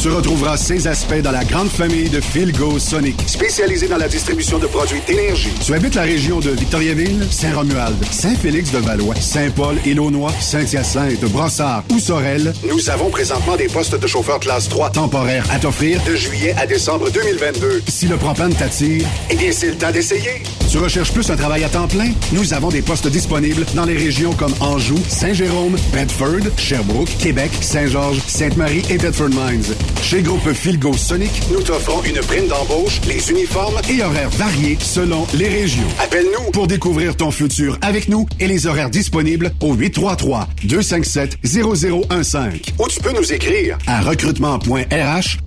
Tu 0.00 0.08
retrouveras 0.08 0.56
ces 0.56 0.86
aspects 0.88 1.20
dans 1.20 1.30
la 1.30 1.44
grande 1.44 1.68
famille 1.68 2.08
de 2.08 2.20
Philgo 2.20 2.78
Sonic, 2.78 3.20
spécialisée 3.26 3.88
dans 3.88 3.98
la 3.98 4.08
distribution 4.08 4.58
de 4.58 4.66
produits 4.66 5.00
d'énergie. 5.06 5.50
Tu 5.64 5.74
habites 5.74 5.94
la 5.94 6.02
région 6.02 6.40
de 6.40 6.50
Victoriaville, 6.50 7.26
Saint-Romuald, 7.30 7.96
Saint-Félix-de-Valois, 8.10 9.14
Saint-Paul, 9.16 9.76
Élonois, 9.84 10.32
Saint-Hyacinthe, 10.40 11.24
Brossard 11.26 11.84
ou 11.90 11.98
Sorel. 11.98 12.52
Nous 12.68 12.90
avons 12.90 13.10
présentement 13.10 13.56
des 13.56 13.68
postes 13.68 13.98
de 13.98 14.06
chauffeur 14.06 14.40
classe 14.40 14.68
3 14.68 14.90
temporaires 14.90 15.44
à 15.52 15.58
t'offrir 15.58 16.00
de 16.04 16.14
juillet 16.14 16.54
à 16.58 16.66
décembre 16.66 17.10
2022. 17.10 17.82
Si 17.88 18.06
le 18.06 18.16
propane 18.16 18.54
t'attire, 18.54 19.06
eh 19.30 19.36
bien, 19.36 19.52
c'est 19.52 19.68
le 19.68 19.76
temps 19.76 19.92
d'essayer. 19.92 20.42
Tu 20.70 20.78
recherches 20.78 21.12
plus 21.12 21.30
un 21.30 21.36
travail 21.36 21.64
à 21.64 21.68
temps 21.68 21.86
plein? 21.86 22.10
Nous 22.32 22.54
avons 22.54 22.70
des 22.70 22.82
postes 22.82 23.06
disponibles 23.06 23.66
dans 23.74 23.84
les 23.84 23.96
régions 23.96 24.32
comme 24.32 24.51
Anjou, 24.60 24.98
Saint-Jérôme, 25.08 25.76
Bedford, 25.92 26.50
Sherbrooke, 26.56 27.10
Québec, 27.18 27.50
Saint-Georges, 27.60 28.20
Sainte-Marie 28.26 28.82
et 28.90 28.98
Bedford 28.98 29.30
Mines. 29.30 29.64
Chez 30.02 30.22
Groupe 30.22 30.52
Philgo 30.52 30.92
Sonic, 30.94 31.30
nous 31.52 31.62
t'offrons 31.62 32.02
une 32.04 32.20
prime 32.20 32.48
d'embauche, 32.48 33.00
les 33.06 33.30
uniformes 33.30 33.80
et 33.88 34.02
horaires 34.02 34.30
variés 34.30 34.76
selon 34.80 35.26
les 35.34 35.48
régions. 35.48 35.86
Appelle-nous 36.02 36.50
pour 36.50 36.66
découvrir 36.66 37.16
ton 37.16 37.30
futur 37.30 37.78
avec 37.82 38.08
nous 38.08 38.26
et 38.40 38.46
les 38.46 38.66
horaires 38.66 38.90
disponibles 38.90 39.52
au 39.60 39.74
833-257-0015. 39.74 42.72
Ou 42.78 42.88
tu 42.88 43.00
peux 43.00 43.12
nous 43.12 43.32
écrire 43.32 43.78
à 43.86 44.02
recrutement.rh 44.02 45.38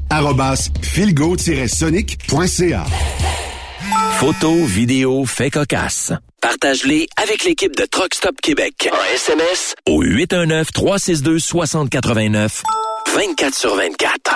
philgo-sonic.ca. 0.82 2.86
Photos, 4.20 4.68
vidéos, 4.68 5.26
faits 5.26 5.54
cocasse. 5.54 6.14
Partage-les 6.42 7.08
avec 7.22 7.44
l'équipe 7.44 7.76
de 7.76 7.86
Truck 7.86 8.14
Stop 8.14 8.40
Québec. 8.42 8.90
En 8.92 9.16
SMS 9.16 9.76
au 9.88 10.02
819 10.02 10.72
362 10.72 11.40
6089 11.40 12.64
24 13.16 13.56
sur 13.56 13.76
24. 13.76 14.32